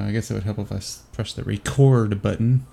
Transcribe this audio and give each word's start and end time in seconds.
Uh, 0.00 0.04
I 0.04 0.12
guess 0.12 0.30
it 0.30 0.34
would 0.34 0.44
help 0.44 0.58
if 0.58 0.72
I 0.72 0.80
press 1.12 1.32
the 1.32 1.44
record 1.44 2.22
button. 2.22 2.66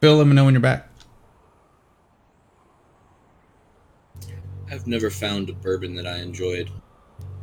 Phil, 0.00 0.16
let 0.16 0.26
me 0.26 0.34
know 0.34 0.44
when 0.44 0.54
you're 0.54 0.60
back. 0.60 0.88
I've 4.70 4.86
never 4.86 5.08
found 5.10 5.48
a 5.48 5.52
bourbon 5.52 5.94
that 5.96 6.06
I 6.06 6.18
enjoyed. 6.18 6.70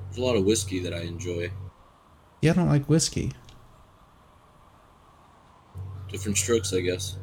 There's 0.06 0.18
a 0.18 0.22
lot 0.22 0.36
of 0.36 0.46
whiskey 0.46 0.80
that 0.80 0.94
I 0.94 1.02
enjoy. 1.02 1.52
Yeah, 2.42 2.52
I 2.52 2.54
don't 2.56 2.70
like 2.70 2.86
whiskey. 2.86 3.32
Different 6.10 6.38
strokes, 6.38 6.74
I 6.74 6.82
guess. 6.82 7.18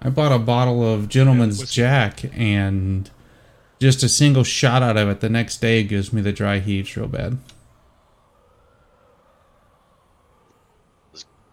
I 0.00 0.10
bought 0.10 0.32
a 0.32 0.38
bottle 0.38 0.86
of 0.86 1.08
Gentleman's 1.08 1.58
whiskey. 1.58 1.82
Jack, 1.82 2.24
and 2.32 3.10
just 3.80 4.02
a 4.02 4.08
single 4.08 4.44
shot 4.44 4.82
out 4.82 4.96
of 4.96 5.08
it 5.08 5.20
the 5.20 5.28
next 5.28 5.60
day 5.60 5.82
gives 5.82 6.12
me 6.12 6.20
the 6.20 6.32
dry 6.32 6.58
heaves 6.58 6.96
real 6.96 7.08
bad. 7.08 7.38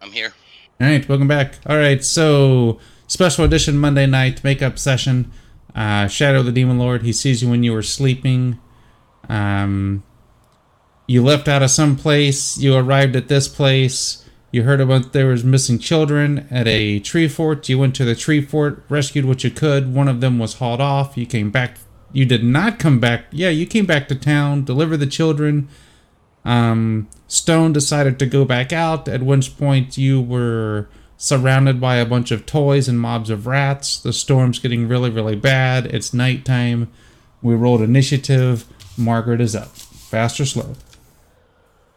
I'm 0.00 0.12
here. 0.12 0.32
All 0.80 0.86
right, 0.86 1.08
welcome 1.08 1.28
back. 1.28 1.54
All 1.66 1.76
right, 1.76 2.02
so 2.04 2.78
special 3.06 3.44
edition 3.44 3.78
Monday 3.78 4.06
night 4.06 4.42
makeup 4.44 4.78
session. 4.78 5.32
Uh, 5.74 6.06
Shadow 6.08 6.42
the 6.42 6.52
Demon 6.52 6.78
Lord. 6.78 7.02
He 7.02 7.12
sees 7.12 7.42
you 7.42 7.50
when 7.50 7.62
you 7.62 7.72
were 7.72 7.82
sleeping. 7.82 8.58
Um, 9.28 10.02
you 11.06 11.22
left 11.22 11.48
out 11.48 11.62
of 11.62 11.70
some 11.70 11.96
place. 11.96 12.58
You 12.58 12.74
arrived 12.74 13.14
at 13.14 13.28
this 13.28 13.48
place. 13.48 14.24
You 14.50 14.62
heard 14.62 14.80
about 14.80 15.12
there 15.12 15.26
was 15.26 15.44
missing 15.44 15.78
children 15.78 16.46
at 16.50 16.66
a 16.66 16.98
tree 17.00 17.28
fort. 17.28 17.68
You 17.68 17.78
went 17.78 17.94
to 17.96 18.04
the 18.04 18.14
tree 18.14 18.40
fort, 18.40 18.84
rescued 18.88 19.24
what 19.24 19.44
you 19.44 19.50
could. 19.50 19.94
One 19.94 20.08
of 20.08 20.20
them 20.20 20.38
was 20.38 20.54
hauled 20.54 20.80
off. 20.80 21.16
You 21.16 21.26
came 21.26 21.50
back. 21.50 21.78
You 22.12 22.24
did 22.24 22.44
not 22.44 22.78
come 22.78 22.98
back. 23.00 23.26
Yeah, 23.30 23.50
you 23.50 23.66
came 23.66 23.84
back 23.86 24.08
to 24.08 24.14
town, 24.14 24.64
deliver 24.64 24.96
the 24.96 25.06
children. 25.06 25.68
Um, 26.44 27.08
Stone 27.26 27.72
decided 27.72 28.18
to 28.20 28.26
go 28.26 28.44
back 28.44 28.72
out, 28.72 29.08
at 29.08 29.22
which 29.22 29.58
point 29.58 29.98
you 29.98 30.20
were 30.20 30.88
surrounded 31.18 31.80
by 31.80 31.96
a 31.96 32.06
bunch 32.06 32.30
of 32.30 32.46
toys 32.46 32.88
and 32.88 33.00
mobs 33.00 33.30
of 33.30 33.46
rats. 33.46 33.98
The 33.98 34.12
storm's 34.12 34.58
getting 34.58 34.86
really, 34.86 35.10
really 35.10 35.34
bad. 35.36 35.86
It's 35.86 36.14
nighttime. 36.14 36.88
We 37.42 37.54
rolled 37.54 37.82
initiative. 37.82 38.64
Margaret 38.96 39.40
is 39.40 39.56
up. 39.56 39.68
Fast 39.76 40.38
or 40.40 40.44
slow? 40.46 40.74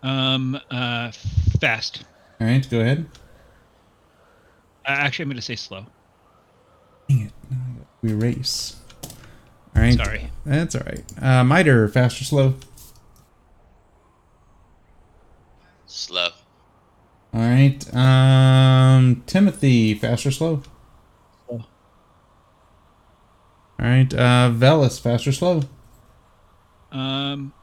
Um, 0.02 0.59
uh, 0.72 1.12
fast. 1.62 2.03
All 2.41 2.47
right, 2.47 2.67
go 2.69 2.80
ahead. 2.80 3.06
Uh, 4.86 4.89
actually, 4.91 5.23
I'm 5.23 5.30
going 5.30 5.36
to 5.36 5.41
say 5.41 5.56
slow. 5.56 5.86
Dang 7.08 7.22
it. 7.28 7.34
Now 7.52 7.58
I 7.58 7.78
got- 7.78 7.88
We 8.02 8.14
race. 8.14 8.78
All 9.75 9.81
right. 9.81 9.94
Sorry. 9.94 10.31
That's 10.45 10.75
all 10.75 10.81
right. 10.86 11.03
Uh, 11.22 11.44
Miter, 11.44 11.88
fast 11.88 12.22
or 12.22 12.23
slow? 12.25 12.56
Slow. 15.86 16.30
All 17.34 17.42
right. 17.42 17.95
Um, 17.95 19.23
Timothy, 19.25 19.94
fast 19.94 20.25
or 20.25 20.31
slow? 20.31 20.64
Slow. 21.47 21.58
All 23.80 23.86
right. 23.86 24.14
Uh, 24.14 24.52
Velis, 24.53 25.00
fast 25.00 25.28
or 25.28 25.31
slow? 25.31 25.62
Um, 26.92 27.53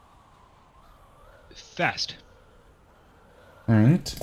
fast. 1.54 2.16
All 3.68 3.74
right. 3.74 4.14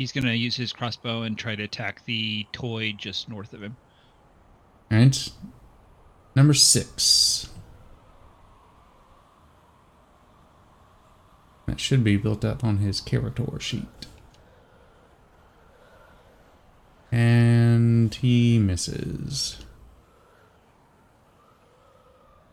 He's 0.00 0.12
going 0.12 0.24
to 0.24 0.34
use 0.34 0.56
his 0.56 0.72
crossbow 0.72 1.24
and 1.24 1.36
try 1.36 1.54
to 1.54 1.62
attack 1.62 2.06
the 2.06 2.46
toy 2.52 2.94
just 2.96 3.28
north 3.28 3.52
of 3.52 3.62
him. 3.62 3.76
All 4.90 4.96
right. 4.96 5.30
Number 6.34 6.54
six. 6.54 7.50
That 11.66 11.78
should 11.78 12.02
be 12.02 12.16
built 12.16 12.46
up 12.46 12.64
on 12.64 12.78
his 12.78 13.02
character 13.02 13.44
sheet. 13.60 14.06
And 17.12 18.14
he 18.14 18.58
misses. 18.58 19.58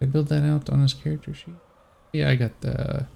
Did 0.02 0.10
I 0.10 0.12
build 0.12 0.28
that 0.28 0.44
out 0.44 0.70
on 0.70 0.82
his 0.82 0.94
character 0.94 1.34
sheet? 1.34 1.56
Yeah, 2.12 2.30
I 2.30 2.36
got 2.36 2.60
the. 2.60 3.08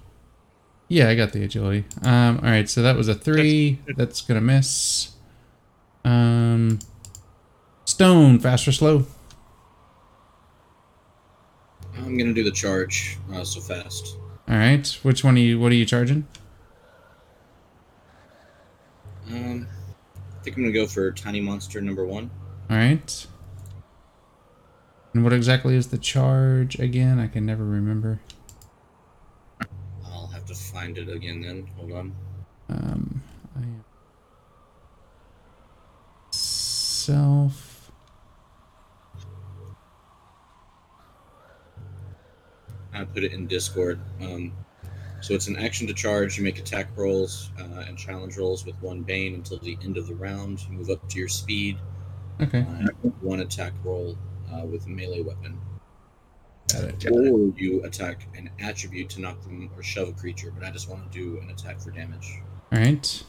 Yeah, 0.92 1.08
I 1.08 1.14
got 1.14 1.32
the 1.32 1.42
agility. 1.42 1.86
Um, 2.02 2.40
all 2.42 2.50
right, 2.50 2.68
so 2.68 2.82
that 2.82 2.96
was 2.96 3.08
a 3.08 3.14
three. 3.14 3.78
That's 3.96 4.20
gonna 4.20 4.42
miss. 4.42 5.12
Um, 6.04 6.80
Stone, 7.86 8.40
fast 8.40 8.68
or 8.68 8.72
slow? 8.72 9.06
I'm 11.96 12.18
gonna 12.18 12.34
do 12.34 12.44
the 12.44 12.50
charge 12.50 13.16
uh, 13.32 13.42
so 13.42 13.62
fast. 13.62 14.18
All 14.46 14.56
right. 14.56 14.86
Which 15.02 15.24
one 15.24 15.36
are 15.36 15.40
you? 15.40 15.58
What 15.58 15.72
are 15.72 15.76
you 15.76 15.86
charging? 15.86 16.26
Um, 19.30 19.66
I 20.38 20.42
think 20.44 20.58
I'm 20.58 20.62
gonna 20.62 20.74
go 20.74 20.86
for 20.86 21.10
tiny 21.12 21.40
monster 21.40 21.80
number 21.80 22.04
one. 22.04 22.30
All 22.68 22.76
right. 22.76 23.26
And 25.14 25.24
what 25.24 25.32
exactly 25.32 25.74
is 25.74 25.86
the 25.86 25.96
charge 25.96 26.78
again? 26.78 27.18
I 27.18 27.28
can 27.28 27.46
never 27.46 27.64
remember. 27.64 28.20
To 30.52 30.58
find 30.58 30.98
it 30.98 31.08
again 31.08 31.40
then. 31.40 31.66
Hold 31.78 31.92
on. 31.92 32.14
Um, 32.68 33.22
I 33.56 33.60
am 33.60 33.84
self. 36.30 37.90
I 42.92 43.04
put 43.04 43.24
it 43.24 43.32
in 43.32 43.46
Discord. 43.46 43.98
Um, 44.20 44.52
so 45.22 45.32
it's 45.32 45.48
an 45.48 45.56
action 45.56 45.86
to 45.86 45.94
charge. 45.94 46.36
You 46.36 46.44
make 46.44 46.58
attack 46.58 46.88
rolls 46.96 47.50
uh, 47.58 47.84
and 47.88 47.96
challenge 47.96 48.36
rolls 48.36 48.66
with 48.66 48.76
one 48.82 49.00
bane 49.00 49.34
until 49.34 49.56
the 49.56 49.78
end 49.82 49.96
of 49.96 50.06
the 50.06 50.14
round. 50.14 50.62
You 50.66 50.76
move 50.76 50.90
up 50.90 51.08
to 51.08 51.18
your 51.18 51.28
speed. 51.28 51.78
Okay. 52.42 52.60
Uh, 52.60 53.08
one 53.22 53.40
attack 53.40 53.72
roll 53.84 54.18
uh, 54.52 54.66
with 54.66 54.84
a 54.84 54.90
melee 54.90 55.22
weapon. 55.22 55.58
It. 56.74 57.06
Or 57.10 57.52
you 57.56 57.82
attack 57.84 58.26
an 58.36 58.50
attribute 58.60 59.10
to 59.10 59.20
knock 59.20 59.42
them 59.42 59.70
or 59.76 59.82
shove 59.82 60.08
a 60.08 60.12
creature. 60.12 60.52
But 60.56 60.66
I 60.66 60.70
just 60.70 60.88
want 60.88 61.10
to 61.10 61.18
do 61.18 61.38
an 61.40 61.50
attack 61.50 61.80
for 61.80 61.90
damage. 61.90 62.40
All 62.72 62.78
right. 62.78 63.24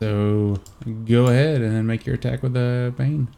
So 0.00 0.60
go 1.06 1.26
ahead 1.26 1.60
and 1.60 1.74
then 1.74 1.86
make 1.86 2.06
your 2.06 2.14
attack 2.14 2.42
with 2.42 2.56
a 2.56 2.94
bane. 2.96 3.28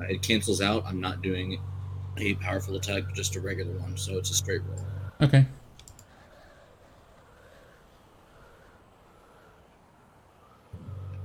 Uh, 0.00 0.04
it 0.04 0.22
cancels 0.22 0.60
out. 0.60 0.84
I'm 0.86 1.00
not 1.00 1.22
doing 1.22 1.60
a 2.16 2.34
powerful 2.34 2.76
attack, 2.76 3.04
but 3.06 3.14
just 3.14 3.36
a 3.36 3.40
regular 3.40 3.78
one. 3.78 3.96
So 3.96 4.18
it's 4.18 4.30
a 4.30 4.34
straight 4.34 4.62
roll. 4.66 4.84
Okay. 5.22 5.46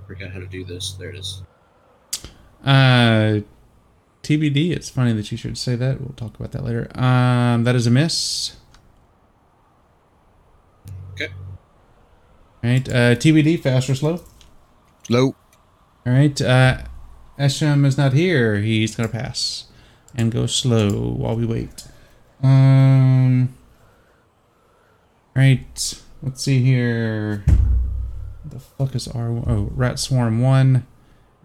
Forgot 0.07 0.31
how 0.31 0.39
to 0.39 0.47
do 0.47 0.63
this. 0.63 0.93
There 0.93 1.09
it 1.09 1.17
is. 1.17 1.43
Uh, 2.63 3.39
TBD. 4.23 4.71
It's 4.71 4.89
funny 4.89 5.13
that 5.13 5.31
you 5.31 5.37
should 5.37 5.57
say 5.57 5.75
that. 5.75 6.01
We'll 6.01 6.13
talk 6.13 6.35
about 6.39 6.51
that 6.51 6.63
later. 6.63 6.89
Um, 6.97 7.63
that 7.63 7.75
is 7.75 7.87
a 7.87 7.91
miss. 7.91 8.57
Okay. 11.13 11.31
All 12.63 12.69
right. 12.69 12.87
Uh, 12.89 13.15
TBD. 13.15 13.61
Fast 13.61 13.89
or 13.89 13.95
slow? 13.95 14.23
Slow. 15.03 15.35
All 16.05 16.13
right. 16.13 16.39
Uh, 16.41 16.83
Esham 17.39 17.85
is 17.85 17.97
not 17.97 18.13
here. 18.13 18.57
He's 18.57 18.95
gonna 18.95 19.09
pass 19.09 19.65
and 20.15 20.31
go 20.31 20.45
slow 20.45 20.89
while 20.91 21.35
we 21.35 21.45
wait. 21.45 21.87
Um. 22.43 23.53
All 25.35 25.43
right. 25.43 26.01
Let's 26.21 26.43
see 26.43 26.59
here. 26.59 27.45
The 28.43 28.59
fuck 28.59 28.95
is 28.95 29.07
R? 29.07 29.29
Oh, 29.29 29.69
Rat 29.73 29.99
Swarm 29.99 30.41
one 30.41 30.85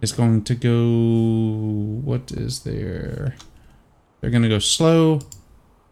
is 0.00 0.12
going 0.12 0.44
to 0.44 0.54
go. 0.54 2.00
What 2.04 2.32
is 2.32 2.60
there? 2.60 3.36
They're 4.20 4.30
gonna 4.30 4.48
go 4.48 4.58
slow. 4.58 5.20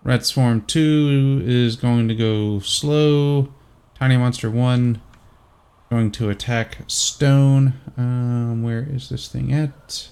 Rat 0.05 0.27
Swarm 0.27 0.63
two 0.63 1.43
is 1.45 1.77
going 1.77 2.09
to 2.09 2.15
go 2.15 2.59
slow. 2.61 3.53
Tiny 3.95 4.17
Monster 4.17 4.51
one 4.51 5.01
going 5.93 6.11
to 6.11 6.31
attack 6.31 6.79
stone. 6.87 7.75
Um, 7.99 8.63
where 8.63 8.89
is 8.91 9.11
this 9.11 9.29
thing 9.29 9.53
at? 9.53 10.09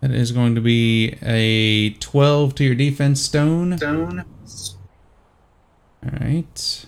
That 0.00 0.12
is 0.12 0.32
going 0.32 0.54
to 0.54 0.62
be 0.62 1.16
a 1.22 1.90
12 1.90 2.54
to 2.54 2.64
your 2.64 2.74
defense 2.74 3.20
stone. 3.20 3.76
Stone. 3.76 4.24
All 6.04 6.10
right. 6.20 6.86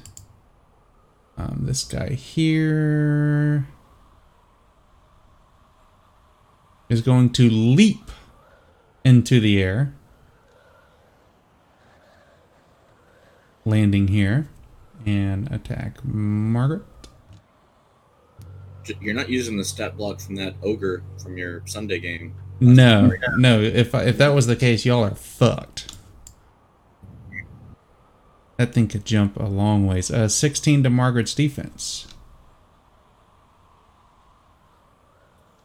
Um, 1.39 1.61
this 1.63 1.85
guy 1.85 2.11
here 2.11 3.67
is 6.89 7.01
going 7.03 7.31
to 7.35 7.49
leap 7.51 8.11
into 9.05 9.41
the 9.41 9.63
air. 9.63 9.93
landing 13.69 14.07
here 14.07 14.47
and 15.05 15.51
attack 15.51 15.97
Margaret. 16.05 16.85
You're 19.01 19.13
not 19.13 19.29
using 19.29 19.57
the 19.57 19.65
stat 19.65 19.97
block 19.97 20.21
from 20.21 20.37
that 20.37 20.55
ogre 20.63 21.03
from 21.21 21.37
your 21.37 21.63
Sunday 21.67 21.99
game. 21.99 22.33
No, 22.61 23.11
no. 23.37 23.61
If 23.61 23.93
I- 23.93 24.05
if 24.05 24.19
that 24.19 24.29
was 24.37 24.47
the 24.47 24.55
case, 24.55 24.87
y'all 24.87 25.03
are 25.05 25.17
fucked. 25.17 25.96
That 28.57 28.73
thing 28.73 28.89
could 28.89 29.05
jump 29.05 29.37
a 29.37 29.45
long 29.45 29.87
ways. 29.87 30.11
Uh, 30.11 30.29
16 30.29 30.83
to 30.83 30.91
Margaret's 30.91 31.35
defense. 31.35 32.07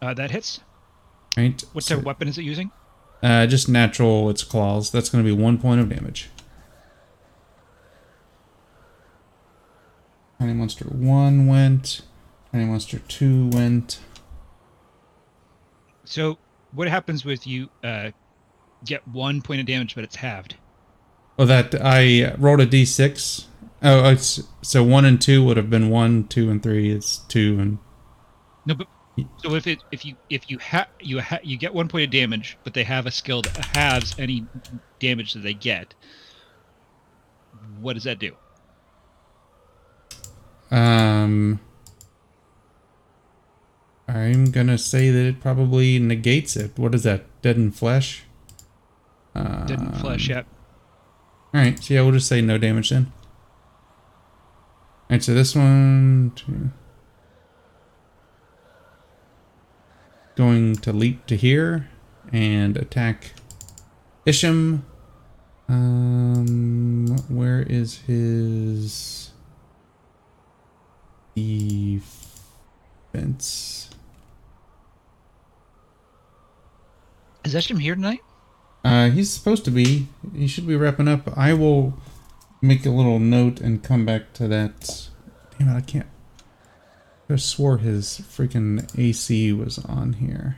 Uh, 0.01 0.13
that 0.13 0.31
hits. 0.31 0.59
Right. 1.38 1.63
What 1.73 1.83
So- 1.83 1.95
type 1.95 1.99
of 1.99 2.05
weapon 2.05 2.27
is 2.27 2.38
it 2.38 2.43
using? 2.43 2.71
Uh, 3.23 3.45
just 3.47 3.69
natural. 3.69 4.29
Its 4.29 4.43
claws. 4.43 4.91
That's 4.91 5.09
going 5.09 5.23
to 5.23 5.35
be 5.35 5.41
one 5.41 5.57
point 5.59 5.79
of 5.79 5.88
damage. 5.89 6.29
Tiny 10.39 10.53
monster 10.53 10.85
one 10.85 11.45
went. 11.45 12.01
Tiny 12.51 12.65
monster 12.65 12.97
two 12.99 13.47
went. 13.49 13.99
So, 16.03 16.39
what 16.71 16.87
happens 16.87 17.23
with 17.23 17.45
you 17.45 17.69
uh, 17.83 18.09
get 18.83 19.07
one 19.07 19.41
point 19.44 19.61
of 19.61 19.67
damage, 19.67 19.94
but 19.94 20.03
it's 20.03 20.15
halved? 20.15 20.55
Oh, 21.41 21.45
that 21.45 21.73
I 21.81 22.35
rolled 22.38 22.59
a 22.61 22.67
d6. 22.67 23.45
Oh, 23.81 24.11
it's 24.11 24.43
so 24.61 24.83
one 24.83 25.05
and 25.05 25.19
two 25.19 25.43
would 25.43 25.57
have 25.57 25.71
been 25.71 25.89
one, 25.89 26.27
two 26.27 26.51
and 26.51 26.61
three. 26.61 26.91
It's 26.91 27.17
two 27.17 27.57
and 27.59 27.79
No, 28.67 28.75
but 28.75 28.88
so 29.39 29.55
if 29.55 29.65
it 29.65 29.79
if 29.91 30.05
you 30.05 30.15
if 30.29 30.51
you 30.51 30.59
ha 30.59 30.85
you 30.99 31.19
ha- 31.19 31.39
you 31.41 31.57
get 31.57 31.73
one 31.73 31.88
point 31.88 32.03
of 32.03 32.11
damage, 32.11 32.59
but 32.63 32.75
they 32.75 32.83
have 32.83 33.07
a 33.07 33.11
skill 33.11 33.41
that 33.41 33.57
halves 33.75 34.13
any 34.19 34.45
damage 34.99 35.33
that 35.33 35.39
they 35.39 35.55
get. 35.55 35.95
What 37.79 37.94
does 37.94 38.03
that 38.03 38.19
do? 38.19 38.35
um. 40.69 41.59
I'm 44.07 44.51
gonna 44.51 44.77
say 44.77 45.09
that 45.09 45.25
it 45.25 45.39
probably 45.39 45.97
negates 45.97 46.55
it. 46.55 46.77
What 46.77 46.94
is 46.94 47.01
that? 47.01 47.23
Dead 47.41 47.55
in 47.55 47.71
flesh. 47.71 48.25
Uh, 49.33 49.65
Didn't 49.65 49.94
flesh 49.94 50.29
yet. 50.29 50.45
All 50.45 50.60
right, 51.53 51.83
so 51.83 51.94
yeah, 51.94 52.01
we'll 52.01 52.13
just 52.13 52.27
say 52.27 52.42
no 52.42 52.57
damage 52.57 52.89
then. 52.89 53.12
All 55.09 55.15
right, 55.15 55.24
so 55.24 55.33
this 55.33 55.56
one 55.56 56.31
two. 56.36 56.71
going 60.36 60.75
to 60.75 60.92
leap 60.92 61.25
to 61.27 61.36
here 61.36 61.89
and 62.31 62.77
attack 62.77 63.33
Isham. 64.25 64.83
Um, 65.68 67.15
where 67.30 67.62
is 67.62 68.00
his 68.07 69.31
defense? 71.36 72.09
Is 77.44 77.54
Esham 77.54 77.80
here 77.80 77.95
tonight? 77.95 78.21
Uh, 78.83 79.10
he's 79.10 79.31
supposed 79.31 79.63
to 79.66 79.72
be. 79.72 80.07
He 80.36 80.48
should 80.48 80.68
be 80.68 80.75
wrapping 80.75 81.07
up. 81.07 81.38
I 81.38 81.54
will 81.54 81.94
make 82.62 82.86
a 82.86 82.89
little 82.89 83.19
note 83.19 83.60
and 83.62 83.83
come 83.83 84.06
back 84.06 84.33
to 84.33 84.48
that. 84.48 85.10
Damn 85.57 85.69
it, 85.69 85.78
I 85.78 85.81
can't. 85.81 86.07
I 87.30 87.36
swore 87.38 87.78
his 87.78 88.19
freaking 88.19 88.89
AC 89.00 89.54
was 89.54 89.80
on 89.80 90.13
here. 90.13 90.57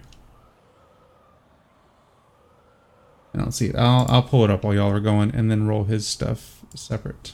I 3.34 3.40
don't 3.40 3.52
see 3.52 3.68
it. 3.68 3.76
I'll 3.76 4.06
I'll 4.10 4.24
pull 4.24 4.44
it 4.44 4.50
up 4.50 4.64
while 4.64 4.74
y'all 4.74 4.92
are 4.92 5.00
going, 5.00 5.34
and 5.34 5.50
then 5.52 5.68
roll 5.68 5.86
his 5.86 6.08
stuff 6.08 6.64
separate. 6.76 7.34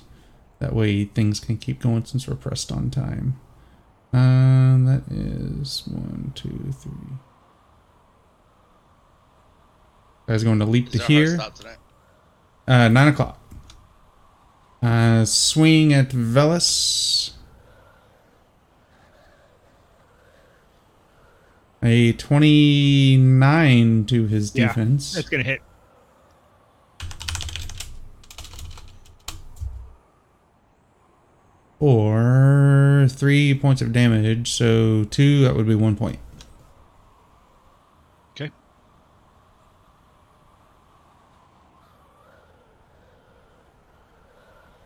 That 0.59 0.73
way 0.73 1.05
things 1.05 1.39
can 1.39 1.57
keep 1.57 1.79
going 1.79 2.05
since 2.05 2.27
we're 2.27 2.35
pressed 2.35 2.71
on 2.71 2.89
time. 2.89 3.39
Um, 4.11 4.85
that 4.85 5.03
is 5.09 5.83
one, 5.87 6.31
two, 6.35 6.73
three. 6.73 7.17
Guys 10.29 10.43
going 10.43 10.59
to 10.59 10.65
leap 10.65 10.85
Is 10.85 10.91
to 10.91 10.97
there 10.99 11.07
a 11.07 11.11
hard 11.11 11.27
here. 11.27 11.37
stop? 11.39 11.77
Uh, 12.67 12.87
nine 12.87 13.07
o'clock. 13.07 13.41
Uh, 14.79 15.25
swing 15.25 15.91
at 15.91 16.09
Velis. 16.11 17.31
A 21.81 22.13
29 22.13 24.05
to 24.05 24.27
his 24.27 24.55
Yeah, 24.55 24.67
defense. 24.67 25.13
That's 25.15 25.29
gonna 25.29 25.41
hit. 25.41 25.61
Or 31.79 33.07
three 33.09 33.53
points 33.57 33.81
of 33.81 33.93
damage. 33.93 34.51
So 34.51 35.05
two, 35.05 35.41
that 35.43 35.55
would 35.55 35.67
be 35.67 35.75
one 35.75 35.95
point. 35.95 36.19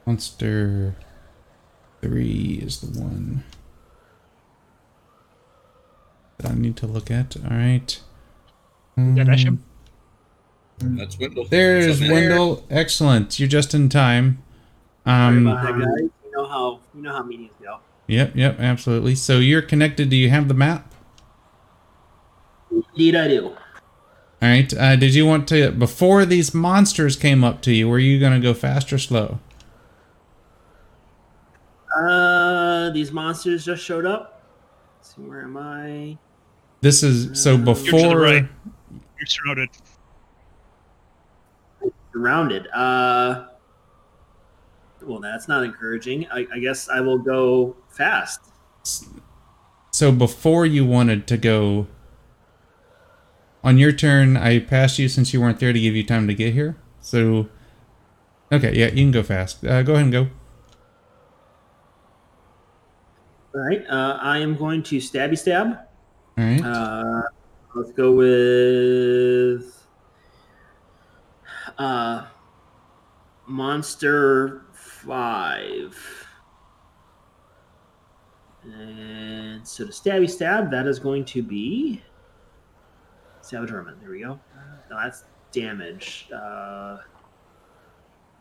Monster 0.06 0.96
three 2.02 2.60
is 2.62 2.82
the 2.82 3.00
one 3.00 3.44
that 6.38 6.52
I 6.52 6.56
need 6.56 6.76
to 6.78 6.88
look 6.88 7.10
at. 7.10 7.36
All 7.38 7.56
right. 7.58 8.00
That 8.98 9.28
Esham? 9.28 9.60
Um, 10.82 10.98
That's 10.98 11.18
Wendell. 11.18 11.46
There's 11.46 12.00
What's 12.00 12.02
up. 12.02 12.10
Wendell. 12.12 12.66
Excellent. 12.70 13.40
You're 13.40 13.48
just 13.50 13.74
in 13.74 13.90
time. 13.90 14.44
Sorry 15.06 15.38
Um, 15.38 15.48
about 15.48 15.64
that, 15.64 15.80
guys. 15.80 16.10
You 16.26 16.32
know 16.36 16.46
how 16.48 16.80
you 16.94 17.02
know 17.02 17.12
how 17.14 17.24
meetings 17.24 17.52
go. 17.62 17.78
Yep, 18.08 18.36
yep, 18.36 18.60
absolutely. 18.60 19.16
So 19.16 19.40
you're 19.40 19.62
connected. 19.62 20.10
Do 20.10 20.16
you 20.18 20.30
have 20.30 20.48
the 20.50 20.54
map? 20.54 20.94
Indeed, 22.70 23.16
I 23.16 23.28
do. 23.30 23.46
All 23.48 23.56
right. 24.50 24.74
Uh, 24.74 24.96
did 24.98 25.16
you 25.16 25.26
want 25.26 25.48
to 25.48 25.72
before 25.72 26.26
these 26.26 26.54
monsters 26.54 27.16
came 27.16 27.44
up 27.44 27.62
to 27.62 27.72
you? 27.74 27.88
Were 27.88 28.00
you 28.00 28.20
gonna 28.20 28.42
go 28.42 28.54
fast 28.54 28.92
or 28.92 28.98
slow? 28.98 29.40
Uh, 31.96 32.90
these 32.92 33.12
monsters 33.12 33.66
just 33.66 33.84
showed 33.84 34.06
up. 34.06 34.42
Let's 34.98 35.16
see, 35.16 35.22
where 35.22 35.42
am 35.44 35.58
I? 35.58 36.18
This 36.82 37.04
is 37.04 37.42
so 37.42 37.52
You're 37.56 37.60
to 37.60 37.64
the 37.66 37.92
before. 37.92 38.20
right. 38.20 38.46
You're 38.92 39.26
surrounded. 39.28 39.70
Surrounded. 42.12 42.68
Uh, 42.74 43.46
well, 45.04 45.20
that's 45.20 45.48
not 45.48 45.64
encouraging. 45.64 46.28
I, 46.30 46.48
I 46.54 46.60
guess 46.60 46.90
I 46.90 47.02
will 47.02 47.18
go 47.18 47.76
fast. 47.90 48.42
So 49.92 50.12
before 50.12 50.66
you 50.66 50.86
wanted 50.86 51.28
to 51.28 51.38
go. 51.38 51.88
On 53.64 53.78
your 53.78 53.94
turn, 53.94 54.36
I 54.36 54.60
passed 54.60 55.00
you 55.00 55.08
since 55.08 55.34
you 55.34 55.40
weren't 55.40 55.60
there 55.60 55.72
to 55.72 55.80
give 55.80 55.96
you 55.96 56.04
time 56.04 56.28
to 56.28 56.34
get 56.34 56.54
here. 56.54 56.76
So. 57.00 57.48
Okay, 58.52 58.74
yeah, 58.78 58.88
you 58.88 59.04
can 59.06 59.12
go 59.12 59.24
fast. 59.24 59.64
Uh, 59.66 59.82
go 59.84 59.94
ahead 59.94 60.04
and 60.04 60.12
go. 60.12 60.28
All 63.56 63.62
right. 63.62 63.86
Uh, 63.88 64.18
I 64.22 64.40
am 64.40 64.56
going 64.56 64.82
to 64.84 64.98
stabby 64.98 65.38
stab. 65.38 65.78
All 66.38 66.44
right. 66.44 66.62
Uh, 66.64 67.22
let's 67.76 67.92
go 67.92 68.12
with 68.12 69.86
uh, 71.78 72.26
monster 73.46 74.64
five. 74.74 76.28
And 78.66 79.68
so 79.68 79.84
the 79.86 79.92
stabby 79.92 80.30
stab, 80.30 80.72
that 80.72 80.88
is 80.88 80.98
going 80.98 81.26
to 81.26 81.44
be 81.44 82.02
savage 83.42 83.72
ornament. 83.72 84.00
There 84.02 84.10
we 84.12 84.22
go. 84.22 84.40
No, 84.90 84.98
that's 85.04 85.26
damage. 85.52 86.28
Uh, 86.34 86.98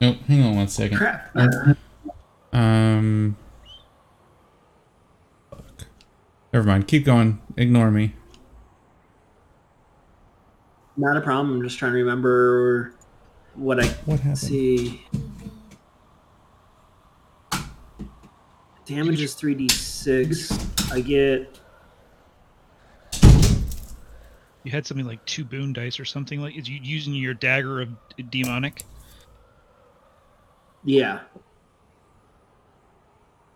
Nope. 0.01 0.17
Hang 0.27 0.43
on 0.43 0.57
one 0.57 0.69
second. 0.69 0.97
crap. 0.97 1.37
Um. 2.53 3.37
Fuck. 5.49 5.87
Never 6.53 6.67
mind. 6.67 6.87
Keep 6.87 7.05
going. 7.05 7.41
Ignore 7.57 7.91
me. 7.91 8.15
Not 10.97 11.17
a 11.17 11.21
problem. 11.23 11.57
I'm 11.57 11.63
just 11.63 11.79
trying 11.79 11.93
to 11.93 11.99
remember 11.99 12.95
what 13.55 13.83
I 13.83 13.87
What 14.05 14.21
happened? 14.21 14.39
see. 14.39 15.07
Damage 18.85 19.23
is 19.23 19.35
3d6. 19.35 20.93
I 20.93 21.01
get 21.01 21.59
You 24.65 24.71
had 24.71 24.87
something 24.87 25.07
like 25.07 25.25
two 25.25 25.45
boon 25.45 25.73
dice 25.73 25.99
or 25.99 26.05
something 26.05 26.41
like. 26.41 26.57
Is 26.57 26.69
you 26.69 26.79
using 26.81 27.15
your 27.15 27.35
dagger 27.35 27.81
of 27.81 27.89
demonic? 28.31 28.85
Yeah. 30.85 31.21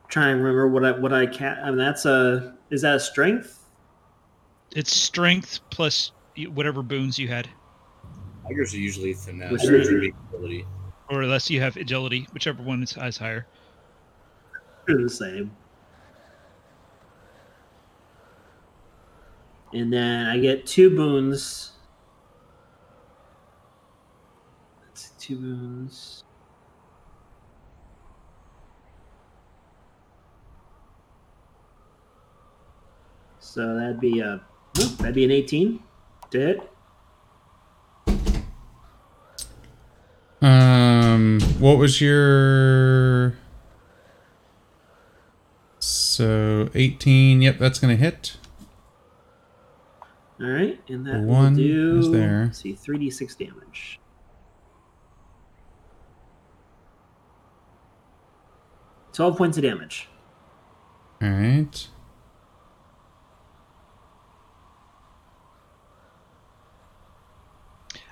Trying 0.09 0.37
to 0.37 0.43
remember 0.43 0.67
what 0.69 0.85
I 0.85 0.91
what 0.93 1.12
I 1.12 1.26
can. 1.26 1.59
I 1.62 1.69
mean, 1.69 1.79
that's 1.79 2.07
a 2.07 2.56
is 2.71 2.83
that 2.83 2.97
a 2.97 3.01
strength? 3.01 3.65
It's 4.75 4.93
strength 4.93 5.61
plus 5.71 6.13
whatever 6.53 6.83
boons 6.83 7.19
you 7.19 7.29
had. 7.29 7.49
Tigers 8.47 8.75
are 8.75 8.79
usually 8.79 9.15
finesse. 9.15 9.53
Which 9.53 9.63
Tigers 9.63 9.89
is- 9.89 10.13
ability. 10.33 10.65
or 11.11 11.23
unless 11.23 11.49
you 11.51 11.61
have 11.61 11.77
agility, 11.77 12.27
whichever 12.33 12.63
one 12.63 12.83
is, 12.83 12.97
is 12.97 13.17
higher. 13.17 13.47
They're 14.87 14.99
the 15.03 15.09
same. 15.11 15.51
And 19.73 19.93
then 19.93 20.27
I 20.27 20.39
get 20.39 20.67
two 20.67 20.91
boons. 20.95 21.73
That's 24.87 25.11
two 25.19 25.37
boons. 25.37 26.25
So 33.57 33.75
that'd 33.75 33.99
be 34.01 34.21
a 34.21 34.43
oh, 34.79 34.83
that'd 34.99 35.15
be 35.15 35.25
an 35.25 35.31
eighteen 35.31 35.83
to 36.31 36.39
hit. 36.39 36.71
Um, 40.43 41.41
what 41.59 41.79
was 41.79 41.99
your? 42.03 43.39
So 45.79 46.69
eighteen. 46.75 47.41
Yep, 47.41 47.57
that's 47.59 47.79
gonna 47.79 47.97
hit. 47.97 48.37
All 50.39 50.49
right, 50.51 50.79
and 50.91 51.07
that 51.07 51.21
One 51.23 51.57
will 51.57 51.63
do. 51.63 51.99
is 52.01 52.11
there. 52.11 52.45
Let's 52.45 52.61
see, 52.61 52.75
three 52.75 52.99
d 52.99 53.09
six 53.09 53.35
damage. 53.35 53.99
Twelve 59.15 59.39
points 59.39 59.57
of 59.57 59.63
damage. 59.63 60.11
All 61.23 61.31
right. 61.31 61.89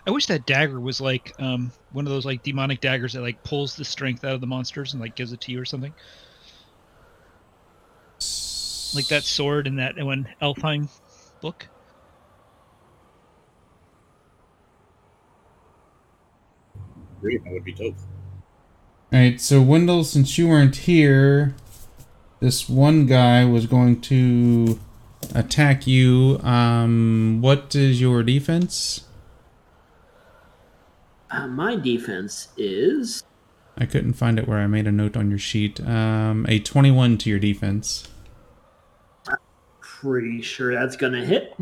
I 0.07 0.11
wish 0.11 0.27
that 0.27 0.45
dagger 0.45 0.81
was 0.81 1.01
like 1.01 1.33
um, 1.39 1.73
one 1.93 2.07
of 2.07 2.13
those 2.13 2.27
like 2.27 2.43
demonic 2.43 2.81
daggers 2.81 3.15
that 3.15 3.23
like 3.23 3.43
pulls 3.43 3.75
the 3.75 3.85
strength 3.85 4.23
out 4.25 4.35
of 4.35 4.41
the 4.41 4.47
monsters 4.47 4.93
and 4.93 5.01
like 5.01 5.15
gives 5.17 5.33
it 5.33 5.41
to 5.43 5.53
you 5.53 5.61
or 5.61 5.65
something. 5.65 5.95
Like 8.95 9.09
that 9.09 9.25
sword 9.25 9.67
in 9.67 9.77
that 9.77 9.97
one 9.97 10.29
Elfheim 10.43 10.89
book. 11.41 11.67
Great, 17.21 17.43
that 17.45 17.53
would 17.55 17.65
be 17.65 17.73
dope. 17.73 17.97
All 19.11 19.19
right. 19.19 19.41
So 19.41 19.63
Wendell, 19.63 20.05
since 20.05 20.37
you 20.37 20.49
weren't 20.49 20.77
here, 20.77 21.55
this 22.41 22.69
one 22.69 23.07
guy 23.07 23.47
was 23.47 23.65
going 23.67 24.03
to 24.03 24.79
attack 25.35 25.87
you. 25.87 26.39
Um, 26.43 27.39
what 27.41 27.75
is 27.75 28.01
your 28.01 28.23
defense? 28.23 29.05
Uh, 31.35 31.49
my 31.49 31.75
defense 31.75 32.49
is 32.57 33.25
I 33.77 33.87
couldn't 33.87 34.13
find 34.13 34.39
it 34.39 34.47
where 34.47 34.59
I 34.59 34.69
made 34.69 34.87
a 34.87 34.93
note 34.93 35.17
on 35.17 35.31
your 35.31 35.39
sheet. 35.39 35.81
Um, 35.81 36.47
a 36.49 36.61
twenty-one 36.61 37.19
to 37.19 37.31
your 37.31 37.41
defense. 37.41 38.09
pretty 39.81 40.43
sure 40.43 40.73
that's 40.73 40.97
gonna 40.97 41.25
hit. 41.25 41.57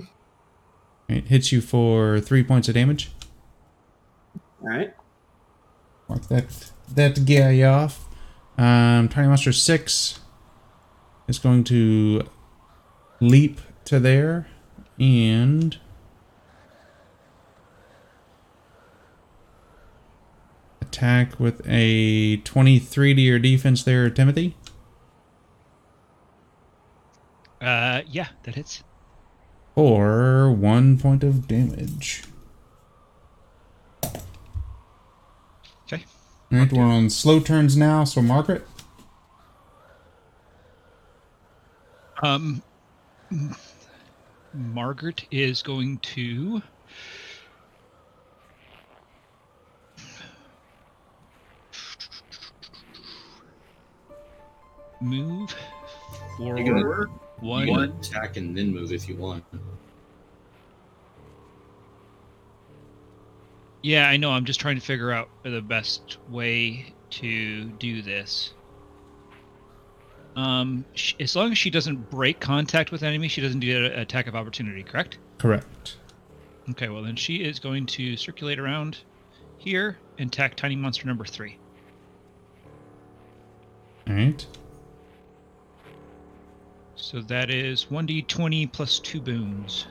It 1.09 1.29
hits 1.29 1.53
you 1.53 1.61
for 1.61 2.21
three 2.21 2.43
points 2.43 2.69
of 2.69 2.75
damage. 2.75 3.13
All 4.61 4.69
right. 4.69 4.95
Mark 6.09 6.29
that 6.29 6.71
that 6.95 7.25
guy 7.25 7.63
off. 7.63 8.09
Um, 8.59 9.09
Tiny 9.09 9.29
Monster 9.29 9.53
six 9.53 10.21
is 11.29 11.39
going 11.39 11.65
to 11.65 12.29
leap 13.21 13.61
to 13.87 13.99
there 13.99 14.49
and 14.99 15.79
attack 20.93 21.41
with 21.41 21.63
a 21.67 22.37
twenty-three 22.39 23.15
to 23.15 23.21
your 23.21 23.39
defense 23.39 23.83
there, 23.83 24.11
Timothy. 24.11 24.55
Uh, 27.61 28.03
yeah, 28.09 28.29
that 28.43 28.57
hits. 28.57 28.83
Or 29.75 30.53
one 30.53 30.99
point 30.99 31.25
of 31.25 31.49
damage. 31.49 32.25
Okay. 35.87 36.05
All 36.53 36.59
right, 36.59 36.71
we're 36.71 36.83
on 36.83 37.09
slow 37.09 37.41
turns 37.41 37.75
now. 37.75 38.05
So 38.05 38.21
Margaret. 38.21 38.67
Um, 42.23 42.63
Margaret 44.53 45.25
is 45.31 45.63
going 45.63 45.99
to. 45.99 46.61
Move 55.03 55.55
You 56.39 56.55
can 56.55 56.81
forward 56.81 57.11
you 57.43 57.49
one. 57.49 57.67
can 57.67 57.81
attack 57.99 58.37
and 58.37 58.57
then 58.57 58.73
move 58.73 58.93
if 58.93 59.09
you 59.09 59.17
want. 59.17 59.45
Yeah, 63.83 64.09
I 64.09 64.17
know. 64.17 64.31
I'm 64.31 64.45
just 64.45 64.61
trying 64.61 64.77
to 64.77 64.81
figure 64.81 65.11
out 65.11 65.29
the 65.43 65.61
best 65.61 66.19
way 66.31 66.95
to 67.11 67.65
do 67.65 68.01
this. 68.03 68.53
Um, 70.37 70.85
sh- 70.95 71.15
as 71.21 71.35
long 71.37 71.51
as 71.53 71.59
she 71.59 71.69
doesn't 71.69 72.09
break 72.11 72.39
contact 72.41 72.93
with 72.93 73.03
enemy, 73.03 73.29
she 73.29 73.41
doesn't 73.41 73.61
do 73.61 73.85
an 73.87 73.99
attack 73.99 74.29
of 74.29 74.35
opportunity. 74.37 74.83
Correct? 74.83 75.19
Correct. 75.39 75.97
Okay. 76.71 76.89
Well, 76.89 77.03
then 77.03 77.17
she 77.17 77.37
is 77.43 77.59
going 77.59 77.87
to 77.87 78.17
circulate 78.17 78.59
around 78.61 78.99
here 79.59 79.99
and 80.19 80.29
attack 80.33 80.55
tiny 80.55 80.77
monster 80.77 81.07
number 81.07 81.25
three. 81.25 81.59
All 84.09 84.15
right. 84.15 84.47
So 87.03 87.21
that 87.23 87.51
is 87.51 87.87
1d20 87.87 88.71
plus 88.71 89.01
two 89.01 89.21
boons. 89.21 89.87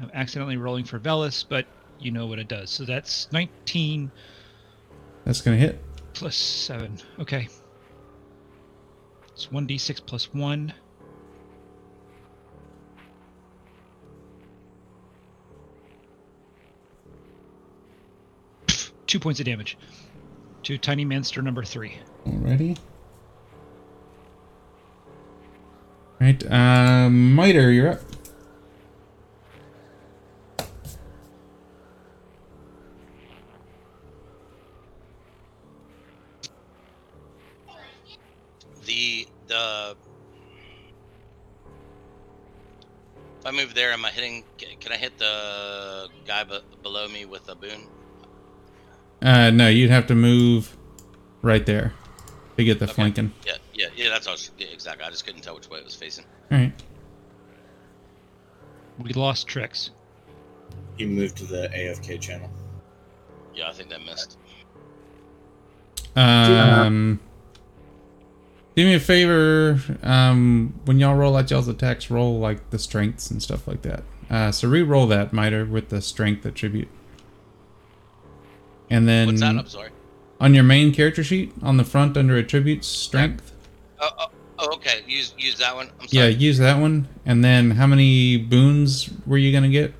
I'm 0.00 0.08
accidentally 0.14 0.56
rolling 0.56 0.84
for 0.84 1.00
Velis, 1.00 1.42
but 1.42 1.66
you 1.98 2.12
know 2.12 2.28
what 2.28 2.38
it 2.38 2.46
does. 2.46 2.70
So 2.70 2.84
that's 2.84 3.26
19 3.32 4.12
That's 5.24 5.40
gonna 5.40 5.56
hit. 5.56 5.82
plus 6.12 6.36
7. 6.36 6.98
Okay. 7.18 7.48
It's 9.32 9.46
1d6 9.46 10.06
plus 10.06 10.32
1. 10.32 10.72
Two 19.16 19.20
points 19.20 19.40
of 19.40 19.46
damage 19.46 19.78
to 20.64 20.76
Tiny 20.76 21.02
Monster 21.02 21.40
number 21.40 21.64
3. 21.64 21.98
Alrighty. 22.26 22.76
Right, 26.20 26.52
um, 26.52 27.34
Miter, 27.34 27.72
you're 27.72 27.92
up. 27.92 28.00
The 38.84 39.26
the 39.46 39.96
if 43.40 43.46
I 43.46 43.50
move 43.50 43.72
there, 43.72 43.92
am 43.92 44.04
I 44.04 44.10
hitting? 44.10 44.44
Can 44.58 44.92
I 44.92 44.96
hit 44.98 45.16
the 45.16 46.08
guy 46.26 46.44
be- 46.44 46.60
below 46.82 47.08
me 47.08 47.24
with 47.24 47.48
a 47.48 47.54
boon? 47.54 47.88
Uh, 49.22 49.50
no, 49.50 49.68
you'd 49.68 49.90
have 49.90 50.06
to 50.08 50.14
move 50.14 50.76
right 51.42 51.64
there 51.66 51.92
to 52.56 52.64
get 52.64 52.78
the 52.78 52.84
Okay. 52.84 52.94
flanking. 52.94 53.32
Yeah, 53.46 53.54
yeah, 53.74 53.86
yeah. 53.96 54.08
That's 54.10 54.26
what 54.26 54.32
I 54.32 54.34
was, 54.34 54.50
yeah, 54.58 54.66
exactly. 54.68 55.04
I 55.04 55.10
just 55.10 55.24
couldn't 55.26 55.42
tell 55.42 55.54
which 55.54 55.68
way 55.70 55.78
it 55.78 55.84
was 55.84 55.94
facing. 55.94 56.24
Alright. 56.52 56.72
We 58.98 59.12
lost 59.12 59.46
tricks. 59.46 59.90
You 60.98 61.08
moved 61.08 61.36
to 61.38 61.44
the 61.44 61.68
AFK 61.74 62.20
channel. 62.20 62.50
Yeah, 63.54 63.68
I 63.68 63.72
think 63.72 63.90
that 63.90 64.04
missed. 64.04 64.38
Um, 66.14 67.20
do 68.74 68.84
me 68.86 68.94
a 68.94 69.00
favor. 69.00 69.78
Um, 70.02 70.78
when 70.86 70.98
y'all 70.98 71.14
roll 71.14 71.36
out 71.36 71.50
y'all's 71.50 71.68
attacks, 71.68 72.10
roll 72.10 72.38
like 72.38 72.70
the 72.70 72.78
strengths 72.78 73.30
and 73.30 73.42
stuff 73.42 73.66
like 73.68 73.82
that. 73.82 74.02
Uh, 74.30 74.50
so 74.50 74.68
re-roll 74.68 75.06
that 75.08 75.32
Miter 75.32 75.64
with 75.66 75.90
the 75.90 76.00
strength 76.00 76.44
attribute. 76.46 76.88
And 78.90 79.08
then 79.08 79.26
What's 79.26 79.40
that? 79.40 79.56
I'm 79.56 79.66
sorry. 79.66 79.90
on 80.40 80.54
your 80.54 80.64
main 80.64 80.92
character 80.92 81.24
sheet, 81.24 81.52
on 81.62 81.76
the 81.76 81.84
front 81.84 82.16
under 82.16 82.36
attributes, 82.36 82.86
strength. 82.86 83.52
Oh, 84.00 84.08
oh, 84.18 84.26
oh, 84.58 84.74
okay. 84.76 85.02
Use 85.06 85.34
use 85.38 85.56
that 85.58 85.74
one. 85.74 85.90
I'm 86.00 86.06
Yeah, 86.10 86.26
use 86.26 86.58
that 86.58 86.78
one. 86.78 87.08
And 87.24 87.44
then 87.44 87.72
how 87.72 87.86
many 87.86 88.36
boons 88.36 89.10
were 89.26 89.38
you 89.38 89.52
gonna 89.52 89.68
get? 89.68 89.92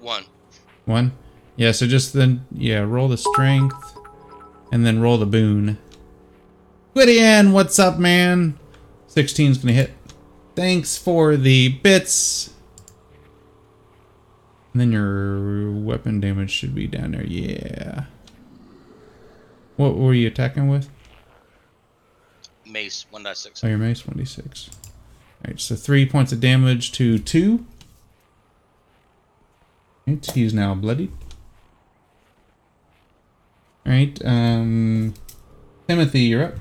One. 0.00 0.24
One. 0.84 1.12
Yeah, 1.56 1.72
so 1.72 1.86
just 1.86 2.14
then, 2.14 2.46
yeah, 2.52 2.78
roll 2.80 3.08
the 3.08 3.18
strength, 3.18 3.96
and 4.72 4.86
then 4.86 5.00
roll 5.00 5.18
the 5.18 5.26
boon. 5.26 5.78
Gwydion, 6.94 7.52
what's 7.52 7.78
up, 7.78 7.98
man? 7.98 8.58
16 9.08 9.50
is 9.50 9.58
going 9.58 9.68
to 9.68 9.74
hit. 9.74 9.90
Thanks 10.56 10.96
for 10.96 11.36
the 11.36 11.68
bits. 11.68 12.50
And 14.72 14.80
then 14.80 14.92
your 14.92 15.72
weapon 15.72 16.20
damage 16.20 16.50
should 16.50 16.74
be 16.74 16.86
down 16.86 17.12
there. 17.12 17.24
Yeah. 17.24 18.04
What 19.76 19.96
were 19.96 20.14
you 20.14 20.28
attacking 20.28 20.68
with? 20.68 20.88
Mace 22.66 23.06
1.6. 23.12 23.64
Oh, 23.64 23.68
your 23.68 23.78
mace, 23.78 24.02
1d6. 24.02 24.70
Alright, 25.44 25.60
so 25.60 25.74
three 25.74 26.06
points 26.06 26.32
of 26.32 26.40
damage 26.40 26.92
to 26.92 27.18
two. 27.18 27.64
Alright, 30.06 30.30
he's 30.32 30.54
now 30.54 30.74
bloodied. 30.74 31.10
Alright, 33.86 34.24
um. 34.24 35.14
Timothy, 35.88 36.20
you're 36.20 36.44
up. 36.44 36.54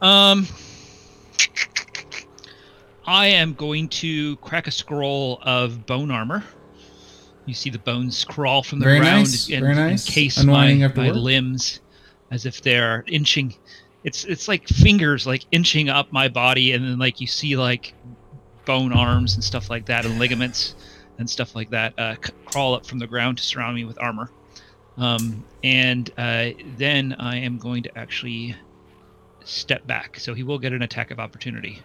Um, 0.00 0.46
I 3.06 3.26
am 3.28 3.54
going 3.54 3.88
to 3.88 4.36
crack 4.36 4.66
a 4.66 4.70
scroll 4.70 5.40
of 5.42 5.86
bone 5.86 6.10
armor. 6.10 6.44
You 7.46 7.54
see 7.54 7.70
the 7.70 7.78
bones 7.78 8.24
crawl 8.24 8.62
from 8.62 8.78
the 8.78 8.84
Very 8.84 9.00
ground 9.00 9.20
nice, 9.20 9.48
and 9.50 9.60
very 9.60 9.74
nice. 9.74 10.06
encase 10.06 10.36
Unwinding 10.38 10.80
my, 10.80 10.88
my 10.88 11.10
limbs 11.10 11.80
as 12.30 12.46
if 12.46 12.62
they're 12.62 13.04
inching. 13.08 13.54
It's 14.04 14.24
it's 14.24 14.46
like 14.46 14.68
fingers 14.68 15.26
like 15.26 15.44
inching 15.50 15.88
up 15.88 16.12
my 16.12 16.28
body, 16.28 16.72
and 16.72 16.84
then 16.84 16.98
like 16.98 17.20
you 17.20 17.26
see 17.26 17.56
like 17.56 17.94
bone 18.66 18.92
arms 18.92 19.34
and 19.34 19.42
stuff 19.42 19.68
like 19.70 19.86
that, 19.86 20.04
and 20.04 20.18
ligaments 20.18 20.74
and 21.18 21.28
stuff 21.28 21.54
like 21.54 21.70
that 21.70 21.98
uh, 21.98 22.14
c- 22.14 22.32
crawl 22.44 22.74
up 22.74 22.86
from 22.86 22.98
the 22.98 23.06
ground 23.06 23.38
to 23.38 23.44
surround 23.44 23.74
me 23.74 23.84
with 23.84 24.00
armor. 24.00 24.30
Um, 24.96 25.44
and 25.64 26.10
uh, 26.16 26.50
then 26.76 27.14
I 27.18 27.36
am 27.38 27.58
going 27.58 27.82
to 27.84 27.98
actually 27.98 28.54
step 29.44 29.86
back, 29.86 30.18
so 30.20 30.34
he 30.34 30.42
will 30.42 30.58
get 30.58 30.72
an 30.72 30.82
attack 30.82 31.10
of 31.10 31.18
opportunity. 31.18 31.82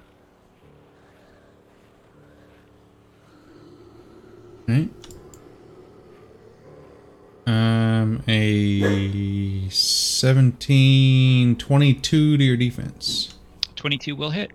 Right. 4.68 4.90
Um, 7.48 8.24
a 8.28 9.70
17, 9.70 11.56
22 11.56 12.38
to 12.38 12.44
your 12.44 12.58
defense. 12.58 13.36
22 13.76 14.16
will 14.16 14.32
hit. 14.32 14.52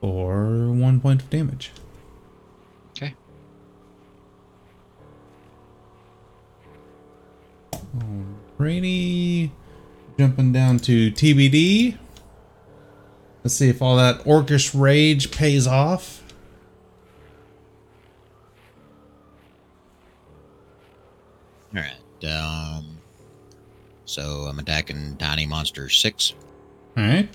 For 0.00 0.72
one 0.72 1.00
point 1.00 1.22
of 1.22 1.30
damage. 1.30 1.70
Okay. 2.90 3.14
Alrighty. 8.58 9.50
Jumping 10.18 10.52
down 10.52 10.78
to 10.78 11.12
TBD. 11.12 11.96
Let's 13.42 13.54
see 13.54 13.68
if 13.68 13.80
all 13.80 13.96
that 13.96 14.24
orcish 14.24 14.78
rage 14.78 15.30
pays 15.30 15.66
off. 15.66 16.22
All 21.74 21.82
right. 21.82 21.96
Um. 22.24 22.98
So 24.06 24.46
I'm 24.48 24.58
attacking 24.58 25.16
tiny 25.16 25.46
monster 25.46 25.88
six. 25.88 26.34
Alright. 26.96 27.28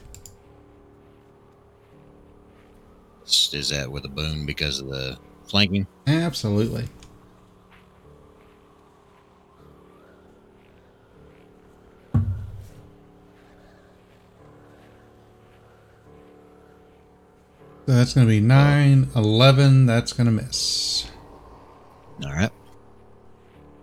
Is 3.25 3.69
that 3.69 3.91
with 3.91 4.05
a 4.05 4.10
boon 4.10 4.46
because 4.46 4.79
of 4.79 4.88
the 4.88 5.17
flanking? 5.46 5.88
Absolutely. 6.08 6.88
So 17.86 17.96
that's 17.96 18.13
going 18.13 18.28
to 18.28 18.30
be 18.30 18.39
9, 18.39 19.10
11. 19.15 19.86
That's 19.88 20.13
going 20.13 20.25
to 20.25 20.32
miss. 20.32 21.10
All 22.23 22.32
right. 22.32 22.52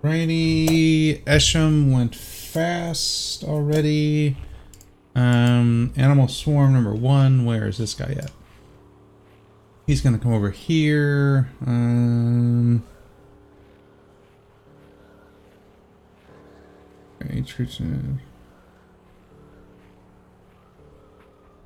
Righty. 0.07 1.19
Esham 1.27 1.92
went 1.92 2.14
fast 2.14 3.42
already. 3.42 4.37
Um, 5.16 5.92
Animal 5.97 6.29
Swarm 6.29 6.75
number 6.75 6.95
one. 6.95 7.45
Where 7.45 7.66
is 7.66 7.79
this 7.79 7.92
guy 7.92 8.12
at? 8.12 8.31
He's 9.85 10.01
gonna 10.01 10.21
come 10.21 10.33
over 10.33 10.51
here. 10.51 11.51
Um. 11.66 12.85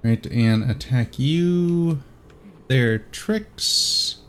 Right, 0.03 0.27
and 0.29 0.71
attack 0.71 1.19
you. 1.19 2.01
Their 2.69 3.01
tricks. 3.01 4.20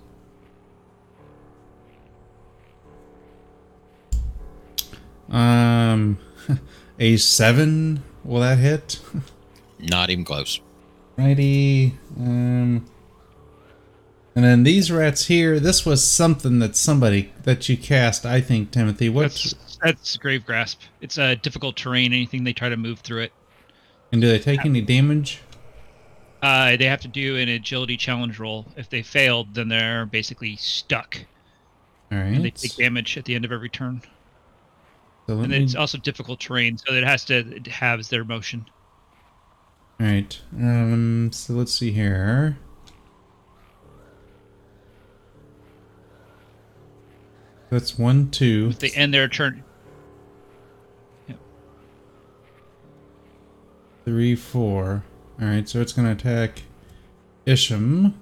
Um, 5.31 6.17
a 6.99 7.17
seven. 7.17 8.03
Will 8.23 8.41
that 8.41 8.59
hit? 8.59 9.01
Not 9.79 10.09
even 10.09 10.23
close. 10.23 10.59
Righty. 11.17 11.97
Um, 12.17 12.85
and 14.35 14.45
then 14.45 14.63
these 14.63 14.91
rats 14.91 15.25
here. 15.25 15.59
This 15.59 15.85
was 15.85 16.03
something 16.03 16.59
that 16.59 16.75
somebody 16.75 17.31
that 17.43 17.67
you 17.67 17.77
cast. 17.77 18.25
I 18.25 18.41
think 18.41 18.71
Timothy. 18.71 19.09
What? 19.09 19.23
That's 19.23 19.77
that's 19.83 20.17
grave 20.17 20.45
grasp. 20.45 20.81
It's 21.01 21.17
a 21.17 21.35
difficult 21.35 21.75
terrain. 21.75 22.13
Anything 22.13 22.43
they 22.43 22.53
try 22.53 22.69
to 22.69 22.77
move 22.77 22.99
through 22.99 23.21
it, 23.21 23.33
And 24.11 24.21
do 24.21 24.27
they 24.27 24.39
take 24.39 24.65
any 24.65 24.81
damage? 24.81 25.39
uh, 26.43 26.75
they 26.77 26.85
have 26.85 27.01
to 27.01 27.07
do 27.07 27.37
an 27.37 27.49
agility 27.49 27.97
challenge 27.97 28.39
roll. 28.39 28.65
If 28.75 28.89
they 28.89 29.01
failed, 29.03 29.53
then 29.53 29.67
they're 29.69 30.05
basically 30.05 30.55
stuck. 30.55 31.17
All 32.11 32.17
right. 32.17 32.25
And 32.27 32.43
they 32.45 32.51
take 32.51 32.75
damage 32.75 33.17
at 33.17 33.25
the 33.25 33.35
end 33.35 33.45
of 33.45 33.51
every 33.51 33.69
turn. 33.69 34.01
So 35.27 35.35
let 35.35 35.43
And 35.45 35.51
me- 35.51 35.63
it's 35.63 35.75
also 35.75 35.97
difficult 35.97 36.39
terrain, 36.39 36.77
so 36.77 36.93
it 36.93 37.03
has 37.03 37.23
to 37.25 37.35
it 37.55 37.67
halves 37.67 38.09
their 38.09 38.23
motion. 38.25 38.65
all 39.99 40.07
right. 40.07 40.41
Um. 40.57 41.31
So 41.31 41.53
let's 41.53 41.73
see 41.73 41.91
here. 41.91 42.57
That's 47.69 47.97
one, 47.97 48.29
two. 48.31 48.67
If 48.71 48.79
they 48.79 48.89
end 48.91 49.13
their 49.13 49.29
turn, 49.29 49.63
Yep. 51.27 51.39
Three, 54.05 54.35
four. 54.35 55.03
All 55.39 55.47
right, 55.47 55.67
so 55.69 55.79
it's 55.79 55.93
going 55.93 56.05
to 56.07 56.11
attack 56.11 56.63
Isham. 57.45 58.19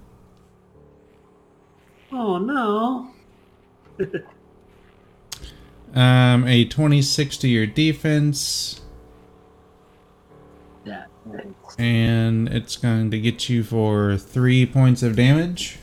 Oh 2.12 2.38
no. 2.38 3.10
Um, 5.94 6.46
a 6.46 6.64
26 6.66 7.36
to 7.38 7.48
your 7.48 7.66
defense, 7.66 8.80
That. 10.84 11.08
and 11.78 12.48
it's 12.48 12.76
going 12.76 13.10
to 13.10 13.18
get 13.20 13.48
you 13.48 13.64
for 13.64 14.16
three 14.16 14.66
points 14.66 15.02
of 15.02 15.16
damage. 15.16 15.78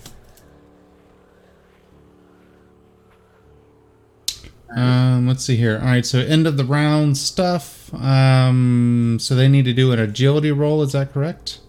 Um, 4.75 5.27
let's 5.27 5.43
see 5.43 5.55
here. 5.55 5.79
All 5.79 5.85
right, 5.87 6.05
so 6.05 6.19
end 6.19 6.45
of 6.45 6.57
the 6.57 6.65
round 6.65 7.17
stuff. 7.17 7.93
Um, 7.93 9.17
so 9.19 9.33
they 9.35 9.47
need 9.47 9.65
to 9.65 9.73
do 9.73 9.91
an 9.91 9.99
agility 9.99 10.51
roll. 10.51 10.81
Is 10.83 10.91
that 10.93 11.13
correct? 11.13 11.59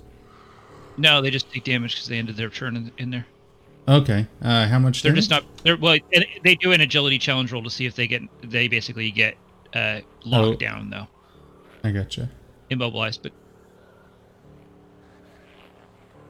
no, 0.97 1.21
they 1.23 1.31
just 1.31 1.49
take 1.53 1.63
damage 1.63 1.95
because 1.95 2.09
they 2.09 2.19
ended 2.19 2.37
their 2.37 2.49
turn 2.51 2.75
in, 2.77 2.91
in 2.99 3.11
there. 3.11 3.25
Okay. 3.89 4.27
Uh, 4.43 4.67
how 4.69 4.79
much? 4.79 5.03
They're 5.03 5.13
damage? 5.13 5.29
just 5.29 5.31
not. 5.31 5.45
They're 5.65 5.77
well. 5.79 5.97
They 6.45 6.55
do 6.57 6.73
an 6.73 6.81
agility 6.83 7.19
challenge 7.19 7.51
roll 7.53 7.63
to 7.63 7.71
see 7.71 7.87
if 7.87 7.95
they 7.97 8.07
get. 8.07 8.21
They 8.43 8.69
basically 8.69 9.11
get 9.11 9.37
uh, 9.75 10.01
locked 10.25 10.57
Oh. 10.57 10.57
down 10.57 10.91
though, 10.91 11.07
I 11.83 11.91
gotcha. 11.93 12.29
immobilized. 12.71 13.23
But 13.23 13.33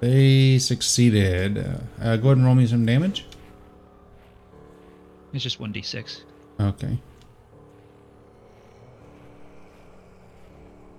They 0.01 0.59
succeeded. 0.61 1.59
Uh, 1.59 1.79
uh, 2.01 2.16
go 2.16 2.29
ahead 2.29 2.37
and 2.37 2.47
roll 2.47 2.55
me 2.55 2.66
some 2.66 2.87
damage. 2.87 3.25
it's 5.33 5.42
just 5.42 5.59
one 5.59 5.73
d 5.73 5.83
six, 5.83 6.23
Okay. 6.61 6.97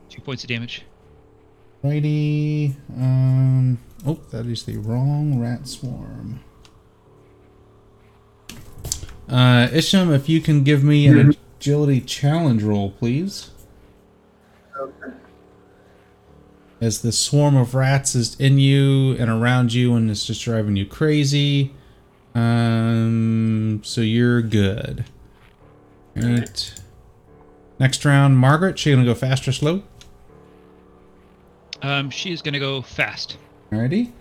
two 0.09 0.21
points 0.21 0.43
of 0.43 0.49
damage. 0.49 0.83
Righty. 1.83 2.75
Um. 2.97 3.77
Oh, 4.05 4.19
that 4.31 4.45
is 4.45 4.63
the 4.63 4.75
wrong 4.77 5.39
rat 5.39 5.65
swarm. 5.67 6.41
Uh, 9.29 9.69
Isham, 9.71 10.11
if 10.11 10.27
you 10.27 10.41
can 10.41 10.63
give 10.63 10.83
me 10.83 11.07
an 11.07 11.35
agility 11.57 12.01
challenge 12.01 12.63
roll, 12.63 12.91
please. 12.91 13.51
Okay. 14.77 15.13
As 16.81 17.01
the 17.01 17.11
swarm 17.11 17.55
of 17.55 17.75
rats 17.75 18.15
is 18.15 18.39
in 18.39 18.57
you 18.57 19.11
and 19.13 19.29
around 19.29 19.73
you, 19.73 19.93
and 19.95 20.09
it's 20.09 20.25
just 20.25 20.43
driving 20.43 20.75
you 20.75 20.85
crazy. 20.85 21.73
Um. 22.33 23.81
So 23.83 24.01
you're 24.01 24.41
good. 24.41 25.05
Right. 26.15 26.73
Next 27.79 28.03
round, 28.03 28.37
Margaret. 28.37 28.79
She 28.79 28.91
gonna 28.91 29.05
go 29.05 29.15
fast 29.15 29.47
or 29.47 29.51
slow? 29.51 29.83
Um, 31.81 32.09
she 32.09 32.31
is 32.31 32.41
going 32.41 32.53
to 32.53 32.59
go 32.59 32.81
fast. 32.81 33.37
Alrighty. 33.71 34.11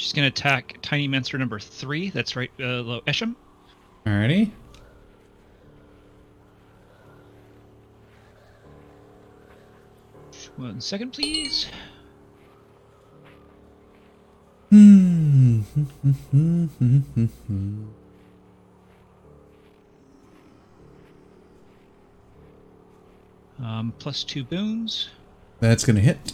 She's 0.00 0.14
going 0.14 0.22
to 0.22 0.28
attack 0.28 0.78
tiny 0.80 1.06
monster 1.08 1.36
number 1.36 1.60
three. 1.60 2.08
That's 2.08 2.34
right 2.34 2.50
uh, 2.54 2.80
below 2.82 3.00
Esham. 3.06 3.36
Alrighty. 4.06 4.50
One 10.56 10.80
second, 10.80 11.10
please. 11.10 11.66
Hmm. 14.70 15.60
Um, 23.62 23.92
plus 23.98 24.24
two 24.24 24.42
boons. 24.42 25.10
That's 25.60 25.84
gonna 25.84 26.00
hit. 26.00 26.32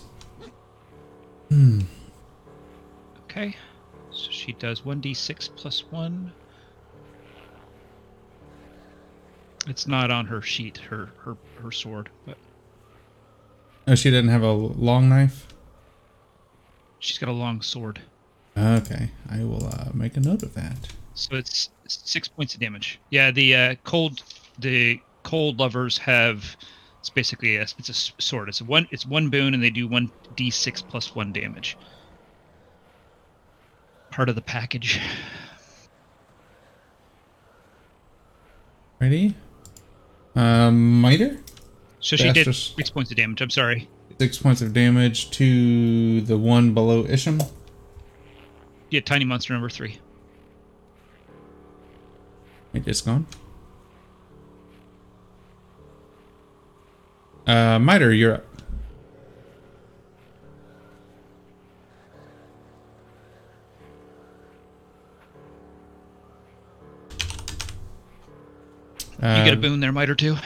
Hmm. 1.49 1.81
Okay. 3.37 3.55
So 4.13 4.31
she 4.31 4.53
does 4.53 4.81
1d6 4.83 5.51
plus 5.57 5.85
1. 5.91 6.33
It's 9.69 9.87
not 9.87 10.11
on 10.11 10.27
her 10.27 10.41
sheet, 10.41 10.79
her 10.79 11.11
her, 11.19 11.37
her 11.63 11.73
sword, 11.73 12.09
but 12.25 12.39
Oh, 13.89 13.95
she 13.95 14.11
didn't 14.11 14.31
have 14.31 14.43
a 14.43 14.53
long 14.53 15.09
knife. 15.09 15.47
she's 16.99 17.19
got 17.19 17.29
a 17.29 17.33
long 17.33 17.63
sword. 17.63 18.01
Okay, 18.57 19.11
I 19.31 19.39
will 19.45 19.67
uh, 19.67 19.91
make 19.93 20.17
a 20.17 20.21
note 20.21 20.43
of 20.43 20.55
that. 20.55 20.89
So 21.15 21.37
it's 21.37 21.71
six 21.89 22.27
points 22.29 22.55
of 22.55 22.61
damage. 22.61 22.99
Yeah, 23.11 23.31
the 23.33 23.55
uh, 23.55 23.75
cold 23.85 24.23
the 24.59 25.01
cold 25.25 25.59
lovers 25.59 25.99
have 25.99 26.57
it's 27.01 27.11
basically 27.11 27.57
a, 27.57 27.63
it's 27.63 27.89
a 27.89 28.23
sword. 28.23 28.49
It's 28.49 28.63
one 28.63 28.87
it's 28.93 29.05
one 29.05 29.29
boon 29.31 29.53
and 29.53 29.63
they 29.63 29.71
do 29.71 29.89
one 29.89 30.11
d6 30.37 30.87
plus 30.89 31.15
one 31.15 31.33
damage. 31.33 31.77
Part 34.17 34.31
of 34.31 34.35
the 34.35 34.41
package. 34.41 34.99
Ready? 38.99 39.35
Um, 40.35 41.03
miter. 41.03 41.37
So 42.01 42.17
she 42.17 42.33
did 42.33 42.51
six 42.55 42.89
points 42.89 43.11
of 43.11 43.19
damage. 43.19 43.43
I'm 43.43 43.51
sorry. 43.51 43.91
Six 44.19 44.39
points 44.39 44.63
of 44.63 44.73
damage 44.73 45.31
to 45.33 46.23
the 46.23 46.39
one 46.39 46.73
below 46.73 47.05
Isham. 47.05 47.43
Yeah, 48.89 49.01
tiny 49.01 49.27
monster 49.27 49.53
number 49.53 49.69
three. 49.69 49.99
Wait, 52.73 52.89
it's 52.89 53.03
gone. 53.03 53.27
Uh, 57.47 57.79
Miter, 57.79 58.15
you're 58.15 58.37
up. 58.37 58.46
You 69.19 69.23
get 69.23 69.49
a 69.49 69.53
Um, 69.53 69.61
boon 69.61 69.81
there, 69.81 69.93
Miter 69.93 70.15
too. 70.15 70.37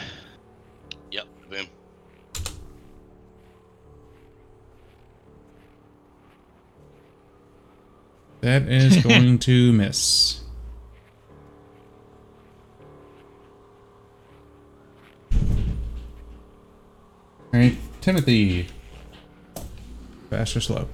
Yep. 1.10 1.26
Boom. 1.50 1.66
That 8.40 8.62
is 8.68 8.96
going 9.04 9.38
to 9.40 9.72
miss. 9.72 10.40
Alright, 17.52 17.76
Timothy. 18.00 18.68
Fast 20.30 20.56
or 20.56 20.60
slow? 20.60 20.88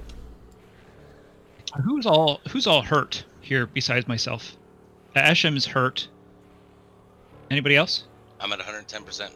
Who's 1.83 2.05
all 2.05 2.41
who's 2.49 2.65
all 2.65 2.81
hurt 2.81 3.23
here 3.41 3.67
besides 3.67 4.07
myself? 4.07 4.55
Esham's 5.15 5.65
hurt. 5.65 6.07
Anybody 7.49 7.75
else? 7.75 8.05
I'm 8.39 8.51
at 8.51 8.59
110%. 8.59 9.31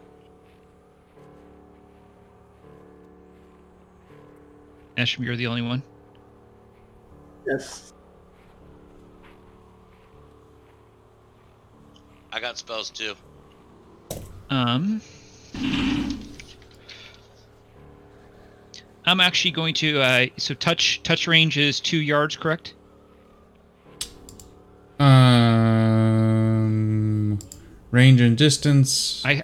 Esham, 4.98 5.26
you're 5.26 5.36
the 5.36 5.48
only 5.48 5.62
one. 5.62 5.82
Yes. 7.48 7.94
I 12.32 12.40
got 12.40 12.58
spells 12.58 12.90
too. 12.90 13.16
Um, 14.50 15.02
I'm 19.06 19.20
actually 19.20 19.52
going 19.52 19.74
to. 19.76 20.02
Uh, 20.02 20.26
so 20.38 20.54
touch 20.54 21.02
touch 21.04 21.28
range 21.28 21.58
is 21.58 21.80
two 21.80 21.98
yards, 21.98 22.36
correct? 22.36 22.74
Range 28.02 28.20
and 28.22 28.36
distance. 28.38 29.22
I 29.26 29.44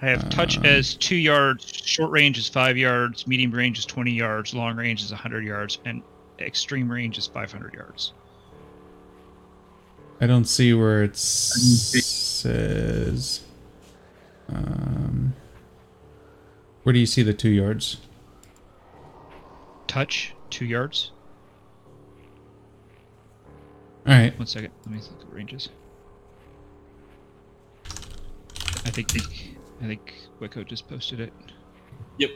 I 0.00 0.06
have 0.10 0.28
touch 0.30 0.58
Uh. 0.58 0.62
as 0.62 0.94
two 0.96 1.14
yards. 1.16 1.64
Short 1.84 2.10
range 2.10 2.36
is 2.38 2.48
five 2.48 2.76
yards. 2.76 3.26
Medium 3.28 3.52
range 3.52 3.78
is 3.78 3.86
20 3.86 4.10
yards. 4.10 4.52
Long 4.52 4.76
range 4.76 5.00
is 5.02 5.12
100 5.12 5.44
yards, 5.44 5.78
and 5.84 6.02
extreme 6.40 6.90
range 6.90 7.16
is 7.16 7.26
500 7.28 7.72
yards. 7.74 8.12
I 10.20 10.26
don't 10.26 10.44
see 10.46 10.74
where 10.74 11.02
it 11.04 11.16
says. 11.16 12.00
Um, 14.48 15.34
where 16.82 16.92
do 16.92 16.98
you 16.98 17.06
see 17.06 17.22
the 17.22 17.32
two 17.32 17.50
yards? 17.50 17.98
Touch 19.86 20.34
two 20.50 20.64
yards. 20.66 21.12
All 24.06 24.12
right. 24.14 24.36
One 24.38 24.46
second. 24.46 24.72
Let 24.84 24.94
me 24.94 24.98
look 25.00 25.20
at 25.28 25.32
ranges. 25.32 25.68
I 28.84 28.90
think 28.90 29.14
I 29.82 29.86
think 29.86 30.14
Wicco 30.40 30.62
just 30.62 30.88
posted 30.88 31.20
it. 31.20 31.32
Yep. 32.18 32.30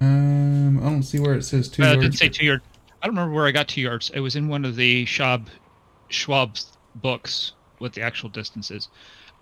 Um, 0.00 0.78
I 0.78 0.82
don't 0.82 1.02
see 1.02 1.18
where 1.18 1.34
it 1.34 1.44
says 1.44 1.68
two 1.68 1.82
Uh, 1.82 1.92
it 1.92 2.00
didn't 2.00 2.14
say 2.14 2.28
two 2.28 2.44
yards. 2.44 2.64
I 3.04 3.06
don't 3.06 3.16
remember 3.16 3.34
where 3.34 3.46
I 3.46 3.50
got 3.50 3.68
two 3.68 3.82
yards. 3.82 4.10
It 4.14 4.20
was 4.20 4.34
in 4.34 4.48
one 4.48 4.64
of 4.64 4.76
the 4.76 5.04
Schwalb 5.04 5.48
Schwalb's 6.08 6.72
books 6.94 7.52
what 7.76 7.92
the 7.92 8.00
actual 8.00 8.30
distance 8.30 8.70
is. 8.70 8.88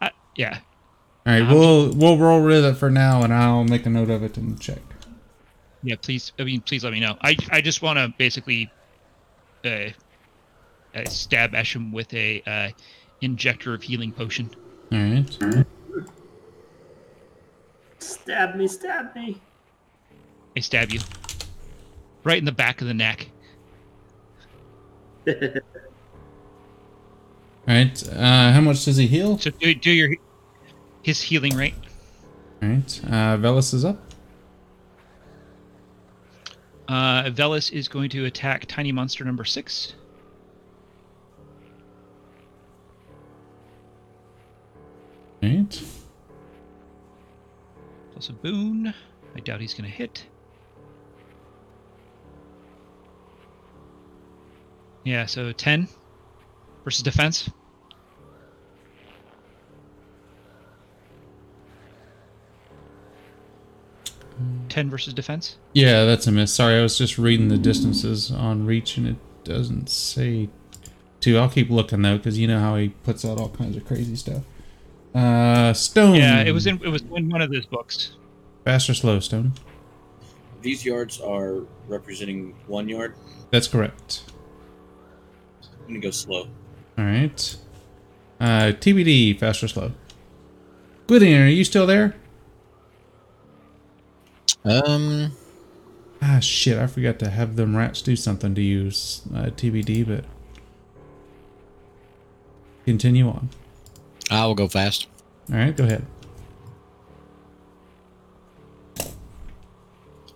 I, 0.01 0.11
yeah, 0.35 0.59
All 1.25 1.33
right, 1.33 1.43
I'm 1.43 1.49
we'll 1.49 1.93
we'll 1.93 2.19
roll 2.19 2.43
with 2.43 2.65
it 2.65 2.75
for 2.75 2.91
now, 2.91 3.23
and 3.23 3.33
I'll 3.33 3.63
make 3.63 3.87
a 3.87 3.89
note 3.91 4.11
of 4.11 4.25
it 4.25 4.37
and 4.37 4.61
check. 4.61 4.81
yeah. 5.85 5.95
Please, 5.95 6.33
I 6.41 6.43
mean, 6.43 6.61
please 6.63 6.83
let 6.83 6.93
me 6.93 6.99
know. 6.99 7.17
I 7.23 7.37
I 7.53 7.61
just 7.61 7.83
want 7.83 7.99
to 8.01 8.13
basically, 8.19 8.69
uh, 9.65 9.91
uh, 10.97 11.05
stab 11.05 11.53
Esham 11.53 11.93
with 11.93 12.13
a 12.15 12.43
uh, 12.45 12.71
injector 13.21 13.75
of 13.75 13.83
healing 13.85 14.11
potion. 14.11 14.51
All 14.91 14.99
right. 14.99 15.67
Stab 18.01 18.57
me, 18.57 18.67
stab 18.67 19.15
me. 19.15 19.41
I 20.57 20.61
stab 20.61 20.91
you 20.91 20.99
right 22.25 22.39
in 22.39 22.45
the 22.45 22.51
back 22.51 22.81
of 22.81 22.89
the 22.89 22.95
neck. 22.95 23.29
All 25.29 25.35
right. 27.69 28.09
Uh, 28.09 28.53
how 28.53 28.61
much 28.61 28.85
does 28.85 28.97
he 28.97 29.07
heal? 29.07 29.39
So 29.39 29.51
do, 29.51 29.75
do 29.75 29.91
your 29.91 30.17
his 31.03 31.21
healing 31.21 31.57
rate. 31.57 31.75
All 32.63 32.69
right. 32.69 33.01
Uh, 33.05 33.37
Velis 33.37 33.75
is 33.75 33.85
up. 33.85 34.01
Uh, 36.89 37.25
Velis 37.31 37.71
is 37.73 37.89
going 37.89 38.11
to 38.11 38.25
attack 38.25 38.67
tiny 38.67 38.93
monster 38.93 39.25
number 39.25 39.45
six. 39.45 39.95
All 45.43 45.49
right. 45.49 45.83
Plus 48.13 48.29
a 48.29 48.33
boon. 48.33 48.93
I 49.35 49.41
doubt 49.41 49.61
he's 49.61 49.75
going 49.75 49.89
to 49.89 49.97
hit. 49.97 50.27
Yeah, 55.05 55.27
so 55.27 55.53
10 55.53 55.89
versus 56.85 57.03
defense. 57.03 57.51
Ten 64.69 64.89
versus 64.91 65.13
defense. 65.13 65.59
Yeah, 65.75 66.05
that's 66.05 66.27
a 66.27 66.33
miss. 66.33 66.53
Sorry, 66.53 66.79
I 66.79 66.83
was 66.83 66.97
just 66.97 67.19
reading 67.19 67.49
the 67.49 67.59
distances 67.59 68.31
on 68.31 68.65
reach, 68.65 68.97
and 68.97 69.07
it 69.07 69.17
doesn't 69.45 69.91
say 69.91 70.49
two. 71.21 71.37
I'll 71.39 71.51
keep 71.51 71.69
looking 71.69 72.01
though, 72.03 72.17
because 72.17 72.39
you 72.39 72.49
know 72.49 72.59
how 72.59 72.77
he 72.77 72.89
puts 72.89 73.25
out 73.25 73.39
all 73.39 73.51
kinds 73.51 73.77
of 73.77 73.85
crazy 73.85 74.17
stuff. 74.17 74.43
Uh, 75.15 75.75
stone. 75.75 76.15
Yeah, 76.15 76.43
it 76.43 76.53
was 76.53 76.67
in 76.67 76.81
it 76.83 76.89
was 76.89 77.03
in 77.03 77.29
one 77.29 77.43
of 77.43 77.51
those 77.53 77.67
books. 77.67 78.17
fast 78.65 78.89
or 78.89 78.95
slow 78.95 79.21
stone. 79.21 79.53
These 80.63 80.85
yards 80.85 81.21
are 81.21 81.61
representing 81.87 82.55
one 82.67 82.89
yard. 82.89 83.15
That's 83.51 83.69
correct. 83.69 84.23
I'm 85.93 86.01
gonna 86.01 86.07
go 86.07 86.11
slow. 86.11 86.49
All 86.97 87.05
right. 87.05 87.57
Uh, 88.41 88.73
TBD, 88.73 89.39
fast 89.39 89.63
or 89.63 89.69
slow. 89.69 89.93
Gwydion, 91.07 91.43
are 91.43 91.49
you 91.49 91.65
still 91.65 91.87
there? 91.87 92.15
Um, 94.65 95.33
Ah, 96.23 96.39
shit! 96.39 96.79
I 96.79 96.87
forgot 96.87 97.19
to 97.19 97.29
have 97.29 97.57
them 97.57 97.77
rats 97.77 98.01
do 98.01 98.17
something 98.17 98.55
to 98.55 98.63
use 98.63 99.21
uh, 99.35 99.47
TBD, 99.51 100.07
but 100.07 100.25
continue 102.87 103.29
on. 103.29 103.51
I 104.31 104.47
will 104.47 104.55
go 104.55 104.69
fast. 104.69 105.09
All 105.51 105.59
right, 105.59 105.77
go 105.77 105.85
ahead. 105.85 106.07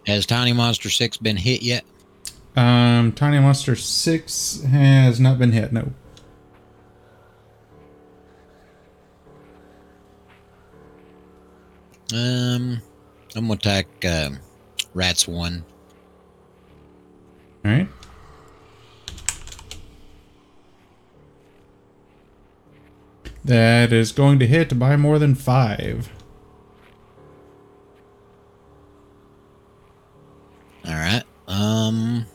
Has 0.07 0.27
Tiny 0.27 0.53
Monster 0.53 0.91
Six 0.91 1.17
been 1.17 1.37
hit 1.37 1.63
yet? 1.63 1.85
Um, 2.57 3.13
Tiny 3.13 3.39
Monster 3.39 3.77
Six 3.77 4.63
has 4.63 5.21
not 5.21 5.39
been 5.39 5.53
hit. 5.53 5.73
No. 5.73 5.93
Um, 12.15 12.81
I'm 13.35 13.49
gonna 13.49 13.53
attack 13.55 13.87
um, 14.07 14.39
Rats 14.95 15.29
One. 15.29 15.65
All 17.65 17.73
right. 17.73 17.89
That 23.45 23.93
is 23.93 24.13
going 24.13 24.39
to 24.39 24.47
hit 24.47 24.79
by 24.79 24.97
more 24.97 25.19
than 25.19 25.35
five. 25.35 26.11
All 30.87 30.95
right. 30.95 31.23
Um. 31.47 32.27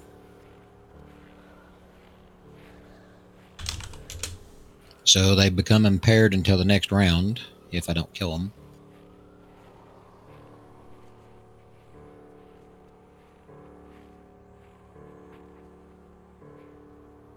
So 5.11 5.35
they 5.35 5.49
become 5.49 5.85
impaired 5.85 6.33
until 6.33 6.57
the 6.57 6.63
next 6.63 6.89
round 6.89 7.41
if 7.69 7.89
I 7.89 7.93
don't 7.93 8.13
kill 8.13 8.31
them. 8.31 8.53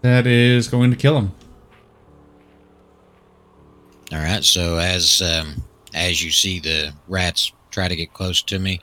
That 0.03 0.25
is 0.25 0.69
going 0.69 0.91
to 0.91 0.95
kill 0.95 1.17
him. 1.17 1.33
All 4.13 4.19
right. 4.19 4.41
So 4.41 4.77
as 4.77 5.21
um, 5.21 5.61
as 5.93 6.23
you 6.23 6.31
see 6.31 6.61
the 6.61 6.93
rats 7.09 7.51
try 7.71 7.89
to 7.89 7.95
get 7.97 8.13
close 8.13 8.41
to 8.43 8.57
me, 8.57 8.79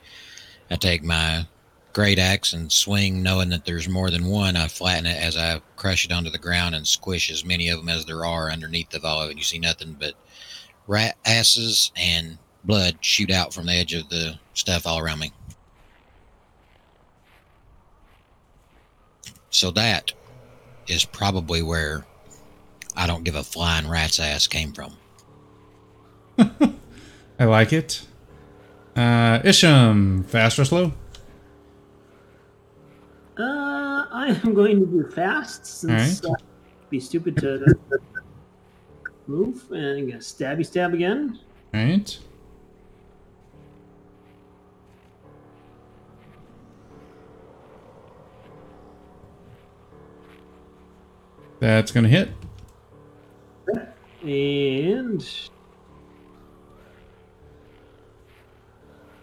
I 0.70 0.76
take 0.76 1.02
my 1.02 1.46
great 1.92 2.18
axe 2.18 2.52
and 2.52 2.72
swing, 2.72 3.22
knowing 3.22 3.50
that 3.50 3.64
there's 3.64 3.88
more 3.88 4.10
than 4.10 4.26
one. 4.26 4.56
I 4.56 4.68
flatten 4.68 5.06
it 5.06 5.22
as 5.22 5.36
I 5.36 5.60
crush 5.76 6.04
it 6.04 6.12
onto 6.12 6.30
the 6.30 6.38
ground 6.38 6.74
and 6.74 6.86
squish 6.86 7.30
as 7.30 7.44
many 7.44 7.68
of 7.68 7.78
them 7.78 7.88
as 7.88 8.04
there 8.04 8.24
are 8.24 8.50
underneath 8.50 8.90
the 8.90 9.06
of 9.06 9.30
it. 9.30 9.36
You 9.36 9.42
see 9.42 9.58
nothing 9.58 9.96
but 9.98 10.14
rat 10.86 11.16
asses 11.24 11.92
and 11.96 12.38
blood 12.64 12.96
shoot 13.00 13.30
out 13.30 13.52
from 13.52 13.66
the 13.66 13.72
edge 13.72 13.94
of 13.94 14.08
the 14.08 14.38
stuff 14.54 14.86
all 14.86 14.98
around 14.98 15.18
me. 15.18 15.32
So 19.50 19.70
that 19.72 20.12
is 20.88 21.04
probably 21.04 21.62
where 21.62 22.06
I 22.96 23.06
don't 23.06 23.24
give 23.24 23.34
a 23.34 23.42
flying 23.42 23.88
rat's 23.88 24.18
ass 24.18 24.46
came 24.46 24.72
from. 24.72 24.96
I 27.38 27.44
like 27.44 27.72
it. 27.72 28.06
Uh, 28.96 29.40
Isham, 29.44 30.24
fast 30.24 30.58
or 30.58 30.64
slow? 30.64 30.92
Uh, 33.38 34.04
I 34.10 34.38
am 34.44 34.52
going 34.52 34.80
to 34.80 34.86
do 34.86 35.10
fast 35.10 35.64
since 35.64 36.22
All 36.24 36.32
uh, 36.32 36.34
be 36.90 37.00
stupid 37.00 37.34
to, 37.36 37.60
to 37.60 37.76
move 39.26 39.70
and 39.70 40.08
get 40.08 40.16
a 40.16 40.18
stabby 40.18 40.66
stab 40.66 40.92
again. 40.92 41.38
All 41.72 41.80
right. 41.80 42.18
That's 51.60 51.92
going 51.92 52.04
to 52.04 52.10
hit. 52.10 52.28
And 54.22 55.24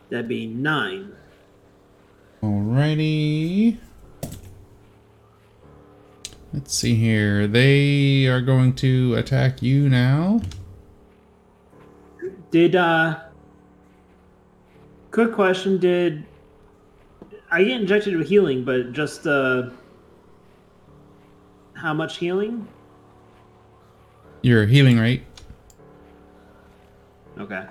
that'd 0.09 0.27
be 0.27 0.47
nine. 0.47 1.13
Alrighty. 2.41 3.77
Let's 6.53 6.73
see 6.73 6.95
here. 6.95 7.47
They 7.47 8.25
are 8.25 8.41
going 8.41 8.73
to 8.75 9.15
attack 9.15 9.61
you 9.61 9.87
now. 9.87 10.41
Did 12.51 12.75
uh 12.75 13.19
quick 15.11 15.33
question, 15.33 15.77
did 15.77 16.25
I 17.51 17.63
get 17.63 17.81
injected 17.81 18.15
with 18.15 18.27
healing, 18.27 18.63
but 18.63 18.93
just 18.93 19.27
uh 19.27 19.69
how 21.73 21.93
much 21.93 22.17
healing? 22.17 22.67
Your 24.41 24.65
healing 24.65 24.97
rate. 24.97 25.23
Okay. 27.37 27.65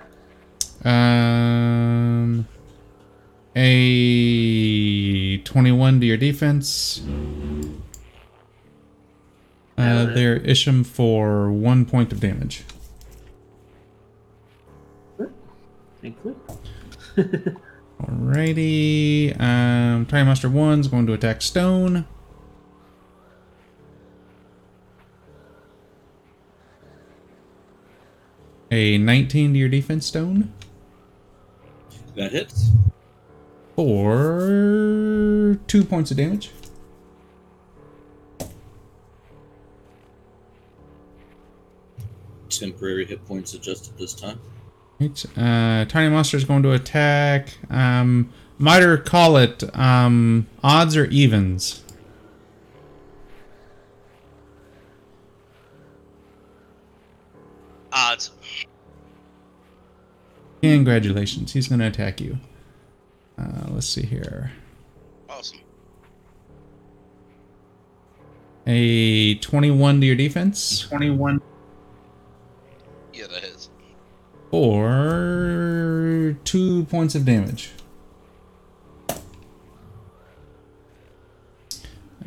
Um, 0.84 2.46
a 3.54 5.38
21 5.38 6.00
to 6.00 6.06
your 6.06 6.16
defense. 6.16 7.02
Uh, 9.78 10.06
they're 10.06 10.38
Isham 10.38 10.82
for 10.82 11.52
one 11.52 11.84
point 11.84 12.12
of 12.12 12.18
damage. 12.18 12.64
Thankfully. 16.02 16.34
Alrighty. 18.02 19.40
Um, 19.40 20.04
Time 20.06 20.26
Master 20.26 20.48
1's 20.48 20.88
going 20.88 21.06
to 21.06 21.12
attack 21.12 21.42
Stone. 21.42 22.06
A 28.70 28.98
19 28.98 29.52
to 29.52 29.58
your 29.58 29.68
defense, 29.68 30.06
Stone. 30.06 30.52
That 32.16 32.32
hits. 32.32 32.70
For 33.76 35.58
two 35.68 35.84
points 35.84 36.10
of 36.10 36.16
damage. 36.16 36.50
Temporary 42.58 43.04
hit 43.04 43.24
points 43.26 43.54
adjusted 43.54 43.96
this 43.98 44.14
time. 44.14 44.40
Right. 45.00 45.24
Uh, 45.36 45.84
Tiny 45.84 46.08
Monster 46.08 46.36
is 46.36 46.44
going 46.44 46.62
to 46.64 46.72
attack. 46.72 47.56
Um, 47.70 48.32
Miter, 48.58 48.96
call 48.98 49.36
it 49.36 49.62
um, 49.76 50.46
odds 50.62 50.96
or 50.96 51.04
evens. 51.06 51.84
Odds. 57.92 58.32
Congratulations. 60.62 61.52
He's 61.52 61.68
going 61.68 61.78
to 61.78 61.86
attack 61.86 62.20
you. 62.20 62.38
Uh, 63.38 63.66
let's 63.68 63.86
see 63.86 64.04
here. 64.04 64.50
Awesome. 65.28 65.60
A 68.66 69.36
21 69.36 70.00
to 70.00 70.06
your 70.06 70.16
defense. 70.16 70.80
21. 70.80 71.40
Yeah, 73.18 73.26
that 73.26 73.42
hits. 73.42 73.68
For 74.52 76.36
two 76.44 76.84
points 76.84 77.16
of 77.16 77.24
damage. 77.24 77.72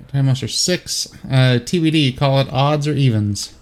Time 0.10 0.26
Monster 0.26 0.50
6. 0.50 1.14
Uh, 1.24 1.60
TBD, 1.64 2.18
call 2.18 2.42
it 2.42 2.50
odds 2.52 2.90
or 2.90 2.92
evens. 2.92 3.54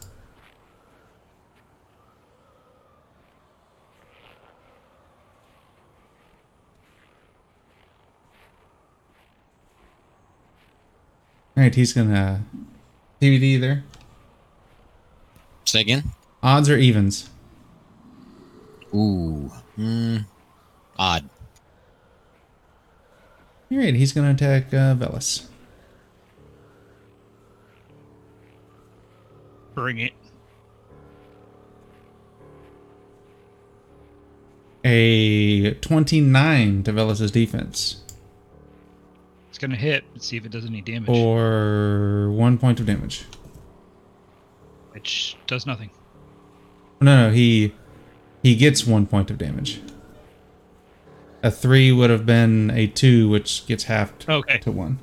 Alright, 11.56 11.76
he's 11.76 11.94
gonna. 11.94 12.44
TBD 13.22 13.62
there. 13.62 13.84
Say 15.66 15.82
again? 15.82 16.12
Odds 16.42 16.70
or 16.70 16.78
evens? 16.78 17.30
Ooh. 18.94 19.52
Hmm. 19.76 20.18
Odd. 20.98 21.30
Alright, 23.72 23.94
he's 23.96 24.14
gonna 24.14 24.32
attack 24.32 24.68
uh, 24.74 24.96
Velas. 24.96 25.46
Bring 29.76 30.00
it. 30.00 30.14
A 34.86 35.74
29 35.76 36.84
to 36.84 36.92
Velas's 36.92 37.32
defense. 37.32 38.02
It's 39.50 39.58
gonna 39.58 39.76
hit. 39.76 40.04
Let's 40.14 40.26
see 40.26 40.38
if 40.38 40.46
it 40.46 40.52
does 40.52 40.66
any 40.66 40.82
damage, 40.82 41.10
Or 41.10 42.30
one 42.32 42.58
point 42.58 42.80
of 42.80 42.86
damage. 42.86 43.26
which 44.92 45.38
does 45.48 45.66
nothing. 45.66 45.90
No, 47.02 47.28
no, 47.28 47.34
he 47.34 47.74
he 48.44 48.56
gets 48.56 48.86
one 48.86 49.06
point 49.06 49.32
of 49.32 49.38
damage. 49.38 49.82
A 51.42 51.50
three 51.50 51.92
would 51.92 52.10
have 52.10 52.26
been 52.26 52.70
a 52.72 52.88
two, 52.88 53.30
which 53.30 53.66
gets 53.66 53.86
halved 53.86 54.26
Okay. 54.30 54.58
to 54.60 54.72
one. 54.72 55.00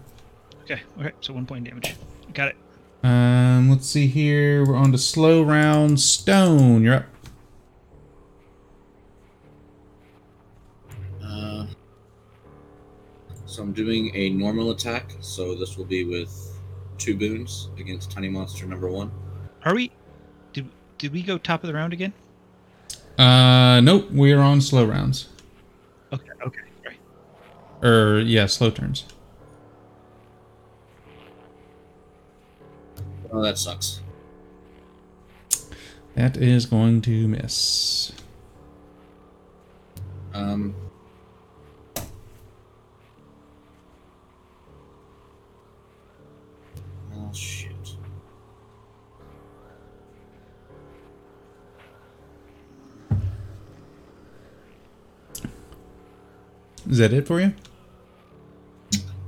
Okay. 0.62 0.82
Okay. 0.98 1.12
So 1.20 1.32
one 1.32 1.46
point 1.46 1.64
damage. 1.64 1.96
Got 2.34 2.48
it. 2.48 2.56
Um, 3.02 3.70
let's 3.70 3.86
see 3.86 4.06
here. 4.06 4.64
We're 4.66 4.76
on 4.76 4.92
to 4.92 4.98
slow 4.98 5.42
round. 5.42 6.00
Stone, 6.00 6.82
you're 6.82 6.94
up. 6.96 7.04
Uh, 11.22 11.66
so 13.46 13.62
I'm 13.62 13.72
doing 13.72 14.14
a 14.14 14.30
normal 14.30 14.70
attack. 14.72 15.12
So 15.20 15.54
this 15.54 15.76
will 15.76 15.84
be 15.84 16.04
with 16.04 16.58
two 16.98 17.16
boons 17.16 17.70
against 17.78 18.10
tiny 18.10 18.28
monster 18.28 18.66
number 18.66 18.88
one. 18.88 19.10
Are 19.64 19.74
we? 19.74 19.90
Did 20.98 21.06
did 21.06 21.12
we 21.12 21.22
go 21.22 21.38
top 21.38 21.62
of 21.62 21.68
the 21.68 21.74
round 21.74 21.92
again? 21.92 22.12
Uh, 23.18 23.80
nope, 23.80 24.10
we're 24.10 24.40
on 24.40 24.60
slow 24.60 24.84
rounds. 24.84 25.28
Okay. 26.12 26.28
Okay. 26.44 26.60
Right. 26.84 26.98
Or 27.82 28.20
yeah, 28.20 28.46
slow 28.46 28.70
turns. 28.70 29.04
Oh, 33.32 33.42
that 33.42 33.58
sucks. 33.58 34.00
That 36.14 36.36
is 36.36 36.64
going 36.66 37.02
to 37.02 37.28
miss. 37.28 38.12
Um. 40.32 40.74
Is 56.88 56.98
that 56.98 57.12
it 57.12 57.26
for 57.26 57.40
you? 57.40 57.54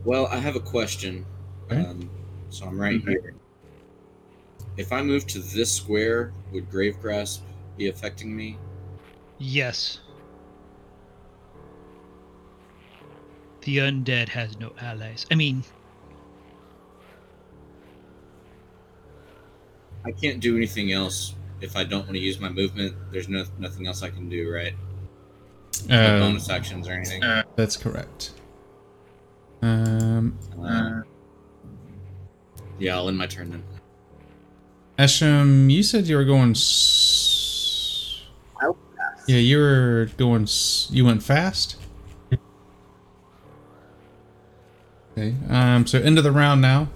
Well, 0.05 0.27
I 0.29 0.37
have 0.37 0.57
a 0.57 0.61
question. 0.61 1.27
Okay. 1.71 1.81
Um, 1.85 2.09
so 2.51 2.67
I'm 2.67 2.81
right 2.81 3.01
here. 3.01 3.35
If 4.77 4.93
I 4.93 5.03
move 5.03 5.27
to 5.29 5.41
this 5.41 5.73
square, 5.73 6.33
would 6.53 6.71
Grave 6.71 7.01
Grasp 7.01 7.43
be 7.77 7.89
affecting 7.89 8.35
me? 8.35 8.57
Yes. 9.39 10.01
The 13.63 13.79
undead 13.79 14.29
has 14.31 14.59
no 14.59 14.73
allies. 14.81 15.27
I 15.31 15.35
mean, 15.35 15.65
I 20.05 20.13
can't 20.13 20.41
do 20.41 20.57
anything 20.57 20.93
else 20.93 21.35
if 21.61 21.77
I 21.77 21.85
don't 21.85 22.03
want 22.03 22.13
to 22.13 22.21
use 22.21 22.39
my 22.41 22.49
movement. 22.49 22.95
There's 23.11 23.29
no 23.29 23.45
nothing 23.59 23.87
else 23.89 24.03
I 24.03 24.11
can 24.11 24.29
do, 24.29 24.51
right? 24.51 24.75
No 25.89 25.97
Uh, 26.17 26.21
bonus 26.21 26.49
actions 26.49 26.89
or 26.89 26.93
anything. 26.93 27.23
That's 27.59 27.77
correct. 27.77 28.31
Um, 29.63 30.39
Uh, 30.63 31.03
yeah, 32.79 32.95
I'll 32.97 33.09
end 33.09 33.19
my 33.19 33.27
turn 33.27 33.51
then. 33.51 33.65
Esham, 34.97 35.69
you 35.71 35.83
said 35.83 36.07
you 36.07 36.17
were 36.17 36.25
going. 36.25 36.53
S- 36.53 38.23
I 38.63 38.67
went 38.69 38.79
fast. 38.97 39.29
yeah, 39.29 39.39
you 39.39 39.59
were 39.59 40.09
going. 40.17 40.45
S- 40.45 40.87
you 40.93 41.05
went 41.05 41.23
fast. 41.25 41.75
Okay. 45.13 45.35
Um. 45.51 45.87
So 45.87 45.99
end 46.01 46.17
of 46.19 46.25
the 46.25 46.31
round 46.33 46.61
now. 46.63 46.89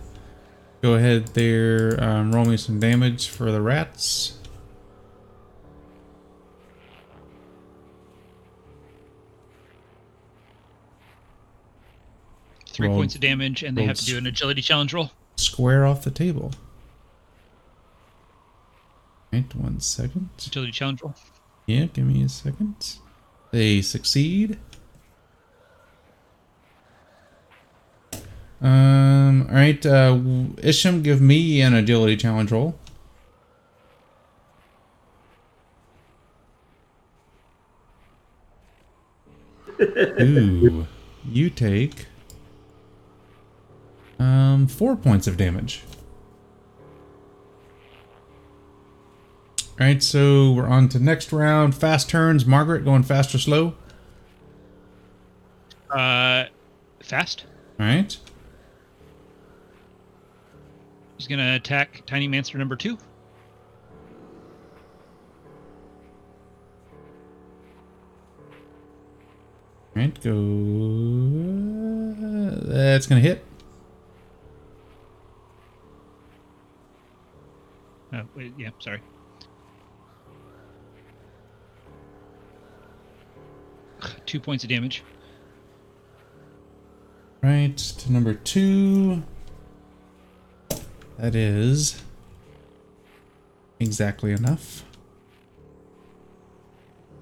Go 0.80 0.94
ahead 0.94 1.28
there. 1.34 2.02
Um, 2.02 2.32
roll 2.32 2.44
me 2.44 2.56
some 2.56 2.78
damage 2.78 3.28
for 3.28 3.50
the 3.50 3.60
rats. 3.60 4.38
Three 12.72 12.88
Rolled- 12.88 12.98
points 13.00 13.14
of 13.14 13.20
damage, 13.20 13.62
and 13.62 13.76
they 13.76 13.84
have 13.84 13.96
to 13.98 14.04
do 14.04 14.18
an 14.18 14.26
agility 14.26 14.62
challenge 14.62 14.92
roll. 14.92 15.10
Square 15.36 15.86
off 15.86 16.02
the 16.04 16.10
table. 16.10 16.52
Right. 19.32 19.54
One 19.54 19.80
second. 19.80 20.28
Agility 20.46 20.72
challenge 20.72 21.02
roll. 21.02 21.14
Yeah, 21.66 21.86
give 21.86 22.06
me 22.06 22.22
a 22.22 22.28
second. 22.28 22.96
They 23.50 23.80
succeed. 23.80 24.58
Um, 28.60 29.46
all 29.48 29.54
right, 29.56 29.84
uh, 29.84 30.18
Isham, 30.62 31.02
give 31.02 31.20
me 31.20 31.60
an 31.62 31.74
agility 31.74 32.16
challenge 32.16 32.52
roll. 32.52 32.78
Ooh, 39.80 40.86
you 41.28 41.50
take 41.50 42.06
um 44.22 44.66
four 44.66 44.96
points 44.96 45.26
of 45.26 45.36
damage. 45.36 45.82
All 49.80 49.86
right, 49.86 50.02
so 50.02 50.52
we're 50.52 50.68
on 50.68 50.88
to 50.90 50.98
next 50.98 51.32
round. 51.32 51.74
Fast 51.74 52.08
turns. 52.08 52.46
Margaret 52.46 52.84
going 52.84 53.02
fast 53.02 53.34
or 53.34 53.38
slow? 53.38 53.74
Uh, 55.90 56.44
fast. 57.00 57.44
All 57.80 57.86
right. 57.86 58.16
He's 61.16 61.26
gonna 61.26 61.56
attack 61.56 62.02
Tiny 62.06 62.28
Monster 62.28 62.58
number 62.58 62.76
two. 62.76 62.98
All 69.94 70.02
right, 70.02 70.22
go. 70.22 70.32
That's 72.72 73.06
gonna 73.06 73.20
hit. 73.20 73.44
Oh, 78.14 78.22
wait, 78.36 78.52
yeah, 78.58 78.70
sorry. 78.78 79.00
Two 84.26 84.40
points 84.40 84.64
of 84.64 84.70
damage. 84.70 85.02
Right 87.42 87.76
to 87.76 88.12
number 88.12 88.34
two. 88.34 89.22
That 91.18 91.34
is 91.34 92.00
exactly 93.80 94.32
enough. 94.32 94.84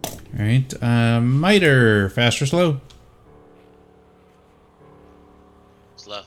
All 0.05 0.12
right, 0.38 0.83
uh, 0.83 1.20
miter, 1.20 2.09
fast 2.11 2.40
or 2.40 2.46
slow? 2.46 2.81
Slow. 5.96 6.22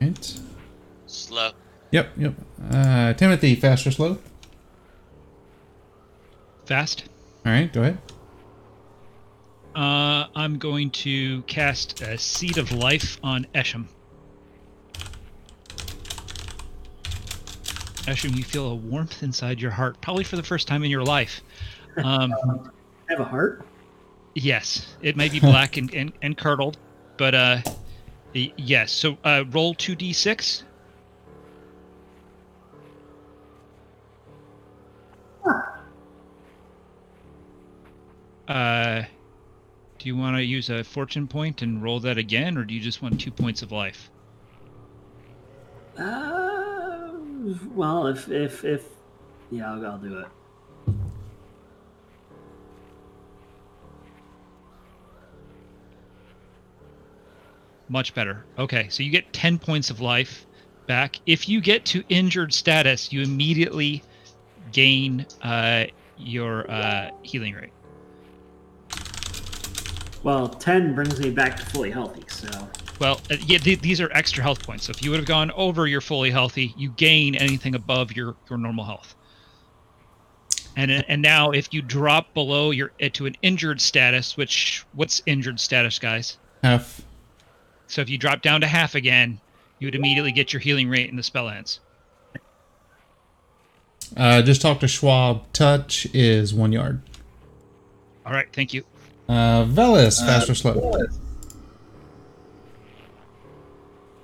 Right. 0.00 0.40
Slow. 1.06 1.50
Yep, 1.94 2.10
yep. 2.16 2.34
Uh, 2.72 3.12
Timothy, 3.12 3.54
fast 3.54 3.86
or 3.86 3.92
slow? 3.92 4.18
Fast. 6.66 7.04
All 7.46 7.52
right, 7.52 7.72
go 7.72 7.82
ahead. 7.82 7.98
Uh, 9.76 10.26
I'm 10.34 10.58
going 10.58 10.90
to 10.90 11.42
cast 11.42 12.00
a 12.00 12.18
Seed 12.18 12.58
of 12.58 12.72
Life 12.72 13.18
on 13.22 13.46
Esham. 13.54 13.84
Esham, 18.08 18.36
you 18.36 18.42
feel 18.42 18.72
a 18.72 18.74
warmth 18.74 19.22
inside 19.22 19.60
your 19.60 19.70
heart, 19.70 20.00
probably 20.00 20.24
for 20.24 20.34
the 20.34 20.42
first 20.42 20.66
time 20.66 20.82
in 20.82 20.90
your 20.90 21.04
life. 21.04 21.42
Um, 21.98 22.34
I 22.34 22.70
have 23.10 23.20
a 23.20 23.24
heart. 23.24 23.64
yes, 24.34 24.96
it 25.00 25.16
may 25.16 25.28
be 25.28 25.38
black 25.38 25.76
and, 25.76 25.94
and, 25.94 26.12
and 26.22 26.36
curdled, 26.36 26.76
but 27.18 27.36
uh, 27.36 27.58
y- 28.34 28.52
yes. 28.56 28.90
So 28.90 29.16
uh, 29.22 29.44
roll 29.52 29.76
2d6. 29.76 30.64
Uh, 38.48 39.02
do 39.98 40.08
you 40.08 40.16
want 40.16 40.36
to 40.36 40.42
use 40.42 40.70
a 40.70 40.84
fortune 40.84 41.26
point 41.26 41.62
and 41.62 41.82
roll 41.82 42.00
that 42.00 42.18
again, 42.18 42.58
or 42.58 42.64
do 42.64 42.74
you 42.74 42.80
just 42.80 43.00
want 43.00 43.20
two 43.20 43.30
points 43.30 43.62
of 43.62 43.72
life? 43.72 44.10
Uh, 45.98 47.12
well, 47.74 48.06
if 48.06 48.28
if 48.28 48.64
if 48.64 48.84
yeah, 49.50 49.72
I'll, 49.72 49.86
I'll 49.86 49.98
do 49.98 50.18
it. 50.18 50.26
Much 57.88 58.14
better. 58.14 58.44
Okay, 58.58 58.88
so 58.88 59.02
you 59.02 59.10
get 59.10 59.30
10 59.32 59.58
points 59.58 59.90
of 59.90 60.00
life 60.00 60.46
back. 60.86 61.20
If 61.26 61.48
you 61.48 61.60
get 61.60 61.84
to 61.86 62.02
injured 62.08 62.52
status, 62.52 63.12
you 63.12 63.22
immediately 63.22 64.02
gain 64.72 65.26
uh, 65.42 65.84
your 66.16 66.68
uh, 66.70 67.10
healing 67.22 67.54
rate. 67.54 67.73
Well, 70.24 70.48
10 70.48 70.94
brings 70.94 71.20
me 71.20 71.30
back 71.30 71.56
to 71.58 71.66
fully 71.66 71.90
healthy, 71.90 72.24
so. 72.28 72.48
Well, 72.98 73.20
uh, 73.30 73.36
yeah, 73.46 73.58
th- 73.58 73.80
these 73.80 74.00
are 74.00 74.10
extra 74.12 74.42
health 74.42 74.66
points. 74.66 74.84
So 74.86 74.90
if 74.90 75.02
you 75.02 75.10
would 75.10 75.18
have 75.18 75.28
gone 75.28 75.50
over 75.50 75.86
your 75.86 76.00
fully 76.00 76.30
healthy, 76.30 76.72
you 76.78 76.90
gain 76.92 77.34
anything 77.34 77.74
above 77.74 78.12
your, 78.12 78.34
your 78.48 78.58
normal 78.58 78.86
health. 78.86 79.14
And 80.76 80.90
uh, 80.90 81.02
and 81.06 81.22
now 81.22 81.52
if 81.52 81.72
you 81.72 81.82
drop 81.82 82.34
below 82.34 82.72
your 82.72 82.90
uh, 83.00 83.08
to 83.12 83.26
an 83.26 83.36
injured 83.42 83.80
status, 83.80 84.36
which 84.36 84.84
what's 84.92 85.22
injured 85.26 85.60
status, 85.60 86.00
guys? 86.00 86.38
Half. 86.64 87.02
So 87.86 88.00
if 88.00 88.08
you 88.08 88.18
drop 88.18 88.42
down 88.42 88.60
to 88.62 88.66
half 88.66 88.96
again, 88.96 89.40
you 89.78 89.86
would 89.86 89.94
immediately 89.94 90.32
get 90.32 90.52
your 90.52 90.58
healing 90.58 90.88
rate 90.88 91.10
and 91.10 91.18
the 91.18 91.22
spell 91.22 91.48
ends. 91.48 91.78
Uh, 94.16 94.42
just 94.42 94.60
talk 94.60 94.80
to 94.80 94.86
Schwalb. 94.86 95.42
Touch 95.52 96.06
is 96.12 96.52
one 96.52 96.72
yard. 96.72 97.02
All 98.26 98.32
right, 98.32 98.48
thank 98.52 98.74
you. 98.74 98.84
Uh, 99.28 99.64
Velis, 99.64 100.20
fast 100.20 100.50
or 100.50 100.54
slow? 100.54 100.92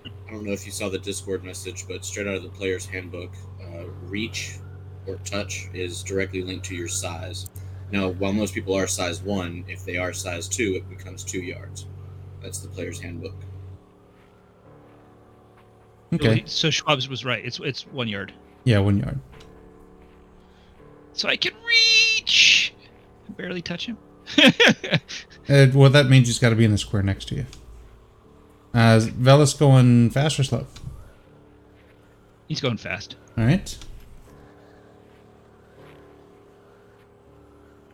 I 0.04 0.30
don't 0.30 0.44
know 0.44 0.52
if 0.52 0.66
you 0.66 0.72
saw 0.72 0.88
the 0.88 0.98
Discord 0.98 1.42
message, 1.42 1.86
but 1.88 2.04
straight 2.04 2.26
out 2.26 2.34
of 2.34 2.42
the 2.42 2.50
player's 2.50 2.86
handbook, 2.86 3.32
uh, 3.62 3.84
reach 4.02 4.58
or 5.06 5.16
touch 5.24 5.68
is 5.72 6.02
directly 6.02 6.42
linked 6.42 6.66
to 6.66 6.74
your 6.74 6.88
size. 6.88 7.48
Now, 7.90 8.10
while 8.10 8.32
most 8.32 8.54
people 8.54 8.74
are 8.74 8.86
size 8.86 9.22
one, 9.22 9.64
if 9.68 9.84
they 9.84 9.96
are 9.96 10.12
size 10.12 10.46
two, 10.46 10.74
it 10.76 10.88
becomes 10.88 11.24
two 11.24 11.40
yards. 11.42 11.86
That's 12.42 12.60
the 12.60 12.68
player's 12.68 13.00
handbook. 13.00 13.34
Okay. 16.12 16.42
So 16.46 16.68
Schwalb's 16.68 17.08
was 17.08 17.24
right. 17.24 17.44
It's 17.44 17.60
it's 17.60 17.86
one 17.86 18.08
yard. 18.08 18.32
Yeah, 18.64 18.78
one 18.78 18.98
yard. 18.98 19.18
So 21.12 21.28
I 21.28 21.36
can 21.36 21.52
reach. 21.66 22.74
Barely 23.36 23.62
touch 23.62 23.86
him. 23.86 23.96
Uh, 25.48 25.66
well, 25.74 25.90
that 25.90 26.08
means 26.08 26.28
he's 26.28 26.38
got 26.38 26.50
to 26.50 26.54
be 26.54 26.64
in 26.64 26.70
the 26.70 26.78
square 26.78 27.02
next 27.02 27.26
to 27.26 27.34
you. 27.34 27.46
Uh, 28.72 28.94
is 28.98 29.10
Velis 29.10 29.58
going 29.58 30.08
fast 30.10 30.38
or 30.38 30.44
slow? 30.44 30.64
He's 32.46 32.60
going 32.60 32.76
fast. 32.76 33.16
All 33.36 33.44
right. 33.44 33.76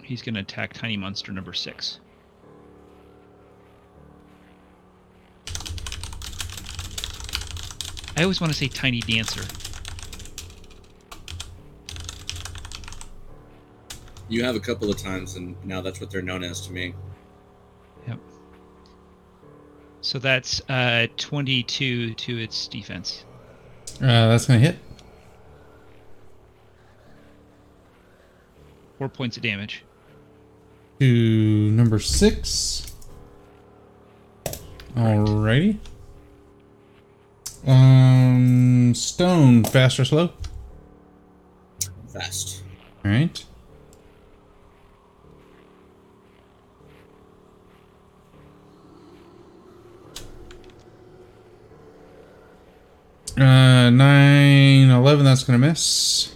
He's 0.03 0.20
going 0.20 0.34
to 0.34 0.41
attack 0.41 0.74
tiny 0.74 0.99
monster 0.99 1.32
number 1.32 1.55
six. 1.55 1.99
I 8.18 8.22
always 8.22 8.41
want 8.41 8.53
to 8.53 8.59
say 8.59 8.68
tiny 8.68 9.01
dancer. 9.01 9.45
You 14.28 14.44
have 14.44 14.56
a 14.56 14.60
couple 14.60 14.90
of 14.90 14.96
times, 14.96 15.36
and 15.36 15.56
now 15.64 15.80
that's 15.80 16.00
what 16.00 16.10
they're 16.10 16.22
known 16.22 16.42
as 16.42 16.60
to 16.66 16.72
me. 16.72 16.94
Yep. 18.08 18.18
So 20.00 20.18
that's 20.18 20.60
uh, 20.68 21.06
22 21.16 22.14
to 22.14 22.38
its 22.38 22.66
defense. 22.66 23.24
Uh, 23.96 24.28
that's 24.28 24.46
gonna 24.46 24.58
hit. 24.58 24.76
Four 28.98 29.08
points 29.08 29.36
of 29.36 29.42
damage. 29.42 29.84
To 31.00 31.70
number 31.70 31.98
six. 31.98 32.94
Alrighty. 34.96 35.78
Um, 37.66 38.94
stone, 38.94 39.64
fast 39.64 40.00
or 40.00 40.04
slow? 40.04 40.30
Fast. 42.08 42.62
All 43.04 43.10
right. 43.10 43.44
Uh, 53.39 53.91
nine, 53.91 54.89
eleven. 54.89 55.24
That's 55.24 55.45
gonna 55.45 55.59
miss. 55.59 56.34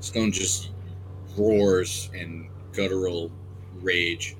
Stone 0.00 0.32
just 0.32 0.70
roars 1.36 2.10
in 2.12 2.50
guttural 2.72 3.30
rage 3.80 4.34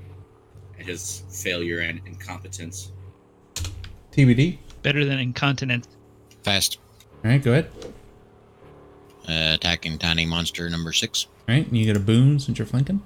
at 0.80 0.87
his 0.87 1.22
failure 1.30 1.78
and 1.78 2.01
incompetence. 2.05 2.91
TBD. 4.11 4.59
Better 4.83 5.05
than 5.05 5.20
incontinence. 5.20 5.87
Fast. 6.43 6.78
All 7.24 7.30
right, 7.30 7.43
go 7.43 7.53
ahead. 7.53 7.70
Uh, 9.28 9.55
attacking 9.55 9.99
tiny 9.99 10.26
monster 10.26 10.68
number 10.68 10.93
six. 10.93 11.26
All 11.49 11.55
right, 11.55 11.66
and 11.66 11.76
you 11.76 11.85
get 11.85 11.97
a 11.97 12.01
boon 12.01 12.41
since 12.41 12.59
you're 12.59 12.66
flanking. 12.66 13.01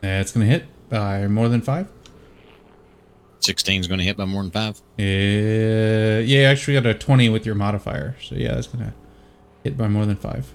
That's 0.00 0.32
gonna 0.32 0.46
hit 0.46 0.64
by 0.88 1.28
more 1.28 1.48
than 1.48 1.60
five. 1.60 1.88
16 3.40 3.80
is 3.80 3.86
going 3.86 3.98
to 3.98 4.04
hit 4.04 4.16
by 4.16 4.24
more 4.24 4.42
than 4.42 4.50
five. 4.50 4.80
Uh, 4.98 5.02
yeah, 5.02 6.20
you 6.20 6.44
actually 6.44 6.74
got 6.74 6.86
a 6.86 6.94
20 6.94 7.28
with 7.28 7.46
your 7.46 7.54
modifier. 7.54 8.16
So 8.22 8.34
yeah, 8.34 8.54
that's 8.54 8.66
gonna 8.66 8.94
hit 9.64 9.76
by 9.76 9.88
more 9.88 10.06
than 10.06 10.16
five. 10.16 10.52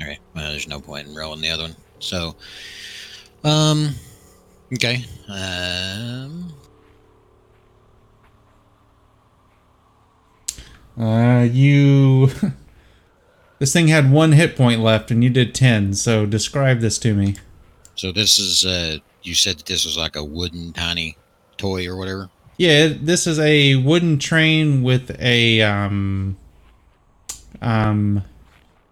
All 0.00 0.06
right. 0.06 0.18
Well, 0.34 0.50
there's 0.50 0.68
no 0.68 0.80
point 0.80 1.08
in 1.08 1.14
rolling 1.14 1.40
the 1.40 1.50
other 1.50 1.64
one. 1.64 1.76
So, 1.98 2.36
um, 3.44 3.94
okay. 4.72 5.04
Um, 5.28 6.52
Uh, 10.98 11.48
you. 11.50 12.28
this 13.58 13.72
thing 13.72 13.88
had 13.88 14.10
one 14.12 14.32
hit 14.32 14.56
point 14.56 14.80
left, 14.80 15.10
and 15.10 15.24
you 15.24 15.30
did 15.30 15.54
10. 15.54 15.94
So 15.94 16.26
describe 16.26 16.80
this 16.80 16.98
to 16.98 17.14
me. 17.14 17.36
so 17.94 18.12
this 18.12 18.38
is, 18.38 18.64
uh, 18.64 18.98
you 19.22 19.34
said 19.34 19.58
that 19.58 19.66
this 19.66 19.84
was 19.84 19.96
like 19.96 20.16
a 20.16 20.24
wooden 20.24 20.72
tiny 20.72 21.16
toy 21.62 21.86
or 21.86 21.96
whatever. 21.96 22.28
Yeah, 22.58 22.88
this 23.00 23.26
is 23.26 23.38
a 23.38 23.76
wooden 23.76 24.18
train 24.18 24.82
with 24.82 25.16
a 25.20 25.62
um 25.62 26.36
um 27.60 28.22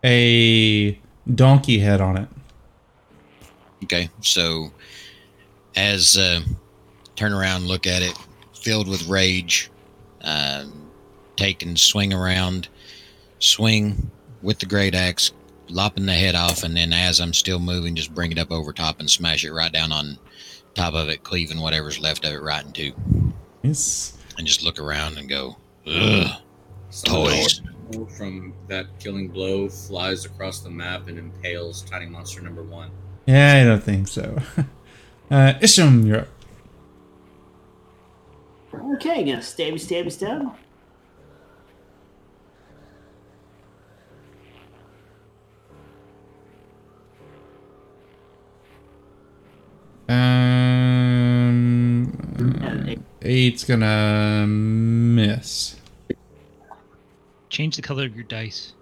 a 0.05 0.99
donkey 1.35 1.79
head 1.79 2.01
on 2.01 2.16
it. 2.16 2.29
Okay. 3.85 4.09
So, 4.23 4.71
as, 5.77 6.16
uh, 6.16 6.41
turn 7.16 7.33
around, 7.33 7.66
look 7.66 7.87
at 7.87 8.03
it, 8.03 8.16
filled 8.55 8.89
with 8.89 9.07
rage, 9.09 9.71
um, 10.23 10.91
take 11.37 11.62
and 11.62 11.79
swing 11.79 12.12
around, 12.12 12.68
swing 13.39 14.11
with 14.43 14.59
the 14.59 14.66
great 14.66 14.95
axe, 14.95 15.33
lopping 15.68 16.07
the 16.07 16.12
head 16.12 16.35
off, 16.35 16.62
and 16.62 16.77
then 16.77 16.93
as 16.93 17.21
I'm 17.21 17.35
still 17.35 17.59
moving, 17.59 17.95
just 17.95 18.14
bring 18.14 18.33
it 18.33 18.39
up 18.39 18.51
over 18.51 18.73
top 18.73 19.01
and 19.01 19.11
smash 19.11 19.45
it 19.45 19.53
right 19.53 19.73
down 19.73 19.93
on 19.93 20.18
top 20.81 20.95
of 20.95 21.09
it, 21.11 21.22
cleaving 21.22 21.61
whatever's 21.61 22.01
left 22.01 22.24
of 22.24 22.33
it 22.33 22.41
right 22.41 22.64
in 22.64 22.72
two, 22.72 22.93
It's 23.62 24.16
and 24.39 24.47
just 24.47 24.62
look 24.64 24.78
around 24.78 25.18
and 25.18 25.28
go, 25.28 25.57
ugh, 25.87 26.41
Some 26.89 27.14
toys. 27.14 27.61
from 28.16 28.55
that 28.68 28.87
killing 28.99 29.28
blow 29.28 29.68
flies 29.68 30.24
across 30.24 30.61
the 30.61 30.70
map 30.70 31.09
and 31.09 31.18
impales 31.18 31.83
Tiny 31.83 32.07
Monster 32.07 32.41
number 32.41 32.62
one. 32.62 32.91
yeah, 33.26 33.61
I 33.61 33.64
don't 33.64 33.83
think 33.83 34.09
so. 34.09 34.39
uh, 35.31 35.55
Isham, 35.61 36.07
you're 36.07 36.20
up. 36.20 36.28
Okay, 38.95 39.24
gonna 39.24 39.39
stabby, 39.39 39.74
stabby, 39.74 40.11
stab. 40.11 40.55
Um, 50.11 52.11
eight's 53.23 53.65
gonna 53.65 54.47
miss. 54.49 55.77
Change 57.49 57.77
the 57.77 57.83
color 57.83 58.07
of 58.07 58.17
your 58.17 58.25
dice. 58.25 58.73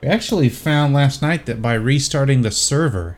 We 0.00 0.08
actually 0.08 0.48
found 0.48 0.92
last 0.92 1.22
night 1.22 1.46
that 1.46 1.62
by 1.62 1.74
restarting 1.74 2.42
the 2.42 2.50
server, 2.50 3.16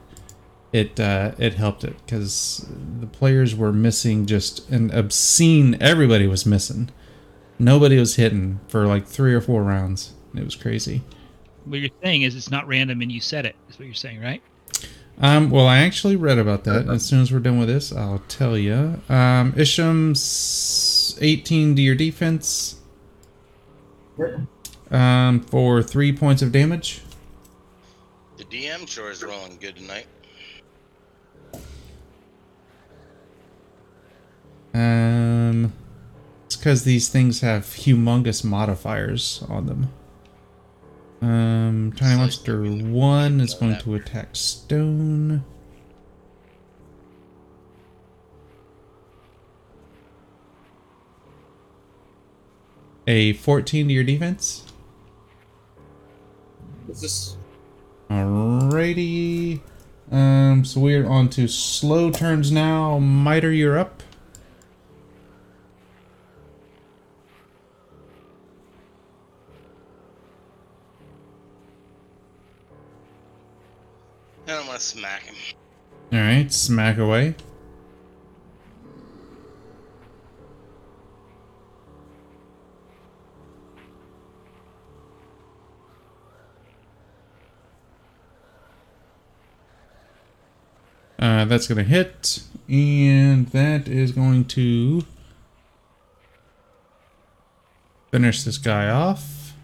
it 0.74 1.00
uh, 1.00 1.32
it 1.38 1.54
helped 1.54 1.84
it 1.84 1.96
because 2.04 2.68
the 3.00 3.06
players 3.06 3.54
were 3.54 3.72
missing 3.72 4.26
just 4.26 4.68
an 4.70 4.90
obscene. 4.90 5.78
Everybody 5.80 6.26
was 6.26 6.44
missing. 6.44 6.90
Nobody 7.58 7.98
was 7.98 8.16
hitting 8.16 8.60
for 8.68 8.86
like 8.86 9.06
three 9.06 9.32
or 9.32 9.40
four 9.40 9.62
rounds. 9.62 10.12
It 10.34 10.44
was 10.44 10.54
crazy. 10.54 11.00
What 11.64 11.80
you're 11.80 11.88
saying 12.02 12.20
is 12.22 12.36
it's 12.36 12.50
not 12.50 12.68
random 12.68 13.00
and 13.00 13.10
you 13.10 13.22
said 13.22 13.46
it. 13.46 13.56
Is 13.70 13.78
what 13.78 13.86
you're 13.86 13.94
saying, 13.94 14.20
right? 14.20 14.42
Um, 15.20 15.50
well, 15.50 15.66
I 15.66 15.78
actually 15.78 16.16
read 16.16 16.38
about 16.38 16.64
that. 16.64 16.88
As 16.88 17.04
soon 17.04 17.20
as 17.20 17.32
we're 17.32 17.38
done 17.38 17.58
with 17.58 17.68
this, 17.68 17.92
I'll 17.92 18.22
tell 18.28 18.58
you. 18.58 19.00
Um, 19.08 19.54
Isham's 19.56 21.16
18 21.20 21.76
to 21.76 21.82
your 21.82 21.94
defense 21.94 22.80
um, 24.90 25.40
for 25.40 25.82
three 25.82 26.12
points 26.12 26.42
of 26.42 26.50
damage. 26.50 27.02
The 28.36 28.44
DM 28.44 28.88
sure 28.88 29.10
is 29.10 29.22
rolling 29.22 29.56
good 29.60 29.76
tonight. 29.76 30.06
Um, 34.74 35.72
it's 36.46 36.56
because 36.56 36.82
these 36.82 37.08
things 37.08 37.40
have 37.42 37.62
humongous 37.62 38.44
modifiers 38.44 39.44
on 39.48 39.66
them. 39.66 39.92
Um, 41.24 41.90
Tiny 41.96 42.12
So 42.12 42.18
Monster 42.18 42.64
it's 42.66 42.70
gonna 42.70 42.82
be 42.82 42.90
1 42.90 43.40
is 43.40 43.54
going 43.54 43.78
to 43.78 43.94
attack 43.94 44.36
Stone. 44.36 45.42
A 53.06 53.32
14 53.32 53.88
to 53.88 53.94
your 53.94 54.04
defense. 54.04 54.64
What's 56.84 57.00
this? 57.00 57.36
Alrighty. 58.10 59.62
Um, 60.12 60.66
so 60.66 60.80
we're 60.80 61.08
on 61.08 61.30
to 61.30 61.48
slow 61.48 62.10
turns 62.10 62.52
now. 62.52 62.98
Miter, 62.98 63.50
you're 63.50 63.78
up. 63.78 64.02
And 74.46 74.58
I'm 74.58 74.66
gonna 74.66 74.78
smack 74.78 75.22
him. 75.22 75.34
Alright, 76.12 76.52
smack 76.52 76.98
away. 76.98 77.34
Uh, 91.18 91.46
that's 91.46 91.66
going 91.66 91.78
to 91.78 91.84
hit, 91.84 92.42
and 92.68 93.46
that 93.48 93.88
is 93.88 94.12
going 94.12 94.44
to 94.44 95.06
finish 98.10 98.44
this 98.44 98.58
guy 98.58 98.90
off. 98.90 99.54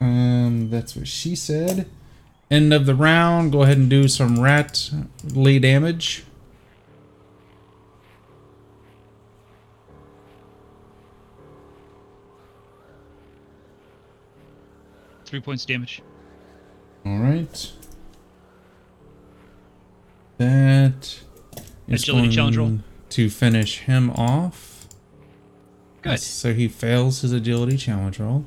Um, 0.00 0.70
that's 0.70 0.96
what 0.96 1.06
she 1.06 1.36
said. 1.36 1.90
End 2.50 2.72
of 2.72 2.86
the 2.86 2.94
round. 2.94 3.52
Go 3.52 3.62
ahead 3.62 3.78
and 3.78 3.90
do 3.90 4.06
some 4.08 4.40
rat 4.40 4.90
lee 5.32 5.58
damage. 5.58 6.24
Three 15.26 15.40
points 15.40 15.64
damage. 15.64 16.02
All 17.04 17.18
right. 17.18 17.72
That 20.38 21.20
is 21.88 22.02
Agility 22.02 22.28
challenge 22.30 22.56
roll. 22.56 22.78
to 23.10 23.30
finish 23.30 23.78
him 23.80 24.10
off. 24.10 24.86
Good. 26.02 26.20
So 26.20 26.52
he 26.52 26.68
fails 26.68 27.22
his 27.22 27.32
agility 27.32 27.76
challenge 27.76 28.18
roll. 28.18 28.44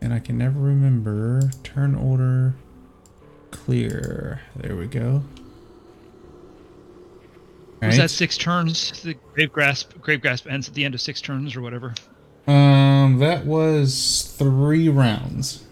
And 0.00 0.12
I 0.14 0.18
can 0.20 0.38
never 0.38 0.60
remember 0.60 1.50
turn 1.64 1.94
order 1.94 2.54
clear. 3.50 4.40
There 4.56 4.76
we 4.76 4.86
go. 4.86 5.22
Was 7.80 7.90
Right. 7.90 7.96
that 8.02 8.10
six 8.10 8.36
turns? 8.36 9.02
The 9.02 9.14
grave 9.34 9.52
grasp, 9.52 10.00
grave 10.00 10.20
grasp 10.20 10.46
ends 10.48 10.68
at 10.68 10.74
the 10.74 10.84
end 10.84 10.94
of 10.94 11.00
six 11.00 11.20
turns 11.20 11.54
or 11.56 11.60
whatever. 11.60 11.94
Um, 12.46 13.18
that 13.18 13.44
was 13.46 14.34
three 14.36 14.88
rounds. 14.88 15.64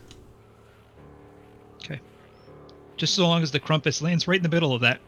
Okay. 1.84 2.00
Just 2.96 3.14
so 3.14 3.26
long 3.26 3.42
as 3.42 3.50
the 3.50 3.60
Krampus 3.60 4.02
lands 4.02 4.28
right 4.28 4.36
in 4.36 4.42
the 4.42 4.48
middle 4.48 4.72
of 4.72 4.82
that. 4.82 5.00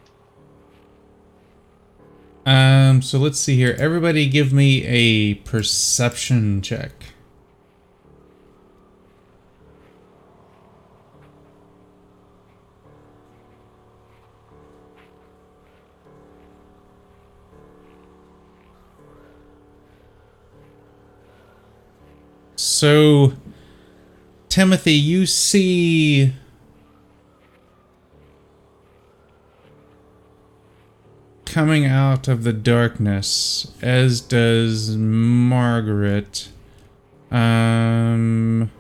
Um, 2.46 3.02
so 3.02 3.18
let's 3.18 3.38
see 3.38 3.56
here. 3.56 3.76
Everybody 3.78 4.26
give 4.28 4.52
me 4.52 4.84
a 4.86 5.34
perception 5.34 6.62
check. 6.62 6.97
So, 22.58 23.34
Timothy, 24.48 24.94
you 24.94 25.26
see 25.26 26.32
coming 31.44 31.86
out 31.86 32.26
of 32.26 32.42
the 32.42 32.52
darkness, 32.52 33.72
as 33.80 34.20
does 34.20 34.96
Margaret. 34.96 36.48
Um, 37.30 38.72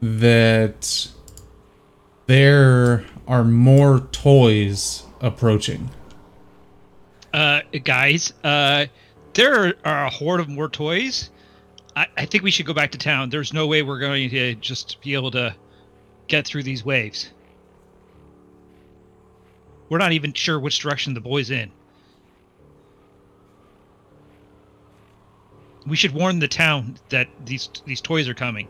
that 0.00 1.08
there 2.26 3.04
are 3.26 3.44
more 3.44 4.00
toys 4.12 5.02
approaching. 5.20 5.90
Uh, 7.34 7.60
guys, 7.84 8.32
uh, 8.42 8.86
there 9.38 9.72
are 9.84 10.06
a 10.06 10.10
horde 10.10 10.40
of 10.40 10.48
more 10.48 10.68
toys. 10.68 11.30
I, 11.94 12.08
I 12.16 12.26
think 12.26 12.42
we 12.42 12.50
should 12.50 12.66
go 12.66 12.74
back 12.74 12.90
to 12.90 12.98
town. 12.98 13.30
There's 13.30 13.52
no 13.52 13.68
way 13.68 13.82
we're 13.82 14.00
going 14.00 14.28
to 14.30 14.56
just 14.56 15.00
be 15.00 15.14
able 15.14 15.30
to 15.30 15.54
get 16.26 16.44
through 16.44 16.64
these 16.64 16.84
waves. 16.84 17.30
We're 19.88 19.98
not 19.98 20.10
even 20.10 20.32
sure 20.32 20.58
which 20.58 20.80
direction 20.80 21.14
the 21.14 21.20
boy's 21.20 21.52
in. 21.52 21.70
We 25.86 25.94
should 25.94 26.12
warn 26.12 26.40
the 26.40 26.48
town 26.48 26.98
that 27.10 27.28
these 27.46 27.70
these 27.86 28.00
toys 28.00 28.28
are 28.28 28.34
coming. 28.34 28.66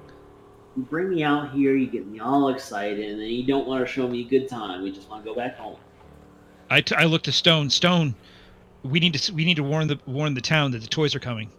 You 0.76 0.82
bring 0.82 1.08
me 1.08 1.24
out 1.24 1.50
here, 1.52 1.74
you 1.74 1.86
get 1.86 2.06
me 2.06 2.20
all 2.20 2.50
excited, 2.50 3.08
and 3.08 3.18
then 3.18 3.28
you 3.28 3.44
don't 3.44 3.66
want 3.66 3.84
to 3.84 3.90
show 3.90 4.06
me 4.06 4.20
a 4.20 4.28
good 4.28 4.48
time. 4.48 4.82
We 4.82 4.92
just 4.92 5.08
want 5.08 5.24
to 5.24 5.30
go 5.30 5.34
back 5.34 5.56
home. 5.56 5.78
I, 6.68 6.82
t- 6.82 6.94
I 6.94 7.04
look 7.04 7.22
to 7.22 7.32
Stone. 7.32 7.70
Stone, 7.70 8.14
we 8.82 9.00
need 9.00 9.14
to 9.14 9.32
we 9.32 9.44
need 9.44 9.56
to 9.56 9.62
warn 9.62 9.88
the 9.88 9.98
warn 10.06 10.34
the 10.34 10.40
town 10.40 10.70
that 10.72 10.80
the 10.80 10.86
toys 10.88 11.14
are 11.14 11.20
coming. 11.20 11.50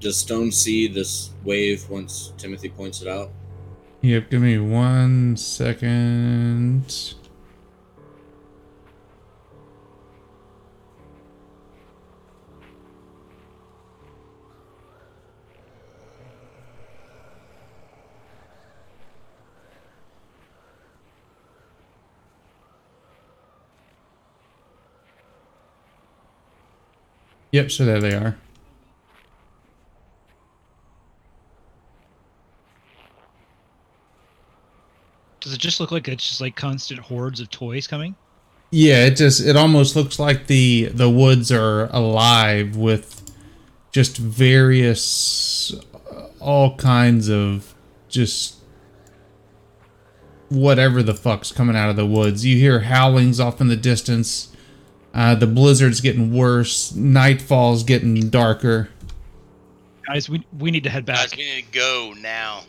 Does 0.00 0.16
Stone 0.16 0.52
see 0.52 0.86
this 0.86 1.30
wave 1.44 1.88
once 1.88 2.32
Timothy 2.36 2.68
points 2.68 3.00
it 3.00 3.08
out? 3.08 3.30
Yep, 4.02 4.30
give 4.30 4.42
me 4.42 4.58
one 4.58 5.36
second. 5.36 7.14
Yep, 27.54 27.70
so 27.70 27.84
there 27.84 28.00
they 28.00 28.12
are. 28.14 28.36
Does 35.38 35.52
it 35.52 35.60
just 35.60 35.78
look 35.78 35.92
like 35.92 36.08
it's 36.08 36.26
just 36.26 36.40
like 36.40 36.56
constant 36.56 36.98
hordes 36.98 37.38
of 37.38 37.48
toys 37.50 37.86
coming? 37.86 38.16
Yeah, 38.72 39.04
it 39.04 39.14
just 39.14 39.40
it 39.40 39.54
almost 39.54 39.94
looks 39.94 40.18
like 40.18 40.48
the 40.48 40.86
the 40.86 41.08
woods 41.08 41.52
are 41.52 41.84
alive 41.94 42.74
with 42.74 43.22
just 43.92 44.16
various 44.16 45.72
uh, 46.12 46.26
all 46.40 46.74
kinds 46.74 47.30
of 47.30 47.72
just 48.08 48.56
whatever 50.48 51.04
the 51.04 51.14
fuck's 51.14 51.52
coming 51.52 51.76
out 51.76 51.88
of 51.88 51.94
the 51.94 52.04
woods. 52.04 52.44
You 52.44 52.56
hear 52.56 52.80
howlings 52.80 53.38
off 53.38 53.60
in 53.60 53.68
the 53.68 53.76
distance. 53.76 54.53
Uh, 55.14 55.36
the 55.36 55.46
blizzard's 55.46 56.00
getting 56.00 56.34
worse. 56.34 56.92
Nightfall's 56.92 57.84
getting 57.84 58.28
darker. 58.30 58.88
Guys, 60.06 60.28
we 60.28 60.44
we 60.58 60.70
need 60.70 60.84
to 60.84 60.90
head 60.90 61.06
back. 61.06 61.30
Guys, 61.30 61.36
we 61.36 61.44
need 61.44 61.64
to 61.66 61.72
go 61.72 62.14
now. 62.18 62.64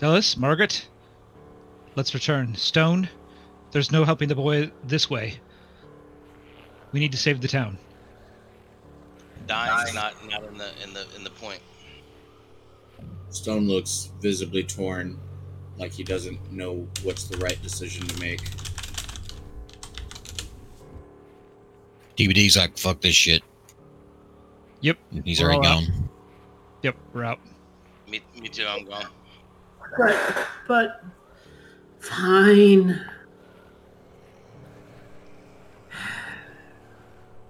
Ellis, 0.00 0.36
Margaret, 0.36 0.88
let's 1.96 2.14
return. 2.14 2.54
Stone, 2.54 3.08
there's 3.72 3.90
no 3.90 4.04
helping 4.04 4.28
the 4.28 4.34
boy 4.34 4.70
this 4.84 5.10
way. 5.10 5.40
We 6.92 7.00
need 7.00 7.12
to 7.12 7.18
save 7.18 7.40
the 7.40 7.48
town. 7.48 7.78
Dying's 9.46 9.94
not 9.94 10.14
not 10.28 10.44
in 10.44 10.56
the 10.56 10.70
in 10.82 10.94
the 10.94 11.06
in 11.16 11.24
the 11.24 11.30
point. 11.30 11.60
Stone 13.30 13.66
looks 13.68 14.10
visibly 14.20 14.62
torn, 14.62 15.18
like 15.78 15.92
he 15.92 16.02
doesn't 16.02 16.52
know 16.52 16.86
what's 17.02 17.24
the 17.24 17.36
right 17.38 17.60
decision 17.62 18.06
to 18.06 18.20
make. 18.20 18.40
DVD's 22.16 22.56
like, 22.56 22.78
fuck 22.78 23.00
this 23.00 23.14
shit. 23.14 23.42
Yep. 24.80 24.98
He's 25.24 25.40
we're 25.40 25.46
already 25.52 25.62
gone. 25.62 25.82
Out. 25.84 26.10
Yep, 26.82 26.96
we're 27.12 27.24
out. 27.24 27.38
Me, 28.08 28.22
me 28.40 28.48
too, 28.48 28.66
I'm 28.66 28.84
gone. 28.84 29.06
But, 29.98 30.46
but, 30.66 31.04
fine. 32.00 33.04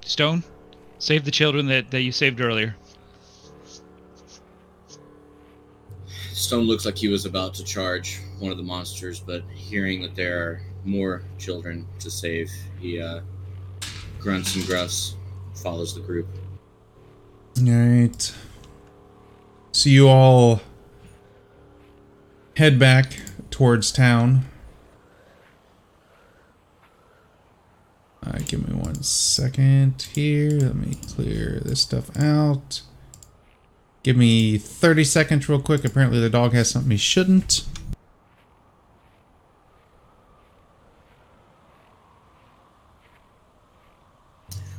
Stone, 0.05 0.45
save 0.99 1.25
the 1.25 1.31
children 1.31 1.67
that, 1.67 1.91
that 1.91 2.03
you 2.03 2.13
saved 2.13 2.41
earlier. 2.41 2.77
Stone 6.37 6.65
looks 6.65 6.85
like 6.85 6.99
he 6.99 7.09
was 7.09 7.25
about 7.25 7.55
to 7.55 7.65
charge 7.65 8.21
one 8.39 8.53
of 8.53 8.59
the 8.59 8.63
monsters, 8.63 9.21
but 9.21 9.43
hearing 9.55 10.03
that 10.03 10.15
there 10.15 10.39
are 10.39 10.61
more 10.85 11.23
children 11.39 11.87
to 11.99 12.11
save, 12.11 12.53
he 12.79 13.01
uh, 13.01 13.21
grunts 14.21 14.55
and 14.55 14.65
gruffs, 14.65 15.15
follows 15.55 15.95
the 15.95 16.01
group. 16.01 16.29
All 17.59 17.73
right. 17.73 18.35
So 19.73 19.89
you 19.89 20.09
all 20.09 20.61
head 22.57 22.79
back 22.79 23.17
towards 23.51 23.91
town. 23.91 24.45
Give 28.47 28.69
me 28.69 28.77
one 28.77 29.03
second 29.03 30.03
here. 30.15 30.51
Let 30.51 30.77
me 30.77 30.97
clear 31.09 31.61
this 31.65 31.81
stuff 31.83 32.17
out. 32.17 32.83
Give 34.07 34.17
me 34.17 34.57
30 34.57 35.03
seconds, 35.03 35.49
real 35.49 35.61
quick. 35.61 35.85
Apparently, 35.85 36.21
the 36.21 36.31
dog 36.31 36.53
has 36.53 36.71
something 36.71 36.93
he 36.93 36.97
shouldn't. 36.97 37.65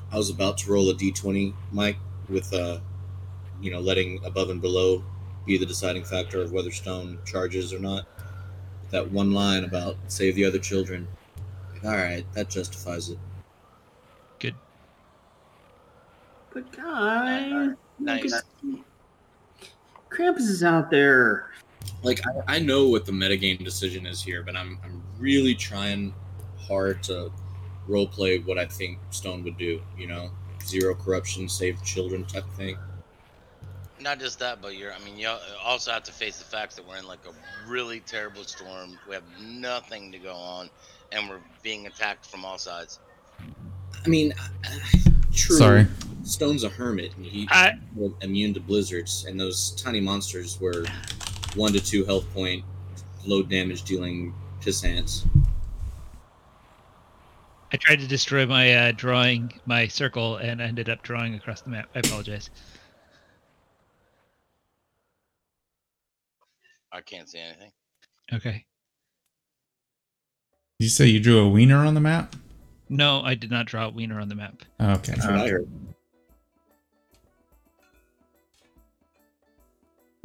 I 0.09 0.15
was 0.15 0.29
about 0.29 0.57
to 0.59 0.71
roll 0.71 0.89
a 0.89 0.93
d20, 0.93 1.53
Mike, 1.73 1.97
with 2.29 2.53
uh, 2.53 2.79
you 3.61 3.69
know, 3.69 3.81
letting 3.81 4.23
above 4.23 4.49
and 4.49 4.61
below 4.61 5.03
be 5.45 5.57
the 5.57 5.65
deciding 5.65 6.05
factor 6.05 6.41
of 6.41 6.53
whether 6.53 6.71
Stone 6.71 7.19
charges 7.25 7.73
or 7.73 7.79
not. 7.79 8.07
That 8.91 9.11
one 9.11 9.33
line 9.33 9.65
about 9.65 9.97
save 10.07 10.35
the 10.35 10.45
other 10.45 10.59
children. 10.59 11.05
All 11.83 11.91
right, 11.91 12.23
that 12.31 12.49
justifies 12.49 13.09
it. 13.09 13.19
Good. 14.39 14.55
But 16.53 16.71
guys, 16.71 17.75
Nice. 17.99 18.41
Krampus 20.09 20.49
is 20.49 20.63
out 20.63 20.89
there. 20.89 21.49
Like 22.03 22.21
I, 22.27 22.55
I 22.55 22.59
know 22.59 22.89
what 22.89 23.05
the 23.05 23.11
metagame 23.11 23.63
decision 23.63 24.05
is 24.05 24.21
here, 24.21 24.43
but 24.43 24.55
I'm 24.55 24.79
I'm 24.83 25.01
really 25.19 25.55
trying 25.55 26.13
hard 26.59 27.03
to 27.03 27.31
role 27.87 28.07
play 28.07 28.39
what 28.39 28.57
I 28.57 28.65
think 28.65 28.99
Stone 29.11 29.43
would 29.43 29.57
do. 29.57 29.81
You 29.97 30.07
know, 30.07 30.31
zero 30.63 30.95
corruption, 30.95 31.47
save 31.49 31.83
children 31.83 32.25
type 32.25 32.45
thing. 32.55 32.77
Not 33.99 34.19
just 34.19 34.39
that, 34.39 34.61
but 34.61 34.77
you're. 34.77 34.93
I 34.93 34.99
mean, 34.99 35.17
you 35.17 35.33
also 35.63 35.91
have 35.91 36.03
to 36.03 36.11
face 36.11 36.37
the 36.37 36.45
fact 36.45 36.75
that 36.75 36.87
we're 36.87 36.97
in 36.97 37.07
like 37.07 37.25
a 37.25 37.69
really 37.69 37.99
terrible 38.01 38.43
storm. 38.43 38.97
We 39.07 39.15
have 39.15 39.23
nothing 39.41 40.11
to 40.11 40.19
go 40.19 40.33
on, 40.33 40.69
and 41.11 41.27
we're 41.27 41.41
being 41.63 41.87
attacked 41.87 42.25
from 42.25 42.45
all 42.45 42.57
sides. 42.57 42.99
I 44.05 44.07
mean, 44.07 44.33
true. 45.33 45.57
Sorry. 45.57 45.87
Stone's 46.27 46.63
a 46.63 46.69
hermit, 46.69 47.15
and 47.15 47.25
he's 47.25 47.47
I- 47.49 47.79
immune 48.21 48.53
to 48.53 48.59
blizzards, 48.59 49.25
and 49.25 49.39
those 49.39 49.71
tiny 49.71 50.01
monsters 50.01 50.59
were 50.59 50.85
one 51.55 51.73
to 51.73 51.79
two 51.79 52.03
health 52.05 52.31
point, 52.33 52.63
low 53.25 53.41
damage 53.43 53.83
dealing 53.83 54.33
piss 54.61 54.83
ants. 54.83 55.25
I 57.71 57.77
tried 57.77 57.99
to 57.99 58.07
destroy 58.07 58.45
my 58.45 58.73
uh, 58.73 58.91
drawing, 58.93 59.51
my 59.65 59.87
circle, 59.87 60.37
and 60.37 60.61
ended 60.61 60.89
up 60.89 61.03
drawing 61.03 61.35
across 61.35 61.61
the 61.61 61.69
map. 61.69 61.89
I 61.95 61.99
apologize. 61.99 62.49
I 66.91 67.01
can't 67.01 67.29
see 67.29 67.39
anything. 67.39 67.71
Okay. 68.33 68.65
Did 70.79 70.85
you 70.85 70.89
say 70.89 71.07
you 71.07 71.19
drew 71.19 71.39
a 71.39 71.49
wiener 71.49 71.85
on 71.85 71.93
the 71.93 71.99
map? 72.01 72.35
No, 72.89 73.21
I 73.21 73.35
did 73.35 73.51
not 73.51 73.65
draw 73.65 73.87
a 73.87 73.89
wiener 73.89 74.19
on 74.19 74.29
the 74.29 74.35
map. 74.35 74.61
Okay. 74.79 75.13
That's 75.13 75.25
what 75.25 75.35
I 75.35 75.47
heard. 75.49 75.67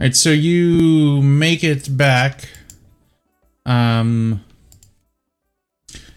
All 0.03 0.07
right, 0.07 0.17
so 0.17 0.31
you 0.31 1.23
make 1.23 1.63
it 1.63 1.97
back. 1.97 2.49
Um, 3.65 4.45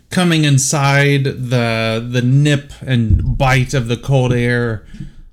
coming 0.09 0.43
inside, 0.43 1.25
the 1.25 2.03
the 2.11 2.23
nip 2.23 2.73
and 2.81 3.37
bite 3.37 3.75
of 3.75 3.87
the 3.87 3.95
cold 3.95 4.33
air 4.33 4.87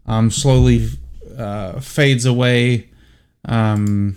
um, 0.05 0.31
slowly 0.31 0.87
uh, 1.35 1.81
fades 1.81 2.27
away. 2.27 2.91
Um, 3.47 4.17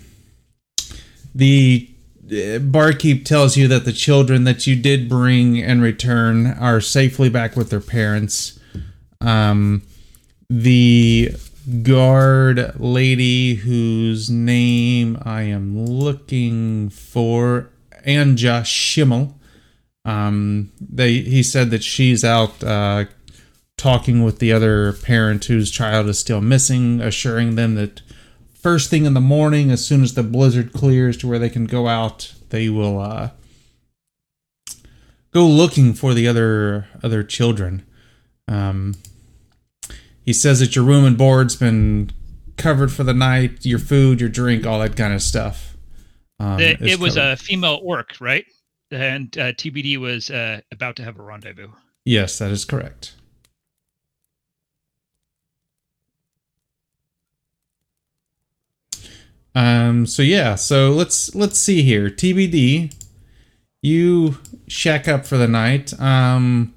the 1.34 1.88
uh, 2.30 2.58
barkeep 2.58 3.24
tells 3.24 3.56
you 3.56 3.66
that 3.68 3.86
the 3.86 3.92
children 3.92 4.44
that 4.44 4.66
you 4.66 4.76
did 4.76 5.08
bring 5.08 5.62
and 5.62 5.80
return 5.80 6.46
are 6.46 6.82
safely 6.82 7.30
back 7.30 7.56
with 7.56 7.70
their 7.70 7.80
parents. 7.80 8.60
Um, 9.18 9.80
the 10.50 11.34
guard 11.82 12.78
lady 12.78 13.54
whose 13.54 14.30
name 14.30 15.18
I 15.22 15.42
am 15.42 15.78
looking 15.78 16.90
for, 16.90 17.70
Anja 18.06 18.64
Schimmel. 18.64 19.38
Um, 20.04 20.70
they 20.80 21.14
he 21.14 21.42
said 21.42 21.70
that 21.70 21.82
she's 21.82 22.24
out 22.24 22.62
uh, 22.62 23.06
talking 23.76 24.22
with 24.22 24.38
the 24.38 24.52
other 24.52 24.92
parent 24.92 25.44
whose 25.46 25.70
child 25.70 26.06
is 26.06 26.18
still 26.18 26.40
missing, 26.40 27.00
assuring 27.00 27.56
them 27.56 27.74
that 27.74 28.02
first 28.54 28.88
thing 28.88 29.04
in 29.04 29.14
the 29.14 29.20
morning, 29.20 29.70
as 29.70 29.84
soon 29.84 30.02
as 30.02 30.14
the 30.14 30.22
blizzard 30.22 30.72
clears 30.72 31.16
to 31.16 31.28
where 31.28 31.38
they 31.38 31.50
can 31.50 31.66
go 31.66 31.88
out, 31.88 32.32
they 32.50 32.68
will 32.68 33.00
uh, 33.00 33.30
go 35.32 35.46
looking 35.46 35.92
for 35.92 36.14
the 36.14 36.28
other 36.28 36.86
other 37.02 37.24
children. 37.24 37.84
Um, 38.48 38.94
he 40.26 40.32
says 40.32 40.58
that 40.58 40.74
your 40.74 40.84
room 40.84 41.04
and 41.04 41.16
board's 41.16 41.54
been 41.54 42.10
covered 42.56 42.90
for 42.92 43.04
the 43.04 43.14
night, 43.14 43.64
your 43.64 43.78
food, 43.78 44.20
your 44.20 44.28
drink, 44.28 44.66
all 44.66 44.80
that 44.80 44.96
kind 44.96 45.14
of 45.14 45.22
stuff. 45.22 45.76
Um, 46.40 46.60
it, 46.60 46.82
it 46.82 46.98
was 46.98 47.14
covered. 47.14 47.30
a 47.30 47.36
female 47.36 47.80
orc, 47.82 48.20
right? 48.20 48.44
And 48.90 49.36
uh, 49.38 49.52
TBD 49.52 49.98
was 49.98 50.28
uh, 50.28 50.60
about 50.72 50.96
to 50.96 51.04
have 51.04 51.18
a 51.18 51.22
rendezvous. 51.22 51.68
yes, 52.04 52.38
that 52.38 52.50
is 52.50 52.64
correct. 52.64 53.14
Um. 59.54 60.06
So 60.06 60.22
yeah. 60.22 60.54
So 60.56 60.90
let's 60.90 61.34
let's 61.34 61.58
see 61.58 61.82
here. 61.82 62.10
TBD. 62.10 62.94
You 63.80 64.38
shack 64.68 65.08
up 65.08 65.24
for 65.24 65.38
the 65.38 65.48
night. 65.48 65.98
Um. 65.98 66.74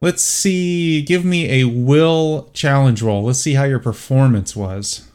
Let's 0.00 0.22
see. 0.22 1.02
Give 1.02 1.24
me 1.24 1.60
a 1.60 1.64
will 1.64 2.50
challenge 2.52 3.02
roll. 3.02 3.24
Let's 3.24 3.40
see 3.40 3.54
how 3.54 3.64
your 3.64 3.80
performance 3.80 4.54
was. 4.54 5.08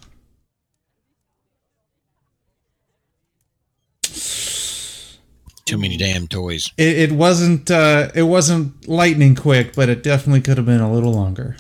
Too 5.66 5.78
many 5.78 5.96
damn 5.96 6.28
toys. 6.28 6.72
It, 6.78 7.00
it 7.00 7.12
wasn't. 7.14 7.72
Uh, 7.72 8.12
it 8.14 8.24
wasn't 8.24 8.88
lightning 8.88 9.36
quick, 9.36 9.74
but 9.74 9.88
it 9.88 10.04
definitely 10.04 10.42
could 10.42 10.58
have 10.58 10.66
been 10.66 10.82
a 10.82 10.92
little 10.92 11.14
longer. 11.14 11.56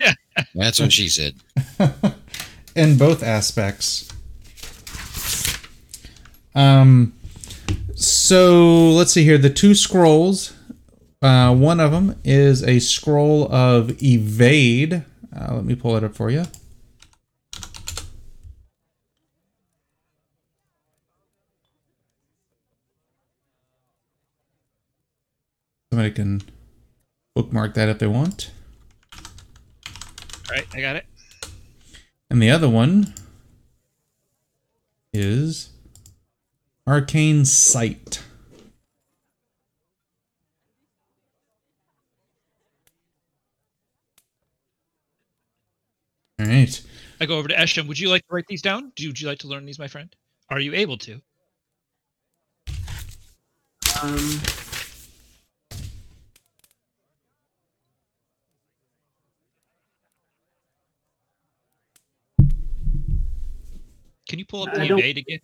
That's 0.54 0.78
what 0.78 0.92
she 0.92 1.08
said. 1.08 1.34
in 2.76 2.98
both 2.98 3.22
aspects. 3.22 4.12
Um, 6.54 7.14
so 7.94 8.90
let's 8.90 9.12
see 9.12 9.24
here. 9.24 9.38
The 9.38 9.50
two 9.50 9.74
scrolls. 9.74 10.55
Uh, 11.26 11.52
one 11.52 11.80
of 11.80 11.90
them 11.90 12.14
is 12.22 12.62
a 12.62 12.78
scroll 12.78 13.52
of 13.52 14.00
evade. 14.00 15.02
Uh, 15.34 15.56
let 15.56 15.64
me 15.64 15.74
pull 15.74 15.96
it 15.96 16.04
up 16.04 16.14
for 16.14 16.30
you. 16.30 16.44
Somebody 25.90 26.12
can 26.12 26.42
bookmark 27.34 27.74
that 27.74 27.88
if 27.88 27.98
they 27.98 28.06
want. 28.06 28.52
All 30.48 30.54
right, 30.54 30.66
I 30.72 30.80
got 30.80 30.94
it. 30.94 31.06
And 32.30 32.40
the 32.40 32.50
other 32.50 32.68
one 32.68 33.14
is 35.12 35.70
Arcane 36.86 37.44
Sight. 37.44 38.22
All 46.38 46.46
right. 46.46 46.82
I 47.20 47.26
go 47.26 47.38
over 47.38 47.48
to 47.48 47.54
Esham. 47.54 47.88
Would 47.88 47.98
you 47.98 48.10
like 48.10 48.26
to 48.28 48.34
write 48.34 48.46
these 48.46 48.62
down? 48.62 48.92
Do 48.94 49.06
would 49.08 49.20
you 49.20 49.26
like 49.26 49.38
to 49.38 49.48
learn 49.48 49.64
these, 49.64 49.78
my 49.78 49.88
friend? 49.88 50.14
Are 50.50 50.60
you 50.60 50.74
able 50.74 50.98
to? 50.98 51.20
Um, 54.02 54.40
Can 64.28 64.38
you 64.38 64.44
pull 64.44 64.64
up 64.64 64.76
I 64.76 64.86
the 64.86 64.94
evade 64.94 65.18
again? 65.18 65.40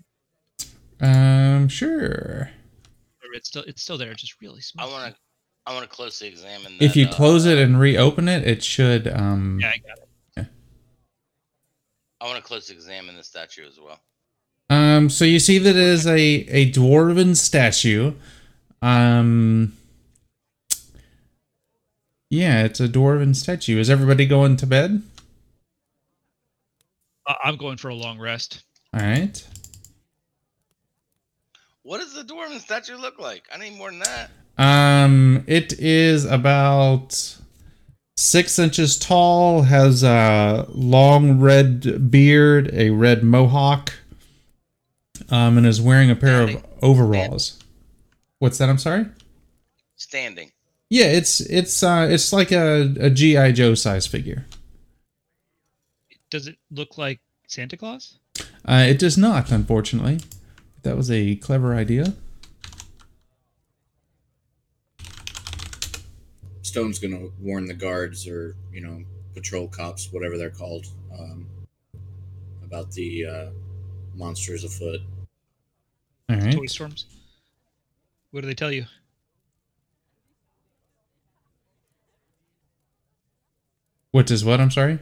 Um, 1.00 1.68
sure. 1.68 2.50
It's 3.34 3.48
still 3.48 3.62
it's 3.62 3.82
still 3.82 3.96
there, 3.96 4.12
just 4.12 4.40
really 4.42 4.60
small. 4.60 4.86
I 4.86 4.92
want 4.92 5.14
to. 5.14 5.20
I 5.64 5.72
want 5.72 5.88
to 5.88 5.94
closely 5.94 6.28
examine. 6.28 6.76
That, 6.78 6.84
If 6.84 6.96
you 6.96 7.06
uh, 7.06 7.12
close 7.12 7.46
it 7.46 7.56
and 7.56 7.78
reopen 7.78 8.28
it, 8.28 8.46
it 8.46 8.62
should. 8.64 9.06
Um, 9.08 9.58
Yeah, 9.60 9.68
I 9.68 9.78
got 9.78 9.98
it. 9.98 10.01
I 12.22 12.26
want 12.26 12.36
to 12.36 12.42
closely 12.42 12.76
examine 12.76 13.16
the 13.16 13.24
statue 13.24 13.66
as 13.66 13.80
well. 13.80 13.98
Um, 14.70 15.10
so 15.10 15.24
you 15.24 15.40
see 15.40 15.58
that 15.58 15.70
it 15.70 15.76
is 15.76 16.06
a, 16.06 16.16
a 16.20 16.70
dwarven 16.70 17.36
statue. 17.36 18.12
Um, 18.80 19.76
yeah, 22.30 22.62
it's 22.62 22.78
a 22.78 22.86
dwarven 22.88 23.34
statue. 23.34 23.78
Is 23.80 23.90
everybody 23.90 24.24
going 24.24 24.56
to 24.58 24.66
bed? 24.66 25.02
I- 27.26 27.36
I'm 27.42 27.56
going 27.56 27.76
for 27.76 27.88
a 27.88 27.94
long 27.94 28.20
rest. 28.20 28.62
All 28.94 29.00
right. 29.00 29.44
What 31.82 31.98
does 32.00 32.14
the 32.14 32.22
dwarven 32.22 32.60
statue 32.60 32.96
look 32.96 33.18
like? 33.18 33.42
I 33.52 33.58
need 33.58 33.76
more 33.76 33.90
than 33.90 33.98
that. 33.98 34.30
Um, 34.58 35.42
it 35.48 35.72
is 35.80 36.24
about 36.24 37.36
six 38.22 38.58
inches 38.58 38.96
tall, 38.96 39.62
has 39.62 40.02
a 40.02 40.66
long 40.70 41.40
red 41.40 42.10
beard, 42.10 42.70
a 42.72 42.90
red 42.90 43.22
mohawk, 43.22 43.92
um, 45.30 45.58
and 45.58 45.66
is 45.66 45.80
wearing 45.80 46.10
a 46.10 46.16
pair 46.16 46.42
of 46.42 46.50
Standing. 46.50 46.70
overalls. 46.82 47.58
What's 48.38 48.58
that? 48.58 48.68
I'm 48.68 48.78
sorry. 48.78 49.06
Standing. 49.96 50.52
Yeah, 50.88 51.06
it's 51.06 51.40
it's 51.40 51.82
uh 51.82 52.06
it's 52.10 52.32
like 52.32 52.52
a, 52.52 52.94
a 53.00 53.08
GI 53.08 53.52
Joe 53.52 53.74
size 53.74 54.06
figure. 54.06 54.46
Does 56.28 56.46
it 56.46 56.56
look 56.70 56.98
like 56.98 57.20
Santa 57.46 57.76
Claus? 57.76 58.18
Uh, 58.66 58.84
it 58.88 58.98
does 58.98 59.16
not, 59.18 59.50
unfortunately. 59.50 60.20
That 60.82 60.96
was 60.96 61.10
a 61.10 61.36
clever 61.36 61.74
idea. 61.74 62.14
Stone's 66.72 66.98
gonna 66.98 67.28
warn 67.38 67.66
the 67.66 67.74
guards 67.74 68.26
or 68.26 68.56
you 68.72 68.80
know 68.80 69.04
patrol 69.34 69.68
cops, 69.68 70.10
whatever 70.10 70.38
they're 70.38 70.48
called, 70.48 70.86
um, 71.12 71.46
about 72.64 72.90
the 72.92 73.26
uh, 73.26 73.46
monsters 74.14 74.64
afoot. 74.64 75.00
All 76.30 76.36
right. 76.36 76.50
Toy 76.54 76.64
storms. 76.64 77.04
What 78.30 78.40
do 78.40 78.46
they 78.46 78.54
tell 78.54 78.72
you? 78.72 78.86
What 84.12 84.30
is 84.30 84.42
what? 84.42 84.58
I'm 84.58 84.70
sorry. 84.70 84.98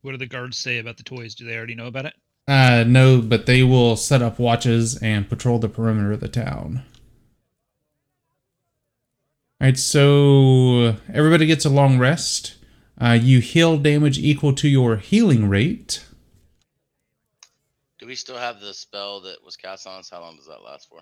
What 0.00 0.12
do 0.12 0.16
the 0.16 0.24
guards 0.24 0.56
say 0.56 0.78
about 0.78 0.96
the 0.96 1.02
toys? 1.02 1.34
Do 1.34 1.44
they 1.44 1.58
already 1.58 1.74
know 1.74 1.88
about 1.88 2.06
it? 2.06 2.14
Uh, 2.48 2.82
no, 2.86 3.20
but 3.20 3.44
they 3.44 3.62
will 3.62 3.96
set 3.96 4.22
up 4.22 4.38
watches 4.38 4.96
and 5.02 5.28
patrol 5.28 5.58
the 5.58 5.68
perimeter 5.68 6.12
of 6.12 6.20
the 6.20 6.28
town. 6.28 6.82
All 9.64 9.68
right, 9.68 9.78
so 9.78 10.94
everybody 11.10 11.46
gets 11.46 11.64
a 11.64 11.70
long 11.70 11.98
rest. 11.98 12.56
Uh, 13.00 13.18
you 13.18 13.40
heal 13.40 13.78
damage 13.78 14.18
equal 14.18 14.52
to 14.56 14.68
your 14.68 14.98
healing 14.98 15.48
rate. 15.48 16.04
Do 17.98 18.06
we 18.06 18.14
still 18.14 18.36
have 18.36 18.60
the 18.60 18.74
spell 18.74 19.22
that 19.22 19.42
was 19.42 19.56
cast 19.56 19.86
on 19.86 20.00
us? 20.00 20.10
How 20.10 20.20
long 20.20 20.36
does 20.36 20.46
that 20.48 20.62
last 20.62 20.90
for? 20.90 21.00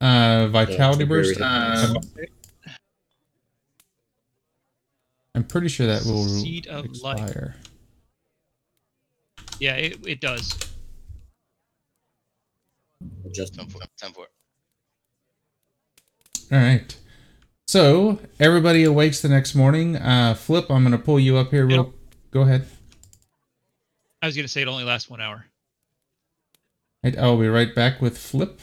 Uh, 0.00 0.48
vitality 0.48 1.04
burst. 1.04 1.38
Uh. 1.38 1.92
I'm 5.34 5.44
pretty 5.44 5.68
sure 5.68 5.86
that 5.86 6.02
will 6.06 6.24
Seed 6.24 6.66
of 6.66 6.86
life. 7.02 7.20
expire. 7.20 7.56
Yeah, 9.60 9.74
it, 9.74 9.98
it 10.06 10.22
does. 10.22 10.58
Just 13.32 13.54
Ten 13.54 13.66
for 13.66 13.80
ten 13.98 14.12
for. 14.14 14.28
All 16.52 16.58
right. 16.58 16.94
So 17.66 18.18
everybody 18.38 18.84
awakes 18.84 19.22
the 19.22 19.28
next 19.28 19.54
morning. 19.54 19.96
Uh, 19.96 20.34
Flip, 20.34 20.70
I'm 20.70 20.82
going 20.84 20.92
to 20.92 21.02
pull 21.02 21.18
you 21.18 21.38
up 21.38 21.50
here. 21.50 21.64
Real. 21.64 21.76
Yep. 21.84 21.94
Go 22.30 22.42
ahead. 22.42 22.66
I 24.22 24.26
was 24.26 24.36
gonna 24.36 24.46
say 24.46 24.62
it 24.62 24.68
only 24.68 24.84
lasts 24.84 25.10
one 25.10 25.20
hour. 25.20 25.46
Right, 27.02 27.18
I'll 27.18 27.36
be 27.36 27.48
right 27.48 27.74
back 27.74 28.00
with 28.00 28.16
Flip. 28.16 28.60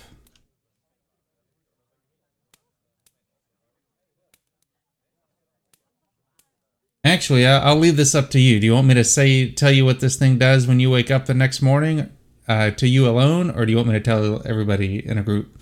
Actually, 7.03 7.45
I'll 7.45 7.75
leave 7.75 7.97
this 7.97 8.15
up 8.15 8.29
to 8.31 8.39
you. 8.39 8.61
Do 8.61 8.67
you 8.67 8.73
want 8.73 8.87
me 8.87 8.93
to 8.93 9.03
say 9.03 9.51
tell 9.51 9.71
you 9.71 9.83
what 9.83 9.99
this 9.99 10.15
thing 10.15 10.37
does 10.37 10.65
when 10.65 10.79
you 10.79 10.89
wake 10.89 11.11
up 11.11 11.25
the 11.25 11.33
next 11.33 11.61
morning, 11.61 12.09
uh, 12.47 12.71
to 12.71 12.87
you 12.87 13.07
alone, 13.09 13.51
or 13.51 13.65
do 13.65 13.71
you 13.71 13.77
want 13.77 13.89
me 13.89 13.95
to 13.95 13.99
tell 13.99 14.41
everybody 14.47 15.05
in 15.05 15.17
a 15.17 15.23
group? 15.23 15.58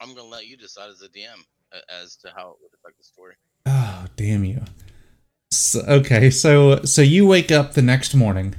I'm 0.00 0.14
gonna 0.14 0.28
let 0.28 0.46
you 0.46 0.56
decide 0.56 0.90
as 0.90 0.98
the 0.98 1.08
DM 1.08 1.44
as 1.88 2.16
to 2.16 2.32
how 2.34 2.50
it 2.50 2.56
would 2.62 2.72
affect 2.74 2.98
the 2.98 3.04
story. 3.04 3.34
Oh, 3.66 4.06
damn 4.16 4.44
you. 4.44 4.62
So, 5.50 5.80
okay, 5.80 6.30
so 6.30 6.82
so 6.84 7.02
you 7.02 7.26
wake 7.26 7.50
up 7.50 7.74
the 7.74 7.82
next 7.82 8.14
morning, 8.14 8.54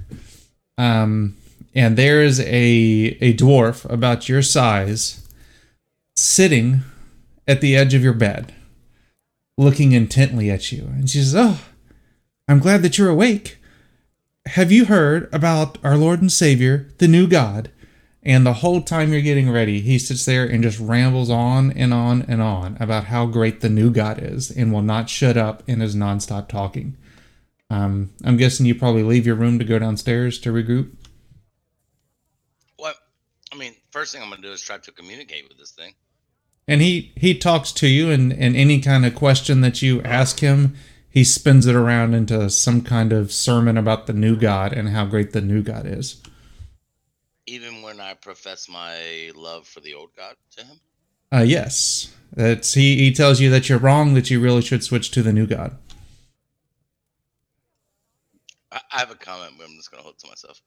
um, 0.77 1.37
and 1.73 1.97
there 1.97 2.21
is 2.21 2.39
a 2.41 3.17
a 3.21 3.33
dwarf 3.33 3.89
about 3.89 4.27
your 4.27 4.41
size 4.41 5.27
sitting 6.15 6.81
at 7.47 7.61
the 7.61 7.75
edge 7.75 7.93
of 7.93 8.03
your 8.03 8.13
bed, 8.13 8.53
looking 9.57 9.93
intently 9.93 10.51
at 10.51 10.71
you, 10.71 10.83
and 10.83 11.09
she 11.09 11.19
says, 11.19 11.35
"Oh, 11.35 11.61
I'm 12.47 12.59
glad 12.59 12.81
that 12.83 12.97
you're 12.97 13.09
awake. 13.09 13.57
Have 14.47 14.71
you 14.71 14.85
heard 14.85 15.29
about 15.33 15.77
our 15.83 15.97
Lord 15.97 16.21
and 16.21 16.31
Savior, 16.31 16.89
the 16.97 17.07
new 17.07 17.25
God?" 17.25 17.71
And 18.23 18.45
the 18.45 18.53
whole 18.53 18.81
time 18.81 19.11
you're 19.11 19.21
getting 19.21 19.49
ready, 19.49 19.81
he 19.81 19.97
sits 19.97 20.25
there 20.25 20.45
and 20.45 20.61
just 20.61 20.79
rambles 20.79 21.31
on 21.31 21.71
and 21.71 21.91
on 21.93 22.21
and 22.23 22.41
on 22.41 22.77
about 22.79 23.05
how 23.05 23.25
great 23.25 23.61
the 23.61 23.69
new 23.69 23.89
God 23.89 24.19
is 24.21 24.51
and 24.51 24.71
will 24.71 24.83
not 24.83 25.09
shut 25.09 25.37
up 25.37 25.63
and 25.67 25.81
is 25.81 25.95
nonstop 25.95 26.47
talking. 26.47 26.97
Um, 27.71 28.11
I'm 28.23 28.37
guessing 28.37 28.65
you 28.65 28.75
probably 28.75 29.01
leave 29.01 29.25
your 29.25 29.35
room 29.35 29.57
to 29.57 29.65
go 29.65 29.79
downstairs 29.79 30.37
to 30.39 30.51
regroup. 30.51 30.91
What? 32.77 32.95
I 33.51 33.55
mean, 33.55 33.73
first 33.89 34.13
thing 34.13 34.21
I'm 34.21 34.29
gonna 34.29 34.41
do 34.41 34.51
is 34.51 34.61
try 34.61 34.77
to 34.77 34.91
communicate 34.91 35.47
with 35.49 35.57
this 35.57 35.71
thing. 35.71 35.95
And 36.67 36.81
he, 36.81 37.13
he 37.15 37.37
talks 37.37 37.71
to 37.73 37.87
you, 37.87 38.11
and, 38.11 38.31
and 38.31 38.55
any 38.55 38.81
kind 38.81 39.03
of 39.03 39.15
question 39.15 39.61
that 39.61 39.81
you 39.81 40.01
ask 40.03 40.41
him, 40.41 40.75
he 41.09 41.23
spins 41.23 41.65
it 41.65 41.75
around 41.75 42.13
into 42.13 42.49
some 42.51 42.81
kind 42.81 43.11
of 43.11 43.31
sermon 43.31 43.77
about 43.77 44.05
the 44.05 44.13
new 44.13 44.35
God 44.35 44.73
and 44.73 44.89
how 44.89 45.05
great 45.05 45.31
the 45.31 45.41
new 45.41 45.63
God 45.63 45.85
is. 45.87 46.20
Even 47.51 47.81
when 47.81 47.99
I 47.99 48.13
profess 48.13 48.69
my 48.69 49.29
love 49.35 49.67
for 49.67 49.81
the 49.81 49.93
old 49.93 50.11
god 50.15 50.35
to 50.55 50.63
him. 50.63 50.79
Uh, 51.33 51.43
yes. 51.43 52.13
That's, 52.33 52.73
he, 52.73 52.95
he 52.97 53.11
tells 53.11 53.41
you 53.41 53.49
that 53.49 53.67
you're 53.67 53.77
wrong, 53.77 54.13
that 54.13 54.29
you 54.29 54.39
really 54.39 54.61
should 54.61 54.85
switch 54.85 55.11
to 55.11 55.21
the 55.21 55.33
new 55.33 55.45
God. 55.45 55.77
I, 58.71 58.79
I 58.93 58.99
have 58.99 59.11
a 59.11 59.15
comment, 59.15 59.55
but 59.57 59.65
I'm 59.65 59.75
just 59.75 59.91
gonna 59.91 60.01
hold 60.01 60.15
it 60.15 60.21
to 60.21 60.27
myself. 60.29 60.61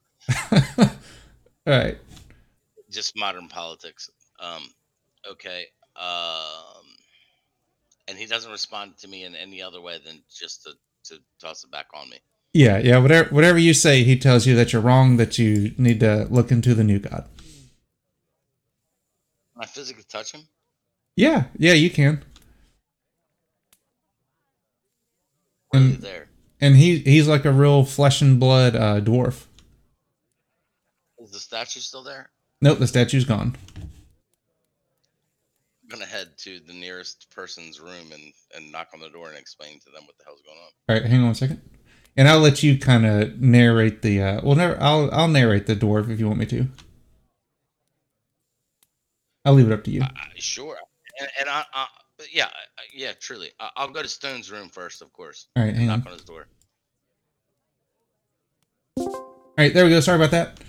All 1.67 1.79
right. 1.79 1.97
Just 2.91 3.17
modern 3.17 3.49
politics. 3.49 4.11
Um, 4.39 4.69
okay. 5.31 5.65
Um, 5.97 6.85
and 8.09 8.19
he 8.19 8.27
doesn't 8.27 8.53
respond 8.53 8.99
to 8.99 9.09
me 9.09 9.25
in 9.25 9.35
any 9.35 9.63
other 9.63 9.81
way 9.81 9.99
than 10.05 10.23
just 10.31 10.65
to, 10.65 10.73
to 11.05 11.23
toss 11.41 11.65
it 11.65 11.71
back 11.71 11.87
on 11.95 12.11
me. 12.11 12.19
Yeah, 12.55 12.79
yeah. 12.79 12.99
Whatever, 12.99 13.31
whatever 13.35 13.59
you 13.59 13.75
say, 13.75 14.05
he 14.05 14.19
tells 14.19 14.47
you 14.47 14.57
that 14.57 14.73
you're 14.73 14.83
wrong. 14.83 15.19
That 15.19 15.39
you 15.39 15.73
need 15.79 16.01
to 16.01 16.29
look 16.31 16.53
into 16.53 16.75
the 16.75 16.85
new 16.85 17.01
God. 17.01 17.29
Can 19.55 19.63
I 19.65 19.67
physically 19.67 20.05
touch 20.09 20.33
him? 20.33 20.43
Yeah, 21.17 21.45
yeah, 21.59 21.75
you 21.75 21.91
can. 21.91 22.25
Or 25.71 25.81
is 25.81 25.87
he 25.89 25.97
And 25.97 25.99
there? 25.99 26.31
and 26.61 26.77
he 26.77 26.99
he's 26.99 27.29
like 27.29 27.45
a 27.45 27.53
real 27.53 27.85
flesh 27.85 28.23
and 28.23 28.41
blood 28.41 28.77
uh, 28.77 29.01
dwarf. 29.01 29.47
Is 31.19 31.33
the 31.33 31.41
statue 31.41 31.81
still 31.81 32.05
there? 32.05 32.31
Nope, 32.61 32.79
the 32.79 32.87
statue's 32.87 33.25
gone. 33.25 33.57
I'm 35.83 35.89
gonna 35.89 36.07
head 36.07 36.29
to 36.39 36.61
the 36.61 36.73
nearest 36.73 37.31
person's 37.31 37.81
room 37.81 38.13
and, 38.13 38.33
and 38.55 38.73
knock 38.73 38.89
on 38.95 39.01
the 39.01 39.11
door 39.11 39.29
and 39.29 39.39
explain 39.39 39.81
to 39.81 39.91
them 39.91 40.05
what 40.07 40.17
the 40.19 40.25
hell's 40.25 40.43
going 40.43 40.59
on. 40.59 40.71
All 40.89 40.97
right, 40.97 41.05
hang 41.05 41.23
on 41.23 41.31
a 41.31 41.35
second, 41.35 41.61
and 42.17 42.29
I'll 42.29 42.41
let 42.41 42.63
you 42.63 42.79
kind 42.79 43.07
of 43.07 43.41
narrate 43.41 44.03
the. 44.03 44.23
Uh, 44.23 44.41
well, 44.43 44.57
never. 44.57 44.81
I'll 44.81 45.11
I'll 45.13 45.29
narrate 45.29 45.67
the 45.67 45.77
dwarf 45.77 46.11
if 46.11 46.21
you 46.21 46.27
want 46.27 46.39
me 46.39 46.47
to. 46.47 46.69
I'll 49.45 49.55
leave 49.55 49.71
it 49.71 49.73
up 49.73 49.85
to 49.85 49.91
you. 49.91 50.03
Uh, 50.03 50.09
sure. 50.37 50.79
And, 51.21 51.29
and 51.41 51.49
I, 51.49 51.65
I, 51.75 51.87
yeah, 52.33 52.49
yeah, 52.95 53.13
truly. 53.21 53.51
I, 53.61 53.71
I'll 53.77 53.91
go 53.91 54.03
to 54.03 54.09
Stone's 54.09 54.51
room 54.51 54.69
first, 54.69 55.03
of 55.03 55.13
course. 55.13 55.49
All 55.57 55.65
right, 55.65 55.75
hang 55.75 55.87
knock 55.87 56.01
on. 56.01 56.07
on 56.07 56.13
his 56.15 56.25
door. 56.25 56.47
All 58.97 59.55
right, 59.59 59.75
there 59.75 59.85
we 59.85 59.91
go. 59.91 60.01
Sorry 60.01 60.17
about 60.17 60.31
that. 60.31 60.61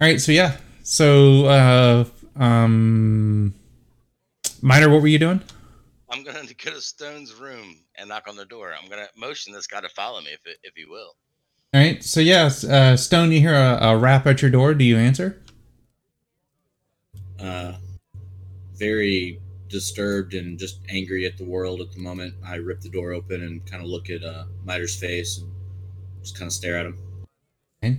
All 0.00 0.08
right, 0.08 0.20
so 0.20 0.32
yeah, 0.32 0.56
so 0.82 1.46
uh, 1.46 2.04
um, 2.36 3.54
minor, 4.62 4.90
what 4.90 5.02
were 5.02 5.08
you 5.08 5.18
doing? 5.18 5.40
I'm 6.10 6.22
gonna 6.22 6.42
go 6.64 6.70
to 6.72 6.80
Stone's 6.80 7.34
room 7.34 7.76
and 7.96 8.08
knock 8.08 8.28
on 8.28 8.36
the 8.36 8.44
door. 8.44 8.74
I'm 8.74 8.88
gonna 8.88 9.08
motion 9.16 9.52
this 9.52 9.66
guy 9.66 9.80
to 9.80 9.88
follow 9.88 10.20
me 10.20 10.30
if 10.32 10.46
it, 10.46 10.58
if 10.62 10.74
he 10.74 10.84
will. 10.84 11.16
All 11.72 11.80
right, 11.80 12.02
so 12.02 12.20
yes, 12.20 12.64
uh, 12.64 12.96
Stone, 12.96 13.30
you 13.30 13.40
hear 13.40 13.54
a, 13.54 13.78
a 13.80 13.96
rap 13.96 14.26
at 14.26 14.42
your 14.42 14.50
door. 14.50 14.74
Do 14.74 14.84
you 14.84 14.96
answer? 14.96 15.40
uh, 17.40 17.74
very 18.74 19.40
disturbed 19.68 20.34
and 20.34 20.58
just 20.58 20.80
angry 20.88 21.26
at 21.26 21.36
the 21.38 21.44
world 21.44 21.80
at 21.80 21.92
the 21.92 22.00
moment, 22.00 22.34
I 22.44 22.56
rip 22.56 22.80
the 22.80 22.88
door 22.88 23.12
open 23.12 23.42
and 23.42 23.64
kind 23.66 23.82
of 23.82 23.88
look 23.88 24.10
at 24.10 24.22
uh, 24.24 24.44
Miter's 24.64 24.96
face 24.96 25.38
and 25.38 25.50
just 26.22 26.36
kind 26.36 26.48
of 26.48 26.52
stare 26.52 26.76
at 26.76 26.86
him. 26.86 26.98
Okay. 27.82 27.98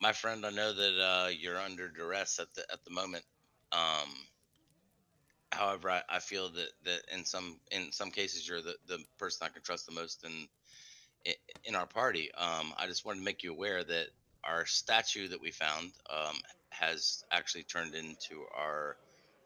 My 0.00 0.12
friend, 0.12 0.44
I 0.46 0.50
know 0.50 0.72
that 0.72 1.00
uh, 1.00 1.28
you're 1.28 1.58
under 1.58 1.88
duress 1.88 2.38
at 2.38 2.52
the 2.54 2.62
at 2.72 2.84
the 2.84 2.90
moment. 2.90 3.24
Um, 3.72 4.08
however, 5.52 5.90
I, 5.90 6.02
I 6.08 6.18
feel 6.18 6.50
that, 6.50 6.68
that 6.84 7.00
in 7.12 7.24
some 7.24 7.58
in 7.70 7.92
some 7.92 8.10
cases 8.10 8.48
you're 8.48 8.62
the, 8.62 8.76
the 8.86 8.98
person 9.18 9.46
I 9.46 9.48
can 9.48 9.62
trust 9.62 9.86
the 9.86 9.92
most 9.92 10.24
in 10.24 10.48
in 11.64 11.74
our 11.74 11.86
party. 11.86 12.30
Um, 12.36 12.72
I 12.78 12.86
just 12.86 13.04
wanted 13.04 13.18
to 13.20 13.24
make 13.24 13.42
you 13.42 13.52
aware 13.52 13.84
that 13.84 14.06
our 14.44 14.66
statue 14.66 15.28
that 15.28 15.40
we 15.40 15.50
found 15.50 15.92
um, 16.10 16.36
has 16.70 17.24
actually 17.32 17.64
turned 17.64 17.94
into 17.94 18.44
our 18.56 18.96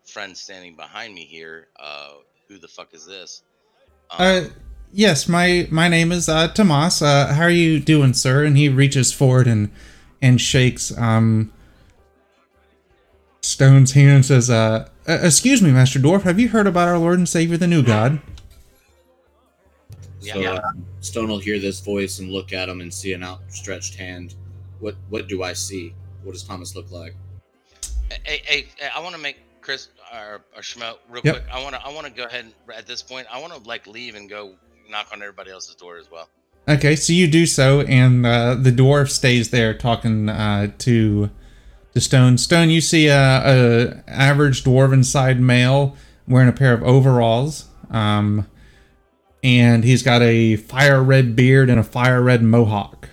friend 0.04 0.36
standing 0.36 0.76
behind 0.76 1.14
me 1.14 1.24
here. 1.24 1.68
Uh, 1.78 2.14
who 2.48 2.58
the 2.58 2.68
fuck 2.68 2.92
is 2.92 3.06
this? 3.06 3.42
Um, 4.10 4.18
Uh, 4.18 4.44
yes, 4.92 5.28
my 5.28 5.66
my 5.70 5.88
name 5.88 6.12
is 6.12 6.28
uh, 6.28 6.48
Tomas. 6.48 7.00
Uh, 7.02 7.32
how 7.34 7.42
are 7.42 7.50
you 7.50 7.80
doing, 7.80 8.12
sir? 8.12 8.44
And 8.44 8.56
he 8.56 8.68
reaches 8.68 9.12
forward 9.12 9.46
and 9.46 9.70
and 10.20 10.40
shakes 10.40 10.96
um 10.98 11.52
Stone's 13.44 13.92
hand 13.92 14.10
and 14.10 14.24
says, 14.24 14.48
uh, 14.50 14.88
uh, 15.08 15.18
"Excuse 15.22 15.62
me, 15.62 15.70
Master 15.70 15.98
Dwarf. 15.98 16.22
Have 16.22 16.38
you 16.40 16.48
heard 16.48 16.66
about 16.66 16.88
our 16.88 16.98
Lord 16.98 17.18
and 17.18 17.28
Savior, 17.28 17.56
the 17.56 17.66
New 17.66 17.82
God?" 17.82 18.20
Yeah. 20.20 20.34
So 20.34 20.40
Yeah. 20.40 20.52
uh, 20.52 20.60
Stone 21.00 21.28
will 21.28 21.38
hear 21.38 21.58
this 21.58 21.80
voice 21.80 22.18
and 22.20 22.30
look 22.30 22.52
at 22.52 22.68
him 22.68 22.80
and 22.80 22.92
see 22.92 23.12
an 23.12 23.24
outstretched 23.24 23.94
hand. 23.96 24.34
What 24.78 24.96
what 25.08 25.28
do 25.28 25.42
I 25.42 25.52
see? 25.52 25.94
What 26.22 26.32
does 26.32 26.44
Thomas 26.44 26.76
look 26.76 26.90
like? 26.90 27.14
Hey, 28.24 28.42
hey, 28.44 28.66
hey, 28.78 28.88
I 28.94 29.00
want 29.00 29.14
to 29.14 29.20
make 29.20 29.38
Chris 29.60 29.88
or, 30.12 30.42
or 30.54 30.62
Schmo 30.62 30.96
real 31.08 31.22
Yep. 31.24 31.34
quick. 31.34 31.44
I 31.52 31.62
want 31.62 31.74
to, 31.74 31.84
I 31.84 31.92
want 31.92 32.06
to 32.06 32.12
go 32.12 32.24
ahead 32.24 32.44
and, 32.44 32.52
at 32.76 32.86
this 32.86 33.02
point. 33.02 33.26
I 33.32 33.40
want 33.40 33.52
to 33.54 33.60
like 33.68 33.86
leave 33.86 34.14
and 34.14 34.28
go 34.28 34.54
knock 34.90 35.08
on 35.12 35.22
everybody 35.22 35.50
else's 35.50 35.74
door 35.74 35.96
as 35.98 36.10
well. 36.10 36.28
Okay, 36.68 36.94
so 36.94 37.12
you 37.12 37.26
do 37.26 37.44
so, 37.46 37.80
and 37.82 38.24
uh, 38.24 38.54
the 38.54 38.70
dwarf 38.70 39.10
stays 39.10 39.50
there 39.50 39.74
talking 39.74 40.28
uh, 40.28 40.70
to 40.78 41.30
to 41.94 42.00
Stone. 42.00 42.38
Stone, 42.38 42.70
you 42.70 42.80
see 42.80 43.08
a, 43.08 43.14
a 43.16 44.02
average 44.08 44.64
dwarven 44.64 45.04
side 45.04 45.40
male 45.40 45.96
wearing 46.26 46.48
a 46.48 46.52
pair 46.52 46.72
of 46.72 46.82
overalls, 46.82 47.66
um, 47.90 48.46
and 49.42 49.84
he's 49.84 50.02
got 50.02 50.22
a 50.22 50.56
fire 50.56 51.02
red 51.02 51.36
beard 51.36 51.68
and 51.68 51.78
a 51.78 51.84
fire 51.84 52.22
red 52.22 52.42
mohawk. 52.42 53.08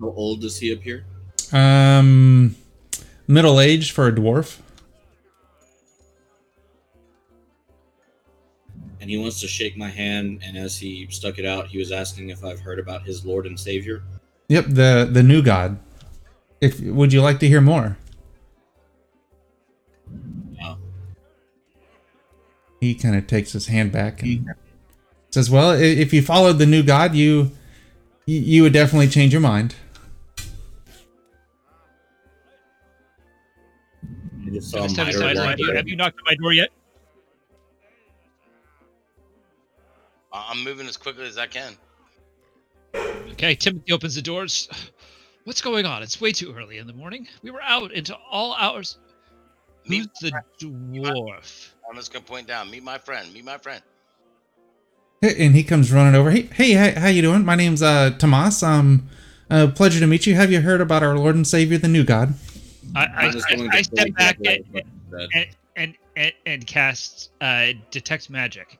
How 0.00 0.08
old 0.08 0.40
does 0.40 0.58
he 0.58 0.72
appear? 0.72 1.04
Um, 1.52 2.56
middle 3.28 3.60
aged 3.60 3.92
for 3.92 4.08
a 4.08 4.12
dwarf. 4.12 4.58
And 9.00 9.10
he 9.10 9.18
wants 9.18 9.40
to 9.40 9.48
shake 9.48 9.76
my 9.76 9.88
hand. 9.88 10.42
And 10.44 10.56
as 10.56 10.76
he 10.76 11.06
stuck 11.10 11.38
it 11.38 11.44
out, 11.44 11.66
he 11.68 11.78
was 11.78 11.90
asking 11.90 12.30
if 12.30 12.44
I've 12.44 12.60
heard 12.60 12.78
about 12.78 13.02
his 13.02 13.24
Lord 13.24 13.46
and 13.46 13.58
Savior. 13.58 14.02
Yep, 14.50 14.64
the 14.66 15.08
the 15.10 15.22
new 15.22 15.42
god. 15.42 15.78
If 16.60 16.80
would 16.80 17.12
you 17.12 17.22
like 17.22 17.38
to 17.38 17.46
hear 17.46 17.60
more? 17.60 17.96
Wow. 20.60 20.76
He 22.80 22.96
kind 22.96 23.14
of 23.14 23.28
takes 23.28 23.52
his 23.52 23.68
hand 23.68 23.92
back 23.92 24.22
and 24.22 24.44
says, 25.30 25.48
"Well, 25.50 25.70
if 25.70 26.12
you 26.12 26.20
followed 26.20 26.58
the 26.58 26.66
new 26.66 26.82
god, 26.82 27.14
you 27.14 27.52
you- 28.26 28.40
you 28.40 28.62
would 28.64 28.72
definitely 28.72 29.06
change 29.06 29.32
your 29.32 29.40
mind." 29.40 29.76
I 34.02 34.50
just 34.52 34.70
saw 34.72 34.78
Gonna 34.78 34.88
step 34.88 35.06
Miter 35.06 35.18
aside, 35.18 35.36
walk 35.36 35.44
mind 35.46 35.58
you. 35.60 35.66
away. 35.68 35.76
Have 35.76 35.88
you 35.88 35.94
knocked 35.94 36.18
on 36.18 36.24
my 36.26 36.34
door 36.34 36.52
yet? 36.52 36.70
I'm 40.32 40.64
moving 40.64 40.88
as 40.88 40.96
quickly 40.96 41.26
as 41.26 41.38
I 41.38 41.46
can. 41.46 41.76
Okay, 42.94 43.54
Timothy 43.54 43.92
opens 43.92 44.14
the 44.14 44.22
doors. 44.22 44.68
What's 45.44 45.62
going 45.62 45.86
on? 45.86 46.02
It's 46.02 46.20
way 46.20 46.32
too 46.32 46.54
early 46.54 46.78
in 46.78 46.86
the 46.86 46.92
morning. 46.92 47.26
We 47.42 47.50
were 47.50 47.62
out 47.62 47.92
into 47.92 48.16
all 48.30 48.54
hours. 48.54 48.98
Who's 49.84 49.90
Meet, 49.90 50.10
the 50.20 50.42
dwarf? 50.60 51.70
I'm 51.88 51.96
just 51.96 52.12
gonna 52.12 52.24
point 52.24 52.46
down. 52.46 52.70
Meet 52.70 52.82
my 52.82 52.98
friend. 52.98 53.32
Meet 53.32 53.44
my 53.44 53.58
friend. 53.58 53.82
And 55.22 55.54
he 55.54 55.64
comes 55.64 55.92
running 55.92 56.14
over. 56.14 56.30
Hey, 56.30 56.42
hey, 56.42 56.72
how, 56.72 57.00
how 57.00 57.08
you 57.08 57.22
doing? 57.22 57.44
My 57.44 57.54
name's 57.54 57.82
uh 57.82 58.10
Tomas. 58.18 58.62
Um, 58.62 59.08
uh, 59.50 59.66
pleasure 59.74 60.00
to 60.00 60.06
meet 60.06 60.26
you. 60.26 60.34
Have 60.34 60.52
you 60.52 60.60
heard 60.60 60.80
about 60.80 61.02
our 61.02 61.16
Lord 61.16 61.34
and 61.34 61.46
Savior, 61.46 61.78
the 61.78 61.88
new 61.88 62.04
God? 62.04 62.34
I, 62.94 63.04
I, 63.04 63.32
I'm 63.50 63.70
I, 63.70 63.76
I 63.76 63.82
step 63.82 64.14
back 64.14 64.36
and, 64.36 64.46
way, 64.46 64.64
but, 65.10 65.28
and, 65.34 65.46
and, 65.76 65.94
and, 66.16 66.32
and 66.46 66.66
cast 66.66 67.32
uh, 67.40 67.68
detect 67.90 68.30
magic. 68.30 68.78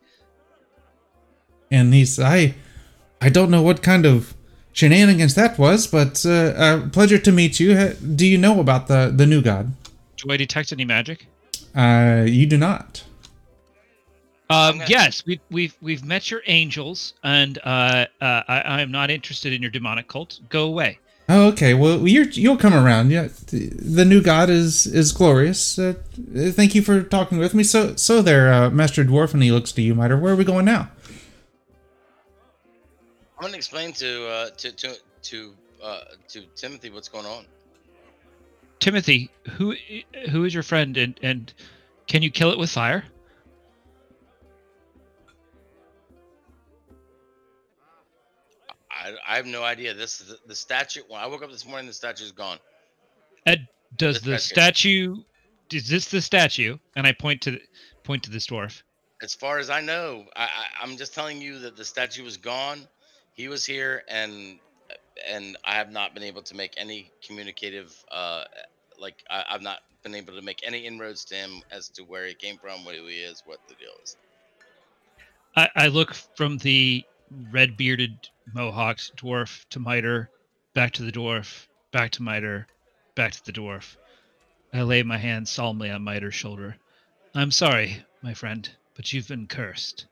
And 1.70 1.92
he's 1.92 2.18
I, 2.18 2.54
I 3.20 3.28
don't 3.28 3.50
know 3.50 3.62
what 3.62 3.82
kind 3.82 4.06
of 4.06 4.34
shenanigans 4.72 5.34
that 5.34 5.58
was, 5.58 5.86
but 5.86 6.24
uh, 6.24 6.30
uh 6.30 6.88
pleasure 6.90 7.18
to 7.18 7.32
meet 7.32 7.60
you. 7.60 7.90
Do 7.94 8.26
you 8.26 8.38
know 8.38 8.60
about 8.60 8.86
the 8.88 9.12
the 9.14 9.26
new 9.26 9.42
God? 9.42 9.72
Do 10.16 10.30
I 10.32 10.36
detect 10.36 10.72
any 10.72 10.84
magic? 10.84 11.26
Uh, 11.74 12.24
you 12.26 12.46
do 12.46 12.58
not. 12.58 13.04
Um, 14.50 14.82
yes, 14.88 15.24
we've 15.24 15.40
we've 15.50 15.76
we've 15.80 16.04
met 16.04 16.30
your 16.30 16.42
angels, 16.46 17.14
and 17.22 17.58
uh, 17.62 18.06
uh, 18.20 18.42
I, 18.48 18.60
I 18.62 18.80
am 18.80 18.90
not 18.90 19.08
interested 19.10 19.52
in 19.52 19.62
your 19.62 19.70
demonic 19.70 20.08
cult. 20.08 20.40
Go 20.48 20.64
away. 20.64 20.98
Oh, 21.28 21.46
okay. 21.50 21.74
Well, 21.74 22.08
you're 22.08 22.24
you'll 22.24 22.56
come 22.56 22.74
around. 22.74 23.12
Yeah, 23.12 23.28
the, 23.46 23.68
the 23.68 24.04
new 24.04 24.20
god 24.20 24.50
is 24.50 24.86
is 24.86 25.12
glorious. 25.12 25.78
Uh, 25.78 25.94
thank 26.50 26.74
you 26.74 26.82
for 26.82 27.04
talking 27.04 27.38
with 27.38 27.54
me. 27.54 27.62
So 27.62 27.94
so 27.94 28.20
there, 28.22 28.52
uh, 28.52 28.70
Master 28.70 29.04
Dwarf, 29.04 29.32
and 29.32 29.42
he 29.42 29.52
looks 29.52 29.70
to 29.72 29.82
you, 29.82 29.94
Miter. 29.94 30.18
Where 30.18 30.32
are 30.32 30.36
we 30.36 30.44
going 30.44 30.64
now? 30.64 30.90
I'm 33.40 33.46
gonna 33.46 33.56
explain 33.56 33.94
to 33.94 34.26
uh, 34.28 34.50
to 34.50 34.70
to 34.72 34.96
to 35.22 35.54
uh, 35.82 36.00
to 36.28 36.42
Timothy 36.56 36.90
what's 36.90 37.08
going 37.08 37.24
on. 37.24 37.46
Timothy, 38.80 39.30
who 39.52 39.74
who 40.30 40.44
is 40.44 40.52
your 40.52 40.62
friend, 40.62 40.94
and 40.98 41.18
and 41.22 41.50
can 42.06 42.20
you 42.20 42.30
kill 42.30 42.50
it 42.50 42.58
with 42.58 42.68
fire? 42.68 43.02
I, 48.90 49.14
I 49.26 49.36
have 49.36 49.46
no 49.46 49.62
idea. 49.62 49.94
This 49.94 50.20
is 50.20 50.28
the, 50.28 50.38
the 50.46 50.54
statue. 50.54 51.00
When 51.08 51.18
I 51.18 51.26
woke 51.26 51.42
up 51.42 51.50
this 51.50 51.66
morning, 51.66 51.86
the 51.86 51.94
statue 51.94 52.24
is 52.24 52.32
gone. 52.32 52.58
Ed, 53.46 53.66
does 53.96 54.20
The 54.20 54.32
the 54.32 54.38
statue? 54.38 55.16
Is 55.72 55.88
this 55.88 56.10
the 56.10 56.20
statue? 56.20 56.76
And 56.94 57.06
I 57.06 57.12
point 57.12 57.40
to 57.42 57.58
point 58.04 58.22
to 58.24 58.30
this 58.30 58.48
dwarf. 58.48 58.82
As 59.22 59.34
far 59.34 59.58
as 59.58 59.70
I 59.70 59.80
know, 59.80 60.26
I, 60.36 60.42
I, 60.42 60.66
I'm 60.82 60.98
just 60.98 61.14
telling 61.14 61.40
you 61.40 61.58
that 61.60 61.78
the 61.78 61.86
statue 61.86 62.22
was 62.22 62.36
gone. 62.36 62.86
He 63.34 63.48
was 63.48 63.64
here, 63.64 64.02
and 64.08 64.58
and 65.26 65.56
I 65.64 65.74
have 65.74 65.90
not 65.90 66.14
been 66.14 66.22
able 66.22 66.42
to 66.42 66.54
make 66.54 66.74
any 66.76 67.10
communicative. 67.26 67.94
Uh, 68.10 68.44
like 68.98 69.22
I, 69.30 69.44
I've 69.50 69.62
not 69.62 69.78
been 70.02 70.14
able 70.14 70.34
to 70.34 70.42
make 70.42 70.60
any 70.66 70.86
inroads 70.86 71.24
to 71.26 71.34
him 71.34 71.62
as 71.70 71.88
to 71.90 72.02
where 72.02 72.26
he 72.26 72.34
came 72.34 72.58
from, 72.58 72.84
what 72.84 72.94
he 72.94 73.00
is, 73.00 73.42
what 73.46 73.58
the 73.68 73.74
deal 73.74 73.92
is. 74.02 74.16
I, 75.56 75.68
I 75.74 75.86
look 75.88 76.14
from 76.14 76.58
the 76.58 77.04
red 77.50 77.76
bearded 77.76 78.28
mohawked 78.54 79.16
dwarf 79.16 79.64
to 79.70 79.78
Miter, 79.78 80.30
back 80.74 80.92
to 80.92 81.02
the 81.02 81.12
dwarf, 81.12 81.66
back 81.92 82.12
to 82.12 82.22
Miter, 82.22 82.66
back 83.14 83.32
to 83.32 83.44
the 83.44 83.52
dwarf. 83.52 83.96
I 84.72 84.82
lay 84.82 85.02
my 85.02 85.18
hand 85.18 85.48
solemnly 85.48 85.90
on 85.90 86.04
Miter's 86.04 86.34
shoulder. 86.34 86.76
I'm 87.34 87.50
sorry, 87.50 88.04
my 88.22 88.34
friend, 88.34 88.68
but 88.94 89.12
you've 89.12 89.28
been 89.28 89.46
cursed. 89.46 90.06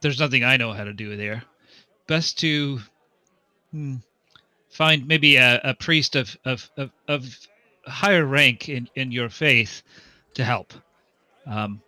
There's 0.00 0.20
nothing 0.20 0.44
I 0.44 0.56
know 0.56 0.72
how 0.72 0.84
to 0.84 0.92
do 0.92 1.16
there. 1.16 1.42
Best 2.08 2.38
to 2.40 2.80
hmm, 3.70 3.96
find 4.70 5.06
maybe 5.06 5.36
a, 5.36 5.60
a 5.62 5.74
priest 5.74 6.16
of, 6.16 6.36
of, 6.44 6.68
of, 6.76 6.90
of 7.06 7.38
higher 7.86 8.26
rank 8.26 8.68
in, 8.68 8.88
in 8.96 9.12
your 9.12 9.28
faith 9.28 9.82
to 10.34 10.44
help. 10.44 10.72
Um, 11.46 11.80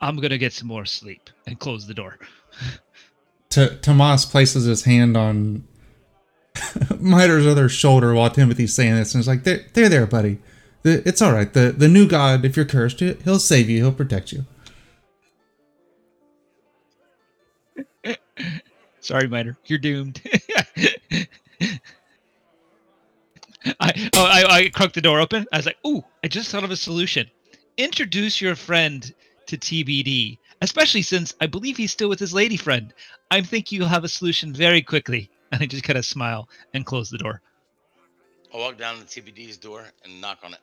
I'm 0.00 0.16
gonna 0.16 0.38
get 0.38 0.52
some 0.52 0.68
more 0.68 0.84
sleep 0.84 1.30
and 1.46 1.58
close 1.58 1.86
the 1.86 1.94
door. 1.94 2.18
T- 3.50 3.76
Tomas 3.82 4.24
places 4.24 4.64
his 4.64 4.84
hand 4.84 5.16
on 5.16 5.64
Miter's 6.98 7.46
other 7.46 7.68
shoulder 7.68 8.14
while 8.14 8.30
Timothy's 8.30 8.74
saying 8.74 8.94
this, 8.96 9.14
and 9.14 9.20
it's 9.20 9.28
like, 9.28 9.44
"There, 9.44 9.60
there, 9.74 9.88
there, 9.88 10.06
buddy. 10.06 10.38
The, 10.82 11.06
it's 11.06 11.20
all 11.20 11.32
right. 11.32 11.52
The 11.52 11.72
the 11.72 11.88
new 11.88 12.08
god, 12.08 12.44
if 12.44 12.56
you're 12.56 12.64
cursed, 12.64 13.00
he'll 13.00 13.38
save 13.38 13.68
you. 13.68 13.78
He'll 13.78 13.92
protect 13.92 14.32
you." 14.32 14.46
Sorry, 19.00 19.26
Miter, 19.28 19.56
you're 19.66 19.78
doomed. 19.78 20.20
I 23.78 24.10
oh 24.14 24.24
I, 24.24 24.44
I 24.48 24.68
cracked 24.70 24.94
the 24.94 25.00
door 25.00 25.20
open. 25.20 25.46
I 25.52 25.58
was 25.58 25.66
like, 25.66 25.78
"Ooh, 25.86 26.02
I 26.24 26.28
just 26.28 26.50
thought 26.50 26.64
of 26.64 26.70
a 26.70 26.76
solution. 26.76 27.30
Introduce 27.76 28.40
your 28.40 28.54
friend 28.54 29.12
to 29.46 29.58
TBD, 29.58 30.38
especially 30.62 31.02
since 31.02 31.34
I 31.40 31.46
believe 31.46 31.76
he's 31.76 31.92
still 31.92 32.08
with 32.08 32.20
his 32.20 32.32
lady 32.32 32.56
friend. 32.56 32.92
I 33.30 33.42
think 33.42 33.72
you'll 33.72 33.88
have 33.88 34.04
a 34.04 34.08
solution 34.08 34.54
very 34.54 34.82
quickly." 34.82 35.30
And 35.52 35.60
I 35.60 35.66
just 35.66 35.82
kind 35.82 35.98
of 35.98 36.06
smile 36.06 36.48
and 36.74 36.86
close 36.86 37.10
the 37.10 37.18
door. 37.18 37.42
I 38.54 38.56
walk 38.56 38.78
down 38.78 38.98
to 38.98 39.04
TBD's 39.04 39.56
door 39.56 39.84
and 40.04 40.20
knock 40.20 40.38
on 40.44 40.54
it. 40.54 40.60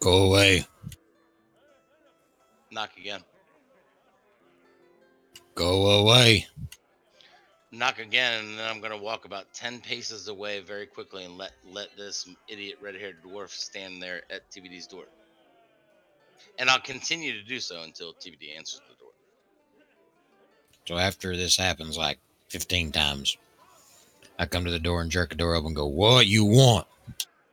Go 0.00 0.24
away. 0.24 0.66
Knock 2.70 2.90
again. 2.98 3.22
Go 5.54 5.86
away. 5.92 6.46
Knock 7.74 7.98
again, 7.98 8.44
and 8.44 8.58
then 8.58 8.68
I'm 8.70 8.80
gonna 8.80 8.96
walk 8.96 9.24
about 9.24 9.52
ten 9.52 9.80
paces 9.80 10.28
away 10.28 10.60
very 10.60 10.86
quickly 10.86 11.24
and 11.24 11.36
let 11.36 11.52
let 11.68 11.88
this 11.96 12.28
idiot 12.48 12.76
red-haired 12.80 13.16
dwarf 13.26 13.50
stand 13.50 14.00
there 14.02 14.22
at 14.30 14.48
TBD's 14.50 14.86
door. 14.86 15.04
And 16.58 16.70
I'll 16.70 16.80
continue 16.80 17.32
to 17.32 17.42
do 17.42 17.58
so 17.58 17.82
until 17.82 18.12
TBD 18.12 18.56
answers 18.56 18.80
the 18.88 18.94
door. 18.96 19.10
So 20.86 20.98
after 20.98 21.36
this 21.36 21.56
happens 21.56 21.96
like 21.98 22.18
15 22.50 22.92
times, 22.92 23.36
I 24.38 24.46
come 24.46 24.64
to 24.64 24.70
the 24.70 24.78
door 24.78 25.00
and 25.00 25.10
jerk 25.10 25.30
the 25.30 25.34
door 25.34 25.54
open 25.56 25.68
and 25.68 25.76
go, 25.76 25.86
What 25.86 26.26
you 26.26 26.44
want? 26.44 26.86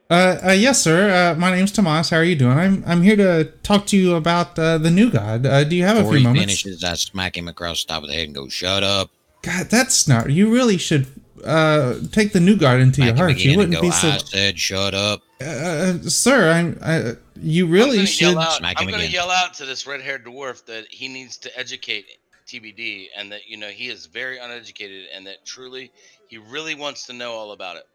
Uh, 0.10 0.38
uh, 0.48 0.52
yes, 0.52 0.82
sir. 0.84 1.10
Uh, 1.10 1.40
my 1.40 1.56
name's 1.56 1.72
Tomas. 1.72 2.10
How 2.10 2.18
are 2.18 2.24
you 2.24 2.36
doing? 2.36 2.58
I'm 2.58 2.84
I'm 2.86 3.02
here 3.02 3.16
to 3.16 3.46
talk 3.64 3.86
to 3.88 3.98
you 3.98 4.16
about 4.16 4.60
uh, 4.60 4.78
the 4.78 4.92
new 4.92 5.10
god. 5.10 5.46
Uh, 5.46 5.64
do 5.64 5.76
you 5.76 5.86
have 5.86 5.96
Before 5.98 6.12
a 6.12 6.14
few 6.14 6.20
he 6.20 6.24
moments? 6.26 6.62
finishes, 6.62 6.84
I 6.84 6.94
smack 6.96 7.38
him 7.38 7.48
across 7.48 7.84
the 7.84 7.94
top 7.94 8.04
of 8.04 8.10
the 8.10 8.16
head 8.16 8.26
and 8.26 8.36
go, 8.36 8.50
Shut 8.50 8.84
up. 8.84 9.10
God, 9.42 9.68
that's 9.70 10.08
not. 10.08 10.30
You 10.30 10.52
really 10.52 10.78
should 10.78 11.08
uh, 11.44 11.96
take 12.12 12.34
the 12.34 12.40
new 12.40 12.56
god 12.56 12.80
into 12.80 13.04
your 13.04 13.16
heart. 13.16 13.32
again 13.32 13.52
You 13.52 13.58
wouldn't 13.58 13.76
go, 13.76 13.82
be 13.82 13.92
so. 13.92 14.10
I 14.10 14.18
said, 14.18 14.60
Shut 14.60 14.94
up. 14.94 15.22
Uh, 15.40 15.98
sir, 16.02 16.52
I'm. 16.52 16.78
I, 16.82 17.14
you 17.42 17.66
really 17.66 17.92
I'm 17.92 17.96
gonna 17.98 18.08
should. 18.08 18.28
yell 18.34 18.40
out. 18.40 18.54
Smack 18.54 18.76
I'm 18.80 18.88
gonna 18.90 19.04
yell 19.06 19.32
out 19.32 19.54
to 19.56 19.66
this 19.66 19.88
red-haired 19.88 20.26
dwarf 20.26 20.66
that 20.66 20.86
he 20.90 21.08
needs 21.08 21.38
to 21.38 21.60
educate 21.60 22.06
TBD, 22.48 23.08
and 23.18 23.32
that 23.32 23.48
you 23.48 23.58
know 23.58 23.70
he 23.70 23.88
is 23.88 24.06
very 24.06 24.38
uneducated, 24.38 25.06
and 25.14 25.26
that 25.26 25.44
truly 25.46 25.92
he 26.28 26.38
really 26.38 26.76
wants 26.76 27.08
to 27.08 27.14
know 27.14 27.32
all 27.32 27.52
about 27.54 27.78
it. 27.78 27.88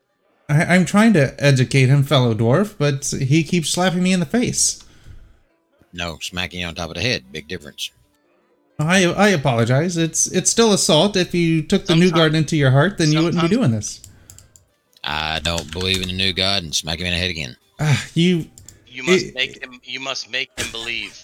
I, 0.49 0.65
I'm 0.65 0.85
trying 0.85 1.13
to 1.15 1.35
educate 1.39 1.87
him, 1.87 2.03
fellow 2.03 2.35
dwarf, 2.35 2.75
but 2.79 3.07
he 3.07 3.45
keeps 3.45 3.71
slapping 3.71 4.03
me 4.03 4.13
in 4.13 4.21
the 4.21 4.27
face. 4.27 4.83
No, 5.93 6.19
smacking 6.21 6.61
you 6.61 6.67
on 6.67 6.75
top 6.75 6.91
of 6.91 6.97
the 6.97 7.03
head. 7.03 7.33
Big 7.33 7.49
difference. 7.49 7.91
I 8.79 9.05
I 9.07 9.29
apologize. 9.29 9.97
It's 9.97 10.27
it's 10.27 10.51
still 10.51 10.73
assault. 10.73 11.17
If 11.17 11.35
you 11.35 11.63
took 11.63 11.87
the 11.87 11.95
new 11.95 12.09
Sometime- 12.09 12.19
guard 12.19 12.35
into 12.35 12.57
your 12.57 12.71
heart, 12.71 12.99
then 12.99 13.11
you 13.13 13.23
wouldn't 13.23 13.43
be 13.43 13.49
doing 13.49 13.71
this. 13.71 14.01
I 15.05 15.39
don't 15.41 15.71
believe 15.73 16.03
in 16.03 16.09
the 16.09 16.15
new 16.15 16.33
God 16.33 16.63
and 16.65 16.75
smack 16.75 16.99
him 16.99 17.07
in 17.07 17.13
the 17.13 17.19
head 17.19 17.31
again. 17.31 17.57
Ah, 17.81 18.05
you 18.15 18.47
You 18.89 19.03
must 19.05 19.27
It- 19.27 19.35
make 19.35 19.63
him. 19.63 19.81
You 19.85 20.01
must 20.01 20.31
make 20.31 20.51
him 20.59 20.67
believe. 20.73 21.21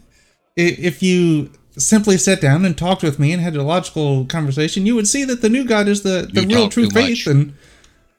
if 0.56 1.02
you 1.02 1.50
simply 1.78 2.18
sat 2.18 2.40
down 2.40 2.64
and 2.64 2.76
talked 2.76 3.02
with 3.02 3.18
me 3.18 3.32
and 3.32 3.40
had 3.42 3.56
a 3.56 3.62
logical 3.62 4.24
conversation, 4.26 4.84
you 4.86 4.94
would 4.94 5.08
see 5.08 5.24
that 5.24 5.40
the 5.40 5.48
new 5.48 5.64
God 5.64 5.88
is 5.88 6.02
the, 6.02 6.28
the 6.32 6.42
You 6.42 6.48
real 6.48 6.62
talk 6.64 6.72
true 6.72 6.90
faith. 6.90 7.26
much. 7.26 7.26
And 7.26 7.54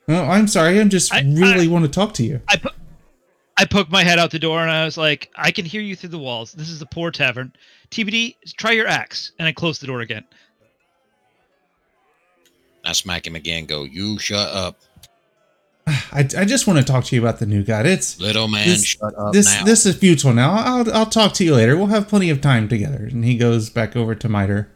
well, 0.07 0.29
I'm 0.29 0.47
sorry, 0.47 0.79
I'm 0.79 0.89
just 0.89 1.13
I- 1.13 1.21
really 1.21 1.65
I- 1.65 1.67
want 1.71 1.85
to 1.85 1.91
talk 1.91 2.13
to 2.15 2.23
you. 2.23 2.41
I 2.47 2.55
put. 2.57 2.73
I 3.57 3.65
poked 3.65 3.91
my 3.91 4.03
head 4.03 4.17
out 4.19 4.31
the 4.31 4.39
door 4.39 4.61
and 4.61 4.71
I 4.71 4.83
was 4.85 4.97
like, 4.97 5.31
I 5.35 5.51
can 5.51 5.65
hear 5.65 5.81
you 5.81 5.95
through 5.95 6.09
the 6.09 6.19
walls. 6.19 6.53
This 6.53 6.69
is 6.69 6.79
the 6.79 6.85
poor 6.87 7.11
tavern. 7.11 7.53
TBD, 7.91 8.35
try 8.57 8.71
your 8.71 8.87
axe. 8.87 9.31
And 9.37 9.47
I 9.47 9.51
closed 9.51 9.81
the 9.81 9.87
door 9.87 10.01
again. 10.01 10.23
I 12.83 12.93
smack 12.93 13.27
him 13.27 13.35
again. 13.35 13.65
Go, 13.65 13.83
you 13.83 14.17
shut 14.19 14.49
up, 14.49 14.77
I, 15.87 16.27
I 16.37 16.45
just 16.45 16.67
want 16.67 16.79
to 16.79 16.85
talk 16.85 17.03
to 17.05 17.15
you 17.15 17.21
about 17.21 17.39
the 17.39 17.45
new 17.45 17.63
God. 17.63 17.85
It's 17.85 18.19
little 18.19 18.47
man. 18.47 18.67
This- 18.67 18.85
shut 18.85 19.13
up 19.17 19.33
this 19.33 19.45
now. 19.45 19.63
this 19.65 19.85
is 19.85 19.95
futile 19.95 20.33
now. 20.33 20.51
I'll 20.51 20.93
I'll 20.93 21.05
talk 21.05 21.33
to 21.33 21.43
you 21.43 21.55
later. 21.55 21.75
We'll 21.77 21.87
have 21.87 22.07
plenty 22.07 22.29
of 22.29 22.41
time 22.41 22.67
together. 22.67 23.07
And 23.11 23.23
he 23.25 23.37
goes 23.37 23.69
back 23.69 23.95
over 23.95 24.15
to 24.15 24.29
Miter. 24.29 24.69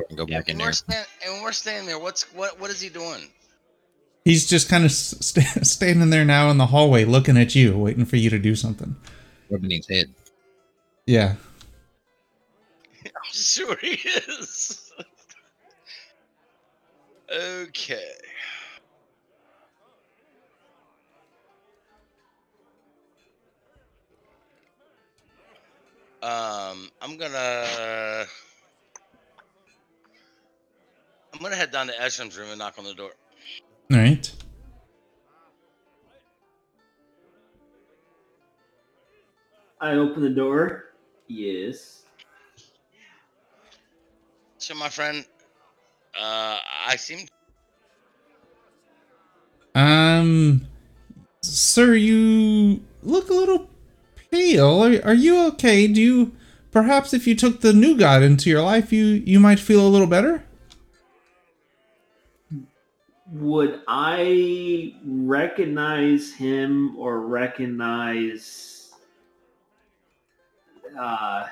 All 0.00 0.06
right, 0.08 0.16
go 0.16 0.26
back 0.26 0.48
in 0.48 0.52
and 0.52 0.60
there. 0.60 0.68
we're, 0.68 0.72
stand, 0.72 1.06
and 1.26 1.42
we're 1.42 1.52
standing 1.52 1.86
there. 1.86 1.98
What's 1.98 2.22
what? 2.34 2.58
What 2.58 2.70
is 2.70 2.80
he 2.80 2.88
doing? 2.88 3.28
He's 4.24 4.48
just 4.48 4.68
kind 4.68 4.84
of 4.84 4.92
st- 4.92 5.46
standing 5.66 6.10
there 6.10 6.24
now 6.24 6.50
in 6.50 6.58
the 6.58 6.66
hallway, 6.66 7.04
looking 7.04 7.36
at 7.36 7.54
you, 7.54 7.76
waiting 7.76 8.04
for 8.04 8.16
you 8.16 8.30
to 8.30 8.38
do 8.38 8.54
something. 8.54 8.96
Rubbing 9.50 9.70
his 9.70 9.88
head. 9.88 10.14
Yeah. 11.06 11.34
I'm 13.04 13.32
sure 13.32 13.76
he 13.76 13.98
is. 14.28 14.92
okay. 17.34 18.12
Um, 26.22 26.90
I'm 27.00 27.16
gonna. 27.16 28.26
I'm 31.40 31.44
gonna 31.44 31.56
head 31.56 31.70
down 31.70 31.86
to 31.86 31.98
Esham's 31.98 32.36
room 32.36 32.50
and 32.50 32.58
knock 32.58 32.74
on 32.76 32.84
the 32.84 32.92
door. 32.92 33.12
All 33.90 33.96
right. 33.98 34.30
I 39.80 39.92
open 39.92 40.22
the 40.22 40.28
door. 40.28 40.90
Yes. 41.28 42.04
So, 44.58 44.74
my 44.74 44.90
friend, 44.90 45.24
uh, 46.14 46.58
I 46.86 46.96
seem 46.96 47.26
Um, 49.74 50.66
sir, 51.40 51.94
you 51.94 52.82
look 53.02 53.30
a 53.30 53.32
little 53.32 53.70
pale. 54.30 54.84
Are, 54.84 55.02
are 55.06 55.14
you 55.14 55.40
okay? 55.46 55.86
Do 55.86 56.02
you 56.02 56.32
perhaps 56.70 57.14
if 57.14 57.26
you 57.26 57.34
took 57.34 57.62
the 57.62 57.72
new 57.72 57.96
god 57.96 58.22
into 58.22 58.50
your 58.50 58.60
life, 58.60 58.92
you 58.92 59.06
you 59.06 59.40
might 59.40 59.58
feel 59.58 59.80
a 59.80 59.88
little 59.88 60.06
better? 60.06 60.44
Would 63.32 63.82
I 63.86 64.94
recognize 65.04 66.32
him 66.32 66.96
or 66.98 67.20
recognize 67.20 68.92
uh, 70.98 71.46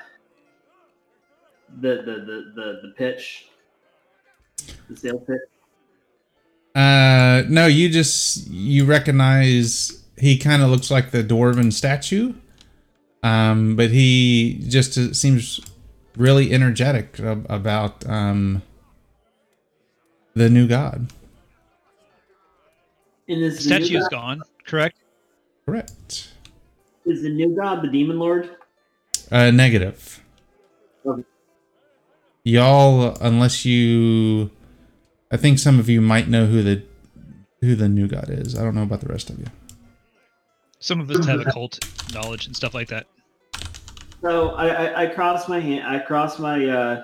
the, 1.79 1.95
the 1.95 2.03
the 2.03 2.51
the 2.55 2.79
the 2.83 2.93
pitch, 2.97 3.49
the 4.89 4.97
sales 4.97 5.21
pitch? 5.25 5.39
Uh, 6.75 7.43
no, 7.47 7.65
you 7.65 7.89
just 7.89 8.47
you 8.47 8.85
recognize 8.85 10.03
he 10.17 10.37
kind 10.37 10.61
of 10.61 10.69
looks 10.69 10.91
like 10.91 11.11
the 11.11 11.23
dwarven 11.23 11.71
statue. 11.71 12.33
Um, 13.23 13.75
but 13.75 13.89
he 13.89 14.63
just 14.67 14.97
uh, 14.97 15.13
seems 15.13 15.59
really 16.15 16.53
energetic 16.53 17.19
ab- 17.19 17.45
about 17.49 18.07
um 18.09 18.61
the 20.35 20.49
new 20.49 20.67
god. 20.67 21.07
And 23.29 23.43
is 23.43 23.63
the, 23.63 23.77
new 23.77 23.85
statue's 23.85 24.07
god, 24.09 24.11
gone, 24.11 24.41
correct? 24.65 24.97
Correct. 25.67 26.33
is 27.05 27.21
the 27.21 27.29
new 27.29 27.55
god 27.55 27.83
the 27.83 27.87
demon 27.87 28.17
lord? 28.17 28.49
Uh, 29.31 29.51
negative. 29.51 30.23
Okay. 31.05 31.23
Y'all, 32.43 33.15
unless 33.21 33.65
you, 33.65 34.49
I 35.31 35.37
think 35.37 35.59
some 35.59 35.77
of 35.77 35.87
you 35.87 36.01
might 36.01 36.27
know 36.27 36.47
who 36.47 36.63
the 36.63 36.83
who 37.61 37.75
the 37.75 37.87
new 37.87 38.07
god 38.07 38.29
is. 38.29 38.57
I 38.57 38.63
don't 38.63 38.73
know 38.73 38.83
about 38.83 39.01
the 39.01 39.09
rest 39.09 39.29
of 39.29 39.37
you. 39.37 39.45
Some 40.79 40.99
of 40.99 41.11
us 41.11 41.23
have 41.27 41.41
occult 41.41 41.79
knowledge 42.13 42.47
and 42.47 42.55
stuff 42.55 42.73
like 42.73 42.87
that. 42.87 43.05
So 44.21 44.49
I, 44.51 44.67
I, 44.67 45.01
I 45.03 45.07
cross 45.07 45.47
my 45.47 45.59
hand. 45.59 45.85
I 45.85 45.99
cross 45.99 46.39
my 46.39 46.65
uh, 46.65 47.03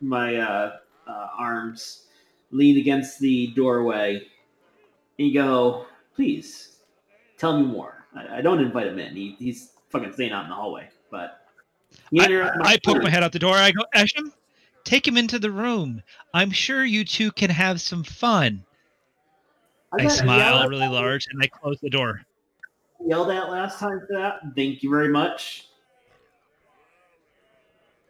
my 0.00 0.36
uh, 0.36 0.76
uh, 1.06 1.28
arms, 1.38 2.06
lean 2.50 2.78
against 2.78 3.18
the 3.20 3.48
doorway, 3.48 4.22
and 5.18 5.28
you 5.28 5.34
go, 5.34 5.86
"Please, 6.14 6.76
tell 7.38 7.58
me 7.58 7.66
more." 7.66 8.06
I, 8.14 8.38
I 8.38 8.40
don't 8.40 8.60
invite 8.60 8.86
him 8.86 8.98
in. 8.98 9.14
He, 9.14 9.36
he's 9.38 9.70
fucking 9.90 10.12
staying 10.12 10.32
out 10.32 10.44
in 10.44 10.50
the 10.50 10.56
hallway. 10.56 10.88
But 11.10 11.46
you 12.10 12.22
I, 12.22 12.26
interrupt 12.26 12.56
I 12.62 12.78
poke 12.84 13.02
my 13.02 13.10
head 13.10 13.22
out 13.22 13.32
the 13.32 13.38
door. 13.38 13.54
I 13.54 13.70
go, 13.70 13.84
Esham, 13.94 14.32
take 14.84 15.06
him 15.06 15.16
into 15.16 15.38
the 15.38 15.50
room. 15.50 16.02
I'm 16.32 16.50
sure 16.50 16.84
you 16.84 17.04
two 17.04 17.32
can 17.32 17.50
have 17.50 17.80
some 17.80 18.02
fun. 18.02 18.64
I 19.92 20.02
got 20.02 20.12
smile 20.12 20.68
really 20.68 20.88
large 20.88 21.28
and 21.30 21.40
I 21.42 21.46
close 21.46 21.78
the 21.80 21.90
door. 21.90 22.22
yelled 23.06 23.30
at 23.30 23.48
last 23.48 23.78
time 23.78 24.00
for 24.00 24.16
that. 24.16 24.40
Thank 24.56 24.82
you 24.82 24.90
very 24.90 25.08
much. 25.08 25.68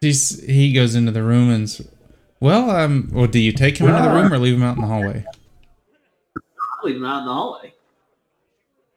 He's 0.00 0.42
he 0.44 0.72
goes 0.72 0.94
into 0.94 1.12
the 1.12 1.22
room 1.22 1.50
and, 1.50 1.88
well, 2.40 2.70
um, 2.70 3.11
well, 3.12 3.26
do 3.26 3.38
you 3.38 3.52
take 3.52 3.78
him 3.78 3.88
into 3.88 4.02
the 4.02 4.14
room 4.14 4.32
or 4.32 4.38
leave 4.38 4.55
him 4.55 4.62
out 4.62 4.76
in 4.76 4.82
the 4.82 4.88
hallway? 4.88 5.24
I'll 6.85 6.97
him 6.97 7.05
out 7.05 7.20
in 7.20 7.24
the 7.26 7.32
hallway. 7.32 7.74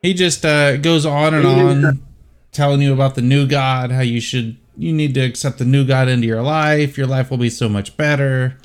He 0.01 0.13
just 0.13 0.45
uh, 0.45 0.77
goes 0.77 1.05
on 1.05 1.33
and 1.33 1.45
on, 1.45 2.07
telling 2.51 2.81
you 2.81 2.93
about 2.93 3.15
the 3.15 3.21
new 3.21 3.47
God, 3.47 3.91
how 3.91 4.01
you 4.01 4.19
should, 4.19 4.57
you 4.77 4.93
need 4.93 5.13
to 5.15 5.21
accept 5.21 5.57
the 5.57 5.65
new 5.65 5.85
God 5.85 6.07
into 6.07 6.27
your 6.27 6.41
life. 6.41 6.97
Your 6.97 7.07
life 7.07 7.31
will 7.31 7.37
be 7.37 7.49
so 7.49 7.67
much 7.67 7.97
better. 7.97 8.57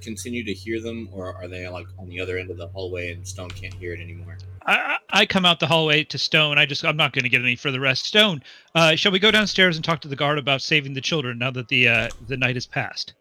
Continue 0.00 0.44
to 0.44 0.52
hear 0.52 0.80
them, 0.80 1.08
or 1.12 1.34
are 1.34 1.46
they 1.46 1.68
like 1.68 1.86
on 1.98 2.08
the 2.08 2.20
other 2.20 2.38
end 2.38 2.50
of 2.50 2.56
the 2.56 2.68
hallway 2.68 3.12
and 3.12 3.26
Stone 3.26 3.50
can't 3.50 3.74
hear 3.74 3.92
it 3.92 4.00
anymore? 4.00 4.38
I, 4.64 4.74
I 4.74 4.98
I 5.20 5.26
come 5.26 5.44
out 5.44 5.60
the 5.60 5.66
hallway 5.66 6.04
to 6.04 6.16
Stone. 6.16 6.56
I 6.58 6.64
just 6.64 6.84
I'm 6.84 6.96
not 6.96 7.12
going 7.12 7.24
to 7.24 7.28
get 7.28 7.42
any 7.42 7.54
further 7.54 7.78
rest. 7.78 8.06
Stone, 8.06 8.42
uh, 8.74 8.96
shall 8.96 9.12
we 9.12 9.18
go 9.18 9.30
downstairs 9.30 9.76
and 9.76 9.84
talk 9.84 10.00
to 10.00 10.08
the 10.08 10.16
guard 10.16 10.38
about 10.38 10.62
saving 10.62 10.94
the 10.94 11.02
children 11.02 11.38
now 11.38 11.50
that 11.50 11.68
the 11.68 11.86
uh, 11.86 12.08
the 12.28 12.36
night 12.36 12.56
has 12.56 12.66
passed? 12.66 13.12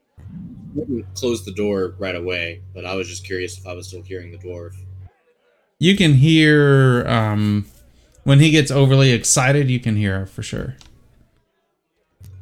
Wouldn't 0.73 1.13
close 1.15 1.43
the 1.43 1.51
door 1.51 1.95
right 1.99 2.15
away, 2.15 2.61
but 2.73 2.86
I 2.86 2.95
was 2.95 3.07
just 3.07 3.25
curious 3.25 3.57
if 3.57 3.67
I 3.67 3.73
was 3.73 3.88
still 3.88 4.01
hearing 4.01 4.32
the 4.32 4.38
dwarf. 4.38 4.73
You 5.79 5.97
can 5.97 6.13
hear 6.13 7.05
um, 7.07 7.65
when 8.23 8.39
he 8.39 8.51
gets 8.51 8.71
overly 8.71 9.11
excited. 9.11 9.69
You 9.69 9.79
can 9.79 9.95
hear 9.95 10.25
for 10.25 10.43
sure. 10.43 10.75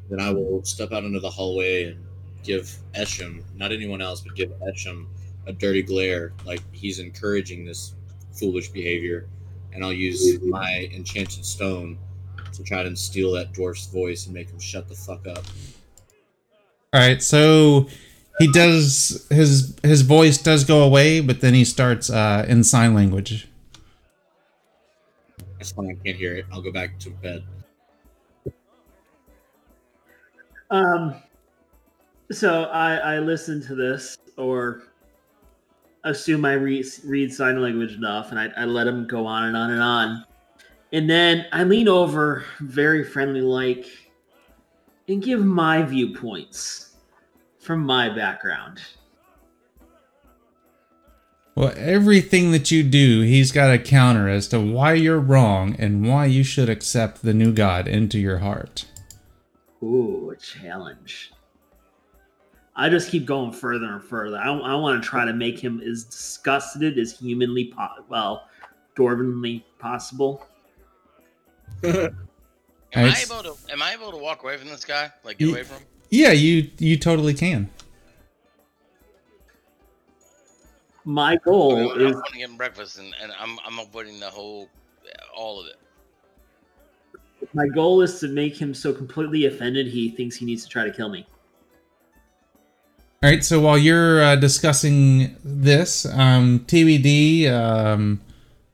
Then 0.09 0.19
I 0.19 0.31
will 0.31 0.63
step 0.63 0.91
out 0.91 1.03
into 1.03 1.19
the 1.19 1.29
hallway 1.29 1.85
and 1.85 2.05
give 2.43 2.75
Esham, 2.95 3.43
not 3.55 3.71
anyone 3.71 4.01
else, 4.01 4.21
but 4.21 4.35
give 4.35 4.49
Esham 4.61 5.05
a 5.47 5.53
dirty 5.53 5.81
glare, 5.81 6.33
like 6.45 6.61
he's 6.73 6.99
encouraging 6.99 7.65
this 7.65 7.95
foolish 8.33 8.69
behavior. 8.69 9.27
And 9.71 9.83
I'll 9.83 9.93
use 9.93 10.41
my 10.43 10.89
enchanted 10.93 11.45
stone 11.45 11.97
to 12.53 12.63
try 12.63 12.83
to 12.83 12.95
steal 12.95 13.31
that 13.33 13.53
dwarf's 13.53 13.85
voice 13.87 14.25
and 14.25 14.33
make 14.33 14.49
him 14.49 14.59
shut 14.59 14.87
the 14.87 14.95
fuck 14.95 15.27
up. 15.27 15.45
All 16.91 16.99
right, 16.99 17.21
so 17.21 17.87
he 18.39 18.51
does 18.51 19.27
his 19.29 19.77
his 19.83 20.01
voice 20.01 20.39
does 20.39 20.63
go 20.63 20.81
away, 20.81 21.19
but 21.19 21.39
then 21.39 21.53
he 21.53 21.63
starts 21.63 22.09
uh, 22.09 22.45
in 22.47 22.63
sign 22.63 22.95
language. 22.95 23.47
That's 25.57 25.71
fine, 25.71 25.91
I 25.91 26.03
can't 26.03 26.17
hear 26.17 26.35
it. 26.35 26.45
I'll 26.51 26.61
go 26.61 26.71
back 26.71 26.97
to 26.99 27.11
bed. 27.11 27.43
Um, 30.71 31.15
so 32.31 32.63
I 32.65 32.95
I 32.95 33.19
listen 33.19 33.61
to 33.67 33.75
this 33.75 34.17
or 34.37 34.83
assume 36.05 36.43
I 36.45 36.53
read 36.53 36.85
read 37.03 37.31
sign 37.31 37.61
language 37.61 37.93
enough, 37.93 38.31
and 38.31 38.39
I, 38.39 38.49
I 38.57 38.65
let 38.65 38.87
him 38.87 39.05
go 39.05 39.27
on 39.27 39.43
and 39.43 39.55
on 39.55 39.69
and 39.71 39.81
on, 39.81 40.25
and 40.91 41.07
then 41.07 41.45
I 41.51 41.65
lean 41.65 41.87
over, 41.87 42.45
very 42.61 43.03
friendly 43.03 43.41
like, 43.41 43.85
and 45.10 45.24
give 45.24 45.43
my 45.43 45.82
viewpoints 45.82 46.95
from 47.60 47.84
my 47.84 48.07
background. 48.10 48.80
Well, 51.55 51.74
everything 51.76 52.51
that 52.51 52.72
you 52.72 52.84
do, 52.84 53.22
he's 53.22 53.51
got 53.51 53.74
a 53.74 53.80
counter 53.80 54.30
as 54.30 54.47
to 54.49 54.60
why 54.60 54.93
you're 54.93 55.20
wrong 55.20 55.76
and 55.78 56.07
why 56.07 56.28
you 56.28 56.43
should 56.43 56.70
accept 56.70 57.22
the 57.22 57.34
new 57.34 57.51
god 57.51 57.88
into 57.88 58.18
your 58.18 58.38
heart. 58.38 58.86
Ooh, 59.84 60.30
a 60.30 60.38
challenge. 60.38 61.34
I 62.76 62.88
just 62.88 63.10
keep 63.10 63.26
going 63.26 63.51
further 63.51 63.88
and 63.88 64.03
further. 64.03 64.38
I, 64.38 64.47
I 64.47 64.76
want 64.76 65.03
to 65.03 65.10
try 65.10 65.26
to 65.26 65.34
make 65.34 65.60
him 65.60 65.82
as 65.82 66.05
disgusted 66.05 66.97
as 66.97 67.20
humanly, 67.20 67.74
po- 67.76 68.05
well, 68.07 68.47
dwarvenly 68.95 69.64
possible. 69.80 70.45
Am 72.93 73.05
I 73.05 73.15
able 73.21 73.43
to? 73.43 73.71
Am 73.71 73.81
I 73.81 73.93
able 73.93 74.11
to 74.11 74.17
walk 74.17 74.43
away 74.43 74.57
from 74.57 74.69
this 74.69 74.83
guy? 74.85 75.11
Like 75.23 75.37
get 75.37 75.45
Ye- 75.47 75.51
away 75.51 75.63
from 75.63 75.77
him? 75.77 75.85
Yeah, 76.09 76.31
you 76.31 76.69
you 76.79 76.97
totally 76.97 77.33
can. 77.33 77.69
My 81.05 81.33
I 81.33 81.35
goal 81.37 81.75
mean, 81.75 81.91
I 81.91 82.09
is 82.09 82.13
want 82.15 82.25
to 82.33 82.37
get 82.37 82.57
breakfast, 82.57 82.97
and, 82.99 83.13
and 83.21 83.31
I'm 83.39 83.57
I'm 83.65 83.79
avoiding 83.79 84.19
the 84.19 84.29
whole, 84.29 84.69
all 85.35 85.59
of 85.61 85.67
it. 85.67 85.75
my 87.53 87.67
goal 87.67 88.01
is 88.01 88.19
to 88.19 88.27
make 88.27 88.55
him 88.59 88.73
so 88.73 88.93
completely 88.93 89.45
offended 89.45 89.87
he 89.87 90.09
thinks 90.09 90.35
he 90.35 90.45
needs 90.45 90.63
to 90.63 90.69
try 90.69 90.83
to 90.83 90.91
kill 90.91 91.09
me. 91.09 91.25
All 93.21 93.29
right, 93.29 93.43
so 93.43 93.59
while 93.59 93.77
you're 93.77 94.21
uh, 94.23 94.35
discussing 94.37 95.35
this, 95.43 96.05
um, 96.05 96.59
TBD, 96.61 97.51
um, 97.51 98.21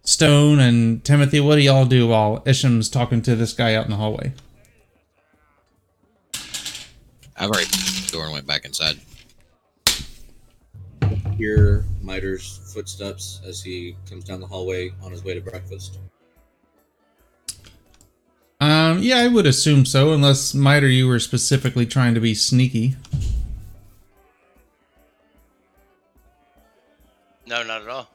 Stone, 0.06 0.60
and 0.60 1.04
Timothy, 1.04 1.40
what 1.40 1.56
do 1.56 1.62
y'all 1.62 1.86
do 1.86 2.08
while 2.08 2.44
Isham's 2.46 2.90
talking 2.90 3.24
to 3.24 3.36
this 3.36 3.54
guy 3.54 3.74
out 3.74 3.86
in 3.86 3.92
the 3.92 3.98
hallway? 3.98 4.34
I've 7.36 7.50
already 7.50 7.66
the 7.66 8.10
door 8.12 8.26
and 8.26 8.34
went 8.34 8.48
back 8.48 8.66
inside. 8.66 9.00
Hear 11.38 11.86
Miter's 12.02 12.72
footsteps 12.74 13.42
as 13.46 13.62
he 13.62 13.98
comes 14.08 14.24
down 14.24 14.40
the 14.40 14.48
hallway 14.48 14.92
on 15.04 15.12
his 15.12 15.24
way 15.24 15.34
to 15.34 15.42
breakfast. 15.42 16.00
Um, 18.62 19.00
yeah, 19.00 19.18
I 19.18 19.28
would 19.28 19.46
assume 19.46 19.86
so, 19.86 20.14
unless 20.14 20.54
Miter, 20.54 20.88
you 20.88 21.08
were 21.08 21.20
specifically 21.20 21.86
trying 21.86 22.14
to 22.14 22.22
be 22.22 22.34
sneaky. 22.34 22.96
No, 27.48 27.64
not 27.64 27.82
at 27.82 27.90
all. 27.90 28.15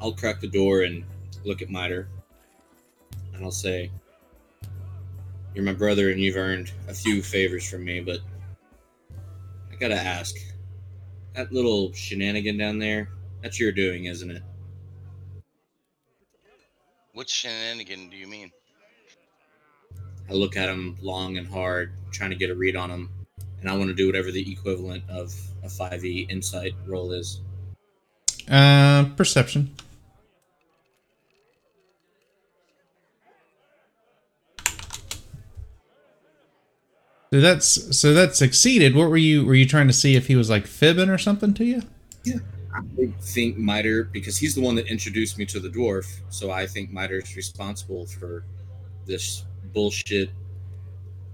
I'll 0.00 0.12
crack 0.12 0.40
the 0.40 0.48
door 0.48 0.82
and 0.82 1.04
look 1.44 1.62
at 1.62 1.70
Miter, 1.70 2.08
and 3.34 3.44
I'll 3.44 3.50
say, 3.50 3.90
"You're 5.54 5.64
my 5.64 5.72
brother, 5.72 6.10
and 6.10 6.20
you've 6.20 6.36
earned 6.36 6.72
a 6.88 6.94
few 6.94 7.22
favors 7.22 7.68
from 7.68 7.84
me, 7.84 8.00
but 8.00 8.20
I 9.70 9.76
gotta 9.76 9.94
ask, 9.94 10.36
that 11.34 11.52
little 11.52 11.92
shenanigan 11.92 12.56
down 12.56 12.78
there—that's 12.78 13.58
your 13.58 13.72
doing, 13.72 14.04
isn't 14.06 14.30
it?" 14.30 14.42
Which 17.12 17.30
shenanigan 17.30 18.10
do 18.10 18.16
you 18.16 18.26
mean? 18.26 18.50
I 20.28 20.32
look 20.34 20.56
at 20.56 20.68
him 20.68 20.98
long 21.00 21.38
and 21.38 21.46
hard, 21.46 21.92
trying 22.10 22.30
to 22.30 22.36
get 22.36 22.50
a 22.50 22.54
read 22.54 22.76
on 22.76 22.90
him, 22.90 23.10
and 23.60 23.70
I 23.70 23.76
want 23.76 23.88
to 23.88 23.94
do 23.94 24.06
whatever 24.06 24.30
the 24.30 24.52
equivalent 24.52 25.04
of 25.08 25.34
a 25.62 25.68
5e 25.68 26.30
insight 26.30 26.74
roll 26.84 27.12
is. 27.12 27.40
Uh, 28.48 29.04
perception. 29.16 29.74
That's 37.40 37.96
so 37.98 38.14
that 38.14 38.36
succeeded. 38.36 38.94
What 38.94 39.10
were 39.10 39.16
you 39.16 39.44
were 39.44 39.54
you 39.54 39.66
trying 39.66 39.86
to 39.88 39.92
see 39.92 40.16
if 40.16 40.26
he 40.26 40.36
was 40.36 40.50
like 40.50 40.66
fibbing 40.66 41.08
or 41.08 41.18
something 41.18 41.54
to 41.54 41.64
you? 41.64 41.82
Yeah, 42.24 42.36
I 42.74 42.82
think 43.20 43.56
Miter, 43.56 44.04
because 44.04 44.38
he's 44.38 44.54
the 44.54 44.60
one 44.60 44.74
that 44.76 44.86
introduced 44.86 45.38
me 45.38 45.46
to 45.46 45.60
the 45.60 45.68
dwarf, 45.68 46.20
so 46.28 46.50
I 46.50 46.66
think 46.66 46.90
Miter's 46.90 47.34
responsible 47.36 48.06
for 48.06 48.44
this 49.06 49.44
bullshit 49.72 50.30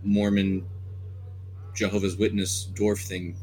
Mormon 0.03 0.67
Jehovah's 1.75 2.17
Witness 2.17 2.71
dwarf 2.75 3.07
thing. 3.07 3.37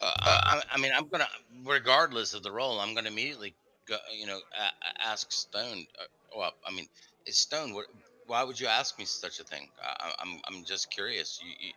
Uh, 0.00 0.12
I, 0.20 0.62
I 0.72 0.78
mean, 0.78 0.92
I'm 0.94 1.08
gonna, 1.08 1.28
regardless 1.64 2.34
of 2.34 2.42
the 2.42 2.50
role, 2.52 2.78
I'm 2.78 2.94
gonna 2.94 3.08
immediately, 3.08 3.54
go, 3.86 3.96
you 4.14 4.26
know, 4.26 4.38
a- 4.58 4.62
a- 4.62 5.06
ask 5.06 5.32
Stone. 5.32 5.86
Uh, 5.98 6.04
well, 6.36 6.52
I 6.66 6.72
mean, 6.72 6.86
it's 7.24 7.38
Stone. 7.38 7.72
What, 7.72 7.86
why 8.26 8.42
would 8.42 8.58
you 8.60 8.66
ask 8.66 8.98
me 8.98 9.04
such 9.04 9.40
a 9.40 9.44
thing? 9.44 9.70
I, 9.82 9.96
I- 10.00 10.14
I'm, 10.20 10.40
I'm 10.46 10.64
just 10.64 10.90
curious. 10.90 11.40
You, 11.42 11.50
you, 11.58 11.72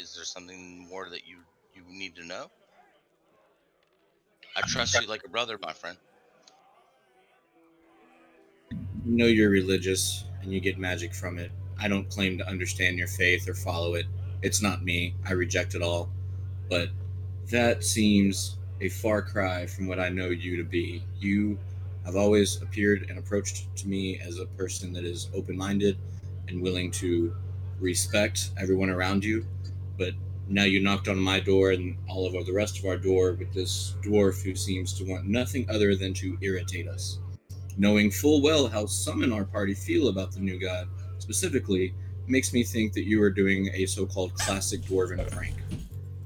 is 0.00 0.14
there 0.14 0.24
something 0.24 0.78
more 0.88 1.08
that 1.10 1.26
you, 1.26 1.38
you 1.74 1.82
need 1.86 2.16
to 2.16 2.24
know? 2.24 2.50
I 4.54 4.62
trust 4.62 5.00
you 5.00 5.06
like 5.08 5.24
a 5.24 5.28
brother, 5.28 5.58
my 5.58 5.72
friend. 5.72 5.98
You 9.04 9.12
know 9.16 9.26
you're 9.26 9.50
religious 9.50 10.24
and 10.42 10.52
you 10.52 10.60
get 10.60 10.78
magic 10.78 11.14
from 11.14 11.38
it. 11.38 11.50
I 11.78 11.88
don't 11.88 12.08
claim 12.08 12.38
to 12.38 12.46
understand 12.46 12.98
your 12.98 13.08
faith 13.08 13.48
or 13.48 13.54
follow 13.54 13.94
it. 13.94 14.06
It's 14.42 14.62
not 14.62 14.82
me. 14.82 15.14
I 15.24 15.32
reject 15.32 15.74
it 15.74 15.82
all. 15.82 16.10
But 16.68 16.90
that 17.50 17.84
seems 17.84 18.58
a 18.80 18.88
far 18.88 19.22
cry 19.22 19.66
from 19.66 19.86
what 19.86 20.00
I 20.00 20.08
know 20.10 20.28
you 20.28 20.56
to 20.58 20.64
be. 20.64 21.04
You 21.18 21.58
have 22.04 22.16
always 22.16 22.60
appeared 22.62 23.06
and 23.08 23.18
approached 23.18 23.74
to 23.76 23.88
me 23.88 24.18
as 24.20 24.38
a 24.38 24.46
person 24.46 24.92
that 24.92 25.04
is 25.04 25.28
open 25.34 25.56
minded 25.56 25.98
and 26.48 26.62
willing 26.62 26.90
to 26.90 27.34
respect 27.78 28.50
everyone 28.58 28.90
around 28.90 29.24
you. 29.24 29.46
But 29.98 30.14
now 30.48 30.64
you 30.64 30.80
knocked 30.80 31.08
on 31.08 31.18
my 31.18 31.40
door 31.40 31.70
and 31.70 31.96
all 32.08 32.26
of 32.26 32.46
the 32.46 32.52
rest 32.52 32.78
of 32.78 32.84
our 32.84 32.96
door 32.96 33.32
with 33.34 33.52
this 33.52 33.94
dwarf 34.02 34.42
who 34.42 34.54
seems 34.54 34.92
to 34.94 35.04
want 35.04 35.26
nothing 35.26 35.68
other 35.70 35.94
than 35.94 36.12
to 36.14 36.36
irritate 36.40 36.88
us. 36.88 37.20
Knowing 37.76 38.10
full 38.10 38.42
well 38.42 38.66
how 38.68 38.86
some 38.86 39.22
in 39.22 39.32
our 39.32 39.44
party 39.44 39.74
feel 39.74 40.08
about 40.08 40.32
the 40.32 40.40
new 40.40 40.58
god 40.58 40.88
specifically 41.18 41.94
makes 42.26 42.52
me 42.52 42.62
think 42.62 42.92
that 42.92 43.04
you 43.04 43.22
are 43.22 43.30
doing 43.30 43.70
a 43.74 43.86
so-called 43.86 44.34
classic 44.34 44.80
dwarven 44.82 45.30
prank. 45.30 45.54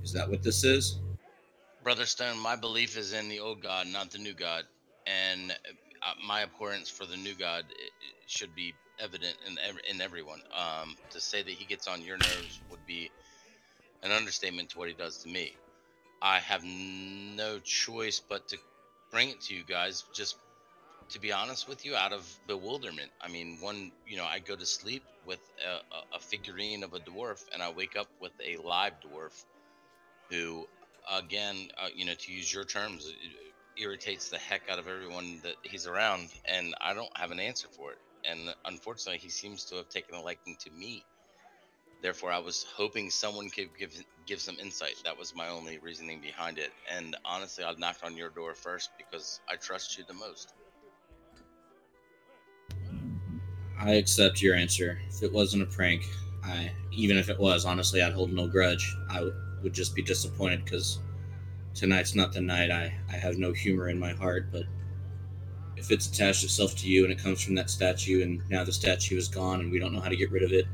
Is 0.03 0.13
that 0.13 0.29
what 0.29 0.43
this 0.43 0.65
is? 0.65 1.01
Brother 1.83 2.07
Stone, 2.07 2.39
my 2.39 2.57
belief 2.57 2.97
is 2.97 3.13
in 3.13 3.29
the 3.29 3.41
old 3.41 3.63
God, 3.63 3.87
not 3.89 4.11
the 4.11 4.19
new 4.19 4.33
God, 4.33 4.65
and 5.07 5.51
uh, 5.53 6.13
my 6.27 6.43
abhorrence 6.43 6.89
for 6.89 7.07
the 7.07 7.17
new 7.17 7.35
God 7.35 7.65
should 8.27 8.55
be 8.55 8.75
evident 8.99 9.37
in 9.47 9.59
in 9.91 10.01
everyone. 10.01 10.41
Um, 10.55 10.97
to 11.11 11.21
say 11.21 11.43
that 11.43 11.51
he 11.51 11.65
gets 11.65 11.89
on 11.89 12.03
your 12.03 12.17
nerves 12.19 12.61
would 12.71 12.85
be 12.87 13.11
an 14.03 14.13
understatement 14.13 14.71
to 14.71 14.79
what 14.79 14.89
he 14.89 14.95
does 14.95 15.19
to 15.19 15.29
me. 15.29 15.53
I 16.23 16.39
have 16.41 16.63
no 16.65 17.59
choice 17.59 18.21
but 18.21 18.49
to 18.49 18.59
bring 19.11 19.31
it 19.31 19.41
to 19.43 19.55
you 19.55 19.63
guys, 19.65 20.05
just 20.15 20.37
to 21.11 21.21
be 21.21 21.33
honest 21.33 21.69
with 21.69 21.85
you, 21.85 21.95
out 21.95 22.13
of 22.13 22.27
bewilderment. 22.47 23.11
I 23.21 23.29
mean, 23.29 23.59
one, 23.61 23.93
you 24.07 24.17
know, 24.17 24.25
I 24.25 24.39
go 24.39 24.57
to 24.57 24.67
sleep 24.67 25.03
with 25.27 25.41
a, 25.65 25.95
a, 25.95 26.17
a 26.17 26.21
figurine 26.21 26.83
of 26.83 26.95
a 26.95 26.99
dwarf, 27.01 27.45
and 27.53 27.63
I 27.63 27.71
wake 27.73 27.97
up 27.97 28.09
with 28.21 28.33
a 28.45 28.57
live 28.67 28.95
dwarf, 29.01 29.45
who, 30.31 30.67
again, 31.13 31.69
uh, 31.79 31.89
you 31.95 32.07
know, 32.07 32.15
to 32.15 32.33
use 32.33 32.53
your 32.53 32.65
terms, 32.65 33.13
irritates 33.77 34.31
the 34.31 34.39
heck 34.39 34.69
out 34.69 34.79
of 34.79 34.89
everyone 34.89 35.41
that 35.43 35.57
he's 35.63 35.87
around, 35.87 36.31
and 36.45 36.75
I 36.81 36.95
don't 36.95 37.17
have 37.17 37.31
an 37.31 37.41
answer 37.41 37.69
for 37.69 37.93
it. 37.93 37.99
And 38.25 38.55
unfortunately, 38.65 39.19
he 39.19 39.29
seems 39.29 39.65
to 39.67 39.77
have 39.77 39.89
taken 39.89 40.15
a 40.15 40.23
liking 40.23 40.57
to 40.61 40.71
me. 40.71 41.05
Therefore, 42.03 42.33
I 42.33 42.39
was 42.39 42.65
hoping 42.77 43.11
someone 43.11 43.51
could 43.51 43.77
give 43.79 43.95
give 44.27 44.41
some 44.41 44.59
insight. 44.59 44.97
That 45.05 45.19
was 45.19 45.35
my 45.35 45.49
only 45.49 45.79
reasoning 45.79 46.21
behind 46.21 46.59
it. 46.59 46.73
And 46.91 47.17
honestly, 47.25 47.65
I 47.65 47.73
knocked 47.75 48.05
on 48.05 48.17
your 48.17 48.31
door 48.31 48.55
first 48.55 48.91
because 48.99 49.41
I 49.49 49.57
trust 49.57 49.97
you 49.99 50.05
the 50.07 50.15
most. 50.15 50.55
I 53.79 53.93
accept 53.95 54.41
your 54.41 54.55
answer. 54.55 55.01
If 55.09 55.23
it 55.23 55.33
wasn't 55.33 55.63
a 55.63 55.67
prank, 55.67 56.05
I 56.43 56.73
even 56.93 57.17
if 57.17 57.29
it 57.29 57.39
was, 57.39 57.65
honestly, 57.65 58.03
I'd 58.03 58.13
hold 58.13 58.33
no 58.33 58.47
grudge. 58.47 58.95
I 59.11 59.17
w- 59.17 59.35
would 59.63 59.73
just 59.73 59.95
be 59.95 60.03
disappointed 60.03 60.65
because 60.65 60.99
tonight's 61.75 62.15
not 62.15 62.33
the 62.33 62.41
night. 62.41 62.71
I 62.71 62.95
I 63.11 63.17
have 63.17 63.39
no 63.39 63.53
humor 63.53 63.89
in 63.89 63.99
my 63.99 64.13
heart, 64.13 64.49
but 64.53 64.65
if 65.77 65.91
it's 65.91 66.07
attached 66.07 66.45
itself 66.45 66.75
to 66.77 66.89
you 66.89 67.05
and 67.05 67.13
it 67.13 67.19
comes 67.19 67.43
from 67.43 67.55
that 67.57 67.69
statue, 67.71 68.23
and 68.23 68.43
now 68.49 68.65
the 68.65 68.73
statue 68.73 69.17
is 69.17 69.29
gone 69.29 69.61
and 69.61 69.71
we 69.71 69.79
don't 69.79 69.93
know 69.93 70.01
how 70.01 70.09
to 70.09 70.17
get 70.17 70.31
rid 70.31 70.43
of 70.43 70.53
it, 70.53 70.67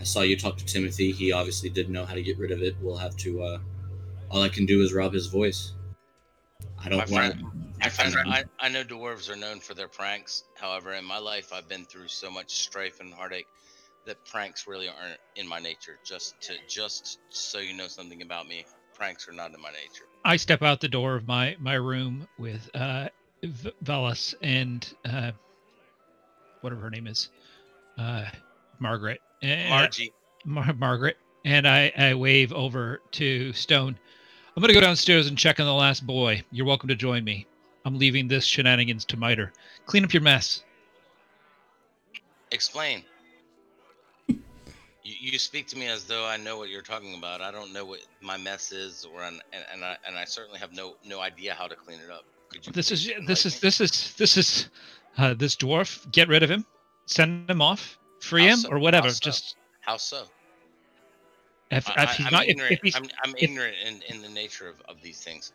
I 0.00 0.04
saw 0.04 0.22
you 0.22 0.36
talk 0.36 0.56
to 0.58 0.64
Timothy. 0.64 1.12
He 1.12 1.32
obviously 1.32 1.70
didn't 1.70 1.92
know 1.92 2.04
how 2.04 2.14
to 2.14 2.22
get 2.22 2.38
rid 2.38 2.50
of 2.50 2.62
it. 2.62 2.74
We'll 2.80 2.96
have 2.96 3.16
to. 3.18 3.42
Uh, 3.42 3.58
all 4.30 4.42
I 4.42 4.48
can 4.48 4.66
do 4.66 4.82
is 4.82 4.92
rob 4.92 5.12
his 5.12 5.26
voice. 5.26 5.72
I 6.84 6.88
don't 6.88 7.08
want. 7.10 7.36
friend, 7.90 8.16
I, 8.26 8.44
I 8.58 8.68
know 8.68 8.82
dwarves 8.82 9.30
are 9.30 9.36
known 9.36 9.60
for 9.60 9.74
their 9.74 9.88
pranks. 9.88 10.44
However, 10.54 10.92
in 10.94 11.04
my 11.04 11.18
life, 11.18 11.52
I've 11.52 11.68
been 11.68 11.84
through 11.84 12.08
so 12.08 12.30
much 12.30 12.50
strife 12.64 13.00
and 13.00 13.12
heartache 13.12 13.46
that 14.06 14.24
pranks 14.24 14.66
really 14.66 14.88
aren't 14.88 15.18
in 15.36 15.46
my 15.46 15.60
nature. 15.60 15.98
Just 16.04 16.40
to 16.42 16.54
just 16.68 17.18
so 17.28 17.58
you 17.58 17.74
know 17.74 17.86
something 17.86 18.22
about 18.22 18.48
me, 18.48 18.64
pranks 18.94 19.28
are 19.28 19.32
not 19.32 19.54
in 19.54 19.60
my 19.60 19.70
nature. 19.70 20.06
I 20.24 20.36
step 20.36 20.62
out 20.62 20.80
the 20.80 20.88
door 20.88 21.14
of 21.14 21.26
my 21.26 21.56
my 21.58 21.74
room 21.74 22.28
with 22.38 22.70
uh, 22.74 23.08
v- 23.42 23.72
Velas 23.84 24.34
and 24.42 24.92
uh, 25.04 25.32
whatever 26.60 26.82
her 26.82 26.90
name 26.90 27.06
is, 27.06 27.28
uh, 27.98 28.24
Margaret. 28.78 29.20
And, 29.42 29.70
Margie, 29.70 30.12
Mar- 30.44 30.74
Margaret, 30.78 31.18
and 31.44 31.66
I, 31.66 31.92
I 31.96 32.14
wave 32.14 32.52
over 32.52 33.00
to 33.12 33.52
Stone. 33.52 33.98
I'm 34.56 34.60
gonna 34.60 34.74
go 34.74 34.80
downstairs 34.80 35.26
and 35.26 35.36
check 35.36 35.58
on 35.58 35.66
the 35.66 35.74
last 35.74 36.06
boy. 36.06 36.42
You're 36.50 36.66
welcome 36.66 36.88
to 36.88 36.94
join 36.94 37.24
me. 37.24 37.46
I'm 37.84 37.98
leaving 37.98 38.28
this 38.28 38.44
shenanigans 38.44 39.04
to 39.06 39.16
Miter. 39.16 39.52
Clean 39.86 40.04
up 40.04 40.12
your 40.12 40.22
mess. 40.22 40.62
explain. 42.52 43.02
You, 45.02 45.32
you 45.32 45.38
speak 45.38 45.66
to 45.68 45.78
me 45.78 45.88
as 45.88 46.04
though 46.04 46.24
I 46.26 46.36
know 46.36 46.58
what 46.58 46.68
you're 46.68 46.82
talking 46.82 47.14
about. 47.16 47.40
I 47.40 47.50
don't 47.50 47.72
know 47.72 47.84
what 47.84 48.00
my 48.20 48.36
mess 48.36 48.72
is, 48.72 49.04
or 49.12 49.22
and, 49.22 49.40
and 49.72 49.84
I 49.84 49.96
and 50.06 50.16
I 50.16 50.24
certainly 50.24 50.58
have 50.60 50.72
no 50.72 50.96
no 51.04 51.20
idea 51.20 51.54
how 51.54 51.66
to 51.66 51.74
clean 51.76 52.00
it 52.00 52.10
up. 52.10 52.24
Could 52.50 52.66
you 52.66 52.72
This 52.72 52.90
is 52.90 53.10
this 53.26 53.46
is 53.46 53.60
this 53.60 53.80
is 53.80 54.14
this 54.16 54.36
is 54.36 54.68
uh, 55.18 55.34
this 55.34 55.56
dwarf. 55.56 56.10
Get 56.12 56.28
rid 56.28 56.42
of 56.42 56.50
him. 56.50 56.64
Send 57.06 57.50
him 57.50 57.60
off. 57.62 57.98
Free 58.20 58.44
How 58.46 58.48
him 58.52 58.58
so? 58.58 58.68
or 58.70 58.78
whatever. 58.78 59.08
How 59.08 59.12
so? 59.12 59.20
Just 59.20 59.56
how 59.80 59.96
so? 59.96 60.24
if, 61.70 61.88
I, 61.88 62.04
if 62.04 62.10
he's 62.10 62.26
I'm 62.26 62.32
not, 62.32 62.46
ignorant. 62.48 62.72
if 62.72 62.80
he's, 62.82 62.94
I'm, 62.96 63.04
I'm 63.24 63.30
if- 63.36 63.42
ignorant 63.42 63.76
in, 63.86 64.02
in 64.16 64.22
the 64.22 64.28
nature 64.28 64.68
of, 64.68 64.80
of 64.88 65.00
these 65.02 65.20
things. 65.20 65.52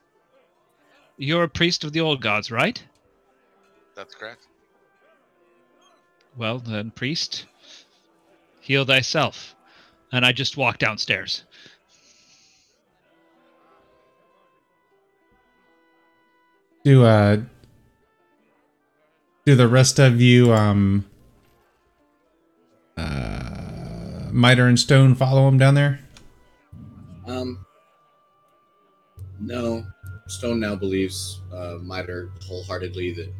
you're 1.18 1.44
a 1.44 1.50
priest 1.50 1.84
of 1.84 1.94
the 1.94 2.02
old 2.02 2.22
gods, 2.22 2.52
right? 2.52 2.84
That's 3.96 4.14
correct. 4.16 4.48
Well 6.36 6.60
then, 6.60 6.92
priest, 6.92 7.46
heal 8.68 8.84
thyself. 8.84 9.56
And 10.12 10.26
I 10.26 10.34
just 10.34 10.58
walk 10.58 10.78
downstairs. 10.78 11.44
Do 16.84 17.04
uh 17.04 17.38
do 19.46 19.56
the 19.56 19.68
rest 19.68 20.00
of 20.00 20.22
you 20.22 20.54
um 20.54 21.06
uh 22.98 24.30
Miter 24.32 24.68
and 24.68 24.80
Stone 24.80 25.16
follow 25.16 25.48
him 25.48 25.58
down 25.58 25.76
there? 25.76 26.00
Um, 27.26 27.66
no. 29.40 29.86
Stone 30.28 30.60
now 30.60 30.76
believes 30.76 31.42
uh, 31.54 31.78
Miter 31.82 32.32
wholeheartedly 32.46 33.14
that 33.14 33.34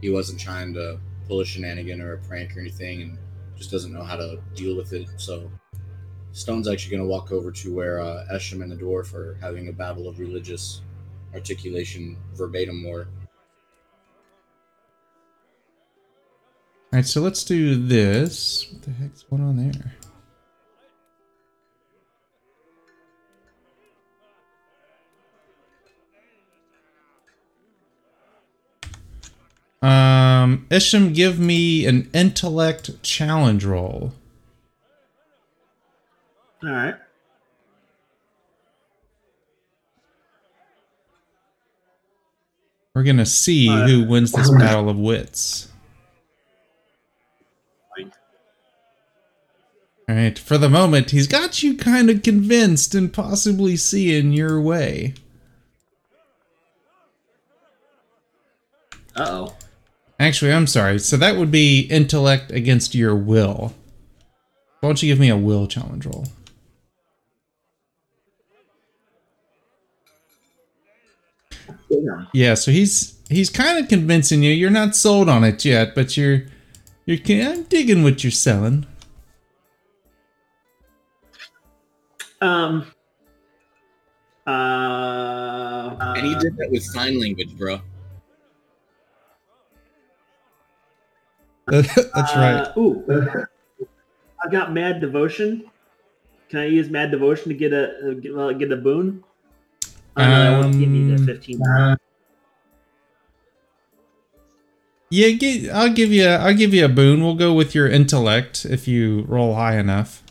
he 0.00 0.10
wasn't 0.10 0.38
trying 0.38 0.74
to 0.74 0.98
pull 1.26 1.40
a 1.40 1.44
shenanigan 1.44 2.00
or 2.00 2.14
a 2.14 2.18
prank 2.18 2.56
or 2.56 2.60
anything, 2.60 3.02
and 3.02 3.18
just 3.56 3.70
doesn't 3.70 3.92
know 3.92 4.02
how 4.02 4.16
to 4.16 4.40
deal 4.54 4.76
with 4.76 4.92
it. 4.92 5.08
So, 5.16 5.50
Stone's 6.32 6.66
actually 6.66 6.96
going 6.96 7.02
to 7.02 7.08
walk 7.08 7.30
over 7.30 7.52
to 7.52 7.74
where 7.74 8.00
uh, 8.00 8.26
Esham 8.32 8.62
and 8.62 8.70
the 8.70 8.76
dwarf 8.76 9.14
are 9.14 9.38
having 9.40 9.68
a 9.68 9.72
battle 9.72 10.08
of 10.08 10.18
religious 10.18 10.82
articulation 11.32 12.16
verbatim 12.34 12.82
more. 12.82 13.06
Alright, 16.92 17.06
so 17.06 17.20
let's 17.20 17.44
do 17.44 17.74
this. 17.76 18.68
What 18.72 18.82
the 18.82 18.90
heck's 18.92 19.22
going 19.24 19.42
on 19.42 19.56
there? 19.56 19.96
Um, 29.84 30.66
Isham, 30.70 31.12
give 31.12 31.38
me 31.38 31.84
an 31.84 32.08
intellect 32.14 33.02
challenge 33.02 33.64
roll. 33.64 34.14
All 36.62 36.70
right. 36.70 36.94
We're 42.94 43.02
gonna 43.02 43.26
see 43.26 43.68
Uh, 43.68 43.86
who 43.86 44.04
wins 44.04 44.32
this 44.32 44.50
battle 44.58 44.88
of 44.88 44.96
wits. 44.96 45.68
All 50.06 50.14
right, 50.14 50.38
for 50.38 50.58
the 50.58 50.68
moment, 50.68 51.12
he's 51.12 51.26
got 51.26 51.62
you 51.62 51.78
kind 51.78 52.10
of 52.10 52.22
convinced 52.22 52.94
and 52.94 53.10
possibly 53.10 53.74
seeing 53.74 54.34
your 54.34 54.60
way. 54.60 55.14
Uh 59.16 59.26
oh. 59.26 59.56
Actually, 60.18 60.52
I'm 60.52 60.66
sorry. 60.66 60.98
So 60.98 61.16
that 61.16 61.36
would 61.36 61.50
be 61.50 61.80
intellect 61.80 62.50
against 62.52 62.94
your 62.94 63.14
will. 63.14 63.74
Why 64.80 64.88
don't 64.88 65.02
you 65.02 65.10
give 65.10 65.18
me 65.18 65.28
a 65.28 65.36
will 65.36 65.66
challenge 65.66 66.06
roll? 66.06 66.26
Yeah, 71.88 72.24
yeah, 72.32 72.54
so 72.54 72.70
he's 72.70 73.18
he's 73.28 73.50
kind 73.50 73.78
of 73.78 73.88
convincing 73.88 74.42
you. 74.42 74.52
You're 74.52 74.70
not 74.70 74.94
sold 74.96 75.28
on 75.28 75.44
it 75.44 75.64
yet, 75.64 75.94
but 75.94 76.16
you're 76.16 76.42
you're 77.06 77.18
kind 77.18 77.60
of 77.60 77.68
digging 77.68 78.02
what 78.02 78.22
you're 78.24 78.30
selling. 78.30 78.86
Um. 82.40 82.86
Uh. 84.46 86.12
And 86.16 86.26
he 86.26 86.34
did 86.36 86.56
that 86.58 86.70
with 86.70 86.82
sign 86.82 87.18
language, 87.20 87.56
bro. 87.56 87.80
That's 91.66 92.36
right. 92.36 92.72
Uh, 92.76 92.78
ooh. 92.78 93.46
I've 94.44 94.52
got 94.52 94.72
mad 94.72 95.00
devotion. 95.00 95.70
Can 96.50 96.58
I 96.60 96.66
use 96.66 96.90
mad 96.90 97.10
devotion 97.10 97.48
to 97.48 97.54
get 97.54 97.72
a 97.72 98.10
uh, 98.10 98.14
get, 98.14 98.34
well, 98.34 98.52
get 98.52 98.70
a 98.70 98.76
boon? 98.76 99.24
No, 100.16 100.24
that 100.24 100.60
won't 100.62 100.78
give 100.78 100.88
me 100.88 101.08
the 101.10 101.16
Um, 101.16 101.26
fifteen. 101.26 101.60
Yeah, 105.10 105.30
gi- 105.36 105.70
I'll 105.70 105.92
give 105.92 106.12
you 106.12 106.26
a, 106.26 106.36
I'll 106.36 106.54
give 106.54 106.74
you 106.74 106.84
a 106.84 106.88
boon. 106.88 107.22
We'll 107.22 107.34
go 107.36 107.52
with 107.54 107.74
your 107.74 107.88
intellect 107.88 108.64
if 108.64 108.86
you 108.88 109.22
roll 109.28 109.54
high 109.54 109.78
enough. 109.78 110.22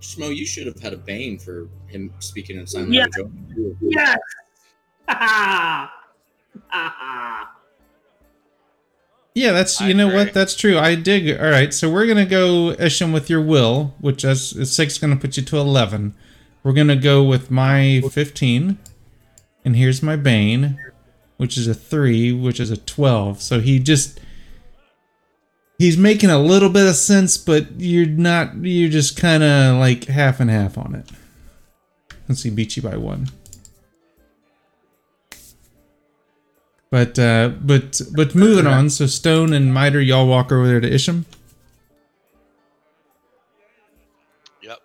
Schmo, 0.00 0.34
you 0.34 0.46
should 0.46 0.66
have 0.66 0.78
had 0.80 0.92
a 0.92 0.96
bane 0.96 1.38
for 1.38 1.68
him 1.88 2.12
speaking 2.20 2.56
in 2.58 2.66
sign 2.66 2.92
Yeah. 2.92 3.06
language. 3.18 3.76
Yes. 3.82 4.18
Ha 5.08 5.94
ha. 6.70 7.57
Yeah, 9.34 9.52
that's 9.52 9.80
I 9.80 9.88
you 9.88 9.94
know 9.94 10.08
agree. 10.08 10.18
what 10.24 10.34
that's 10.34 10.56
true. 10.56 10.78
I 10.78 10.94
dig. 10.94 11.38
All 11.40 11.50
right, 11.50 11.72
so 11.72 11.90
we're 11.90 12.06
gonna 12.06 12.26
go 12.26 12.70
Isham 12.72 13.12
with 13.12 13.30
your 13.30 13.40
will, 13.42 13.94
which 14.00 14.24
is 14.24 14.52
is 14.54 14.72
six 14.74 14.98
gonna 14.98 15.16
put 15.16 15.36
you 15.36 15.42
to 15.44 15.56
eleven. 15.58 16.14
We're 16.64 16.72
gonna 16.72 16.96
go 16.96 17.22
with 17.22 17.50
my 17.50 18.02
fifteen, 18.10 18.78
and 19.64 19.76
here's 19.76 20.02
my 20.02 20.16
bane, 20.16 20.78
which 21.36 21.56
is 21.56 21.68
a 21.68 21.74
three, 21.74 22.32
which 22.32 22.58
is 22.58 22.70
a 22.70 22.76
twelve. 22.76 23.40
So 23.40 23.60
he 23.60 23.78
just 23.78 24.18
he's 25.78 25.96
making 25.96 26.30
a 26.30 26.38
little 26.40 26.68
bit 26.70 26.88
of 26.88 26.96
sense, 26.96 27.38
but 27.38 27.66
you're 27.80 28.06
not. 28.06 28.56
You're 28.56 28.90
just 28.90 29.16
kind 29.16 29.44
of 29.44 29.78
like 29.78 30.06
half 30.06 30.40
and 30.40 30.50
half 30.50 30.76
on 30.76 30.94
it. 30.96 31.08
Let's 32.28 32.42
see, 32.42 32.50
beat 32.50 32.76
you 32.76 32.82
by 32.82 32.96
one. 32.96 33.28
But 36.90 37.18
uh, 37.18 37.50
but 37.60 38.00
but 38.16 38.34
moving 38.34 38.66
on. 38.66 38.88
So 38.88 39.06
Stone 39.06 39.52
and 39.52 39.72
Miter, 39.72 40.00
y'all 40.00 40.26
walk 40.26 40.50
over 40.50 40.66
there 40.66 40.80
to 40.80 40.92
Isham. 40.92 41.26
Yep. 44.62 44.78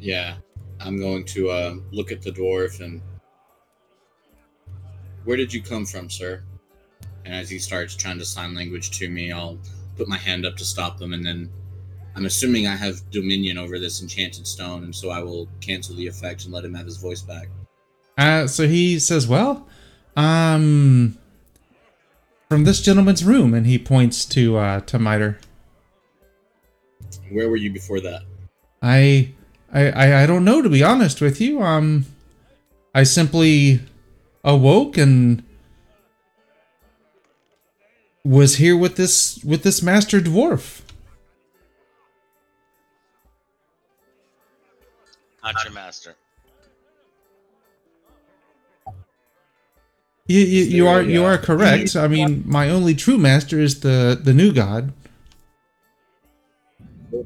Yeah, 0.00 0.34
I'm 0.80 0.98
going 0.98 1.24
to 1.26 1.50
uh, 1.50 1.74
look 1.92 2.10
at 2.10 2.22
the 2.22 2.32
dwarf 2.32 2.80
and. 2.80 3.00
Where 5.24 5.36
did 5.36 5.54
you 5.54 5.62
come 5.62 5.86
from, 5.86 6.10
sir? 6.10 6.42
And 7.24 7.32
as 7.32 7.48
he 7.48 7.60
starts 7.60 7.94
trying 7.94 8.18
to 8.18 8.24
sign 8.24 8.54
language 8.54 8.90
to 8.98 9.08
me, 9.08 9.30
I'll 9.30 9.56
put 9.96 10.08
my 10.08 10.16
hand 10.16 10.44
up 10.44 10.56
to 10.56 10.64
stop 10.64 10.98
them, 10.98 11.12
and 11.12 11.24
then 11.24 11.48
I'm 12.16 12.26
assuming 12.26 12.66
I 12.66 12.74
have 12.74 13.08
dominion 13.12 13.56
over 13.56 13.78
this 13.78 14.02
enchanted 14.02 14.48
stone, 14.48 14.82
and 14.82 14.92
so 14.92 15.10
I 15.10 15.20
will 15.20 15.48
cancel 15.60 15.94
the 15.94 16.08
effect 16.08 16.44
and 16.44 16.52
let 16.52 16.64
him 16.64 16.74
have 16.74 16.86
his 16.86 16.96
voice 16.96 17.22
back. 17.22 17.48
Uh, 18.18 18.48
so 18.48 18.66
he 18.66 18.98
says, 18.98 19.28
"Well, 19.28 19.68
um, 20.16 21.16
from 22.48 22.64
this 22.64 22.80
gentleman's 22.80 23.24
room," 23.24 23.54
and 23.54 23.66
he 23.66 23.78
points 23.78 24.24
to 24.26 24.56
uh, 24.56 24.80
to 24.80 24.98
Miter. 24.98 25.38
Where 27.30 27.48
were 27.48 27.56
you 27.56 27.72
before 27.72 28.00
that? 28.00 28.22
I, 28.82 29.32
I, 29.72 29.90
I, 29.90 30.22
I 30.22 30.26
don't 30.26 30.44
know 30.44 30.60
to 30.60 30.68
be 30.68 30.82
honest 30.82 31.20
with 31.20 31.40
you. 31.40 31.62
Um, 31.62 32.06
I 32.94 33.04
simply 33.04 33.80
awoke 34.44 34.98
and 34.98 35.42
was 38.24 38.56
here 38.56 38.76
with 38.76 38.96
this 38.96 39.42
with 39.44 39.62
this 39.62 39.82
master 39.82 40.20
dwarf. 40.20 40.82
Not 45.42 45.64
your 45.64 45.72
master. 45.72 46.14
You, 50.32 50.40
you, 50.40 50.64
you 50.64 50.84
There 50.84 50.92
are 50.94 51.02
we 51.02 51.12
you 51.12 51.24
are 51.24 51.36
correct. 51.36 51.94
I 51.94 52.08
mean, 52.08 52.42
my 52.46 52.70
only 52.70 52.94
true 52.94 53.18
master 53.18 53.60
is 53.60 53.80
the 53.80 54.18
the 54.20 54.32
new 54.32 54.50
god. 54.50 54.94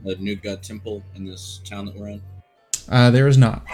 The 0.05 0.17
new 0.17 0.35
god 0.35 0.65
temple 0.65 1.05
in 1.15 1.25
this 1.25 1.61
town 1.65 1.87
that 1.87 1.95
we're 1.95 2.09
in. 2.09 2.23
Uh, 2.89 3.13
there 3.13 3.29
is 3.29 3.39
not. 3.39 3.65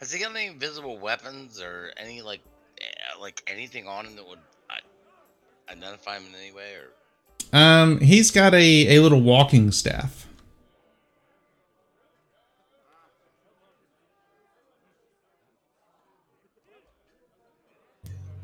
Has 0.00 0.10
he 0.10 0.18
got 0.18 0.34
any 0.34 0.46
invisible 0.46 0.98
weapons 0.98 1.62
or 1.62 1.92
any 1.96 2.20
like, 2.20 2.40
eh, 2.80 2.84
like 3.20 3.40
anything 3.46 3.86
on 3.86 4.04
him 4.04 4.16
that 4.16 4.28
would 4.28 4.40
uh, 4.68 5.70
identify 5.70 6.16
him 6.16 6.24
in 6.30 6.34
any 6.34 6.52
way? 6.52 6.72
Or 6.74 7.56
Um, 7.56 8.00
he's 8.00 8.32
got 8.32 8.54
a 8.54 8.96
a 8.96 9.00
little 9.00 9.20
walking 9.20 9.70
staff. 9.70 10.21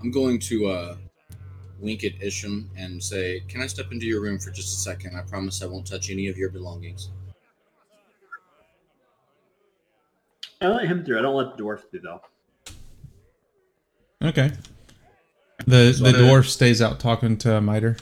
I'm 0.01 0.11
going 0.11 0.39
to 0.41 0.67
uh, 0.67 0.97
wink 1.81 2.05
at 2.05 2.13
Isham 2.23 2.71
and 2.77 3.03
say, 3.03 3.41
"Can 3.49 3.61
I 3.63 3.67
step 3.67 3.91
into 3.93 4.07
your 4.07 4.21
room 4.21 4.39
for 4.39 4.51
just 4.51 4.69
a 4.77 4.81
second? 4.81 5.17
I 5.17 5.23
promise 5.23 5.63
I 5.63 5.67
won't 5.67 5.87
touch 5.87 6.11
any 6.11 6.29
of 6.29 6.37
your 6.37 6.51
belongings." 6.51 7.11
I 10.61 10.69
let 10.69 10.87
him 10.87 11.05
through. 11.05 11.19
I 11.19 11.23
don't 11.23 11.37
let 11.37 11.57
the 11.57 11.63
dwarf 11.63 11.89
through 11.91 12.01
though. 12.01 12.21
Okay. 14.23 14.51
The 15.67 15.93
So 15.93 16.05
the 16.05 16.11
I- 16.11 16.21
dwarf 16.23 16.47
stays 16.47 16.83
out 16.83 16.99
talking 17.01 17.37
to 17.39 17.61
Miter. 17.61 17.97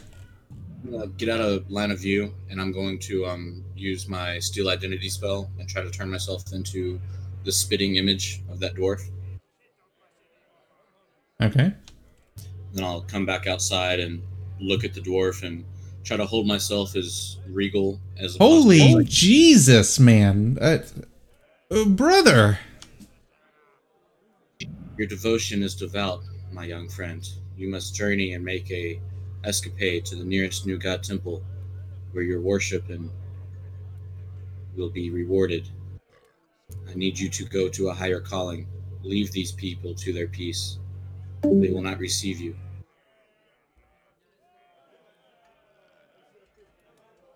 I'm 0.86 1.12
get 1.16 1.28
out 1.28 1.40
of 1.40 1.68
line 1.70 1.90
of 1.90 1.98
view, 2.00 2.32
and 2.48 2.60
I'm 2.60 2.70
going 2.72 2.98
to 3.00 3.26
um, 3.26 3.64
use 3.74 4.08
my 4.08 4.38
steal 4.38 4.68
identity 4.68 5.08
spell 5.08 5.50
and 5.58 5.68
try 5.68 5.82
to 5.82 5.90
turn 5.90 6.08
myself 6.10 6.52
into 6.52 7.00
the 7.44 7.50
spitting 7.50 7.96
image 7.96 8.40
of 8.48 8.60
that 8.60 8.74
dwarf. 8.76 9.02
Okay. 11.42 11.74
Then 12.76 12.84
I'll 12.84 13.00
come 13.00 13.24
back 13.24 13.46
outside 13.46 14.00
and 14.00 14.22
look 14.60 14.84
at 14.84 14.92
the 14.92 15.00
dwarf 15.00 15.42
and 15.42 15.64
try 16.04 16.18
to 16.18 16.26
hold 16.26 16.46
myself 16.46 16.94
as 16.94 17.38
regal 17.48 17.98
as 18.18 18.36
Holy 18.36 18.78
possible. 18.80 19.02
Jesus, 19.04 19.98
man, 19.98 20.58
uh, 20.60 20.78
uh, 21.70 21.84
brother. 21.86 22.58
Your 24.98 25.06
devotion 25.06 25.62
is 25.62 25.74
devout, 25.74 26.20
my 26.52 26.64
young 26.64 26.86
friend. 26.86 27.26
You 27.56 27.68
must 27.68 27.94
journey 27.94 28.34
and 28.34 28.44
make 28.44 28.70
a 28.70 29.00
escapade 29.44 30.04
to 30.06 30.16
the 30.16 30.24
nearest 30.24 30.66
new 30.66 30.76
god 30.76 31.02
temple, 31.02 31.42
where 32.12 32.24
your 32.24 32.42
worship 32.42 32.90
and 32.90 33.10
will 34.76 34.90
be 34.90 35.08
rewarded. 35.08 35.66
I 36.90 36.92
need 36.94 37.18
you 37.18 37.30
to 37.30 37.44
go 37.46 37.70
to 37.70 37.88
a 37.88 37.94
higher 37.94 38.20
calling. 38.20 38.66
Leave 39.02 39.32
these 39.32 39.52
people 39.52 39.94
to 39.94 40.12
their 40.12 40.28
peace. 40.28 40.78
They 41.42 41.70
will 41.70 41.82
not 41.82 41.98
receive 41.98 42.38
you. 42.38 42.54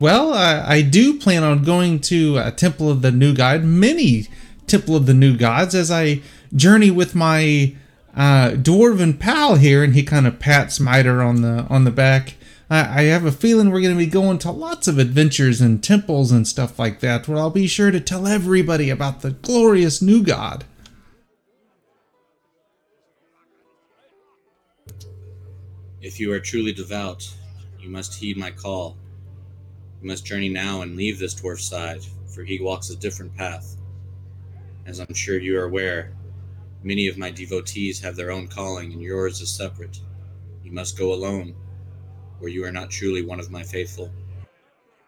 Well, 0.00 0.32
I, 0.32 0.76
I 0.76 0.82
do 0.82 1.18
plan 1.18 1.44
on 1.44 1.62
going 1.62 2.00
to 2.00 2.38
a 2.38 2.50
Temple 2.50 2.90
of 2.90 3.02
the 3.02 3.12
New 3.12 3.34
God, 3.34 3.62
many 3.64 4.28
Temple 4.66 4.96
of 4.96 5.04
the 5.04 5.12
New 5.12 5.36
Gods, 5.36 5.74
as 5.74 5.90
I 5.90 6.22
journey 6.56 6.90
with 6.90 7.14
my 7.14 7.76
uh, 8.16 8.52
dwarven 8.52 9.18
pal 9.20 9.56
here, 9.56 9.84
and 9.84 9.94
he 9.94 10.02
kind 10.02 10.26
of 10.26 10.40
pats 10.40 10.80
Miter 10.80 11.20
on 11.20 11.42
the 11.42 11.66
on 11.68 11.84
the 11.84 11.90
back. 11.90 12.36
I, 12.70 12.78
I 12.78 13.02
have 13.02 13.26
a 13.26 13.32
feeling 13.32 13.70
we're 13.70 13.82
going 13.82 13.94
to 13.94 13.98
be 13.98 14.10
going 14.10 14.38
to 14.38 14.50
lots 14.50 14.88
of 14.88 14.98
adventures 14.98 15.60
and 15.60 15.84
temples 15.84 16.32
and 16.32 16.48
stuff 16.48 16.78
like 16.78 17.00
that, 17.00 17.28
where 17.28 17.36
I'll 17.36 17.50
be 17.50 17.66
sure 17.66 17.90
to 17.90 18.00
tell 18.00 18.26
everybody 18.26 18.88
about 18.88 19.20
the 19.20 19.32
glorious 19.32 20.00
new 20.00 20.22
god. 20.22 20.64
If 26.00 26.18
you 26.18 26.32
are 26.32 26.40
truly 26.40 26.72
devout, 26.72 27.30
you 27.78 27.90
must 27.90 28.14
heed 28.14 28.38
my 28.38 28.50
call. 28.50 28.96
You 30.00 30.08
must 30.08 30.24
journey 30.24 30.48
now 30.48 30.80
and 30.80 30.96
leave 30.96 31.18
this 31.18 31.34
dwarf's 31.34 31.64
side, 31.64 32.00
for 32.26 32.42
he 32.42 32.60
walks 32.60 32.90
a 32.90 32.96
different 32.96 33.36
path. 33.36 33.76
As 34.86 34.98
I'm 34.98 35.12
sure 35.12 35.38
you 35.38 35.58
are 35.58 35.64
aware, 35.64 36.12
many 36.82 37.06
of 37.08 37.18
my 37.18 37.30
devotees 37.30 38.00
have 38.00 38.16
their 38.16 38.30
own 38.30 38.48
calling, 38.48 38.92
and 38.92 39.02
yours 39.02 39.40
is 39.40 39.54
separate. 39.54 40.00
You 40.64 40.72
must 40.72 40.98
go 40.98 41.12
alone, 41.12 41.54
or 42.40 42.48
you 42.48 42.64
are 42.64 42.72
not 42.72 42.90
truly 42.90 43.22
one 43.22 43.40
of 43.40 43.50
my 43.50 43.62
faithful. 43.62 44.10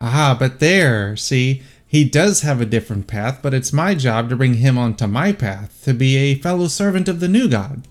Ah, 0.00 0.36
but 0.38 0.60
there, 0.60 1.16
see, 1.16 1.62
he 1.86 2.04
does 2.04 2.42
have 2.42 2.60
a 2.60 2.66
different 2.66 3.06
path, 3.06 3.40
but 3.42 3.54
it's 3.54 3.72
my 3.72 3.94
job 3.94 4.28
to 4.28 4.36
bring 4.36 4.54
him 4.54 4.76
onto 4.76 5.06
my 5.06 5.32
path, 5.32 5.82
to 5.84 5.94
be 5.94 6.16
a 6.16 6.34
fellow 6.34 6.68
servant 6.68 7.08
of 7.08 7.20
the 7.20 7.28
new 7.28 7.48
god. 7.48 7.86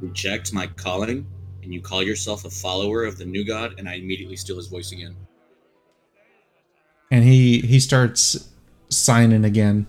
Reject 0.00 0.52
my 0.52 0.66
calling, 0.66 1.26
and 1.62 1.74
you 1.74 1.82
call 1.82 2.02
yourself 2.02 2.44
a 2.44 2.50
follower 2.50 3.04
of 3.04 3.18
the 3.18 3.24
new 3.26 3.44
god, 3.44 3.74
and 3.78 3.88
I 3.88 3.94
immediately 3.94 4.36
steal 4.36 4.56
his 4.56 4.68
voice 4.68 4.92
again. 4.92 5.16
And 7.14 7.22
he 7.22 7.60
he 7.60 7.78
starts 7.78 8.48
signing 8.88 9.44
again. 9.44 9.86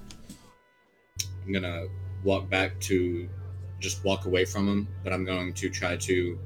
I'm 1.43 1.51
gonna 1.51 1.87
walk 2.23 2.51
back 2.51 2.79
to 2.81 3.27
just 3.79 4.05
walk 4.05 4.25
away 4.25 4.45
from 4.45 4.67
him, 4.67 4.87
but 5.03 5.11
I'm 5.11 5.25
going 5.25 5.51
to 5.55 5.69
try 5.71 5.97
to 5.97 6.37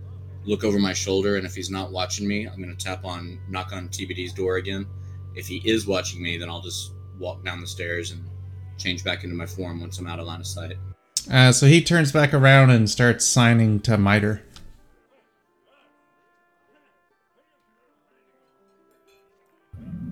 look 0.46 0.64
over 0.64 0.80
my 0.80 0.94
shoulder, 0.94 1.36
and 1.36 1.46
if 1.46 1.54
he's 1.54 1.70
not 1.70 1.92
watching 1.92 2.26
me, 2.26 2.46
I'm 2.48 2.62
gonna 2.62 2.76
tap 2.76 3.04
on 3.04 3.42
knock 3.50 3.74
on 3.74 3.90
TBD's 3.90 4.32
door 4.32 4.56
again. 4.56 4.88
If 5.36 5.48
he 5.48 5.58
is 5.70 5.86
watching 5.86 6.24
me, 6.24 6.38
then 6.38 6.50
I'll 6.50 6.62
just 6.62 6.94
walk 7.20 7.44
down 7.44 7.60
the 7.60 7.68
stairs 7.68 8.12
and 8.12 8.24
change 8.78 9.04
back 9.04 9.26
into 9.26 9.36
my 9.36 9.48
form 9.48 9.82
once 9.82 10.00
I'm 10.00 10.08
out 10.08 10.20
of 10.20 10.28
line 10.28 10.40
of 10.40 10.48
sight. 10.48 10.78
Uh, 11.30 11.52
so 11.52 11.68
he 11.68 11.82
turns 11.82 12.14
back 12.14 12.34
around 12.34 12.70
and 12.70 12.90
starts 12.90 13.28
signing 13.28 13.82
to 13.82 13.98
Miter. 13.98 14.44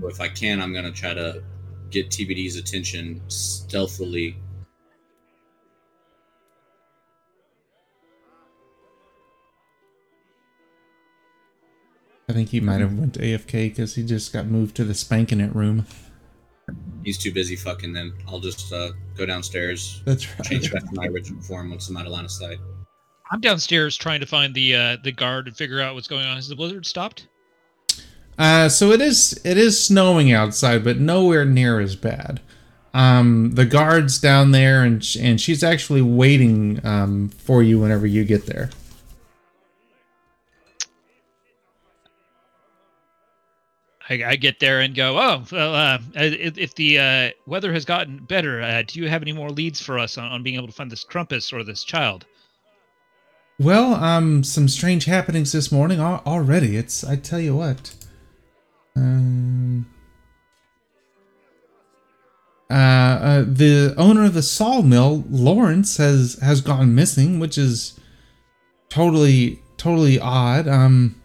If 0.09 0.21
I 0.21 0.27
can, 0.27 0.61
I'm 0.61 0.73
gonna 0.73 0.91
try 0.91 1.13
to 1.13 1.43
get 1.89 2.09
TBD's 2.09 2.55
attention 2.55 3.21
stealthily. 3.27 4.38
I 12.29 12.34
think 12.34 12.49
he 12.49 12.59
might 12.59 12.81
have 12.81 12.97
went 12.97 13.13
to 13.13 13.21
AFK 13.21 13.69
because 13.69 13.95
he 13.95 14.03
just 14.03 14.34
got 14.34 14.47
moved 14.47 14.75
to 14.75 14.84
the 14.84 14.93
spanking 14.93 15.39
it 15.39 15.55
room. 15.55 15.85
He's 17.03 17.17
too 17.17 17.34
busy 17.34 17.55
fucking. 17.55 17.93
Then 17.93 18.13
I'll 18.27 18.41
just 18.41 18.73
uh, 18.73 18.91
go 19.15 19.25
downstairs, 19.25 20.01
That's 20.03 20.27
right. 20.29 20.43
change 20.43 20.71
back 20.73 20.84
to 20.84 20.89
my 20.93 21.07
original 21.07 21.41
form 21.41 21.69
once 21.69 21.88
I'm 21.88 21.95
out 21.95 22.05
of 22.05 22.11
line 22.11 22.25
of 22.25 22.31
sight. 22.31 22.57
I'm 23.31 23.39
downstairs 23.39 23.95
trying 23.95 24.19
to 24.19 24.25
find 24.25 24.53
the 24.53 24.75
uh, 24.75 24.97
the 25.03 25.13
guard 25.13 25.47
and 25.47 25.55
figure 25.55 25.79
out 25.79 25.95
what's 25.95 26.07
going 26.07 26.25
on. 26.25 26.35
Has 26.35 26.49
the 26.49 26.55
blizzard 26.55 26.85
stopped? 26.85 27.27
Uh, 28.38 28.69
so 28.69 28.91
it 28.91 29.01
is 29.01 29.39
it 29.43 29.57
is 29.57 29.84
snowing 29.84 30.31
outside, 30.31 30.84
but 30.84 30.99
nowhere 30.99 31.45
near 31.45 31.80
as 31.80 31.95
bad. 31.95 32.39
Um, 32.93 33.51
the 33.55 33.65
guard's 33.65 34.19
down 34.19 34.51
there, 34.51 34.84
and 34.84 35.03
sh- 35.03 35.18
and 35.19 35.39
she's 35.41 35.64
actually 35.64 36.01
waiting 36.01 36.80
um, 36.85 37.30
for 37.30 37.64
you 37.64 37.80
whenever 37.80 38.07
you 38.07 38.23
get 38.23 38.45
there. 38.45 38.69
I, 44.09 44.23
I 44.23 44.35
get 44.38 44.59
there 44.59 44.80
and 44.80 44.95
go, 44.95 45.18
oh, 45.19 45.43
well, 45.51 45.76
uh, 45.76 45.99
if, 46.15 46.57
if 46.57 46.76
the 46.76 46.99
uh, 46.99 47.30
weather 47.45 47.73
has 47.73 47.84
gotten 47.84 48.19
better, 48.19 48.61
uh, 48.61 48.84
do 48.88 48.99
you 48.99 49.09
have 49.09 49.22
any 49.22 49.34
more 49.34 49.49
leads 49.49 49.81
for 49.81 49.99
us 49.99 50.18
on, 50.18 50.31
on 50.31 50.43
being 50.43 50.55
able 50.55 50.68
to 50.68 50.73
find 50.73 50.89
this 50.89 51.03
Krampus 51.03 51.51
or 51.51 51.64
this 51.64 51.84
child? 51.84 52.26
Well, 53.59 53.95
um, 53.95 54.43
some 54.43 54.69
strange 54.69 55.05
happenings 55.05 55.51
this 55.51 55.72
morning 55.72 55.99
al- 55.99 56.23
already. 56.26 56.77
It's 56.77 57.03
I 57.03 57.15
tell 57.18 57.39
you 57.39 57.55
what. 57.55 57.97
Um. 58.98 59.88
Uh, 62.69 62.74
uh, 62.74 63.45
the 63.48 63.94
owner 63.98 64.26
of 64.26 64.34
the 64.34 64.41
sawmill, 64.41 65.24
Lawrence, 65.30 65.98
has 65.98 66.38
has 66.41 66.60
gone 66.60 66.94
missing, 66.94 67.40
which 67.40 67.57
is 67.57 67.98
totally 68.90 69.61
totally 69.78 70.19
odd. 70.19 70.68
Um, 70.68 71.22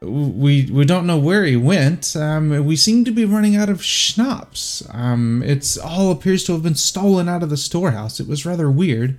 we 0.00 0.68
we 0.70 0.84
don't 0.84 1.06
know 1.06 1.18
where 1.18 1.44
he 1.44 1.56
went. 1.56 2.16
Um, 2.16 2.64
we 2.64 2.76
seem 2.76 3.04
to 3.04 3.10
be 3.10 3.24
running 3.24 3.56
out 3.56 3.68
of 3.68 3.84
schnapps. 3.84 4.82
Um, 4.92 5.42
it's 5.44 5.76
all 5.76 6.10
appears 6.10 6.44
to 6.44 6.52
have 6.52 6.62
been 6.62 6.74
stolen 6.74 7.28
out 7.28 7.42
of 7.42 7.50
the 7.50 7.56
storehouse. 7.56 8.18
It 8.18 8.28
was 8.28 8.46
rather 8.46 8.70
weird. 8.70 9.18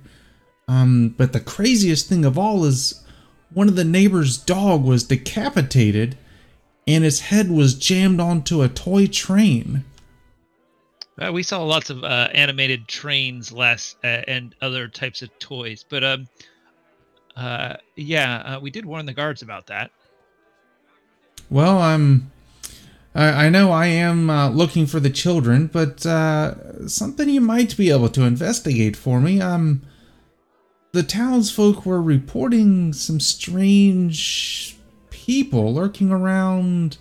Um, 0.68 1.14
but 1.18 1.32
the 1.32 1.40
craziest 1.40 2.08
thing 2.08 2.24
of 2.24 2.38
all 2.38 2.64
is 2.64 3.02
one 3.52 3.68
of 3.68 3.76
the 3.76 3.84
neighbor's 3.84 4.36
dog 4.38 4.84
was 4.84 5.04
decapitated, 5.04 6.16
and 6.86 7.04
its 7.04 7.20
head 7.20 7.50
was 7.50 7.74
jammed 7.74 8.20
onto 8.20 8.62
a 8.62 8.68
toy 8.68 9.06
train. 9.06 9.84
Uh, 11.20 11.30
we 11.32 11.42
saw 11.42 11.62
lots 11.62 11.90
of 11.90 12.02
uh, 12.02 12.28
animated 12.32 12.88
trains 12.88 13.52
last 13.52 13.96
uh, 14.02 14.22
and 14.26 14.54
other 14.62 14.88
types 14.88 15.20
of 15.22 15.30
toys, 15.38 15.84
but 15.88 16.02
um, 16.02 16.26
uh, 17.36 17.76
yeah, 17.96 18.36
uh, 18.38 18.60
we 18.60 18.70
did 18.70 18.86
warn 18.86 19.06
the 19.06 19.12
guards 19.12 19.42
about 19.42 19.66
that. 19.66 19.90
Well, 21.50 21.82
um, 21.82 22.30
I, 23.14 23.46
I 23.46 23.48
know 23.50 23.70
I 23.70 23.86
am 23.86 24.30
uh, 24.30 24.48
looking 24.50 24.86
for 24.86 25.00
the 25.00 25.10
children, 25.10 25.66
but 25.66 26.06
uh, 26.06 26.88
something 26.88 27.28
you 27.28 27.40
might 27.40 27.76
be 27.76 27.90
able 27.90 28.08
to 28.10 28.22
investigate 28.22 28.96
for 28.96 29.20
me. 29.20 29.40
Um, 29.40 29.82
the 30.92 31.02
townsfolk 31.02 31.84
were 31.84 32.02
reporting 32.02 32.92
some 32.92 33.20
strange 33.20 34.76
people 35.30 35.72
lurking 35.72 36.10
around 36.10 36.98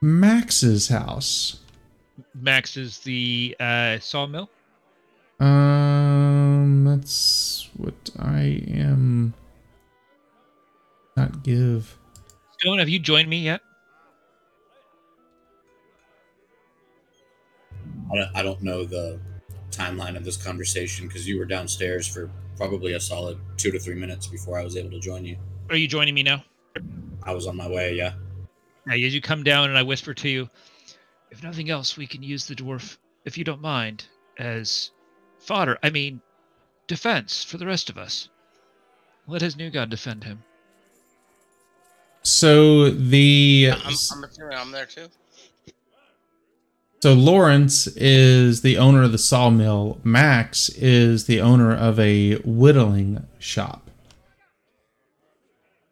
Max's 0.00 0.88
house. 0.88 1.58
Max 2.34 2.78
is 2.78 3.00
the 3.00 3.54
uh, 3.60 3.98
sawmill. 3.98 4.48
Um, 5.38 6.84
that's 6.86 7.68
what 7.76 8.08
I 8.18 8.64
am. 8.68 9.34
Not 11.14 11.42
give. 11.42 11.98
Stone, 12.58 12.78
have 12.78 12.88
you 12.88 12.98
joined 12.98 13.28
me 13.28 13.40
yet? 13.40 13.60
I 18.10 18.16
don't, 18.16 18.30
I 18.34 18.42
don't 18.42 18.62
know 18.62 18.86
the 18.86 19.20
timeline 19.70 20.16
of 20.16 20.24
this 20.24 20.42
conversation 20.42 21.06
because 21.06 21.28
you 21.28 21.38
were 21.38 21.44
downstairs 21.44 22.06
for 22.06 22.30
probably 22.56 22.94
a 22.94 23.00
solid 23.00 23.36
two 23.58 23.70
to 23.72 23.78
three 23.78 23.96
minutes 23.96 24.26
before 24.26 24.58
I 24.58 24.64
was 24.64 24.74
able 24.74 24.90
to 24.92 25.00
join 25.00 25.26
you. 25.26 25.36
Are 25.68 25.76
you 25.76 25.86
joining 25.86 26.14
me 26.14 26.22
now? 26.22 26.42
I 27.26 27.34
was 27.34 27.46
on 27.46 27.56
my 27.56 27.68
way, 27.68 27.94
yeah. 27.94 28.12
Now, 28.86 28.94
as 28.94 29.12
you 29.12 29.20
come 29.20 29.42
down 29.42 29.68
and 29.68 29.76
I 29.76 29.82
whisper 29.82 30.14
to 30.14 30.28
you, 30.28 30.48
if 31.30 31.42
nothing 31.42 31.70
else, 31.70 31.96
we 31.96 32.06
can 32.06 32.22
use 32.22 32.46
the 32.46 32.54
dwarf, 32.54 32.98
if 33.24 33.36
you 33.36 33.42
don't 33.42 33.60
mind, 33.60 34.06
as 34.38 34.92
fodder. 35.40 35.76
I 35.82 35.90
mean, 35.90 36.20
defense 36.86 37.42
for 37.42 37.58
the 37.58 37.66
rest 37.66 37.90
of 37.90 37.98
us. 37.98 38.28
Let 39.26 39.42
his 39.42 39.56
new 39.56 39.70
god 39.70 39.90
defend 39.90 40.22
him. 40.22 40.44
So 42.22 42.90
the 42.90 43.70
I'm, 43.72 43.94
I'm 44.12 44.24
assuming 44.24 44.56
I'm 44.56 44.70
there 44.70 44.86
too. 44.86 45.08
so 47.00 47.12
Lawrence 47.12 47.88
is 47.88 48.62
the 48.62 48.78
owner 48.78 49.02
of 49.02 49.12
the 49.12 49.18
sawmill. 49.18 50.00
Max 50.04 50.68
is 50.70 51.26
the 51.26 51.40
owner 51.40 51.74
of 51.74 51.98
a 51.98 52.36
whittling 52.36 53.26
shop. 53.38 53.85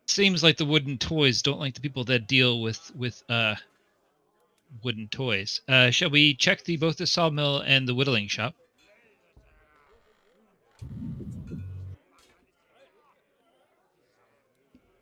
Seems 0.06 0.42
like 0.42 0.56
the 0.56 0.64
wooden 0.66 0.98
toys 0.98 1.42
don't 1.42 1.58
like 1.58 1.74
the 1.74 1.80
people 1.80 2.04
that 2.04 2.26
deal 2.26 2.60
with 2.60 2.94
with 2.94 3.22
uh 3.28 3.54
wooden 4.82 5.08
toys. 5.08 5.60
Uh, 5.68 5.90
shall 5.90 6.10
we 6.10 6.34
check 6.34 6.64
the 6.64 6.76
both 6.76 6.96
the 6.96 7.06
sawmill 7.06 7.60
and 7.60 7.88
the 7.88 7.94
whittling 7.94 8.28
shop? 8.28 8.54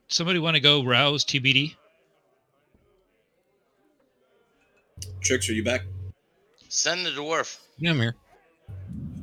Somebody 0.08 0.38
want 0.38 0.56
to 0.56 0.60
go 0.60 0.84
rouse 0.84 1.24
TBD? 1.24 1.74
Tricks, 5.22 5.48
are 5.48 5.54
you 5.54 5.64
back? 5.64 5.82
Send 6.68 7.06
the 7.06 7.10
dwarf. 7.10 7.58
Yeah, 7.78 7.90
I'm 7.90 8.00
here. 8.00 8.14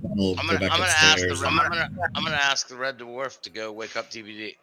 I'm 0.03 0.35
gonna, 0.35 0.59
back 0.59 0.71
I'm 0.71 0.79
gonna 0.79 0.83
ask 0.85 1.17
the 1.17 1.31
upstairs 1.31 1.43
I'm 1.43 1.57
gonna, 1.57 1.89
I'm 2.15 2.23
gonna 2.23 2.35
ask 2.35 2.67
the 2.67 2.75
red 2.75 2.97
dwarf 2.97 3.39
to 3.41 3.49
go 3.49 3.71
wake 3.71 3.95
up 3.95 4.09
TBD. 4.09 4.55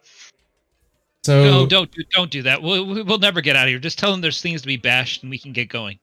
So 1.27 1.43
No, 1.43 1.66
don't 1.66 1.90
do, 1.90 2.05
don't 2.12 2.31
do 2.31 2.43
that. 2.43 2.62
We'll 2.62 2.86
we'll 2.86 3.05
we'll 3.05 3.19
never 3.19 3.40
get 3.40 3.57
out 3.57 3.65
of 3.65 3.70
here. 3.70 3.81
Just 3.81 3.98
tell 3.98 4.12
them 4.12 4.20
there's 4.20 4.40
things 4.40 4.61
to 4.61 4.66
be 4.69 4.77
bashed 4.77 5.24
and 5.24 5.31
we 5.31 5.39
can 5.39 5.53
get 5.53 5.69
going. 5.69 5.98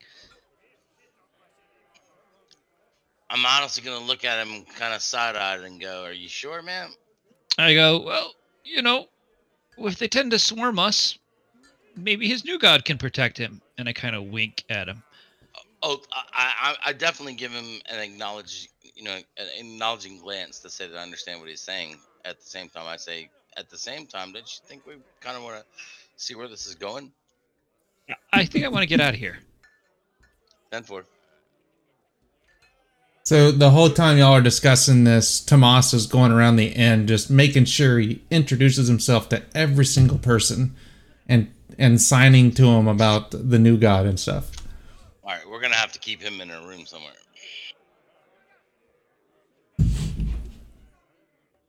I'm 3.30 3.45
honestly 3.45 3.82
gonna 3.84 4.06
look 4.06 4.26
at 4.26 4.45
him 4.45 4.66
kind 4.78 4.94
of 4.94 5.02
side 5.02 5.38
eyed 5.38 5.62
and 5.62 5.80
go, 5.80 6.04
"Are 6.04 6.12
you 6.12 6.28
sure, 6.28 6.62
man?" 6.62 6.90
I 7.58 7.74
go, 7.74 8.02
well, 8.02 8.34
you 8.66 8.82
know, 8.82 9.08
if 9.78 9.98
they 9.98 10.10
tend 10.10 10.32
to 10.32 10.40
swarm 10.40 10.78
us, 10.78 11.18
maybe 11.95 12.28
his 12.28 12.44
new 12.44 12.60
god 12.60 12.84
can 12.84 12.98
protect 12.98 13.38
him. 13.38 13.62
And 13.78 13.88
I 13.88 13.94
kind 13.94 14.18
of 14.18 14.26
wink 14.26 14.66
at 14.70 14.90
him. 14.90 15.04
Oh, 15.82 16.02
I, 16.12 16.76
I, 16.84 16.90
I 16.90 16.94
definitely 16.94 17.36
give 17.36 17.52
him 17.52 17.80
an 17.90 18.00
acknowledge, 18.00 18.68
you 18.94 19.04
know, 19.04 19.16
an 19.38 19.48
acknowledging 19.58 20.20
glance 20.20 20.60
to 20.60 20.70
say 20.70 20.88
that 20.88 20.98
I 20.98 21.02
understand 21.02 21.40
what 21.40 21.48
he's 21.48 21.62
saying. 21.62 21.98
At 22.26 22.40
the 22.40 22.45
same 22.45 22.70
time, 22.70 22.88
I 22.88 22.98
say, 22.98 23.30
at 23.58 23.70
the 23.70 23.78
same 23.78 24.06
time, 24.06 24.32
don't 24.32 24.44
you 24.44 24.68
think 24.68 24.86
we 24.86 24.94
kind 25.22 25.38
of 25.38 25.44
want 25.44 25.58
to 25.58 25.66
see 26.18 26.36
where 26.36 26.48
this 26.48 26.66
is 26.66 26.76
going? 26.76 27.12
I 28.32 28.46
think 28.46 28.66
I 28.66 28.68
want 28.68 28.84
to 28.84 28.88
get 28.88 29.00
out 29.00 29.14
of 29.14 29.20
here. 29.20 29.40
Then 30.72 30.84
for 30.84 31.06
So 33.24 33.52
the 33.52 33.70
whole 33.70 33.90
time 33.90 34.18
y'all 34.18 34.34
are 34.34 34.42
discussing 34.42 35.04
this, 35.04 35.40
Tomas 35.40 35.94
is 35.94 36.08
going 36.08 36.32
around 36.32 36.58
the 36.58 36.76
end, 36.76 37.08
just 37.08 37.30
making 37.30 37.66
sure 37.66 38.00
he 38.00 38.22
introduces 38.30 38.88
himself 38.88 39.30
to 39.30 39.44
every 39.56 39.86
single 39.86 40.18
person, 40.18 40.76
and 41.28 41.54
and 41.78 42.02
signing 42.02 42.52
to 42.52 42.66
him 42.66 42.88
about 42.88 43.32
the 43.32 43.60
new 43.60 43.78
god 43.78 44.06
and 44.06 44.20
stuff. 44.20 44.52
all 45.24 45.32
right, 45.32 45.48
we're 45.50 45.62
gonna 45.62 45.76
have 45.76 45.92
to 45.94 46.00
keep 46.00 46.22
him 46.22 46.42
in 46.42 46.52
a 46.52 46.68
room 46.68 46.86
somewhere. 46.86 47.14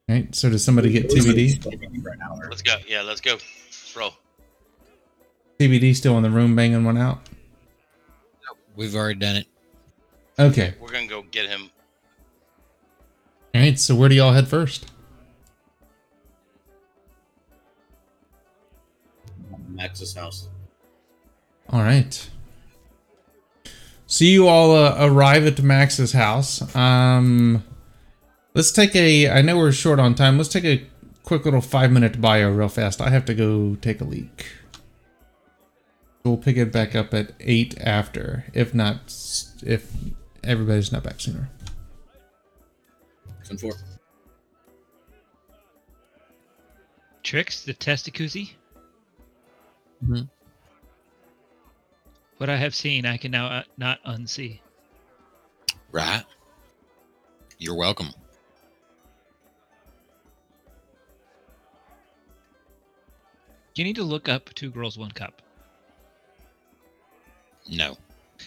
Right. 0.09 0.35
So 0.35 0.51
does 0.51 0.63
somebody 0.63 0.91
get 0.91 1.09
TBD? 1.09 1.63
For 1.63 2.11
an 2.11 2.21
hour. 2.23 2.47
Let's 2.51 2.63
go. 2.63 2.77
Yeah, 2.87 3.03
let's 3.03 3.21
go. 3.21 3.33
Let's 3.33 3.97
roll. 3.97 4.13
TBD 5.59 5.95
still 5.95 6.17
in 6.17 6.23
the 6.23 6.31
room 6.31 6.55
banging 6.55 6.85
one 6.85 6.99
out. 6.99 7.21
We've 8.77 8.95
already 8.95 9.19
done 9.19 9.37
it. 9.37 9.47
Okay. 10.39 10.75
We're 10.81 10.91
gonna 10.91 11.07
go 11.07 11.23
get 11.23 11.49
him. 11.49 11.71
All 13.55 13.61
right. 13.61 13.79
So 13.79 13.95
where 13.95 14.09
do 14.09 14.15
y'all 14.15 14.33
head 14.33 14.49
first? 14.49 14.91
Max's 19.69 20.15
house. 20.15 20.49
All 21.71 21.81
right. 21.81 22.31
So 24.07 24.25
you 24.25 24.49
all 24.49 24.77
uh, 24.77 24.97
arrive 25.01 25.47
at 25.47 25.63
Max's 25.63 26.13
house. 26.13 26.75
Um, 26.77 27.65
let's 28.55 28.73
take 28.73 28.95
a. 28.97 29.29
I 29.31 29.43
know 29.43 29.59
we're 29.59 29.73
short 29.73 29.99
on 29.99 30.15
time. 30.15 30.37
Let's 30.37 30.49
take 30.49 30.65
a 30.65 30.87
quick 31.23 31.45
little 31.45 31.61
five 31.61 31.91
minute 31.93 32.21
bio 32.21 32.51
real 32.51 32.69
fast. 32.69 33.01
I 33.01 33.11
have 33.11 33.25
to 33.27 33.35
go 33.35 33.77
take 33.77 34.01
a 34.01 34.05
leak. 34.05 34.47
We'll 36.25 36.39
pick 36.39 36.57
it 36.57 36.73
back 36.73 36.95
up 36.95 37.13
at 37.13 37.33
eight 37.41 37.79
after, 37.81 38.45
if 38.55 38.73
not, 38.75 39.15
if 39.63 39.93
everybody's 40.43 40.91
not 40.91 41.03
back 41.03 41.21
sooner. 41.21 41.51
Ten 43.45 43.59
four. 43.59 43.73
Tricks, 47.23 47.63
the 47.65 47.75
testacusi. 47.75 48.53
Mhm. 50.05 50.29
What 52.39 52.51
I 52.51 52.57
have 52.57 52.75
seen, 52.75 53.07
I 53.07 53.17
can 53.17 53.31
now 53.31 53.47
uh, 53.47 53.63
not 53.77 54.03
unsee. 54.05 54.61
Right. 55.93 56.25
You're 57.59 57.77
welcome. 57.77 58.09
You 63.75 63.83
need 63.83 63.97
to 63.97 64.05
look 64.05 64.29
up 64.29 64.55
Two 64.55 64.71
Girls, 64.71 64.97
One 64.97 65.11
Cup. 65.11 65.43
No. 67.69 67.97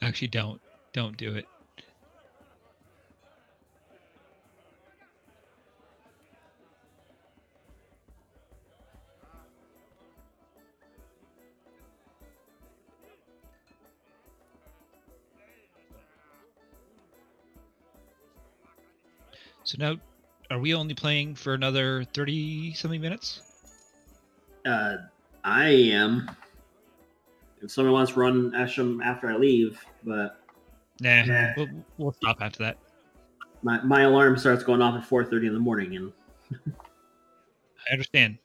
Actually, 0.00 0.28
don't. 0.28 0.60
Don't 0.92 1.16
do 1.18 1.34
it. 1.34 1.46
So 19.66 19.76
now, 19.78 19.96
are 20.48 20.60
we 20.60 20.74
only 20.74 20.94
playing 20.94 21.34
for 21.34 21.52
another 21.52 22.04
thirty 22.14 22.72
something 22.74 23.00
minutes? 23.00 23.42
Uh, 24.64 24.96
I 25.44 25.68
am. 25.68 26.30
If 27.60 27.72
someone 27.72 27.92
wants 27.92 28.12
to 28.12 28.20
run 28.20 28.52
Esham 28.52 29.04
after 29.04 29.28
I 29.28 29.36
leave, 29.36 29.84
but 30.04 30.40
Nah, 31.00 31.24
Nah. 31.24 31.48
We'll, 31.56 31.68
we'll 31.98 32.12
stop 32.12 32.38
after 32.40 32.62
that. 32.62 32.78
my, 33.62 33.82
my 33.82 34.02
alarm 34.02 34.36
starts 34.38 34.62
going 34.62 34.80
off 34.80 34.94
at 34.94 35.08
4.30 35.08 35.48
in 35.48 35.54
the 35.54 35.60
morning, 35.60 35.96
and 35.96 36.12
I 36.54 37.92
understand. 37.92 38.38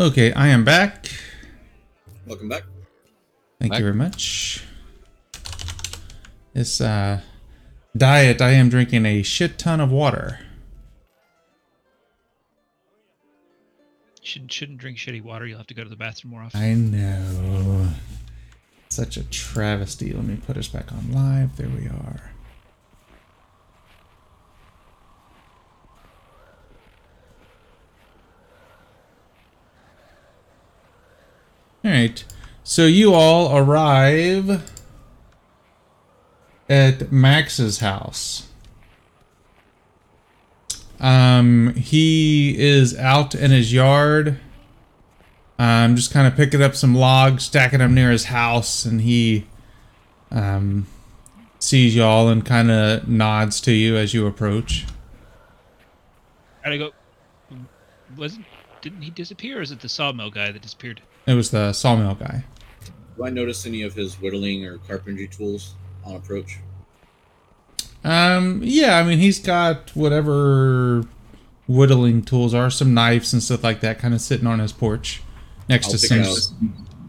Okay, 0.00 0.32
I 0.32 0.48
am 0.48 0.64
back. 0.64 1.10
Welcome 2.26 2.48
back. 2.48 2.62
Thank 3.58 3.72
Back. 3.72 3.80
you 3.80 3.84
very 3.84 3.94
much. 3.94 4.64
This 6.54 6.80
uh, 6.80 7.20
diet, 7.94 8.40
I 8.40 8.52
am 8.52 8.70
drinking 8.70 9.04
a 9.04 9.22
shit 9.22 9.58
ton 9.58 9.78
of 9.78 9.92
water. 9.92 10.38
Shouldn't 14.22 14.50
shouldn't 14.50 14.78
drink 14.78 14.96
shitty 14.96 15.22
water. 15.22 15.44
You'll 15.44 15.58
have 15.58 15.66
to 15.66 15.74
go 15.74 15.84
to 15.84 15.90
the 15.90 15.96
bathroom 15.96 16.32
more 16.32 16.44
often. 16.44 16.58
I 16.58 16.72
know. 16.72 17.90
Such 18.88 19.18
a 19.18 19.24
travesty. 19.24 20.14
Let 20.14 20.24
me 20.24 20.38
put 20.46 20.56
us 20.56 20.68
back 20.68 20.90
on 20.92 21.12
live. 21.12 21.58
There 21.58 21.68
we 21.68 21.88
are. 21.88 22.30
Right. 32.00 32.24
So 32.64 32.86
you 32.86 33.14
all 33.14 33.56
arrive 33.56 34.70
at 36.68 37.10
Max's 37.10 37.80
house. 37.80 38.48
Um, 41.00 41.74
he 41.74 42.58
is 42.58 42.96
out 42.96 43.34
in 43.34 43.50
his 43.50 43.72
yard. 43.72 44.38
Um, 45.58 45.96
just 45.96 46.12
kind 46.12 46.26
of 46.26 46.36
picking 46.36 46.62
up 46.62 46.74
some 46.74 46.94
logs, 46.94 47.44
stacking 47.44 47.80
them 47.80 47.94
near 47.94 48.10
his 48.10 48.24
house, 48.24 48.84
and 48.84 49.00
he 49.00 49.46
um, 50.30 50.86
sees 51.58 51.94
y'all 51.94 52.28
and 52.28 52.44
kind 52.44 52.70
of 52.70 53.08
nods 53.08 53.60
to 53.62 53.72
you 53.72 53.96
as 53.96 54.14
you 54.14 54.26
approach. 54.26 54.86
Gotta 56.64 56.78
go. 56.78 56.90
Wasn't 58.16 58.44
didn't 58.80 59.02
he 59.02 59.10
disappear, 59.10 59.58
or 59.58 59.62
is 59.62 59.70
it 59.70 59.80
the 59.80 59.88
sawmill 59.88 60.30
guy 60.30 60.50
that 60.50 60.62
disappeared? 60.62 61.02
It 61.26 61.34
was 61.34 61.50
the 61.50 61.72
sawmill 61.72 62.14
guy. 62.14 62.44
Do 63.16 63.24
I 63.24 63.30
notice 63.30 63.66
any 63.66 63.82
of 63.82 63.94
his 63.94 64.20
whittling 64.20 64.64
or 64.64 64.78
carpentry 64.78 65.28
tools 65.28 65.74
on 66.04 66.16
approach? 66.16 66.58
Um, 68.02 68.60
yeah, 68.64 68.98
I 68.98 69.02
mean 69.02 69.18
he's 69.18 69.38
got 69.38 69.94
whatever 69.94 71.04
whittling 71.68 72.22
tools 72.22 72.54
are, 72.54 72.70
some 72.70 72.94
knives 72.94 73.32
and 73.32 73.42
stuff 73.42 73.62
like 73.62 73.80
that, 73.80 73.98
kind 73.98 74.14
of 74.14 74.20
sitting 74.20 74.46
on 74.46 74.58
his 74.58 74.72
porch 74.72 75.22
next 75.68 75.86
I'll 75.86 75.98
to 75.98 76.20
out 76.20 76.52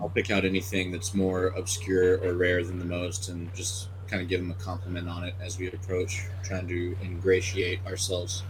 I'll 0.02 0.10
pick 0.10 0.32
out 0.32 0.46
anything 0.46 0.92
that's 0.92 1.14
more 1.14 1.48
obscure 1.48 2.18
or 2.24 2.34
rare 2.34 2.64
than 2.64 2.80
the 2.80 2.86
most 2.86 3.30
and 3.30 3.54
just 3.54 3.88
kind 4.08 4.22
of 4.22 4.28
give 4.28 4.42
him 4.42 4.52
a 4.52 4.56
compliment 4.56 5.08
on 5.08 5.24
it 5.24 5.34
as 5.40 5.58
we 5.58 5.68
approach, 5.68 6.24
trying 6.44 6.68
to 6.68 6.98
ingratiate 7.02 7.80
ourselves. 7.86 8.44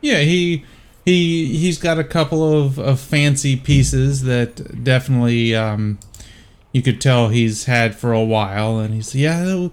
Yeah, 0.00 0.18
he 0.18 0.64
he 1.08 1.56
he's 1.56 1.78
got 1.78 1.98
a 1.98 2.04
couple 2.04 2.42
of, 2.62 2.78
of 2.78 3.00
fancy 3.00 3.56
pieces 3.56 4.22
that 4.24 4.84
definitely 4.84 5.54
um, 5.54 5.98
you 6.72 6.82
could 6.82 7.00
tell 7.00 7.28
he's 7.28 7.64
had 7.64 7.94
for 7.94 8.12
a 8.12 8.22
while, 8.22 8.78
and 8.78 8.94
he's 8.94 9.14
yeah, 9.14 9.68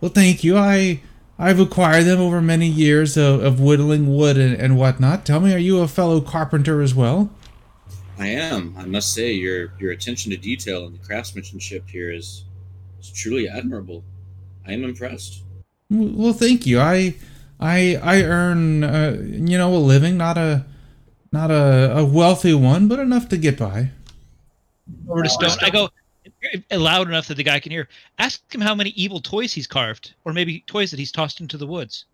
well, 0.00 0.10
thank 0.10 0.42
you. 0.42 0.56
I 0.56 1.00
I've 1.38 1.60
acquired 1.60 2.04
them 2.04 2.20
over 2.20 2.40
many 2.40 2.66
years 2.66 3.16
of, 3.16 3.42
of 3.42 3.60
whittling 3.60 4.14
wood 4.16 4.36
and, 4.38 4.54
and 4.54 4.76
whatnot. 4.76 5.24
Tell 5.24 5.40
me, 5.40 5.54
are 5.54 5.58
you 5.58 5.78
a 5.78 5.88
fellow 5.88 6.20
carpenter 6.20 6.80
as 6.80 6.94
well? 6.94 7.30
I 8.18 8.28
am. 8.28 8.74
I 8.76 8.86
must 8.86 9.12
say, 9.12 9.32
your 9.32 9.72
your 9.78 9.92
attention 9.92 10.30
to 10.30 10.36
detail 10.36 10.86
and 10.86 10.94
the 10.98 11.06
craftsmanship 11.06 11.88
here 11.88 12.10
is, 12.10 12.44
is 12.98 13.10
truly 13.10 13.48
admirable. 13.48 14.02
I 14.66 14.72
am 14.72 14.84
impressed. 14.84 15.42
Well, 15.90 16.32
thank 16.32 16.66
you. 16.66 16.80
I 16.80 17.14
I 17.60 17.96
I 18.02 18.22
earn 18.22 18.84
uh, 18.84 19.18
you 19.20 19.58
know 19.58 19.74
a 19.74 19.78
living, 19.78 20.16
not 20.16 20.38
a 20.38 20.64
not 21.32 21.50
a, 21.50 21.98
a 21.98 22.04
wealthy 22.04 22.54
one, 22.54 22.88
but 22.88 22.98
enough 22.98 23.28
to 23.28 23.36
get 23.36 23.58
by. 23.58 23.90
Over 25.08 25.22
to 25.22 25.28
Stone. 25.28 25.58
I 25.62 25.70
go 25.70 25.90
loud 26.70 27.08
enough 27.08 27.28
that 27.28 27.36
the 27.36 27.42
guy 27.42 27.60
can 27.60 27.72
hear. 27.72 27.88
Ask 28.18 28.54
him 28.54 28.60
how 28.60 28.74
many 28.74 28.90
evil 28.90 29.20
toys 29.20 29.52
he's 29.52 29.66
carved, 29.66 30.14
or 30.24 30.32
maybe 30.32 30.60
toys 30.66 30.90
that 30.90 30.98
he's 30.98 31.12
tossed 31.12 31.40
into 31.40 31.56
the 31.56 31.66
woods, 31.66 32.04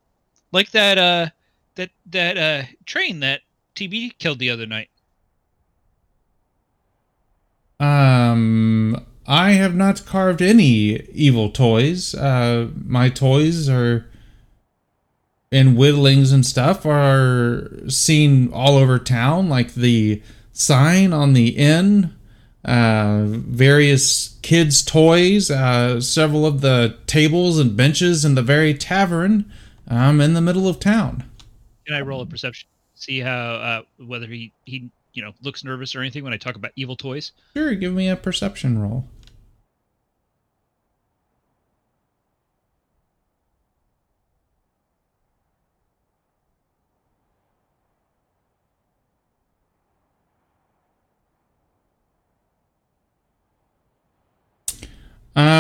like 0.53 0.71
that 0.71 0.99
uh 0.99 1.29
that 1.77 1.91
that 2.07 2.39
uh 2.39 2.67
train 2.87 3.21
that 3.21 3.43
TB 3.75 4.19
killed 4.19 4.39
the 4.39 4.51
other 4.51 4.67
night. 4.67 4.89
Um, 7.81 9.05
I 9.27 9.53
have 9.53 9.75
not 9.75 10.07
carved 10.07 10.41
any 10.41 11.01
evil 11.11 11.51
toys. 11.51 12.15
Uh, 12.15 12.69
my 12.85 13.09
toys 13.09 13.69
are 13.69 14.07
and 15.55 15.77
whittlings 15.77 16.33
and 16.33 16.45
stuff 16.45 16.85
are 16.85 17.71
seen 17.89 18.53
all 18.53 18.77
over 18.77 18.99
town, 18.99 19.49
like 19.49 19.75
the 19.75 20.21
sign 20.53 21.13
on 21.13 21.33
the 21.33 21.51
inn, 21.51 22.13
uh, 22.65 23.23
various 23.27 24.37
kids' 24.43 24.83
toys, 24.83 25.53
uh, 25.53 26.01
several 26.01 26.45
of 26.45 26.61
the 26.61 26.99
tables 27.07 27.61
and 27.61 27.77
benches 27.77 28.25
in 28.25 28.35
the 28.35 28.43
very 28.43 28.75
tavern 28.75 29.51
um, 29.87 30.21
in 30.21 30.35
the 30.35 30.41
middle 30.41 30.67
of 30.67 30.81
town. 30.81 31.23
Can 31.87 31.95
I 31.95 32.01
roll 32.01 32.21
a 32.21 32.27
perception? 32.27 32.69
See 32.97 33.21
how 33.21 33.55
uh, 33.55 33.83
whether 34.05 34.27
he 34.27 34.53
he 34.65 34.91
you 35.13 35.23
know 35.23 35.33
looks 35.41 35.63
nervous 35.63 35.95
or 35.95 36.01
anything 36.01 36.25
when 36.25 36.33
I 36.33 36.37
talk 36.37 36.57
about 36.57 36.73
evil 36.75 36.97
toys. 36.97 37.31
Sure, 37.55 37.77
give 37.77 37.93
me 37.93 38.09
a 38.09 38.17
perception 38.17 38.81
roll. 38.81 39.05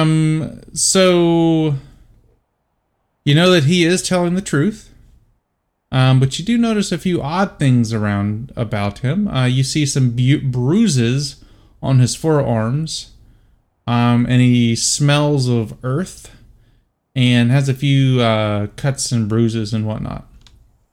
Um, 0.04 0.60
so 0.72 1.76
you 3.24 3.34
know 3.34 3.50
that 3.50 3.64
he 3.64 3.84
is 3.84 4.02
telling 4.02 4.34
the 4.34 4.42
truth. 4.42 4.90
Um, 5.90 6.18
but 6.18 6.38
you 6.38 6.44
do 6.44 6.58
notice 6.58 6.90
a 6.90 6.98
few 6.98 7.22
odd 7.22 7.58
things 7.58 7.92
around 7.92 8.52
about 8.56 8.98
him. 8.98 9.28
Uh, 9.28 9.46
you 9.46 9.62
see 9.62 9.86
some 9.86 10.10
bu- 10.10 10.42
bruises 10.42 11.44
on 11.80 12.00
his 12.00 12.16
forearms, 12.16 13.12
um, 13.86 14.26
and 14.28 14.42
he 14.42 14.74
smells 14.74 15.48
of 15.48 15.76
earth, 15.84 16.34
and 17.14 17.52
has 17.52 17.68
a 17.68 17.74
few 17.74 18.20
uh, 18.20 18.66
cuts 18.74 19.12
and 19.12 19.28
bruises 19.28 19.72
and 19.72 19.86
whatnot. 19.86 20.26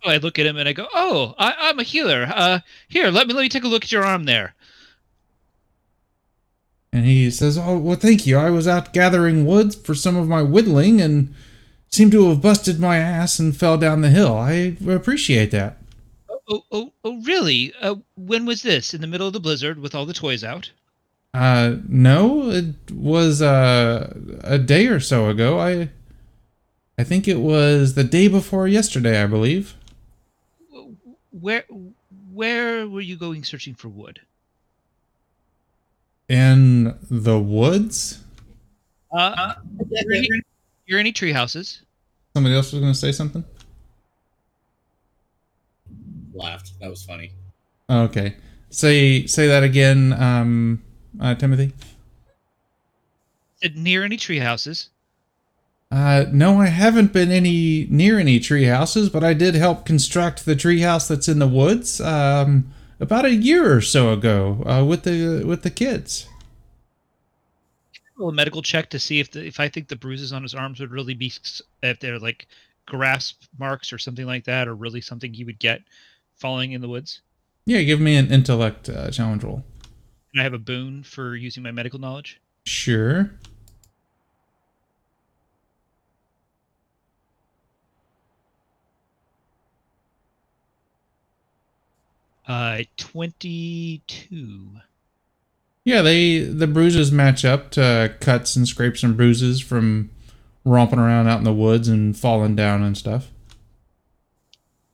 Oh, 0.04 0.12
I 0.12 0.18
look 0.18 0.38
at 0.38 0.46
him 0.46 0.58
and 0.58 0.70
I 0.70 0.74
go, 0.74 0.88
"Oh, 0.94 1.34
I, 1.38 1.56
I'm 1.58 1.80
a 1.80 1.84
healer. 1.84 2.32
Uh, 2.34 2.60
here, 2.88 3.10
let 3.10 3.28
me 3.28 3.34
let 3.34 3.42
me 3.42 3.50
take 3.50 3.64
a 3.64 3.68
look 3.68 3.84
at 3.84 3.92
your 3.92 4.04
arm 4.04 4.26
there." 4.26 4.54
And 6.94 7.06
he 7.06 7.32
says, 7.32 7.58
"Oh, 7.58 7.78
well, 7.78 7.96
thank 7.96 8.28
you. 8.28 8.38
I 8.38 8.50
was 8.50 8.68
out 8.68 8.94
gathering 8.94 9.46
wood 9.46 9.74
for 9.74 9.96
some 9.96 10.18
of 10.18 10.28
my 10.28 10.42
whittling, 10.42 11.00
and 11.00 11.34
seemed 11.90 12.12
to 12.12 12.30
have 12.30 12.42
busted 12.42 12.80
my 12.80 12.98
ass 12.98 13.40
and 13.40 13.56
fell 13.56 13.78
down 13.78 14.02
the 14.02 14.10
hill. 14.10 14.38
I 14.38 14.76
appreciate 14.88 15.52
that." 15.52 15.78
Oh, 16.50 16.64
oh, 16.70 16.94
oh, 17.06 17.22
really? 17.22 17.74
Uh, 17.82 17.96
when 18.18 18.46
was 18.46 18.62
this? 18.62 18.94
In 18.94 19.00
the 19.00 19.08
middle 19.08 19.28
of 19.28 19.32
the 19.32 19.40
blizzard 19.40 19.80
with 19.80 19.96
all 19.96 20.06
the 20.06 20.14
toys 20.14 20.44
out? 20.44 20.70
Uh, 21.34 21.76
no, 21.88 22.50
it 22.50 22.92
was 22.92 23.42
uh, 23.42 24.14
a 24.44 24.58
day 24.58 24.88
or 24.88 25.00
so 25.00 25.30
ago. 25.30 25.60
I, 25.60 25.90
I 26.98 27.06
think 27.06 27.26
it 27.26 27.40
was 27.40 27.94
the 27.94 28.04
day 28.04 28.28
before 28.28 28.68
yesterday, 28.68 29.24
I 29.24 29.28
believe. 29.28 29.76
Where, 31.30 31.64
where 32.34 32.86
were 32.86 33.00
you 33.00 33.16
going 33.16 33.46
searching 33.46 33.76
for 33.76 33.88
wood? 33.88 34.20
In 36.32 36.98
the 37.10 37.38
woods. 37.38 38.24
Uh, 39.12 39.56
you're, 39.90 40.14
any, 40.14 40.30
you're 40.86 40.98
any 40.98 41.12
tree 41.12 41.34
houses? 41.34 41.82
Somebody 42.34 42.56
else 42.56 42.72
was 42.72 42.80
going 42.80 42.94
to 42.94 42.98
say 42.98 43.12
something. 43.12 43.44
Laughed. 46.34 46.72
That 46.80 46.90
was 46.90 47.04
funny. 47.04 47.34
Okay, 47.90 48.38
say 48.70 49.26
say 49.26 49.48
that 49.48 49.64
again, 49.64 50.14
um, 50.14 50.82
uh, 51.20 51.36
Timothy. 51.36 51.74
Near 53.76 54.06
any 54.06 54.16
tree 54.16 54.40
houses? 54.40 54.88
Uh, 55.92 56.28
no, 56.32 56.62
I 56.62 56.68
haven't 56.68 57.12
been 57.12 57.30
any 57.30 57.88
near 57.90 58.18
any 58.18 58.40
tree 58.40 58.64
houses, 58.64 59.10
but 59.10 59.26
I 59.26 59.34
did 59.34 59.56
help 59.56 59.86
construct 59.86 60.46
the 60.46 60.56
tree 60.56 60.80
house 60.80 61.10
that's 61.10 61.28
in 61.28 61.40
the 61.40 61.48
woods 61.50 62.00
um, 62.00 62.72
about 63.02 63.26
a 63.26 63.34
year 63.34 63.76
or 63.76 63.82
so 63.82 64.14
ago 64.14 64.64
uh, 64.66 64.86
with 64.86 65.04
the 65.04 65.44
with 65.44 65.64
the 65.64 65.70
kids. 65.70 66.28
A 68.22 68.32
medical 68.32 68.62
check 68.62 68.92
to 68.92 69.00
see 69.00 69.20
if 69.20 69.32
the, 69.32 69.44
if 69.44 69.60
I 69.60 69.68
think 69.68 69.88
the 69.88 69.96
bruises 69.96 70.32
on 70.32 70.44
his 70.44 70.54
arms 70.54 70.80
would 70.80 70.92
really 70.92 71.16
be 71.16 71.34
if 71.82 72.00
they're 72.00 72.20
like 72.20 72.46
grasp 72.86 73.44
marks 73.58 73.92
or 73.92 73.98
something 73.98 74.28
like 74.28 74.46
that, 74.46 74.68
or 74.68 74.76
really 74.76 75.02
something 75.02 75.34
he 75.34 75.44
would 75.44 75.58
get 75.58 75.82
falling 76.36 76.74
in 76.74 76.82
the 76.82 76.88
woods. 76.88 77.22
Yeah, 77.66 77.82
give 77.82 78.00
me 78.00 78.16
an 78.16 78.32
intellect 78.32 78.90
uh, 78.90 79.10
challenge 79.10 79.44
roll. 79.44 79.64
Can 80.32 80.40
I 80.40 80.44
have 80.44 80.54
a 80.54 80.60
boon 80.60 81.04
for 81.04 81.36
using 81.36 81.64
my 81.64 81.72
medical 81.72 82.00
knowledge? 82.00 82.40
Sure. 82.66 83.32
Uh, 92.52 92.84
twenty-two. 92.98 94.72
Yeah, 95.86 96.02
they 96.02 96.40
the 96.40 96.68
bruises 96.68 97.10
match 97.10 97.46
up 97.46 97.72
to 97.72 98.14
cuts 98.20 98.58
and 98.58 98.68
scrapes 98.68 99.04
and 99.04 99.16
bruises 99.16 99.62
from 99.62 100.10
romping 100.66 101.00
around 101.00 101.30
out 101.30 101.38
in 101.38 101.46
the 101.46 101.54
woods 101.54 101.88
and 101.88 102.18
falling 102.18 102.58
down 102.58 102.84
and 102.84 102.98
stuff. 102.98 103.30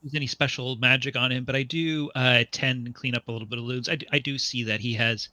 There's 0.04 0.14
any 0.14 0.28
special 0.28 0.76
magic 0.76 1.16
on 1.16 1.32
him, 1.32 1.46
but 1.46 1.56
I 1.56 1.64
do 1.64 2.12
uh, 2.14 2.44
tend 2.52 2.86
and 2.86 2.94
clean 2.94 3.16
up 3.16 3.28
a 3.28 3.32
little 3.32 3.48
bit 3.48 3.58
of 3.58 3.66
wounds. 3.66 3.90
I, 3.90 3.96
do- 3.96 4.06
I 4.12 4.20
do 4.20 4.38
see 4.38 4.62
that 4.66 4.80
he 4.80 4.94
has, 4.94 5.30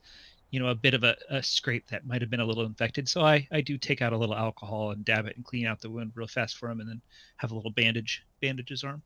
you 0.49 0.59
know, 0.59 0.69
a 0.69 0.75
bit 0.75 0.95
of 0.95 1.03
a, 1.03 1.15
a 1.29 1.43
scrape 1.43 1.85
that 1.89 2.07
might 2.07 2.21
have 2.21 2.31
been 2.31 2.39
a 2.39 2.45
little 2.45 2.65
infected. 2.65 3.07
So 3.07 3.21
I, 3.21 3.47
I 3.51 3.61
do 3.61 3.77
take 3.77 4.01
out 4.01 4.13
a 4.13 4.17
little 4.17 4.35
alcohol 4.35 4.89
and 4.91 5.05
dab 5.05 5.27
it 5.27 5.35
and 5.35 5.45
clean 5.45 5.67
out 5.67 5.79
the 5.79 5.91
wound 5.91 6.13
real 6.15 6.25
fast 6.25 6.57
for 6.57 6.71
him, 6.71 6.79
and 6.79 6.89
then 6.89 7.01
have 7.37 7.51
a 7.51 7.55
little 7.55 7.69
bandage 7.69 8.25
bandage 8.41 8.69
his 8.69 8.83
arm. 8.83 9.03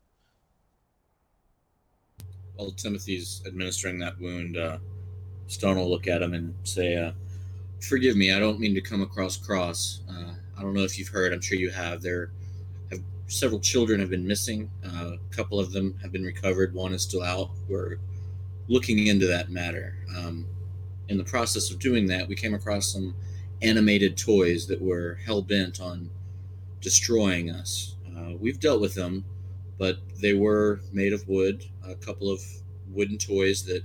While 2.60 2.72
Timothy's 2.72 3.41
administering 3.48 3.99
that 3.99 4.19
wound, 4.19 4.57
uh, 4.57 4.80
Stone 5.48 5.77
will 5.77 5.90
look 5.90 6.07
at 6.07 6.22
him 6.22 6.34
and 6.34 6.53
say, 6.65 6.98
uh, 6.98 7.14
"Forgive 7.80 8.18
me. 8.18 8.34
I 8.34 8.40
don't 8.40 8.60
mean 8.60 8.73
to 8.76 8.81
come 8.81 9.02
across 9.02 9.38
cross. 9.38 10.02
Uh, 10.10 10.34
I 10.57 10.61
don't 10.61 10.73
know 10.73 10.84
if 10.84 10.99
you've 10.99 11.07
heard. 11.07 11.31
I'm 11.31 11.40
sure 11.40 11.57
you 11.57 11.69
have. 11.69 12.02
There 12.02 12.31
have 12.91 13.02
several 13.27 13.61
children 13.61 14.02
have 14.02 14.10
been 14.10 14.27
missing. 14.27 14.69
Uh, 14.86 15.11
a 15.14 15.34
couple 15.34 15.57
of 15.57 15.72
them 15.72 15.98
have 16.02 16.11
been 16.11 16.26
recovered. 16.26 16.73
One 16.73 16.91
is 16.91 17.02
still 17.03 17.23
out. 17.23 17.52
We're 17.69 17.95
looking 18.68 19.07
into 19.07 19.26
that 19.27 19.49
matter. 19.49 19.95
Um, 20.18 20.45
in 21.07 21.18
the 21.18 21.23
process 21.23 21.72
of 21.72 21.80
doing 21.80 22.07
that, 22.07 22.27
we 22.27 22.36
came 22.36 22.53
across 22.53 22.91
some 22.91 23.15
animated 23.61 24.18
toys 24.18 24.68
that 24.68 24.81
were 24.81 25.18
hell 25.26 25.41
bent 25.41 25.80
on 25.80 26.10
destroying 26.81 27.52
us. 27.52 27.95
Uh, 28.14 28.34
we've 28.38 28.60
dealt 28.60 28.81
with 28.81 28.95
them, 28.95 29.23
but 29.80 29.97
they 30.22 30.34
were 30.34 30.81
made 30.91 31.14
of 31.14 31.27
wood. 31.27 31.65
A 31.88 31.95
couple 31.95 32.30
of 32.30 32.41
wooden 32.91 33.18
toys 33.18 33.64
that 33.65 33.84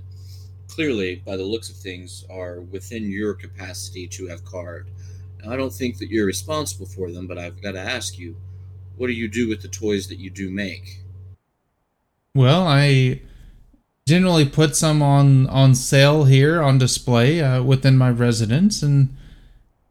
clearly, 0.67 1.23
by 1.25 1.37
the 1.37 1.43
looks 1.43 1.69
of 1.69 1.77
things, 1.77 2.25
are 2.29 2.59
within 2.61 3.09
your 3.09 3.33
capacity 3.33 4.05
to 4.09 4.27
have 4.27 4.45
carved. 4.45 4.91
Now, 5.41 5.51
I 5.51 5.55
don't 5.55 5.73
think 5.73 5.97
that 5.97 6.11
you're 6.11 6.25
responsible 6.25 6.85
for 6.85 7.11
them, 7.11 7.25
but 7.25 7.37
I've 7.37 7.61
got 7.61 7.71
to 7.71 7.79
ask 7.79 8.19
you, 8.19 8.35
what 8.97 9.07
do 9.07 9.13
you 9.13 9.27
do 9.27 9.47
with 9.47 9.61
the 9.61 9.67
toys 9.67 10.07
that 10.09 10.19
you 10.19 10.29
do 10.29 10.51
make? 10.51 10.99
Well, 12.35 12.67
I 12.67 13.21
generally 14.07 14.47
put 14.47 14.75
some 14.75 15.01
on 15.01 15.47
on 15.47 15.73
sale 15.73 16.25
here 16.25 16.61
on 16.61 16.77
display 16.77 17.41
uh, 17.41 17.63
within 17.63 17.97
my 17.97 18.09
residence, 18.09 18.83
and 18.83 19.15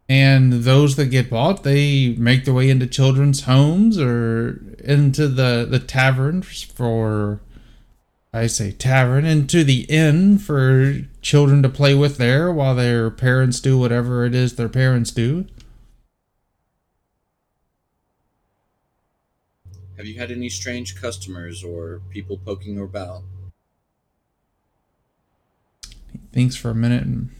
and 0.09 0.53
those 0.53 0.97
that 0.97 1.07
get 1.07 1.31
bought, 1.31 1.63
they 1.63 2.15
make 2.19 2.45
their 2.45 2.55
way 2.55 2.69
into 2.69 2.87
children's 2.87 3.43
homes 3.43 3.99
or 3.99 4.61
into 4.83 5.29
the 5.29 5.67
the 5.69 5.79
taverns 5.79 6.63
for. 6.63 7.41
I 8.33 8.49
say 8.49 8.73
tavern 8.73 9.25
into 9.25 9.63
the 9.63 9.83
inn 9.83 10.39
for 10.39 11.03
children 11.23 11.63
to 11.63 11.69
play 11.69 11.95
with 11.95 12.17
there 12.17 12.51
while 12.51 12.75
their 12.75 13.09
parents 13.09 13.61
do 13.61 13.79
whatever 13.79 14.25
it 14.25 14.35
is 14.35 14.57
their 14.57 14.69
parents 14.69 15.13
do. 15.13 15.47
Have 19.97 20.07
you 20.07 20.19
had 20.19 20.33
any 20.33 20.49
strange 20.49 21.01
customers 21.01 21.63
or 21.63 22.01
people 22.11 22.37
poking 22.37 22.77
about? 22.77 23.23
thinks 26.35 26.57
for 26.57 26.71
a 26.71 26.75
minute 26.75 27.05
and 27.05 27.31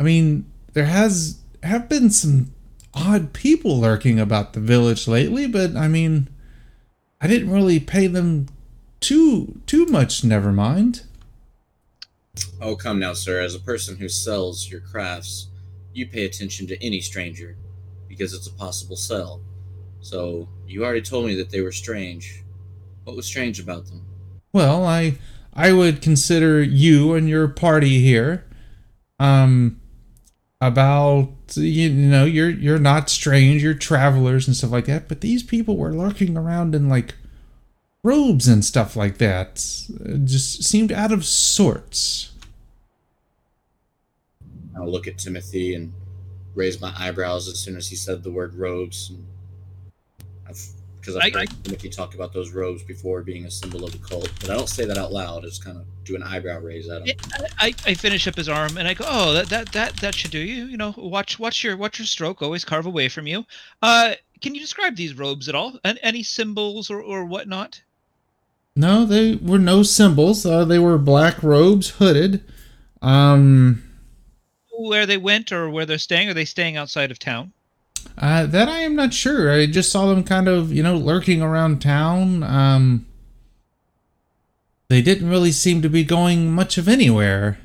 I 0.00 0.02
mean 0.02 0.50
there 0.72 0.86
has 0.86 1.38
have 1.64 1.88
been 1.88 2.10
some 2.10 2.52
odd 2.94 3.32
people 3.32 3.80
lurking 3.80 4.20
about 4.20 4.52
the 4.52 4.60
village 4.60 5.08
lately 5.08 5.46
but 5.46 5.74
I 5.76 5.88
mean 5.88 6.28
I 7.20 7.26
didn't 7.26 7.50
really 7.50 7.80
pay 7.80 8.06
them 8.06 8.48
too 9.00 9.60
too 9.66 9.86
much 9.86 10.22
never 10.24 10.52
mind 10.52 11.02
Oh, 12.60 12.74
come 12.74 12.98
now, 12.98 13.12
sir. 13.12 13.40
As 13.40 13.54
a 13.54 13.60
person 13.60 13.96
who 13.96 14.08
sells 14.08 14.68
your 14.68 14.80
crafts, 14.80 15.48
you 15.92 16.06
pay 16.06 16.24
attention 16.24 16.66
to 16.66 16.84
any 16.84 17.00
stranger 17.00 17.56
because 18.08 18.32
it's 18.34 18.48
a 18.48 18.52
possible 18.52 18.96
sell. 18.96 19.40
So, 20.00 20.48
you 20.66 20.84
already 20.84 21.02
told 21.02 21.26
me 21.26 21.36
that 21.36 21.50
they 21.50 21.60
were 21.60 21.70
strange. 21.70 22.42
What 23.04 23.14
was 23.14 23.26
strange 23.26 23.60
about 23.60 23.86
them? 23.86 24.04
well 24.52 24.84
I 24.84 25.18
I 25.52 25.72
would 25.72 26.00
consider 26.00 26.62
you 26.62 27.14
and 27.14 27.28
your 27.28 27.48
party 27.48 28.00
here 28.00 28.46
um 29.18 29.80
about 30.60 31.30
you 31.54 31.90
know 31.90 32.24
you're 32.24 32.50
you're 32.50 32.78
not 32.78 33.10
strange 33.10 33.62
you're 33.62 33.74
travelers 33.74 34.46
and 34.46 34.56
stuff 34.56 34.70
like 34.70 34.86
that 34.86 35.08
but 35.08 35.20
these 35.20 35.42
people 35.42 35.76
were 35.76 35.92
lurking 35.92 36.36
around 36.36 36.74
in 36.74 36.88
like 36.88 37.14
robes 38.02 38.48
and 38.48 38.64
stuff 38.64 38.96
like 38.96 39.18
that 39.18 39.64
It 40.04 40.24
just 40.24 40.64
seemed 40.64 40.90
out 40.92 41.12
of 41.12 41.24
sorts 41.24 42.32
I'll 44.76 44.90
look 44.90 45.06
at 45.06 45.18
Timothy 45.18 45.74
and 45.74 45.92
raise 46.54 46.80
my 46.80 46.92
eyebrows 46.96 47.48
as 47.48 47.58
soon 47.58 47.76
as 47.76 47.88
he 47.88 47.96
said 47.96 48.22
the 48.22 48.30
word 48.32 48.54
robes. 48.54 49.10
And 49.10 49.24
I've 50.48 50.60
because 51.00 51.16
I've 51.16 51.34
I- 51.34 51.40
heard 51.40 51.64
Timothy 51.64 51.88
talk 51.90 52.14
about 52.14 52.32
those 52.32 52.50
robes 52.52 52.82
before 52.82 53.22
being 53.22 53.44
a 53.44 53.50
symbol 53.50 53.84
of 53.84 53.92
the 53.92 53.98
cult, 53.98 54.30
but 54.40 54.50
I 54.50 54.54
don't 54.54 54.68
say 54.68 54.84
that 54.84 54.98
out 54.98 55.12
loud. 55.12 55.44
it's 55.44 55.58
kind 55.62 55.76
of 55.78 55.84
do 56.04 56.16
an 56.16 56.22
eyebrow 56.22 56.60
raise 56.60 56.88
at 56.88 57.06
him. 57.06 57.16
I, 57.58 57.74
I 57.86 57.94
finish 57.94 58.26
up 58.26 58.36
his 58.36 58.48
arm 58.48 58.76
and 58.76 58.86
I 58.86 58.94
go, 58.94 59.04
oh, 59.08 59.32
that, 59.32 59.48
that 59.48 59.72
that 59.72 59.96
that 59.98 60.14
should 60.14 60.30
do 60.30 60.38
you. 60.38 60.66
You 60.66 60.76
know, 60.76 60.94
watch 60.96 61.38
watch 61.38 61.64
your 61.64 61.76
watch 61.76 61.98
your 61.98 62.06
stroke. 62.06 62.42
Always 62.42 62.64
carve 62.64 62.86
away 62.86 63.08
from 63.08 63.26
you. 63.26 63.44
Uh, 63.82 64.14
can 64.40 64.54
you 64.54 64.60
describe 64.60 64.96
these 64.96 65.14
robes 65.16 65.48
at 65.48 65.54
all? 65.54 65.78
And 65.84 65.98
any 66.02 66.22
symbols 66.22 66.90
or 66.90 67.00
or 67.00 67.24
whatnot? 67.24 67.82
no 68.76 69.04
they 69.04 69.36
were 69.36 69.58
no 69.58 69.84
symbols 69.84 70.44
uh, 70.44 70.64
they 70.64 70.80
were 70.80 70.98
black 70.98 71.40
robes 71.44 71.90
hooded 71.90 72.42
um 73.02 73.80
Where 74.76 75.06
they 75.06 75.16
went 75.16 75.52
or 75.52 75.70
where 75.70 75.86
they're 75.86 75.98
staying? 75.98 76.28
Are 76.28 76.34
they 76.34 76.44
staying 76.44 76.76
outside 76.76 77.10
of 77.12 77.18
town? 77.20 77.52
Uh, 78.18 78.46
that 78.46 78.68
I 78.68 78.80
am 78.80 78.94
not 78.96 79.14
sure. 79.14 79.52
I 79.52 79.66
just 79.66 79.90
saw 79.90 80.06
them 80.06 80.24
kind 80.24 80.48
of, 80.48 80.72
you 80.72 80.82
know, 80.82 80.96
lurking 80.96 81.42
around 81.42 81.80
town. 81.80 82.42
Um, 82.42 83.06
they 84.94 85.02
didn't 85.02 85.28
really 85.28 85.50
seem 85.50 85.82
to 85.82 85.88
be 85.88 86.04
going 86.04 86.52
much 86.52 86.78
of 86.78 86.86
anywhere. 86.86 87.58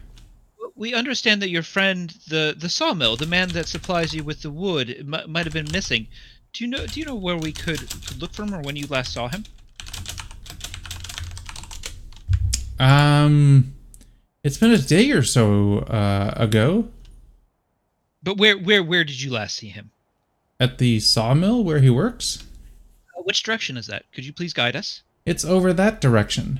We 0.76 0.96
understand 0.96 1.44
that 1.44 1.50
your 1.52 1.62
friend, 1.62 2.10
the 2.28 2.56
the 2.58 2.70
sawmill, 2.70 3.18
the 3.18 3.28
man 3.28 3.50
that 3.50 3.68
supplies 3.68 4.16
you 4.16 4.24
with 4.24 4.42
the 4.42 4.50
wood, 4.50 4.96
m- 5.00 5.32
might 5.32 5.46
have 5.46 5.54
been 5.54 5.72
missing. 5.72 6.08
Do 6.54 6.64
you 6.64 6.70
know? 6.72 6.88
Do 6.88 7.00
you 7.00 7.06
know 7.06 7.14
where 7.14 7.38
we 7.38 7.52
could, 7.52 7.82
could 8.08 8.20
look 8.20 8.34
for 8.34 8.42
him, 8.44 8.56
or 8.56 8.62
when 8.62 8.76
you 8.76 8.88
last 8.88 9.14
saw 9.14 9.28
him? 9.28 9.44
Um, 12.80 13.76
it's 14.44 14.58
been 14.58 14.72
a 14.72 14.78
day 14.78 15.12
or 15.12 15.22
so 15.22 15.80
uh, 15.80 16.34
ago 16.38 16.88
But 18.24 18.38
where 18.38 18.58
where 18.58 18.82
where 18.82 19.04
did 19.04 19.22
you 19.22 19.32
last 19.32 19.56
see 19.58 19.68
him? 19.70 19.92
at 20.62 20.78
the 20.80 21.00
sawmill 21.00 21.64
where 21.64 21.80
he 21.80 21.90
works. 21.92 22.44
Uh, 23.18 23.22
which 23.22 23.44
direction 23.44 23.78
is 23.78 23.88
that? 23.88 24.04
Could 24.14 24.26
you 24.26 24.34
please 24.34 24.52
guide 24.54 24.76
us? 24.76 25.04
It's 25.26 25.46
over 25.46 25.72
that 25.74 26.02
direction. 26.02 26.60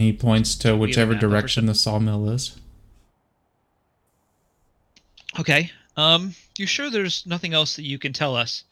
He 0.00 0.14
points 0.14 0.54
to 0.56 0.74
whichever 0.74 1.12
map 1.12 1.22
of 1.22 1.28
or 1.28 1.28
direction 1.28 1.66
the 1.66 1.74
sawmill 1.74 2.30
is. 2.30 2.58
Okay. 5.38 5.70
Um, 5.94 6.34
you 6.56 6.64
sure 6.64 6.88
there's 6.88 7.26
nothing 7.26 7.52
else 7.52 7.76
that 7.76 7.84
you 7.84 7.98
can 7.98 8.14
tell 8.14 8.34
us? 8.34 8.64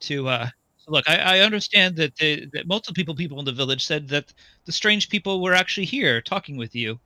To 0.00 0.26
uh, 0.26 0.48
look, 0.88 1.08
I, 1.08 1.18
I 1.18 1.38
understand 1.38 1.94
that 1.98 2.16
the, 2.16 2.46
that 2.52 2.66
multiple 2.66 2.94
people 2.94 3.14
people 3.14 3.38
in 3.38 3.44
the 3.44 3.52
village 3.52 3.86
said 3.86 4.08
that 4.08 4.34
the 4.64 4.72
strange 4.72 5.08
people 5.08 5.40
were 5.40 5.54
actually 5.54 5.84
here 5.84 6.20
talking 6.20 6.56
with 6.56 6.74
you. 6.74 6.98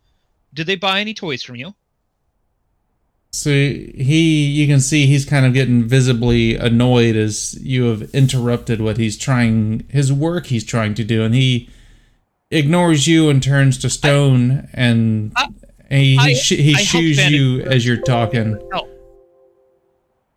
Did 0.55 0.67
they 0.67 0.77
buy 0.77 1.01
any 1.01 1.13
toys 1.13 1.43
from 1.43 1.57
you? 1.57 1.75
So 3.33 3.51
he, 3.51 4.47
you 4.47 4.67
can 4.67 4.81
see 4.81 5.05
he's 5.05 5.27
kind 5.27 5.45
of 5.45 5.53
getting 5.53 5.85
visibly 5.85 6.57
annoyed 6.57 7.15
as 7.15 7.63
you 7.63 7.85
have 7.85 8.15
interrupted 8.15 8.81
what 8.81 8.97
he's 8.97 9.19
trying, 9.19 9.87
his 9.91 10.11
work 10.11 10.47
he's 10.47 10.65
trying 10.65 10.95
to 10.95 11.05
do, 11.05 11.23
and 11.23 11.35
he 11.35 11.69
ignores 12.51 13.07
you 13.07 13.29
and 13.29 13.43
turns 13.43 13.79
to 13.79 13.91
Stone, 13.91 14.69
and 14.73 15.33
I- 15.37 15.49
he 15.91 16.17
I- 16.19 16.29
he, 16.31 16.35
sh- 16.35 16.49
he 16.57 16.75
I 16.75 16.79
help 16.79 16.87
shoos 16.89 17.17
Vanity. 17.17 17.37
you 17.37 17.61
as 17.63 17.87
you're 17.87 18.01
talking, 18.01 18.53
No. 18.73 18.89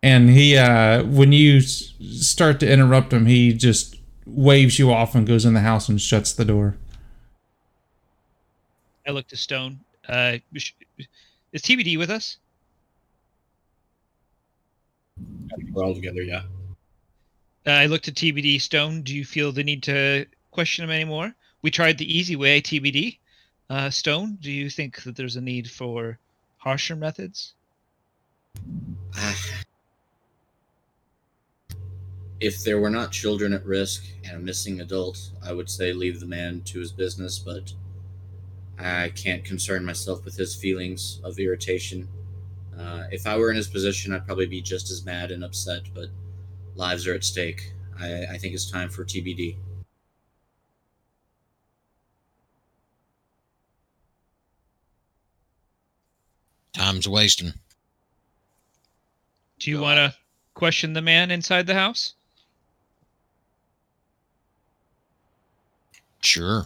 and 0.04 0.30
he, 0.30 0.58
uh, 0.58 1.04
when 1.04 1.32
you 1.32 1.58
s- 1.58 1.94
start 2.12 2.60
to 2.62 2.72
interrupt 2.72 3.14
him, 3.14 3.26
he 3.26 3.54
just 3.54 3.96
waves 4.26 4.78
you 4.80 4.92
off 4.92 5.16
and 5.16 5.26
goes 5.28 5.46
in 5.46 5.54
the 5.54 5.62
house 5.62 5.90
and 5.90 6.00
shuts 6.02 6.34
the 6.34 6.46
door. 6.46 6.78
I 9.08 9.12
look 9.12 9.28
to 9.30 9.38
Stone. 9.38 9.80
Uh, 10.08 10.38
is 11.52 11.62
TBD 11.62 11.98
with 11.98 12.10
us? 12.12 12.38
We're 15.72 15.84
all 15.84 15.96
together, 15.96 16.22
yeah. 16.22 16.44
Uh, 17.66 17.72
I 17.72 17.86
looked 17.88 18.08
at 18.08 18.16
TBD. 18.16 18.60
Stone, 18.62 19.02
do 19.04 19.16
you 19.16 19.26
feel 19.26 19.52
the 19.52 19.64
need 19.64 19.84
to 19.84 20.26
question 20.52 20.84
him 20.84 20.92
anymore? 20.92 21.34
We 21.62 21.72
tried 21.72 21.98
the 21.98 22.18
easy 22.18 22.36
way, 22.36 22.62
TBD. 22.62 23.18
Uh, 23.70 23.90
Stone, 23.90 24.38
do 24.42 24.52
you 24.52 24.70
think 24.70 25.04
that 25.04 25.16
there's 25.16 25.36
a 25.36 25.42
need 25.42 25.70
for 25.70 26.18
harsher 26.58 26.96
methods? 26.96 27.54
If 32.42 32.64
there 32.64 32.80
were 32.80 32.90
not 32.90 33.12
children 33.12 33.52
at 33.52 33.66
risk 33.66 34.06
and 34.24 34.38
a 34.38 34.40
missing 34.40 34.80
adult, 34.80 35.32
I 35.44 35.52
would 35.52 35.70
say 35.70 35.92
leave 35.92 36.22
the 36.22 36.26
man 36.26 36.62
to 36.68 36.80
his 36.80 36.94
business, 36.94 37.38
but 37.38 37.74
I 38.78 39.10
can't 39.10 39.44
concern 39.44 39.84
myself 39.84 40.24
with 40.24 40.38
his 40.38 40.56
feelings 40.56 41.20
of 41.26 41.38
irritation. 41.38 42.08
Uh, 42.80 43.04
if 43.12 43.28
I 43.28 43.38
were 43.38 43.50
in 43.50 43.58
his 43.58 43.68
position, 43.68 44.14
I'd 44.14 44.26
probably 44.26 44.46
be 44.46 44.62
just 44.62 44.90
as 44.90 45.04
mad 45.04 45.32
and 45.32 45.44
upset, 45.44 45.82
but 45.94 46.08
lives 46.76 47.06
are 47.08 47.14
at 47.14 47.26
stake. 47.26 47.74
I, 48.00 48.24
I 48.28 48.38
think 48.38 48.54
it's 48.54 48.72
time 48.72 48.88
for 48.90 49.04
TBD. 49.04 49.58
Time's 56.74 57.08
wasting. 57.08 57.54
Do 59.60 59.70
you 59.72 59.78
Go 59.78 59.84
want 59.84 59.98
to 59.98 60.18
question 60.54 60.94
the 60.94 61.02
man 61.02 61.32
inside 61.32 61.68
the 61.68 61.74
house? 61.74 62.14
Sure. 66.22 66.66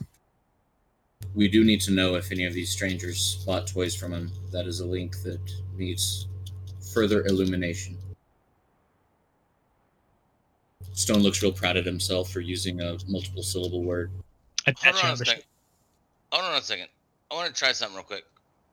We 1.35 1.47
do 1.47 1.63
need 1.63 1.81
to 1.81 1.91
know 1.91 2.15
if 2.15 2.31
any 2.31 2.45
of 2.45 2.53
these 2.53 2.69
strangers 2.69 3.43
bought 3.45 3.67
toys 3.67 3.95
from 3.95 4.13
him. 4.13 4.31
That 4.51 4.67
is 4.67 4.79
a 4.79 4.85
link 4.85 5.21
that 5.23 5.39
needs 5.77 6.27
further 6.93 7.25
illumination. 7.25 7.97
Stone 10.93 11.19
looks 11.19 11.41
real 11.41 11.51
proud 11.51 11.75
of 11.75 11.85
himself 11.85 12.29
for 12.29 12.39
using 12.39 12.79
a 12.81 12.97
multiple 13.07 13.41
syllable 13.41 13.83
word. 13.83 14.11
Hold 14.65 14.95
on 14.95 15.05
on 15.05 15.13
a 15.13 15.17
second. 15.17 15.43
Hold 16.31 16.45
on 16.45 16.59
a 16.59 16.61
second. 16.61 16.87
I 17.31 17.35
want 17.35 17.53
to 17.53 17.59
try 17.59 17.71
something 17.71 17.95
real 17.95 18.05
quick. 18.05 18.25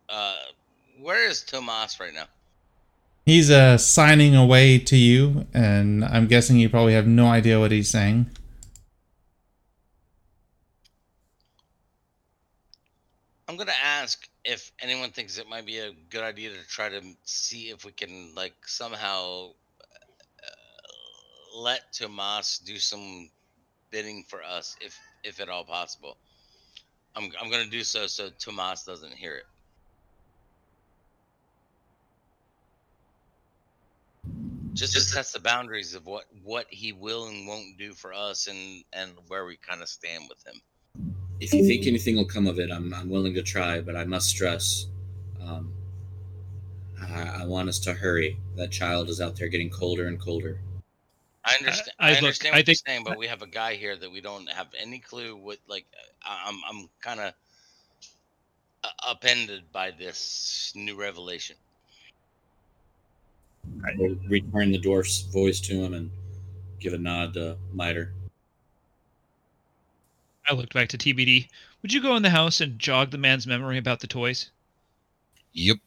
Uh, 0.09 0.35
where 0.99 1.29
is 1.29 1.43
Tomas 1.43 2.01
right 2.01 2.15
now? 2.15 2.27
He's 3.27 3.51
uh, 3.51 3.79
signing 3.79 4.35
away 4.35 4.79
to 4.79 4.97
you, 4.97 5.47
and 5.53 6.05
I'm 6.05 6.27
guessing 6.27 6.57
you 6.57 6.69
probably 6.69 6.95
have 6.95 7.07
no 7.07 7.27
idea 7.27 7.61
what 7.61 7.71
he's 7.71 7.91
saying. 7.91 8.27
I'm 13.47 13.57
gonna 13.57 13.73
ask 13.85 14.29
if 14.45 14.73
anyone 14.81 15.11
thinks 15.11 15.37
it 15.37 15.49
might 15.49 15.67
be 15.67 15.79
a 15.79 15.93
good 16.09 16.23
idea 16.23 16.51
to 16.51 16.69
try 16.69 16.89
to 16.89 17.03
see 17.25 17.71
if 17.71 17.85
we 17.85 17.93
can 17.93 18.33
like 18.35 18.55
somehow 18.65 19.51
uh, 19.81 21.59
let 21.59 21.93
Tomas 21.93 22.59
do 22.65 22.77
some 22.77 23.29
bidding 23.91 24.25
for 24.29 24.43
us, 24.43 24.77
if 24.81 24.97
if 25.25 25.41
at 25.41 25.49
all 25.49 25.65
possible. 25.65 26.17
I'm 27.17 27.31
I'm 27.41 27.51
gonna 27.51 27.67
do 27.67 27.83
so 27.83 28.07
so 28.07 28.31
Tomas 28.39 28.85
doesn't 28.85 29.15
hear 29.15 29.37
it. 29.37 29.47
Just 34.73 34.95
to 34.95 35.15
test 35.15 35.33
the 35.33 35.41
boundaries 35.41 35.95
of 35.95 36.07
what 36.07 36.25
what 36.45 36.67
he 36.71 36.93
will 36.93 37.27
and 37.27 37.47
won't 37.47 37.77
do 37.79 37.93
for 37.93 38.13
us, 38.13 38.47
and 38.47 38.85
and 38.93 39.13
where 39.29 39.45
we 39.45 39.57
kind 39.57 39.83
of 39.83 39.89
stand 39.89 40.25
with 40.29 40.47
him. 40.47 40.61
If 41.41 41.53
you 41.53 41.67
think 41.67 41.87
anything 41.87 42.17
will 42.17 42.25
come 42.27 42.47
of 42.47 42.59
it, 42.61 42.71
I'm, 42.71 42.93
I'm 42.95 43.09
willing 43.09 43.35
to 43.35 43.43
try, 43.43 43.81
but 43.81 43.97
I 43.97 44.05
must 44.05 44.29
stress 44.29 44.87
um, 45.43 45.73
I, 47.01 47.41
I 47.43 47.45
want 47.47 47.69
us 47.71 47.79
to 47.81 47.95
hurry. 47.95 48.39
That 48.57 48.71
child 48.71 49.09
is 49.09 49.21
out 49.21 49.37
there 49.37 49.49
getting 49.49 49.71
colder 49.71 50.07
and 50.07 50.21
colder. 50.21 50.61
I 51.45 51.57
understand. 51.59 51.91
I 51.99 52.07
I, 52.07 52.11
look- 52.11 52.19
understand 52.19 52.55
I 52.55 52.59
what 52.59 52.69
you're 52.69 52.75
think- 52.75 52.87
saying, 52.87 53.05
but 53.05 53.19
we 53.19 53.27
have 53.27 53.41
a 53.43 53.47
guy 53.47 53.75
here 53.75 53.97
that 53.97 54.11
we 54.13 54.21
don't 54.21 54.49
have 54.51 54.69
any 54.79 54.99
clue 54.99 55.35
what. 55.37 55.59
Like, 55.67 55.87
I- 56.23 56.45
I'm 56.47 56.61
I'm 56.69 56.89
kind 57.01 57.21
of 57.21 57.33
upended 59.07 59.73
by 59.73 59.91
this 59.91 60.73
new 60.77 60.97
revelation. 61.01 61.57
We'll 63.97 64.17
return 64.29 64.73
the 64.73 64.79
dwarf's 64.79 65.23
voice 65.23 65.61
to 65.61 65.75
him 65.75 65.95
and 65.95 66.11
give 66.79 66.93
a 66.93 66.99
nod 66.99 67.35
to 67.35 67.57
Miter. 67.73 68.13
I 70.49 70.55
looked 70.55 70.75
back 70.75 70.89
to 70.89 70.99
TBD. 70.99 71.49
Would 71.83 71.93
you 71.93 72.03
go 72.03 72.17
in 72.17 72.23
the 72.23 72.31
house 72.31 72.61
and 72.61 72.79
jog 72.79 73.11
the 73.11 73.19
man's 73.19 73.47
memory 73.47 73.79
about 73.79 74.01
the 74.01 74.07
toys? 74.07 74.51
Yep. 75.53 75.79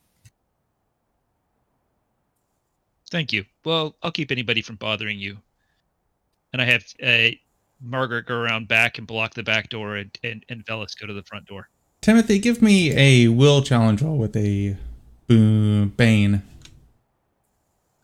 Thank 3.12 3.32
you. 3.32 3.46
Well, 3.64 3.96
I'll 4.02 4.12
keep 4.12 4.32
anybody 4.32 4.62
from 4.62 4.76
bothering 4.78 5.20
you. 5.20 5.38
And 6.52 6.62
I 6.62 6.66
have 6.66 6.86
uh, 7.04 7.36
Margaret 7.82 8.26
go 8.26 8.36
around 8.36 8.68
back 8.68 8.98
and 8.98 9.06
block 9.06 9.34
the 9.34 9.44
back 9.44 9.70
door, 9.70 9.98
and, 9.98 10.18
and, 10.24 10.46
and 10.50 10.66
Velis 10.66 10.96
go 11.00 11.06
to 11.06 11.14
the 11.14 11.24
front 11.24 11.46
door. 11.46 11.70
Timothy, 12.02 12.40
give 12.40 12.62
me 12.62 12.92
a 12.98 13.28
will 13.28 13.62
challenge 13.62 14.02
roll 14.02 14.18
with 14.18 14.36
a 14.36 14.76
Boon, 15.28 15.90
Bane. 15.90 16.42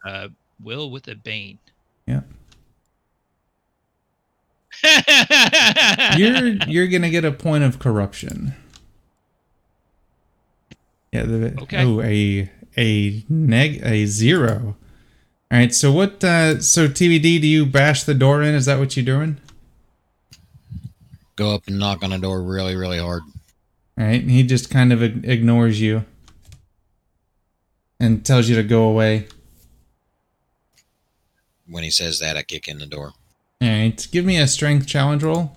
Uh, 0.06 0.30
Will 0.62 0.90
with 0.92 1.08
a 1.08 1.16
Bane. 1.16 1.60
Yeah. 2.06 2.22
You're 6.18 6.48
you're 6.68 6.88
gonna 6.88 7.10
get 7.10 7.26
a 7.26 7.32
point 7.32 7.64
of 7.64 7.80
corruption. 7.80 8.54
Yeah. 11.12 11.24
The, 11.24 11.56
Okay. 11.62 11.84
Oh, 11.84 12.02
a 12.02 12.50
a 12.78 13.24
neg 13.30 13.82
a 13.84 14.06
zero. 14.06 14.78
All 15.52 15.58
right. 15.58 15.74
So 15.74 15.92
what? 15.92 16.24
Uh, 16.24 16.62
so 16.62 16.88
TBD, 16.88 17.42
do 17.42 17.48
you 17.48 17.66
bash 17.66 18.04
the 18.04 18.14
door 18.14 18.42
in? 18.42 18.54
Is 18.56 18.66
that 18.66 18.80
what 18.80 18.96
you're 18.96 19.06
doing? 19.06 19.38
Go 21.36 21.54
up 21.56 21.68
and 21.68 21.80
knock 21.80 22.04
on 22.04 22.12
the 22.12 22.18
door 22.18 22.42
really, 22.42 22.76
really 22.76 23.00
hard. 23.00 23.24
All 23.98 24.06
right. 24.06 24.22
And 24.22 24.32
he 24.32 24.44
just 24.44 24.70
kind 24.70 24.94
of 24.94 25.02
ignores 25.02 25.82
you 25.82 26.06
and 28.00 28.26
tells 28.26 28.48
you 28.50 28.56
to 28.56 28.64
go 28.64 28.84
away. 28.84 29.28
When 31.70 31.84
he 31.84 31.92
says 31.92 32.20
that, 32.20 32.36
I 32.36 32.44
kick 32.44 32.68
in 32.68 32.80
the 32.80 32.86
door. 32.86 33.14
All 33.62 33.68
right. 33.68 34.08
Give 34.12 34.26
me 34.26 34.38
a 34.38 34.48
strength 34.48 34.88
challenge 34.88 35.24
roll. 35.24 35.56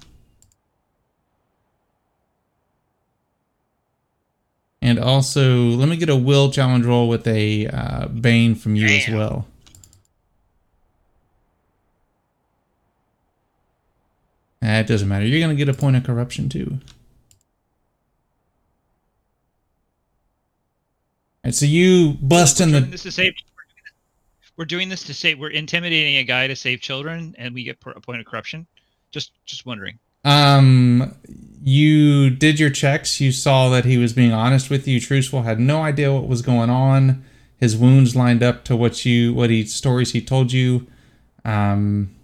And 4.82 4.98
also, 4.98 5.68
let 5.68 5.88
me 5.88 5.96
get 5.96 6.08
a 6.08 6.16
will 6.16 6.50
challenge 6.50 6.84
roll 6.84 7.08
with 7.08 7.26
a 7.28 7.68
uh, 7.68 8.08
bane 8.08 8.56
from 8.56 8.74
you 8.74 8.86
as 8.86 9.08
well. 9.08 9.46
Ah, 14.60 14.78
it 14.78 14.88
doesn't 14.88 15.08
matter. 15.08 15.24
You're 15.24 15.40
gonna 15.40 15.54
get 15.54 15.68
a 15.68 15.74
point 15.74 15.96
of 15.96 16.04
corruption 16.04 16.48
too. 16.48 16.78
And 21.44 21.54
so 21.54 21.64
you 21.64 22.14
bust 22.20 22.60
in 22.60 22.72
the 22.72 22.80
this 22.80 23.02
to 23.02 23.12
save. 23.12 23.34
We're 24.56 24.64
doing 24.64 24.88
this 24.88 25.04
to 25.04 25.14
save. 25.14 25.38
We're 25.38 25.50
intimidating 25.50 26.16
a 26.16 26.24
guy 26.24 26.46
to 26.46 26.56
save 26.56 26.80
children, 26.80 27.34
and 27.38 27.54
we 27.54 27.64
get 27.64 27.78
a 27.84 28.00
point 28.00 28.20
of 28.20 28.26
corruption. 28.26 28.66
Just, 29.10 29.32
just 29.46 29.66
wondering. 29.66 29.98
Um, 30.24 31.14
you 31.62 32.30
did 32.30 32.60
your 32.60 32.70
checks. 32.70 33.20
You 33.20 33.32
saw 33.32 33.68
that 33.70 33.84
he 33.84 33.98
was 33.98 34.12
being 34.12 34.32
honest 34.32 34.70
with 34.70 34.86
you, 34.86 35.00
truthful. 35.00 35.42
Had 35.42 35.60
no 35.60 35.82
idea 35.82 36.12
what 36.12 36.28
was 36.28 36.42
going 36.42 36.70
on. 36.70 37.24
His 37.58 37.76
wounds 37.76 38.16
lined 38.16 38.42
up 38.42 38.64
to 38.64 38.76
what 38.76 39.04
you, 39.04 39.32
what 39.34 39.50
he 39.50 39.64
stories 39.64 40.12
he 40.12 40.20
told 40.20 40.52
you. 40.52 40.86
Um, 41.44 42.14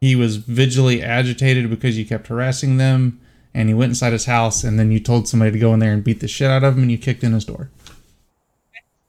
he 0.00 0.16
was 0.16 0.36
vigilantly 0.36 1.02
agitated 1.02 1.70
because 1.70 1.96
you 1.96 2.04
kept 2.04 2.26
harassing 2.26 2.76
them, 2.76 3.20
and 3.54 3.68
he 3.68 3.74
went 3.74 3.90
inside 3.90 4.12
his 4.12 4.26
house. 4.26 4.64
And 4.64 4.78
then 4.78 4.90
you 4.90 5.00
told 5.00 5.28
somebody 5.28 5.52
to 5.52 5.58
go 5.58 5.72
in 5.74 5.80
there 5.80 5.92
and 5.92 6.04
beat 6.04 6.20
the 6.20 6.28
shit 6.28 6.50
out 6.50 6.64
of 6.64 6.76
him, 6.76 6.82
and 6.82 6.90
you 6.90 6.98
kicked 6.98 7.24
in 7.24 7.32
his 7.32 7.44
door. 7.44 7.70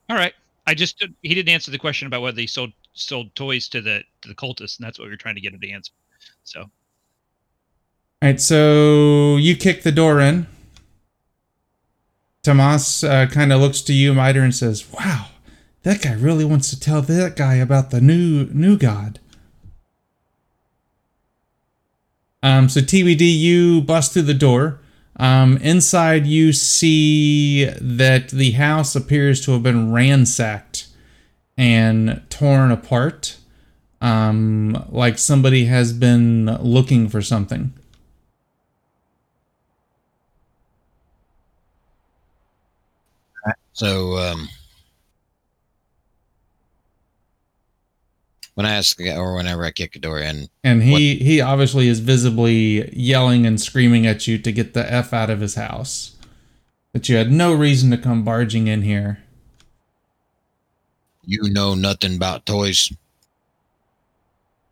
All 0.10 0.16
right. 0.18 0.34
I 0.74 0.76
just 0.76 1.06
he 1.22 1.36
didn't 1.36 1.50
answer 1.50 1.70
the 1.70 1.78
question 1.78 2.08
about 2.08 2.24
whether 2.24 2.42
he 2.42 2.48
sold 2.48 2.72
sold 2.94 3.36
toys 3.36 3.70
to 3.70 3.80
the 3.80 4.02
to 4.22 4.28
the 4.28 4.34
cultists, 4.34 4.80
and 4.80 4.88
that's 4.88 4.98
what 4.98 5.08
we 5.08 5.14
are 5.14 5.18
trying 5.18 5.36
to 5.36 5.42
get 5.42 5.54
him 5.54 5.60
to 5.60 5.70
answer. 5.70 5.94
So 6.44 6.62
All 6.62 6.70
right, 8.24 8.42
so 8.42 9.38
you 9.38 9.56
kick 9.56 9.84
the 9.84 9.92
door 9.92 10.20
in. 10.20 10.48
Tomas 12.42 13.04
uh, 13.04 13.28
kind 13.28 13.54
of 13.54 13.62
looks 13.62 13.82
to 13.82 13.94
you, 13.94 14.16
Miter, 14.16 14.42
and 14.42 14.56
says, 14.56 14.92
"Wow, 14.92 15.28
that 15.84 16.02
guy 16.02 16.14
really 16.14 16.44
wants 16.44 16.72
to 16.72 16.80
tell 16.80 17.04
that 17.04 17.36
guy 17.36 17.54
about 17.56 17.92
the 17.92 18.02
new 18.02 18.46
new 18.46 18.76
god." 18.76 19.20
Um, 22.42 22.68
so 22.68 22.82
TBD, 22.82 23.22
you 23.22 23.82
bust 23.82 24.14
through 24.14 24.24
the 24.24 24.34
door. 24.34 24.80
Um, 25.18 25.58
inside, 25.58 26.26
you 26.26 26.54
see 26.54 27.66
that 27.80 28.30
the 28.30 28.52
house 28.52 28.96
appears 28.96 29.44
to 29.46 29.52
have 29.52 29.64
been 29.64 29.92
ransacked 29.92 30.88
and 31.58 32.22
torn 32.30 32.72
apart. 32.72 33.38
Um, 34.02 34.86
like 34.90 35.18
somebody 35.18 35.66
has 35.66 35.94
been 35.94 36.48
looking 36.62 37.08
for 37.10 37.22
something. 37.22 37.74
So, 43.74 44.18
um, 44.18 44.50
when 48.56 48.66
I 48.66 48.74
ask, 48.76 49.00
or 49.02 49.36
whenever 49.36 49.64
I 49.66 49.72
kick 49.72 49.96
a 49.96 50.00
door 50.00 50.20
in, 50.20 50.48
And 50.64 50.84
he 50.84 51.16
he 51.16 51.42
obviously 51.42 51.88
is 51.88 52.00
visibly 52.00 52.90
yelling 52.96 53.46
and 53.46 53.60
screaming 53.60 54.06
at 54.06 54.28
you 54.28 54.38
to 54.38 54.52
get 54.52 54.74
the 54.74 54.92
f 54.92 55.14
out 55.14 55.30
of 55.30 55.40
his 55.42 55.56
house. 55.56 56.16
That 56.94 57.10
you 57.10 57.16
had 57.16 57.32
no 57.32 57.54
reason 57.54 57.90
to 57.92 57.98
come 57.98 58.24
barging 58.24 58.68
in 58.68 58.84
here. 58.84 59.20
you 61.26 61.50
know 61.50 61.74
nothing 61.74 62.16
about 62.16 62.46
toys. 62.46 62.92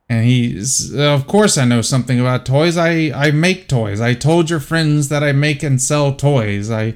And 0.09 0.25
he's 0.25 0.93
of 0.93 1.25
course 1.25 1.57
I 1.57 1.65
know 1.65 1.81
something 1.81 2.19
about 2.19 2.45
toys. 2.45 2.77
I 2.77 3.11
I 3.15 3.31
make 3.31 3.67
toys. 3.69 4.01
I 4.01 4.13
told 4.13 4.49
your 4.49 4.59
friends 4.59 5.07
that 5.09 5.23
I 5.23 5.31
make 5.31 5.63
and 5.63 5.81
sell 5.81 6.13
toys. 6.13 6.69
I 6.69 6.95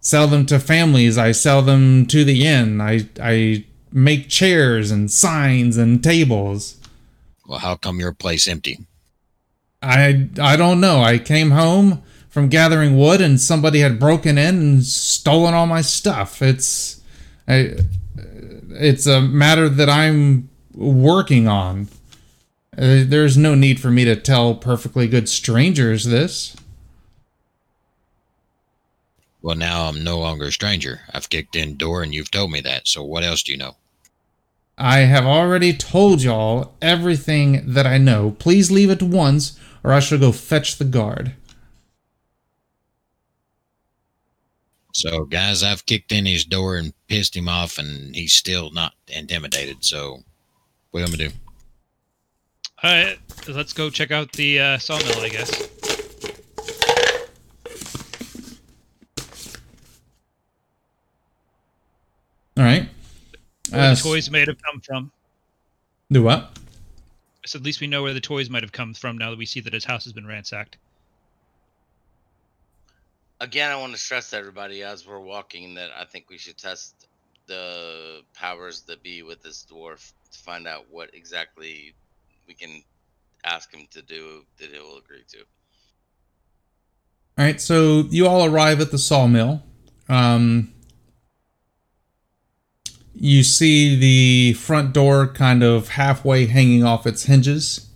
sell 0.00 0.26
them 0.26 0.46
to 0.46 0.58
families. 0.58 1.18
I 1.18 1.32
sell 1.32 1.60
them 1.62 2.06
to 2.06 2.24
the 2.24 2.46
inn. 2.46 2.80
I 2.80 3.06
I 3.22 3.66
make 3.94 4.28
chairs 4.28 4.90
and 4.90 5.10
signs 5.10 5.78
and 5.78 6.02
tables. 6.02 6.76
Well, 7.46 7.60
how 7.60 7.76
come 7.76 8.00
your 8.00 8.12
place 8.12 8.48
empty? 8.48 8.80
I 9.80 10.28
I 10.40 10.56
don't 10.56 10.80
know. 10.80 11.00
I 11.00 11.18
came 11.18 11.52
home 11.52 12.02
from 12.28 12.48
gathering 12.48 12.98
wood 12.98 13.20
and 13.20 13.40
somebody 13.40 13.78
had 13.78 14.00
broken 14.00 14.36
in 14.36 14.56
and 14.56 14.84
stolen 14.84 15.54
all 15.54 15.66
my 15.66 15.82
stuff. 15.82 16.42
It's 16.42 17.00
I, 17.46 17.76
it's 18.70 19.06
a 19.06 19.20
matter 19.20 19.68
that 19.68 19.88
I'm 19.88 20.50
working 20.74 21.46
on. 21.46 21.88
Uh, 22.76 23.04
there's 23.06 23.36
no 23.36 23.54
need 23.54 23.78
for 23.78 23.90
me 23.90 24.04
to 24.04 24.16
tell 24.16 24.56
perfectly 24.56 25.06
good 25.06 25.28
strangers 25.28 26.06
this. 26.06 26.56
Well, 29.42 29.54
now 29.54 29.88
I'm 29.88 30.02
no 30.02 30.18
longer 30.18 30.46
a 30.46 30.52
stranger. 30.52 31.02
I've 31.12 31.28
kicked 31.28 31.54
in 31.54 31.76
door 31.76 32.02
and 32.02 32.12
you've 32.12 32.30
told 32.32 32.50
me 32.50 32.60
that. 32.62 32.88
So 32.88 33.04
what 33.04 33.22
else 33.22 33.42
do 33.44 33.52
you 33.52 33.58
know? 33.58 33.76
I 34.76 35.00
have 35.00 35.24
already 35.24 35.72
told 35.72 36.22
y'all 36.22 36.74
everything 36.82 37.62
that 37.74 37.86
I 37.86 37.98
know. 37.98 38.32
Please 38.38 38.70
leave 38.70 38.90
at 38.90 39.02
once, 39.02 39.58
or 39.84 39.92
I 39.92 40.00
shall 40.00 40.18
go 40.18 40.32
fetch 40.32 40.78
the 40.78 40.84
guard. 40.84 41.34
So, 44.92 45.24
guys, 45.24 45.62
I've 45.62 45.86
kicked 45.86 46.12
in 46.12 46.26
his 46.26 46.44
door 46.44 46.76
and 46.76 46.92
pissed 47.08 47.36
him 47.36 47.48
off, 47.48 47.78
and 47.78 48.14
he's 48.14 48.32
still 48.32 48.70
not 48.70 48.94
intimidated. 49.08 49.84
So, 49.84 50.20
what 50.90 51.00
am 51.00 51.08
I 51.08 51.16
gonna 51.16 51.28
do? 51.30 51.36
all 52.84 52.90
right, 52.90 53.18
let's 53.48 53.72
go 53.72 53.88
check 53.88 54.10
out 54.10 54.32
the 54.32 54.60
uh, 54.60 54.78
sawmill. 54.78 55.18
I 55.20 55.30
guess. 55.30 55.68
All 62.56 62.62
right. 62.62 62.88
Where 63.74 63.90
Uh, 63.90 63.94
the 63.94 64.00
toys 64.00 64.30
might 64.30 64.46
have 64.48 64.62
come 64.62 64.80
from. 64.80 65.10
Do 66.10 66.22
what? 66.22 66.58
So 67.46 67.58
at 67.58 67.64
least 67.64 67.80
we 67.80 67.86
know 67.86 68.02
where 68.02 68.14
the 68.14 68.20
toys 68.20 68.48
might 68.48 68.62
have 68.62 68.72
come 68.72 68.94
from 68.94 69.18
now 69.18 69.30
that 69.30 69.38
we 69.38 69.46
see 69.46 69.60
that 69.60 69.72
his 69.72 69.84
house 69.84 70.04
has 70.04 70.12
been 70.12 70.26
ransacked. 70.26 70.76
Again, 73.40 73.70
I 73.70 73.76
want 73.76 73.92
to 73.92 73.98
stress 73.98 74.30
to 74.30 74.36
everybody 74.36 74.82
as 74.82 75.06
we're 75.06 75.20
walking 75.20 75.74
that 75.74 75.90
I 75.98 76.04
think 76.04 76.30
we 76.30 76.38
should 76.38 76.56
test 76.56 76.94
the 77.46 78.22
powers 78.32 78.82
that 78.82 79.02
be 79.02 79.22
with 79.22 79.42
this 79.42 79.66
dwarf 79.70 80.12
to 80.32 80.38
find 80.38 80.66
out 80.66 80.86
what 80.90 81.14
exactly 81.14 81.94
we 82.48 82.54
can 82.54 82.82
ask 83.44 83.74
him 83.74 83.86
to 83.90 84.00
do 84.00 84.44
that 84.58 84.70
he 84.70 84.78
will 84.78 84.96
agree 84.96 85.24
to. 85.32 85.38
All 87.36 87.44
right, 87.44 87.60
so 87.60 88.04
you 88.10 88.26
all 88.26 88.46
arrive 88.46 88.80
at 88.80 88.90
the 88.90 88.98
sawmill. 88.98 89.62
Um, 90.08 90.72
you 93.24 93.42
see 93.42 93.96
the 93.96 94.52
front 94.52 94.92
door 94.92 95.26
kind 95.26 95.62
of 95.62 95.88
halfway 95.88 96.44
hanging 96.44 96.84
off 96.84 97.06
its 97.06 97.24
hinges. 97.24 97.88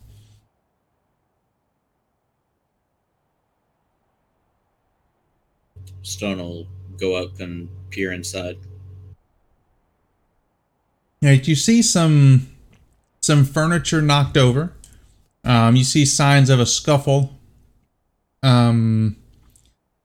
Stone 6.00 6.38
will 6.38 6.66
go 6.96 7.14
up 7.14 7.38
and 7.40 7.68
peer 7.90 8.10
inside. 8.10 8.56
All 11.22 11.28
right, 11.28 11.46
you 11.46 11.54
see 11.54 11.82
some 11.82 12.48
some 13.20 13.44
furniture 13.44 14.00
knocked 14.00 14.38
over. 14.38 14.72
Um, 15.44 15.76
you 15.76 15.84
see 15.84 16.06
signs 16.06 16.48
of 16.48 16.58
a 16.58 16.64
scuffle. 16.64 17.38
Um, 18.42 19.16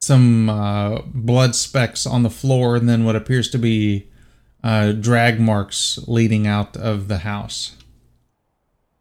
some 0.02 0.50
uh, 0.50 1.00
blood 1.06 1.56
specks 1.56 2.06
on 2.06 2.24
the 2.24 2.30
floor, 2.30 2.76
and 2.76 2.90
then 2.90 3.06
what 3.06 3.16
appears 3.16 3.50
to 3.52 3.58
be 3.58 4.10
uh, 4.64 4.94
drag 4.94 5.40
marks 5.40 6.00
leading 6.08 6.48
out 6.48 6.78
of 6.78 7.08
the 7.08 7.20
house. 7.20 7.76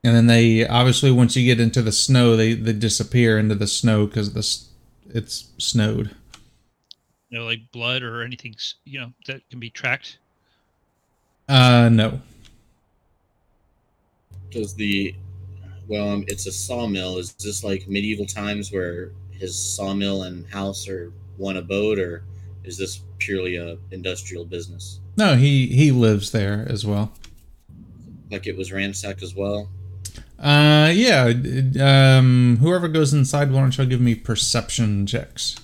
And 0.04 0.16
then 0.16 0.26
they 0.26 0.66
obviously, 0.66 1.12
once 1.12 1.36
you 1.36 1.46
get 1.46 1.60
into 1.60 1.80
the 1.80 1.92
snow, 1.92 2.36
they, 2.36 2.54
they 2.54 2.72
disappear 2.72 3.38
into 3.38 3.54
the 3.54 3.68
snow 3.68 4.06
because 4.06 4.32
this 4.32 4.68
it's 5.06 5.52
snowed. 5.58 6.10
You 7.30 7.38
know, 7.38 7.44
like 7.44 7.70
blood 7.70 8.02
or 8.02 8.22
anything, 8.22 8.56
you 8.84 9.00
know, 9.00 9.12
that 9.26 9.48
can 9.48 9.60
be 9.60 9.70
tracked. 9.70 10.18
Uh, 11.48 11.88
no. 11.90 12.20
Does 14.50 14.74
the 14.74 15.14
well, 15.88 16.08
um, 16.08 16.24
it's 16.26 16.46
a 16.46 16.52
sawmill. 16.52 17.18
Is 17.18 17.32
this 17.34 17.62
like 17.62 17.88
medieval 17.88 18.26
times 18.26 18.72
where 18.72 19.12
his 19.30 19.56
sawmill 19.56 20.24
and 20.24 20.46
house 20.48 20.88
are 20.88 21.12
one 21.36 21.56
abode, 21.56 21.98
or 21.98 22.24
is 22.64 22.76
this 22.76 23.02
purely 23.18 23.56
a 23.56 23.76
industrial 23.90 24.44
business? 24.44 25.00
No, 25.16 25.36
he 25.36 25.66
he 25.66 25.92
lives 25.92 26.30
there 26.30 26.66
as 26.68 26.86
well. 26.86 27.12
Like 28.30 28.46
it 28.46 28.56
was 28.56 28.72
ransacked 28.72 29.22
as 29.22 29.34
well. 29.34 29.68
Uh, 30.38 30.90
yeah. 30.92 31.32
Um, 31.80 32.56
whoever 32.60 32.88
goes 32.88 33.14
inside, 33.14 33.52
why 33.52 33.60
don't 33.60 33.76
you 33.78 33.86
give 33.86 34.00
me 34.00 34.14
perception 34.14 35.06
checks? 35.06 35.54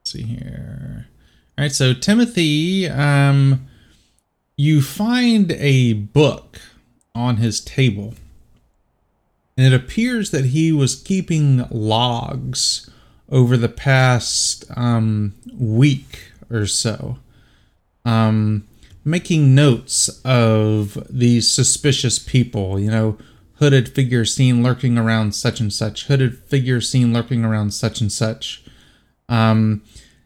Let's 0.00 0.12
see 0.12 0.22
here. 0.22 1.08
All 1.58 1.64
right, 1.64 1.72
so 1.72 1.94
Timothy, 1.94 2.88
um, 2.88 3.66
you 4.56 4.80
find 4.82 5.50
a 5.52 5.94
book 5.94 6.60
on 7.14 7.38
his 7.38 7.60
table, 7.60 8.14
and 9.62 9.72
it 9.72 9.76
appears 9.76 10.32
that 10.32 10.46
he 10.46 10.72
was 10.72 10.96
keeping 10.96 11.68
logs 11.70 12.90
over 13.28 13.56
the 13.56 13.68
past 13.68 14.64
um, 14.76 15.34
week 15.54 16.32
or 16.50 16.66
so, 16.66 17.18
um, 18.04 18.66
making 19.04 19.54
notes 19.54 20.20
of 20.24 21.06
these 21.08 21.48
suspicious 21.48 22.18
people. 22.18 22.80
You 22.80 22.90
know, 22.90 23.18
hooded 23.60 23.88
figure 23.88 24.24
seen 24.24 24.64
lurking 24.64 24.98
around 24.98 25.36
such 25.36 25.60
and 25.60 25.72
such. 25.72 26.06
Hooded 26.06 26.38
figure 26.40 26.80
seen 26.80 27.12
lurking 27.12 27.44
around 27.44 27.70
such 27.72 28.00
and 28.00 28.10
such. 28.10 28.64
Um, 29.28 29.82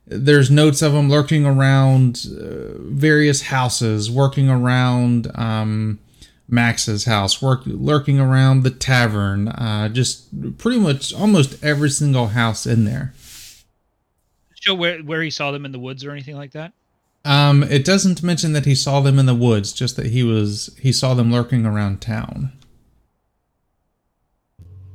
there's 0.07 0.51
notes 0.51 0.81
of 0.81 0.95
them 0.95 1.11
lurking 1.11 1.45
around 1.45 2.27
uh, 2.27 2.79
various 2.79 3.43
houses, 3.43 4.11
working 4.11 4.49
around 4.49 5.31
um, 5.35 5.99
Max's 6.49 7.05
house, 7.05 7.43
work, 7.43 7.63
lurking 7.65 8.21
around 8.21 8.63
the 8.63 8.71
tavern, 8.71 9.49
uh, 9.49 9.89
just 9.89 10.59
pretty 10.59 10.79
much 10.79 11.13
almost 11.13 11.63
every 11.65 11.91
single 11.91 12.29
house 12.29 12.67
in 12.67 12.85
there. 12.85 13.15
Show 14.55 14.75
where 14.75 14.99
where 15.01 15.23
he 15.23 15.31
saw 15.31 15.51
them 15.51 15.65
in 15.65 15.73
the 15.73 15.79
woods 15.79 16.05
or 16.05 16.11
anything 16.11 16.37
like 16.37 16.53
that. 16.53 16.73
Um, 17.25 17.65
it 17.65 17.85
doesn't 17.85 18.23
mention 18.23 18.53
that 18.53 18.65
he 18.65 18.77
saw 18.77 19.01
them 19.01 19.19
in 19.19 19.27
the 19.27 19.35
woods, 19.35 19.73
just 19.73 19.97
that 19.97 20.07
he 20.07 20.23
was 20.23 20.75
he 20.81 20.93
saw 20.93 21.15
them 21.15 21.33
lurking 21.33 21.67
around 21.67 22.01
town. 22.01 22.53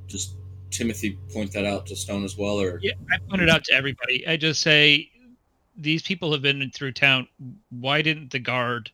Just 0.07 0.35
Timothy 0.71 1.17
point 1.33 1.51
that 1.51 1.65
out 1.65 1.85
to 1.87 1.95
Stone 1.95 2.23
as 2.23 2.37
well, 2.37 2.59
or 2.59 2.79
Yeah, 2.81 2.93
I 3.11 3.17
point 3.29 3.41
it 3.41 3.49
out 3.49 3.65
to 3.65 3.73
everybody. 3.73 4.25
I 4.25 4.37
just 4.37 4.61
say 4.61 5.09
these 5.75 6.01
people 6.01 6.31
have 6.31 6.41
been 6.41 6.71
through 6.71 6.93
town. 6.93 7.27
Why 7.69 8.01
didn't 8.01 8.31
the 8.31 8.39
guard 8.39 8.91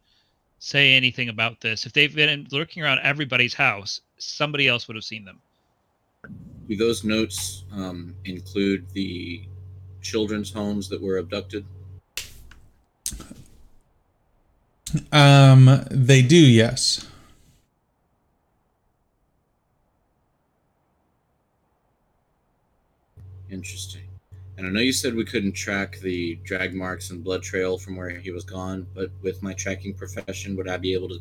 say 0.60 0.94
anything 0.94 1.30
about 1.30 1.62
this? 1.62 1.86
If 1.86 1.94
they've 1.94 2.14
been 2.14 2.48
lurking 2.52 2.84
around 2.84 3.00
everybody's 3.04 3.54
house, 3.54 4.02
somebody 4.18 4.68
else 4.68 4.88
would 4.88 4.96
have 4.96 5.04
seen 5.04 5.26
them. 5.26 5.40
do 6.68 6.76
those 6.76 7.04
notes 7.04 7.64
um, 7.74 8.16
include 8.26 8.90
the 8.92 9.44
children's 10.02 10.52
homes 10.52 10.90
that 10.90 11.02
were 11.02 11.18
abducted? 11.18 11.66
Um, 15.12 15.86
they 15.92 16.22
do, 16.22 16.38
yes. 16.38 17.06
Interesting. 23.50 24.07
And 24.58 24.66
I 24.66 24.72
know 24.72 24.80
you 24.80 24.92
said 24.92 25.14
we 25.14 25.24
couldn't 25.24 25.52
track 25.52 26.00
the 26.00 26.36
drag 26.44 26.74
marks 26.74 27.12
and 27.12 27.24
blood 27.24 27.44
trail 27.44 27.78
from 27.78 27.96
where 27.96 28.10
he 28.10 28.32
was 28.32 28.44
gone, 28.44 28.88
but 28.96 29.12
with 29.22 29.44
my 29.44 29.54
tracking 29.54 29.94
profession, 29.94 30.56
would 30.56 30.68
I 30.68 30.78
be 30.78 30.94
able 30.94 31.10
to 31.10 31.20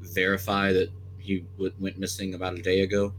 verify 0.00 0.72
that 0.72 0.90
he 1.18 1.40
w- 1.56 1.72
went 1.80 1.98
missing 1.98 2.34
about 2.34 2.58
a 2.58 2.62
day 2.62 2.80
ago? 2.80 3.14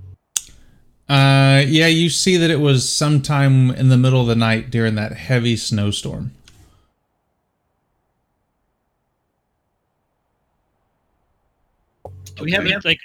Uh, 1.10 1.64
yeah, 1.66 1.88
you 1.88 2.10
see 2.10 2.38
that 2.38 2.52
it 2.52 2.60
was 2.60 2.88
sometime 2.88 3.72
in 3.72 3.90
the 3.90 3.98
middle 3.98 4.22
of 4.22 4.28
the 4.28 4.36
night 4.36 4.70
during 4.70 4.94
that 4.96 5.14
heavy 5.14 5.56
snowstorm. 5.56 6.32
Do 12.36 12.44
we 12.44 12.52
have 12.52 12.86
like, 12.86 13.00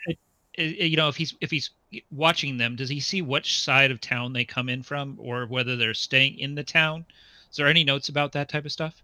you 0.56 0.96
know, 0.96 1.08
if 1.08 1.16
he's 1.16 1.34
if 1.40 1.50
he's 1.50 1.70
watching 2.10 2.56
them, 2.58 2.76
does 2.76 2.88
he 2.88 3.00
see 3.00 3.22
which 3.22 3.60
side 3.60 3.90
of 3.90 4.00
town 4.00 4.32
they 4.32 4.44
come 4.44 4.68
in 4.68 4.82
from, 4.82 5.16
or 5.18 5.46
whether 5.46 5.76
they're 5.76 5.94
staying 5.94 6.38
in 6.38 6.54
the 6.54 6.64
town? 6.64 7.04
Is 7.50 7.56
there 7.56 7.68
any 7.68 7.84
notes 7.84 8.08
about 8.08 8.32
that 8.32 8.48
type 8.48 8.64
of 8.64 8.72
stuff? 8.72 9.02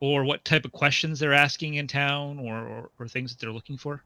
Or 0.00 0.24
what 0.24 0.44
type 0.44 0.64
of 0.64 0.72
questions 0.72 1.18
they're 1.18 1.32
asking 1.32 1.74
in 1.74 1.86
town, 1.86 2.38
or 2.38 2.58
or, 2.58 2.90
or 2.98 3.08
things 3.08 3.32
that 3.32 3.40
they're 3.40 3.52
looking 3.52 3.78
for? 3.78 4.02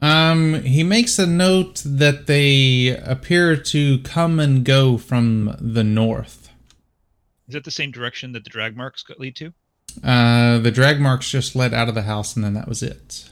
Um, 0.00 0.62
he 0.62 0.84
makes 0.84 1.18
a 1.18 1.26
note 1.26 1.82
that 1.84 2.26
they 2.28 2.96
appear 3.04 3.56
to 3.56 3.98
come 4.00 4.38
and 4.38 4.64
go 4.64 4.96
from 4.96 5.56
the 5.60 5.82
north. 5.82 6.50
Is 7.48 7.54
that 7.54 7.64
the 7.64 7.70
same 7.70 7.90
direction 7.90 8.32
that 8.32 8.44
the 8.44 8.50
drag 8.50 8.76
marks 8.76 9.04
lead 9.18 9.34
to? 9.36 9.52
Uh, 10.04 10.58
the 10.58 10.70
drag 10.70 11.00
marks 11.00 11.28
just 11.28 11.56
led 11.56 11.74
out 11.74 11.88
of 11.88 11.94
the 11.94 12.02
house, 12.02 12.36
and 12.36 12.44
then 12.44 12.54
that 12.54 12.68
was 12.68 12.82
it. 12.82 13.30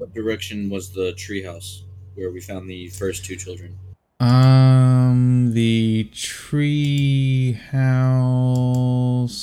What 0.00 0.14
direction 0.14 0.70
was 0.70 0.90
the 0.92 1.12
treehouse 1.12 1.82
where 2.14 2.30
we 2.30 2.40
found 2.40 2.70
the 2.70 2.88
first 2.88 3.22
two 3.22 3.36
children? 3.36 3.78
Um, 4.18 5.52
the 5.52 6.08
tree 6.10 7.52
house. 7.70 9.36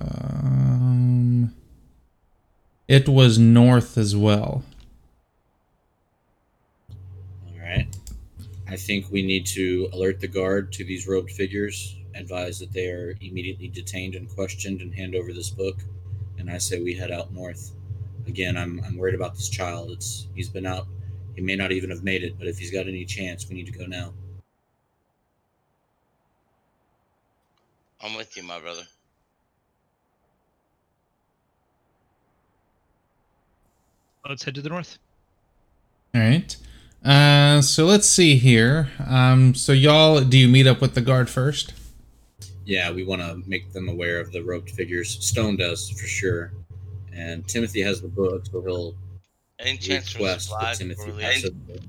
Um, 0.00 1.54
it 2.88 3.10
was 3.10 3.38
north 3.38 3.98
as 3.98 4.16
well. 4.16 4.64
All 6.90 7.60
right. 7.60 7.94
I 8.66 8.76
think 8.76 9.10
we 9.10 9.20
need 9.20 9.44
to 9.48 9.90
alert 9.92 10.20
the 10.20 10.28
guard 10.28 10.72
to 10.72 10.82
these 10.82 11.06
robed 11.06 11.32
figures, 11.32 11.94
advise 12.14 12.58
that 12.60 12.72
they 12.72 12.88
are 12.88 13.18
immediately 13.20 13.68
detained 13.68 14.14
and 14.14 14.30
questioned, 14.30 14.80
and 14.80 14.94
hand 14.94 15.14
over 15.14 15.34
this 15.34 15.50
book. 15.50 15.76
And 16.38 16.48
I 16.50 16.56
say 16.56 16.80
we 16.80 16.94
head 16.94 17.10
out 17.10 17.34
north. 17.34 17.74
Again, 18.28 18.56
I'm, 18.56 18.80
I'm 18.86 18.96
worried 18.96 19.14
about 19.14 19.34
this 19.34 19.48
child. 19.48 19.90
It's 19.90 20.28
he's 20.34 20.48
been 20.48 20.66
out. 20.66 20.86
He 21.34 21.40
may 21.40 21.56
not 21.56 21.72
even 21.72 21.90
have 21.90 22.04
made 22.04 22.22
it, 22.22 22.38
but 22.38 22.46
if 22.46 22.58
he's 22.58 22.70
got 22.70 22.86
any 22.86 23.04
chance, 23.04 23.48
we 23.48 23.56
need 23.56 23.66
to 23.66 23.72
go 23.72 23.86
now. 23.86 24.12
I'm 28.00 28.14
with 28.14 28.36
you, 28.36 28.42
my 28.42 28.60
brother. 28.60 28.82
Let's 34.28 34.44
head 34.44 34.54
to 34.56 34.62
the 34.62 34.68
north. 34.68 34.98
All 36.14 36.20
right. 36.20 36.56
Uh, 37.04 37.62
so 37.62 37.86
let's 37.86 38.06
see 38.06 38.36
here. 38.36 38.90
Um, 39.06 39.54
so 39.54 39.72
y'all, 39.72 40.20
do 40.22 40.36
you 40.36 40.48
meet 40.48 40.66
up 40.66 40.80
with 40.80 40.94
the 40.94 41.00
guard 41.00 41.30
first? 41.30 41.72
Yeah, 42.66 42.90
we 42.90 43.04
want 43.04 43.22
to 43.22 43.42
make 43.46 43.72
them 43.72 43.88
aware 43.88 44.20
of 44.20 44.30
the 44.32 44.42
roped 44.42 44.70
figures. 44.70 45.24
Stone 45.24 45.56
does 45.56 45.88
for 45.88 46.06
sure, 46.06 46.52
and 47.18 47.46
Timothy 47.48 47.80
has 47.82 48.00
the 48.00 48.08
book, 48.08 48.46
so 48.46 48.62
he'll 48.62 48.94
Any 49.58 49.76
chance 49.78 50.12
for 50.12 50.18
request 50.18 50.48
that 50.50 50.54
supplies 50.54 50.78
Timothy 50.78 51.04
before 51.04 51.16
we 51.16 51.22
pass 51.22 51.44
leave? 51.44 51.54
it. 51.68 51.82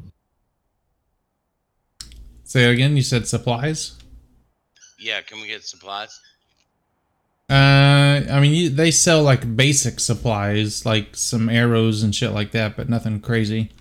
Say 2.44 2.66
it 2.70 2.74
again. 2.74 2.96
You 2.98 3.04
said 3.04 3.28
supplies. 3.28 3.96
Yeah, 4.98 5.22
can 5.22 5.40
we 5.40 5.48
get 5.48 5.64
supplies? 5.64 6.20
Uh, 7.50 8.22
I 8.30 8.40
mean, 8.40 8.54
you, 8.54 8.70
they 8.70 8.92
sell 8.92 9.24
like 9.24 9.56
basic 9.56 10.00
supplies, 10.00 10.86
like 10.86 11.16
some 11.16 11.50
arrows 11.50 12.04
and 12.04 12.14
shit 12.14 12.32
like 12.32 12.52
that, 12.52 12.76
but 12.76 12.90
nothing 12.90 13.22
crazy. 13.22 13.72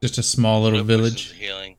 Just 0.00 0.18
a 0.18 0.22
small 0.22 0.62
little 0.62 0.78
No 0.80 0.84
village. 0.84 1.30
Potions 1.30 1.40
healing. 1.40 1.76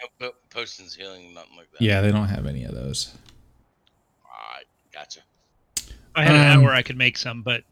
No 0.00 0.06
po- 0.28 0.36
potions 0.50 0.94
healing, 0.94 1.34
nothing 1.34 1.56
like 1.56 1.70
that. 1.72 1.82
Yeah, 1.82 2.00
they 2.00 2.12
don't 2.12 2.28
have 2.28 2.46
any 2.46 2.62
of 2.64 2.74
those. 2.74 3.14
Alright, 4.24 4.66
gotcha. 4.92 5.20
If 6.22 6.28
I 6.28 6.32
had 6.32 6.34
an 6.34 6.58
Um, 6.58 6.64
hour, 6.64 6.72
I 6.72 6.82
could 6.82 6.96
make 6.96 7.16
some, 7.16 7.42
but 7.42 7.62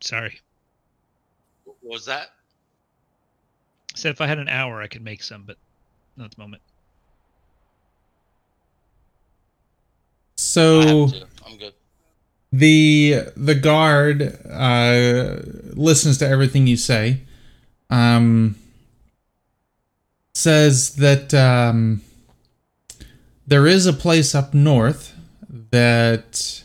sorry. 0.00 0.40
What 1.64 1.76
was 1.82 2.06
that? 2.06 2.28
I 3.94 3.98
said 3.98 4.10
if 4.12 4.20
I 4.20 4.26
had 4.26 4.38
an 4.38 4.48
hour, 4.48 4.80
I 4.80 4.86
could 4.86 5.02
make 5.02 5.22
some, 5.22 5.44
but 5.44 5.56
not 6.16 6.26
at 6.26 6.30
the 6.32 6.40
moment. 6.40 6.62
So. 10.36 11.08
I'm 11.46 11.56
good. 11.58 11.74
the 12.52 13.24
the 13.36 13.54
guard 13.54 14.38
uh, 14.50 15.36
listens 15.74 16.18
to 16.18 16.28
everything 16.28 16.66
you 16.66 16.76
say. 16.76 17.20
Um, 17.90 18.56
says 20.34 20.96
that 20.96 21.34
um, 21.34 22.00
there 23.46 23.66
is 23.66 23.86
a 23.86 23.92
place 23.92 24.34
up 24.34 24.54
north 24.54 25.14
that 25.70 26.64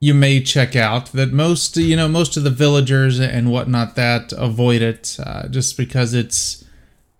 you 0.00 0.14
may 0.14 0.40
check 0.42 0.74
out. 0.74 1.12
That 1.12 1.32
most 1.32 1.76
you 1.76 1.96
know 1.96 2.08
most 2.08 2.36
of 2.36 2.44
the 2.44 2.50
villagers 2.50 3.20
and 3.20 3.52
whatnot 3.52 3.94
that 3.96 4.32
avoid 4.32 4.82
it 4.82 5.16
uh, 5.24 5.48
just 5.48 5.76
because 5.76 6.14
it's 6.14 6.64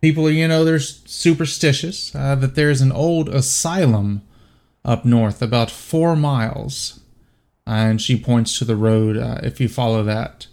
people, 0.01 0.31
you 0.31 0.49
know, 0.49 0.65
they're 0.65 0.81
superstitious 0.81 2.15
uh, 2.15 2.35
that 2.37 2.55
there's 2.55 2.81
an 2.81 2.93
old 2.93 3.29
asylum 3.29 4.23
up 4.85 5.05
north, 5.05 5.43
about 5.43 5.71
four 5.71 6.17
miles. 6.17 7.01
and 7.67 8.01
she 8.01 8.19
points 8.19 8.59
to 8.59 8.65
the 8.65 8.77
road. 8.77 9.17
Uh, 9.17 9.39
if 9.43 9.61
you 9.61 9.69
follow 9.69 10.03
that, 10.03 10.47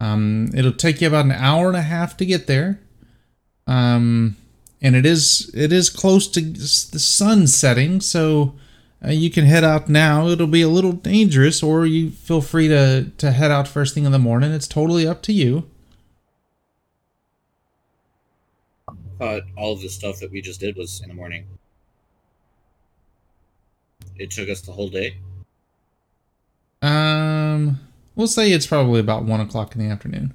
um, 0.00 0.50
it'll 0.54 0.72
take 0.72 1.00
you 1.00 1.06
about 1.06 1.24
an 1.24 1.32
hour 1.32 1.68
and 1.68 1.76
a 1.76 1.82
half 1.82 2.16
to 2.16 2.26
get 2.26 2.46
there. 2.46 2.80
Um, 3.66 4.36
and 4.82 4.96
it 4.96 5.06
is 5.06 5.50
it 5.54 5.72
is 5.72 5.88
close 5.88 6.26
to 6.28 6.40
the 6.40 6.98
sun 6.98 7.46
setting, 7.46 8.00
so 8.00 8.56
uh, 9.04 9.10
you 9.10 9.30
can 9.30 9.44
head 9.44 9.64
out 9.64 9.88
now. 9.88 10.28
It'll 10.28 10.46
be 10.46 10.62
a 10.62 10.68
little 10.68 10.92
dangerous, 10.92 11.62
or 11.62 11.86
you 11.86 12.10
feel 12.10 12.40
free 12.40 12.68
to 12.68 13.10
to 13.18 13.30
head 13.32 13.50
out 13.50 13.68
first 13.68 13.94
thing 13.94 14.04
in 14.04 14.12
the 14.12 14.18
morning. 14.18 14.52
It's 14.52 14.68
totally 14.68 15.06
up 15.06 15.22
to 15.22 15.32
you. 15.32 15.68
thought 19.22 19.42
all 19.56 19.72
of 19.72 19.80
the 19.80 19.88
stuff 19.88 20.18
that 20.18 20.32
we 20.32 20.40
just 20.40 20.58
did 20.58 20.76
was 20.76 21.00
in 21.00 21.08
the 21.08 21.14
morning. 21.14 21.46
It 24.16 24.32
took 24.32 24.48
us 24.48 24.62
the 24.62 24.72
whole 24.72 24.88
day. 24.88 25.16
Um, 26.82 27.78
we'll 28.16 28.26
say 28.26 28.50
it's 28.50 28.66
probably 28.66 28.98
about 28.98 29.24
one 29.24 29.40
o'clock 29.40 29.76
in 29.76 29.80
the 29.80 29.92
afternoon. 29.92 30.34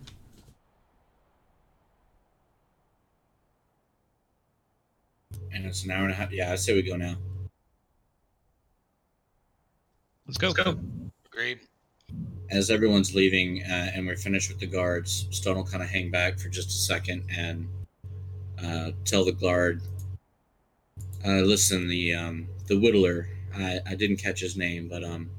And 5.51 5.65
it's 5.65 5.83
an 5.83 5.91
hour 5.91 6.03
and 6.03 6.11
a 6.11 6.15
half. 6.15 6.31
Yeah, 6.31 6.53
I 6.53 6.55
say 6.55 6.73
we 6.73 6.81
go 6.81 6.95
now. 6.95 7.17
Let's 10.27 10.37
go. 10.37 10.51
Go. 10.51 10.77
Agreed. 11.25 11.59
As 12.49 12.69
everyone's 12.69 13.15
leaving 13.15 13.63
uh, 13.63 13.91
and 13.93 14.05
we're 14.05 14.17
finished 14.17 14.49
with 14.49 14.59
the 14.59 14.65
guards, 14.67 15.27
Stone 15.31 15.55
will 15.55 15.63
kind 15.63 15.81
of 15.81 15.89
hang 15.89 16.11
back 16.11 16.37
for 16.37 16.49
just 16.49 16.69
a 16.69 16.73
second 16.73 17.23
and 17.35 17.67
uh, 18.63 18.91
tell 19.05 19.23
the 19.23 19.31
guard, 19.31 19.81
uh, 21.25 21.41
"Listen, 21.41 21.87
the 21.87 22.13
um, 22.13 22.47
the 22.67 22.75
whittler. 22.75 23.27
I, 23.55 23.79
I 23.87 23.95
didn't 23.95 24.17
catch 24.17 24.39
his 24.41 24.57
name, 24.57 24.87
but 24.87 25.03
um, 25.03 25.29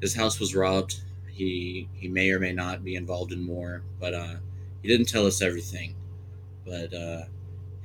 his 0.00 0.14
house 0.14 0.40
was 0.40 0.54
robbed. 0.54 1.00
He 1.30 1.88
he 1.94 2.08
may 2.08 2.30
or 2.30 2.38
may 2.38 2.52
not 2.52 2.82
be 2.82 2.96
involved 2.96 3.32
in 3.32 3.42
more, 3.42 3.82
but 4.00 4.14
uh, 4.14 4.34
he 4.82 4.88
didn't 4.88 5.08
tell 5.08 5.26
us 5.26 5.42
everything. 5.42 5.94
But 6.64 6.94
uh, 6.94 7.22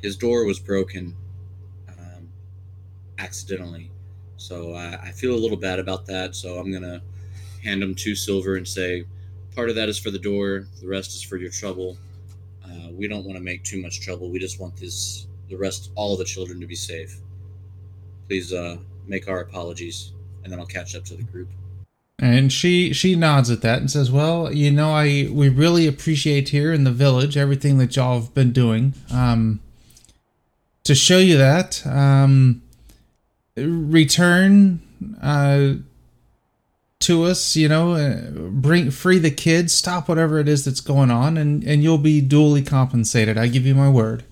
his 0.01 0.15
door 0.17 0.45
was 0.45 0.59
broken 0.59 1.15
um, 1.89 2.29
accidentally, 3.17 3.91
so 4.43 4.73
I, 4.73 4.99
I 5.01 5.11
feel 5.11 5.33
a 5.33 5.39
little 5.39 5.57
bad 5.57 5.79
about 5.79 6.05
that. 6.07 6.35
So 6.35 6.57
I'm 6.59 6.71
gonna 6.71 7.01
hand 7.63 7.81
him 7.81 7.95
two 7.95 8.15
silver 8.15 8.57
and 8.57 8.67
say, 8.67 9.05
part 9.55 9.69
of 9.69 9.75
that 9.75 9.87
is 9.89 9.97
for 9.97 10.11
the 10.11 10.19
door, 10.19 10.67
the 10.81 10.87
rest 10.87 11.15
is 11.15 11.21
for 11.21 11.37
your 11.37 11.51
trouble." 11.51 11.97
Uh, 12.65 12.89
we 12.91 13.07
don't 13.07 13.25
want 13.25 13.37
to 13.37 13.43
make 13.43 13.63
too 13.63 13.81
much 13.81 14.01
trouble. 14.01 14.29
We 14.29 14.39
just 14.39 14.59
want 14.59 14.75
this, 14.77 15.27
the 15.49 15.55
rest, 15.55 15.91
all 15.95 16.15
the 16.17 16.23
children 16.23 16.59
to 16.61 16.65
be 16.65 16.75
safe. 16.75 17.19
Please 18.27 18.53
uh, 18.53 18.77
make 19.05 19.27
our 19.27 19.41
apologies, 19.41 20.13
and 20.43 20.51
then 20.51 20.59
I'll 20.59 20.65
catch 20.65 20.95
up 20.95 21.03
to 21.05 21.15
the 21.15 21.23
group. 21.23 21.49
And 22.19 22.53
she 22.53 22.93
she 22.93 23.15
nods 23.15 23.51
at 23.51 23.61
that 23.61 23.79
and 23.79 23.91
says, 23.91 24.11
"Well, 24.11 24.51
you 24.51 24.71
know, 24.71 24.91
I 24.93 25.27
we 25.29 25.49
really 25.49 25.87
appreciate 25.87 26.49
here 26.49 26.71
in 26.71 26.83
the 26.83 26.91
village 26.91 27.35
everything 27.35 27.77
that 27.79 27.95
y'all 27.95 28.21
have 28.21 28.33
been 28.33 28.51
doing. 28.51 28.93
Um, 29.11 29.59
to 30.85 30.95
show 30.95 31.17
you 31.17 31.37
that, 31.37 31.85
um, 31.85 32.61
return 33.55 34.81
uh, 35.21 35.73
to 36.99 37.23
us. 37.23 37.55
You 37.55 37.69
know, 37.69 37.93
uh, 37.93 38.29
bring 38.49 38.91
free 38.91 39.19
the 39.19 39.31
kids, 39.31 39.73
stop 39.73 40.07
whatever 40.07 40.39
it 40.39 40.47
is 40.47 40.65
that's 40.65 40.81
going 40.81 41.11
on, 41.11 41.37
and 41.37 41.63
and 41.63 41.83
you'll 41.83 41.97
be 41.97 42.21
duly 42.21 42.61
compensated. 42.61 43.37
I 43.37 43.47
give 43.47 43.65
you 43.65 43.75
my 43.75 43.89
word." 43.89 44.23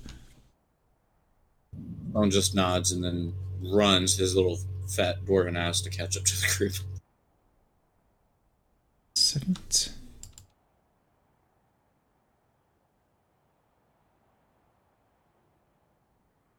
Ron 2.13 2.29
just 2.29 2.53
nods 2.53 2.91
and 2.91 3.03
then 3.03 3.33
runs 3.61 4.17
his 4.17 4.35
little 4.35 4.57
fat 4.87 5.23
dwarven 5.25 5.57
ass 5.57 5.81
to 5.81 5.89
catch 5.89 6.17
up 6.17 6.23
to 6.23 6.41
the 6.41 6.53
group. 6.57 6.73
Second. 9.15 9.91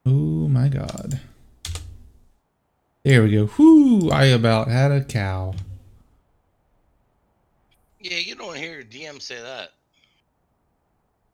Oh 0.04 0.48
my 0.48 0.68
god. 0.68 1.20
There 3.04 3.24
we 3.24 3.32
go. 3.32 3.46
Whoo! 3.58 4.10
I 4.10 4.26
about 4.26 4.68
had 4.68 4.92
a 4.92 5.02
cow. 5.02 5.54
Yeah, 8.00 8.18
you 8.18 8.36
don't 8.36 8.56
hear 8.56 8.74
your 8.74 8.84
DM 8.84 9.20
say 9.20 9.40
that. 9.40 9.72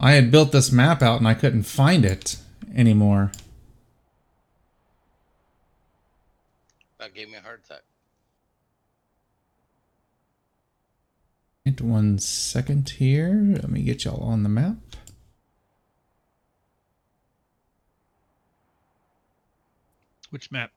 I 0.01 0.13
had 0.13 0.31
built 0.31 0.53
this 0.53 0.73
map 0.73 1.03
out 1.03 1.19
and 1.19 1.29
I 1.29 1.35
couldn't 1.35 1.65
find 1.65 2.05
it 2.05 2.37
anymore. 2.75 3.33
That 6.99 7.15
gave 7.15 7.29
me 7.29 7.37
a 7.37 7.41
heart 7.41 7.63
attack. 7.65 7.83
Wait 11.67 11.81
one 11.83 12.19
second 12.19 12.89
here. 12.89 13.43
Let 13.55 13.71
me 13.71 13.83
get 13.83 14.05
y'all 14.05 14.23
on 14.23 14.43
the 14.43 14.49
map. 14.49 14.77
Which 20.31 20.51
map? 20.51 20.71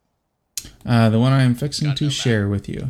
Uh, 0.86 1.10
the 1.10 1.20
one 1.20 1.32
I 1.32 1.44
am 1.44 1.56
fixing 1.56 1.90
Got 1.90 1.98
to 1.98 2.04
no 2.06 2.10
share 2.10 2.48
with 2.48 2.68
you. 2.68 2.90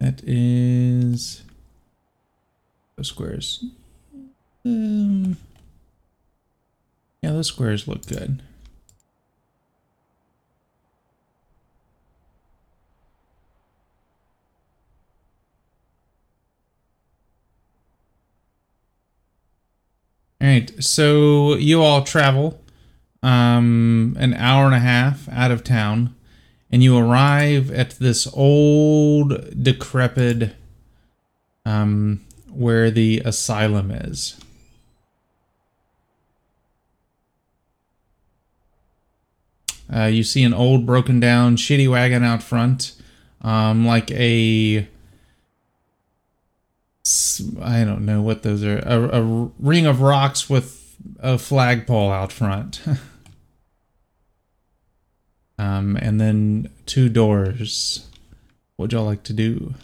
That 0.00 0.20
is 0.24 1.42
those 2.96 3.08
squares. 3.08 3.64
Um, 4.64 5.36
yeah, 7.22 7.32
those 7.32 7.48
squares 7.48 7.88
look 7.88 8.06
good. 8.06 8.42
All 20.44 20.50
right, 20.50 20.70
so 20.84 21.54
you 21.54 21.82
all 21.82 22.04
travel 22.04 22.60
um, 23.22 24.14
an 24.20 24.34
hour 24.34 24.66
and 24.66 24.74
a 24.74 24.78
half 24.78 25.26
out 25.30 25.50
of 25.50 25.64
town, 25.64 26.14
and 26.70 26.82
you 26.82 26.98
arrive 26.98 27.70
at 27.70 27.92
this 27.92 28.28
old, 28.34 29.62
decrepit, 29.62 30.54
um, 31.64 32.20
where 32.50 32.90
the 32.90 33.22
asylum 33.24 33.90
is. 33.90 34.38
Uh, 39.90 40.04
you 40.12 40.22
see 40.22 40.44
an 40.44 40.52
old, 40.52 40.84
broken 40.84 41.20
down, 41.20 41.56
shitty 41.56 41.88
wagon 41.88 42.22
out 42.22 42.42
front, 42.42 42.96
um, 43.40 43.86
like 43.86 44.10
a 44.10 44.86
I 47.60 47.84
don't 47.84 48.06
know 48.06 48.22
what 48.22 48.42
those 48.42 48.64
are. 48.64 48.78
A, 48.78 49.20
a 49.20 49.50
ring 49.58 49.84
of 49.84 50.00
rocks 50.00 50.48
with 50.48 50.96
a 51.18 51.36
flagpole 51.36 52.10
out 52.10 52.32
front. 52.32 52.80
um, 55.58 55.96
and 55.96 56.18
then 56.18 56.70
two 56.86 57.10
doors. 57.10 58.06
What'd 58.76 58.94
y'all 58.94 59.04
like 59.04 59.22
to 59.24 59.34
do? 59.34 59.74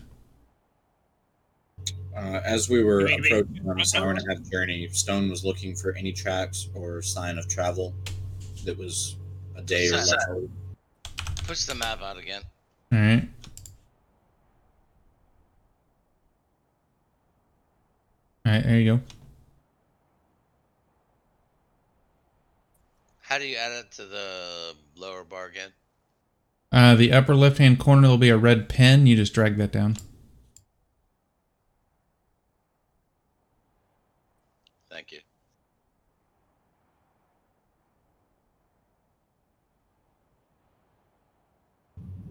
Uh, 2.16 2.40
as 2.44 2.68
we 2.68 2.82
were 2.82 3.04
Wait, 3.04 3.20
wait. 3.20 3.32
approaching 3.32 3.68
on 3.68 3.76
this 3.76 3.94
hour 3.94 4.10
and 4.10 4.18
a 4.18 4.34
half 4.34 4.50
journey, 4.50 4.88
Stone 4.88 5.30
was 5.30 5.44
looking 5.44 5.74
for 5.74 5.94
any 5.96 6.12
tracks 6.12 6.68
or 6.74 7.02
sign 7.02 7.38
of 7.38 7.48
travel 7.48 7.94
that 8.64 8.76
was 8.76 9.16
a 9.56 9.62
day 9.62 9.88
or 9.88 9.92
less 9.92 10.14
old. 10.30 10.50
Push 11.46 11.64
the 11.64 11.74
map 11.74 12.02
out 12.02 12.18
again. 12.18 12.42
All 12.92 12.98
right. 12.98 13.28
All 18.50 18.56
right, 18.56 18.64
there 18.64 18.80
you 18.80 18.96
go. 18.96 19.00
How 23.20 23.38
do 23.38 23.46
you 23.46 23.54
add 23.54 23.70
it 23.70 23.92
to 23.92 24.06
the 24.06 24.74
lower 24.96 25.22
bar 25.22 25.46
again? 25.46 25.70
Uh, 26.72 26.96
the 26.96 27.12
upper 27.12 27.36
left 27.36 27.58
hand 27.58 27.78
corner 27.78 28.08
will 28.08 28.18
be 28.18 28.28
a 28.28 28.36
red 28.36 28.68
pen. 28.68 29.06
You 29.06 29.14
just 29.14 29.34
drag 29.34 29.56
that 29.58 29.70
down. 29.70 29.98
Thank 34.90 35.12
you. 35.12 35.20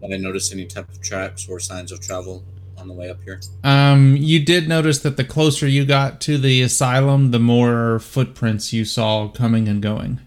Did 0.02 0.12
I 0.12 0.16
notice 0.18 0.52
any 0.52 0.66
type 0.66 0.90
of 0.90 1.00
tracks 1.00 1.48
or 1.48 1.58
signs 1.60 1.90
of 1.90 2.02
travel 2.02 2.44
on 2.80 2.88
the 2.88 2.94
way 2.94 3.10
up 3.10 3.22
here? 3.22 3.40
Um, 3.62 4.16
you 4.16 4.44
did 4.44 4.68
notice 4.68 4.98
that 5.00 5.16
the 5.16 5.24
closer 5.24 5.66
you 5.68 5.84
got 5.84 6.20
to 6.22 6.38
the 6.38 6.62
asylum, 6.62 7.30
the 7.30 7.38
more 7.38 7.98
footprints 7.98 8.72
you 8.72 8.84
saw 8.84 9.28
coming 9.28 9.68
and 9.68 9.82
going. 9.82 10.20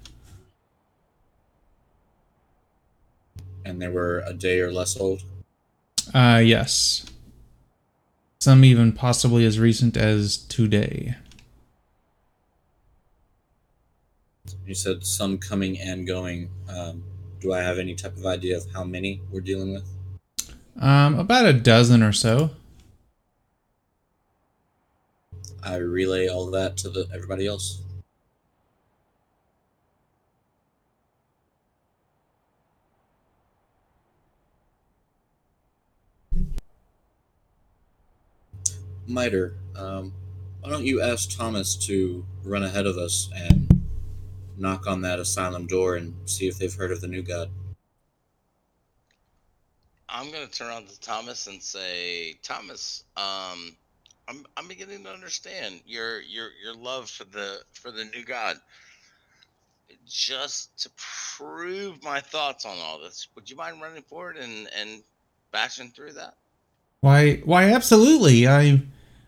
And 3.66 3.82
they 3.82 3.88
were 3.88 4.24
a 4.26 4.34
day 4.34 4.60
or 4.60 4.72
less 4.72 4.98
old. 4.98 5.24
Uh, 6.14 6.42
yes. 6.44 7.06
Some 8.40 8.66
even 8.66 8.92
possibly 8.92 9.46
as 9.46 9.58
recent 9.58 9.96
as 9.96 10.38
today. 10.38 11.16
You 14.66 14.76
said 14.76 15.06
some 15.06 15.38
coming 15.38 15.80
and 15.80 16.06
going. 16.06 16.50
Um, 16.70 17.04
do 17.40 17.54
I 17.54 17.62
have 17.62 17.78
any 17.78 17.96
type 17.96 18.16
of 18.18 18.26
idea 18.26 18.58
of 18.58 18.66
how 18.74 18.84
many 18.84 19.22
we're 19.32 19.42
dealing 19.42 19.74
with? 19.74 19.86
Um, 20.80 21.20
about 21.20 21.46
a 21.46 21.54
dozen 21.54 22.02
or 22.04 22.12
so. 22.12 22.52
I 25.64 25.76
relay 25.78 26.28
all 26.28 26.52
that 26.52 26.78
to 26.78 26.90
the 26.90 27.08
everybody 27.14 27.48
else. 27.48 27.82
Miter, 39.08 39.56
um, 39.76 40.14
why 40.62 40.70
don't 40.70 40.86
you 40.86 41.02
ask 41.02 41.38
Thomas 41.38 41.76
to 41.88 42.26
run 42.44 42.64
ahead 42.64 42.86
of 42.86 42.98
us 42.98 43.30
and 43.36 43.84
knock 44.58 44.88
on 44.88 45.02
that 45.02 45.20
asylum 45.20 45.68
door 45.68 45.96
and 45.96 46.16
see 46.26 46.48
if 46.48 46.58
they've 46.58 46.74
heard 46.74 46.92
of 46.92 47.02
the 47.02 47.08
new 47.08 47.22
god? 47.22 47.50
I'm 50.14 50.32
gonna 50.32 50.46
turn 50.46 50.68
around 50.68 50.88
to 50.90 51.00
Thomas 51.02 51.48
and 51.48 51.62
say, 51.62 52.36
Thomas, 52.44 53.04
um, 53.18 53.76
I'm 54.28 54.46
I'm 54.56 54.68
beginning 54.68 55.04
to 55.04 55.10
understand 55.10 55.82
your 55.88 56.22
your 56.22 56.50
your 56.64 56.76
love 56.76 57.10
for 57.10 57.24
the 57.24 57.62
for 57.74 57.90
the 57.90 58.06
new 58.06 58.24
God. 58.24 58.58
Just 60.08 60.78
to 60.84 60.90
prove 61.36 62.04
my 62.04 62.20
thoughts 62.20 62.66
on 62.66 62.78
all 62.78 63.00
this, 63.00 63.28
would 63.36 63.50
you 63.50 63.56
mind 63.56 63.82
running 63.82 64.04
forward 64.04 64.38
and 64.38 64.70
and 64.80 65.02
bashing 65.52 65.90
through 65.90 66.14
that? 66.14 66.36
Why 67.02 67.38
why 67.44 67.72
absolutely. 67.72 68.48
I 68.48 68.84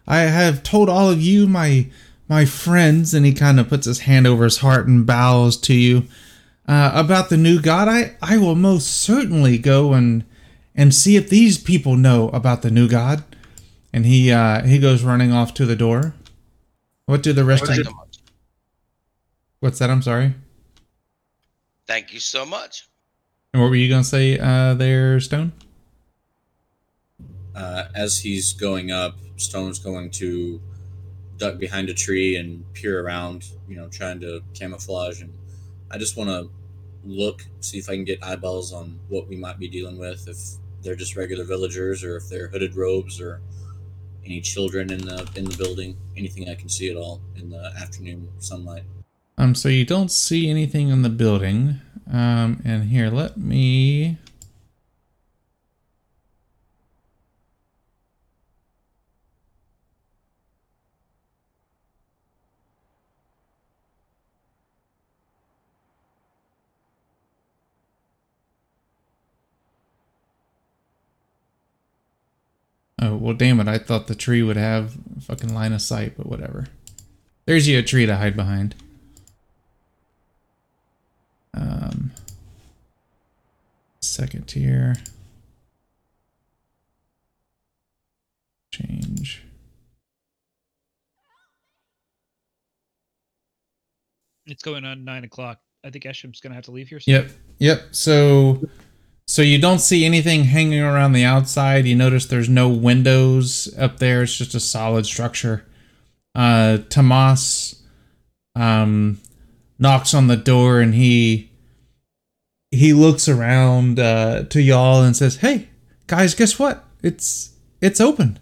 I 0.08 0.20
have 0.20 0.62
told 0.62 0.88
all 0.88 1.10
of 1.10 1.20
you 1.20 1.48
my 1.48 1.88
my 2.28 2.46
friends 2.46 3.14
and 3.14 3.26
he 3.26 3.34
kind 3.34 3.60
of 3.60 3.70
puts 3.70 3.88
his 3.88 4.02
hand 4.02 4.28
over 4.28 4.44
his 4.44 4.58
heart 4.58 4.88
and 4.88 5.06
bows 5.06 5.58
to 5.58 5.74
you 5.74 6.04
uh, 6.68 6.92
about 6.94 7.30
the 7.30 7.38
new 7.38 7.60
god. 7.60 7.88
I 7.88 8.16
I 8.22 8.38
will 8.38 8.56
most 8.56 8.88
certainly 8.88 9.58
go 9.58 9.94
and 9.94 10.24
and 10.76 10.94
see 10.94 11.16
if 11.16 11.30
these 11.30 11.58
people 11.58 11.96
know 11.96 12.30
about 12.30 12.62
the 12.62 12.72
new 12.72 12.88
god. 12.88 13.24
And 13.94 14.06
he 14.06 14.32
uh, 14.32 14.64
he 14.64 14.78
goes 14.78 15.04
running 15.04 15.32
off 15.32 15.54
to 15.56 15.66
the 15.66 15.76
door. 15.76 16.14
What 17.06 17.24
do 17.24 17.32
the 17.32 17.46
rest 17.46 17.66
Thank 17.66 17.72
of 17.72 17.78
you 17.78 17.84
so 17.86 17.96
much. 17.96 18.18
What's 19.62 19.80
that? 19.80 19.90
I'm 19.90 20.02
sorry. 20.02 20.34
Thank 21.88 22.14
you 22.14 22.20
so 22.20 22.46
much. 22.46 22.88
And 23.54 23.62
what 23.62 23.70
were 23.70 23.76
you 23.76 23.88
gonna 23.88 24.04
say 24.04 24.38
uh, 24.38 24.74
there, 24.74 25.20
Stone? 25.20 25.54
Uh, 27.56 27.86
as 27.96 28.20
he's 28.20 28.52
going 28.52 28.92
up, 28.92 29.16
Stone's 29.38 29.80
going 29.80 30.12
to 30.12 30.60
duck 31.38 31.58
behind 31.58 31.90
a 31.90 31.94
tree 31.94 32.36
and 32.36 32.66
peer 32.74 33.06
around, 33.06 33.46
you 33.68 33.78
know, 33.78 33.88
trying 33.88 34.20
to 34.20 34.42
camouflage. 34.54 35.22
And 35.22 35.34
I 35.90 35.98
just 35.98 36.18
want 36.18 36.30
to 36.30 36.50
look, 37.06 37.46
see 37.62 37.78
if 37.78 37.90
I 37.90 37.96
can 37.96 38.04
get 38.04 38.22
eyeballs 38.24 38.74
on 38.74 39.00
what 39.08 39.28
we 39.28 39.38
might 39.38 39.58
be 39.58 39.70
dealing 39.70 39.98
with, 39.98 40.28
if 40.28 40.38
they're 40.86 40.96
just 40.96 41.18
regular 41.18 41.44
villagers 41.44 42.04
or 42.04 42.16
if 42.18 42.30
they're 42.30 42.48
hooded 42.48 42.76
robes 42.78 43.20
or 43.20 43.42
any 44.26 44.40
children 44.40 44.92
in 44.92 45.00
the 45.00 45.30
in 45.36 45.46
the 45.46 45.58
building, 45.58 45.98
anything 46.16 46.50
I 46.50 46.56
can 46.56 46.70
see 46.70 46.90
at 46.90 46.96
all 46.96 47.22
in 47.36 47.50
the 47.50 47.74
afternoon 47.82 48.30
sunlight. 48.40 48.84
Um, 49.38 49.54
so 49.54 49.68
you 49.68 49.86
don't 49.86 50.12
see 50.12 50.50
anything 50.50 50.90
in 50.90 51.02
the 51.02 51.10
building. 51.10 51.82
Um, 52.12 52.62
and 52.64 52.90
here, 52.90 53.10
let 53.10 53.38
me. 53.38 54.18
Oh, 73.06 73.16
well, 73.18 73.36
damn 73.36 73.60
it. 73.60 73.68
I 73.68 73.78
thought 73.78 74.08
the 74.08 74.16
tree 74.16 74.42
would 74.42 74.58
have 74.58 74.96
fucking 75.22 75.54
line 75.54 75.74
of 75.74 75.82
sight, 75.82 76.18
but 76.18 76.26
whatever. 76.26 76.66
There's 77.46 77.68
you 77.68 77.78
a 77.78 77.84
tree 77.84 78.08
to 78.08 78.16
hide 78.16 78.36
behind. 78.36 78.74
Um, 81.54 82.12
second 84.02 84.48
tier. 84.48 84.96
Change. 88.72 89.44
It's 94.48 94.64
going 94.64 94.84
on 94.84 95.06
nine 95.06 95.24
o'clock. 95.24 95.60
I 95.84 95.92
think 95.92 96.06
Esham's 96.06 96.40
gonna 96.42 96.56
have 96.56 96.66
to 96.66 96.72
leave 96.72 96.88
here. 96.88 97.00
soon. 97.00 97.14
Yep. 97.14 97.32
Yep. 97.60 97.82
So 97.92 98.68
so 99.28 99.42
you 99.42 99.60
don't 99.60 99.80
see 99.80 100.06
anything 100.06 100.46
hanging 100.46 100.82
around 100.82 101.14
the 101.14 101.24
outside. 101.24 101.86
You 101.86 101.96
notice 101.96 102.26
there's 102.26 102.50
no 102.50 102.70
windows 102.70 103.74
up 103.78 103.98
there. 103.98 104.24
It's 104.24 104.38
just 104.38 104.56
a 104.56 104.60
solid 104.60 105.06
structure. 105.06 105.66
Uh 106.34 106.80
Tomas 106.90 107.82
um 108.56 109.20
knocks 109.80 110.14
on 110.14 110.28
the 110.28 110.38
door 110.38 110.80
and 110.80 110.94
he 110.94 111.50
he 112.72 112.94
looks 112.94 113.28
around 113.28 114.00
uh 114.00 114.44
to 114.44 114.62
y'all 114.62 115.02
and 115.02 115.16
says, 115.16 115.38
"Hey, 115.38 115.70
guys, 116.08 116.36
guess 116.36 116.60
what? 116.60 116.84
It's 117.02 117.52
it's 117.82 118.02
open." 118.02 118.40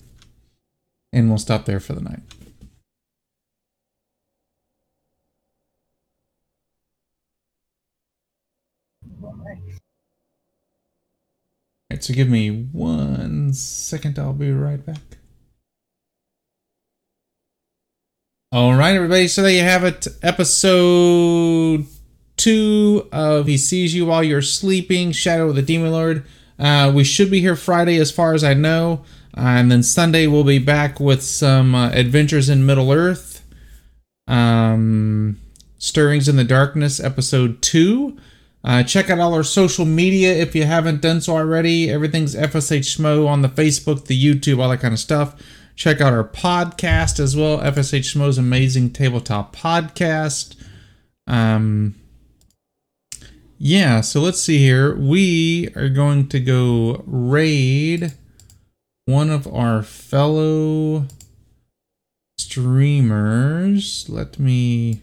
And 1.12 1.30
we'll 1.30 1.38
stop 1.38 1.66
there 1.66 1.80
for 1.80 1.94
the 1.94 2.02
night. 2.02 2.22
Alright, 11.94 12.04
so 12.04 12.16
give 12.16 12.28
me 12.28 12.50
one 12.72 13.54
second. 13.54 14.18
I'll 14.18 14.34
be 14.34 14.52
right 14.52 14.84
back. 14.84 14.98
All 18.52 18.74
right, 18.74 18.96
everybody. 18.96 19.28
So 19.28 19.44
there 19.44 19.52
you 19.52 19.62
have 19.62 19.84
it. 19.84 20.08
Episode 20.24 21.86
two 22.36 23.08
of 23.12 23.46
He 23.46 23.60
Sees 23.60 23.94
You 23.94 24.08
While 24.08 24.24
You're 24.24 24.42
Sleeping, 24.42 25.12
Shadow 25.12 25.50
of 25.50 25.56
the 25.56 25.62
Demon 25.62 25.92
Lord. 25.92 26.26
Uh, 26.58 26.92
we 26.96 27.04
should 27.04 27.30
be 27.30 27.42
here 27.42 27.56
Friday, 27.56 28.00
as 28.00 28.10
far 28.10 28.34
as 28.34 28.44
I 28.44 28.56
know. 28.56 29.06
Uh, 29.38 29.42
and 29.42 29.72
then 29.72 29.84
Sunday, 29.84 30.26
we'll 30.26 30.44
be 30.44 30.58
back 30.58 31.00
with 31.00 31.22
some 31.22 31.76
uh, 31.76 31.92
Adventures 31.92 32.50
in 32.50 32.66
Middle 32.66 32.92
Earth. 32.92 33.46
Um, 34.28 35.38
Stirrings 35.78 36.28
in 36.28 36.38
the 36.38 36.44
Darkness, 36.44 37.00
Episode 37.00 37.62
2. 37.62 38.18
Uh, 38.64 38.82
check 38.82 39.10
out 39.10 39.20
all 39.20 39.34
our 39.34 39.44
social 39.44 39.86
media 39.86 40.34
if 40.34 40.56
you 40.56 40.64
haven't 40.64 41.02
done 41.02 41.20
so 41.20 41.36
already. 41.36 41.90
Everything's 41.90 42.36
FSH 42.36 42.98
Schmo 42.98 43.28
on 43.28 43.42
the 43.42 43.50
Facebook, 43.50 44.06
the 44.06 44.18
YouTube, 44.18 44.62
all 44.62 44.70
that 44.70 44.80
kind 44.80 44.94
of 44.94 45.00
stuff. 45.00 45.36
Check 45.76 46.00
out 46.00 46.14
our 46.14 46.24
podcast 46.24 47.20
as 47.20 47.36
well, 47.36 47.58
FSH 47.58 48.16
Schmo's 48.16 48.38
Amazing 48.38 48.92
Tabletop 48.92 49.56
Podcast. 49.56 50.56
Um, 51.28 51.96
yeah, 53.58 54.02
so 54.02 54.22
let's 54.22 54.40
see 54.40 54.60
here. 54.60 54.96
We 54.96 55.70
are 55.76 55.90
going 55.90 56.30
to 56.30 56.40
go 56.40 57.04
raid 57.06 58.14
one 59.06 59.30
of 59.30 59.48
our 59.54 59.84
fellow 59.84 61.08
streamers. 62.38 64.08
Let 64.10 64.40
me 64.40 65.02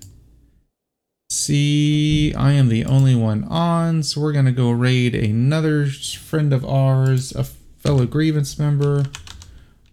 see. 1.31 2.35
I 2.35 2.53
am 2.53 2.69
the 2.69 2.85
only 2.85 3.15
one 3.15 3.45
on, 3.45 4.03
so 4.03 4.21
we're 4.21 4.33
gonna 4.33 4.53
go 4.53 4.71
raid 4.71 5.15
another 5.15 5.87
friend 5.87 6.53
of 6.53 6.65
ours, 6.65 7.33
a 7.33 7.45
fellow 7.45 8.07
grievance 8.07 8.59
member. 8.59 9.05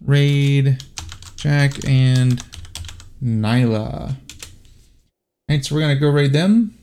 Raid 0.04 0.84
Jack 1.36 1.84
and 1.88 2.42
Nyla. 3.22 4.16
Alright, 5.50 5.64
so 5.64 5.74
we're 5.74 5.80
gonna 5.80 5.96
go 5.96 6.10
raid 6.10 6.32
them. 6.32 6.76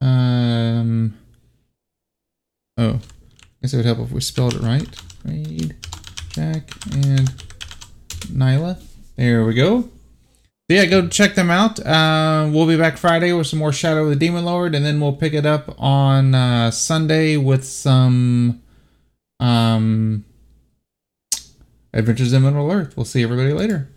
Um. 0.00 1.18
Oh, 2.78 2.94
I 2.94 2.98
guess 3.60 3.74
it 3.74 3.76
would 3.76 3.86
help 3.86 3.98
if 4.00 4.10
we 4.10 4.20
spelled 4.20 4.54
it 4.54 4.62
right. 4.62 4.88
Raid 5.24 5.76
Jack 6.30 6.70
and 6.92 7.28
Nyla. 8.32 8.82
There 9.16 9.44
we 9.44 9.54
go. 9.54 9.90
Yeah, 10.68 10.86
go 10.86 11.08
check 11.08 11.34
them 11.34 11.50
out. 11.50 11.78
Uh, 11.84 12.48
we'll 12.50 12.66
be 12.66 12.76
back 12.76 12.96
Friday 12.96 13.32
with 13.32 13.46
some 13.46 13.58
more 13.58 13.72
Shadow 13.72 14.04
of 14.04 14.10
the 14.10 14.16
Demon 14.16 14.44
Lord, 14.44 14.74
and 14.74 14.84
then 14.84 15.00
we'll 15.00 15.12
pick 15.12 15.34
it 15.34 15.44
up 15.44 15.74
on 15.78 16.34
uh, 16.34 16.70
Sunday 16.70 17.36
with 17.36 17.64
some 17.64 18.62
um, 19.40 20.24
Adventures 21.92 22.32
in 22.32 22.42
Middle 22.42 22.70
Earth. 22.70 22.96
We'll 22.96 23.04
see 23.04 23.22
everybody 23.22 23.52
later. 23.52 23.90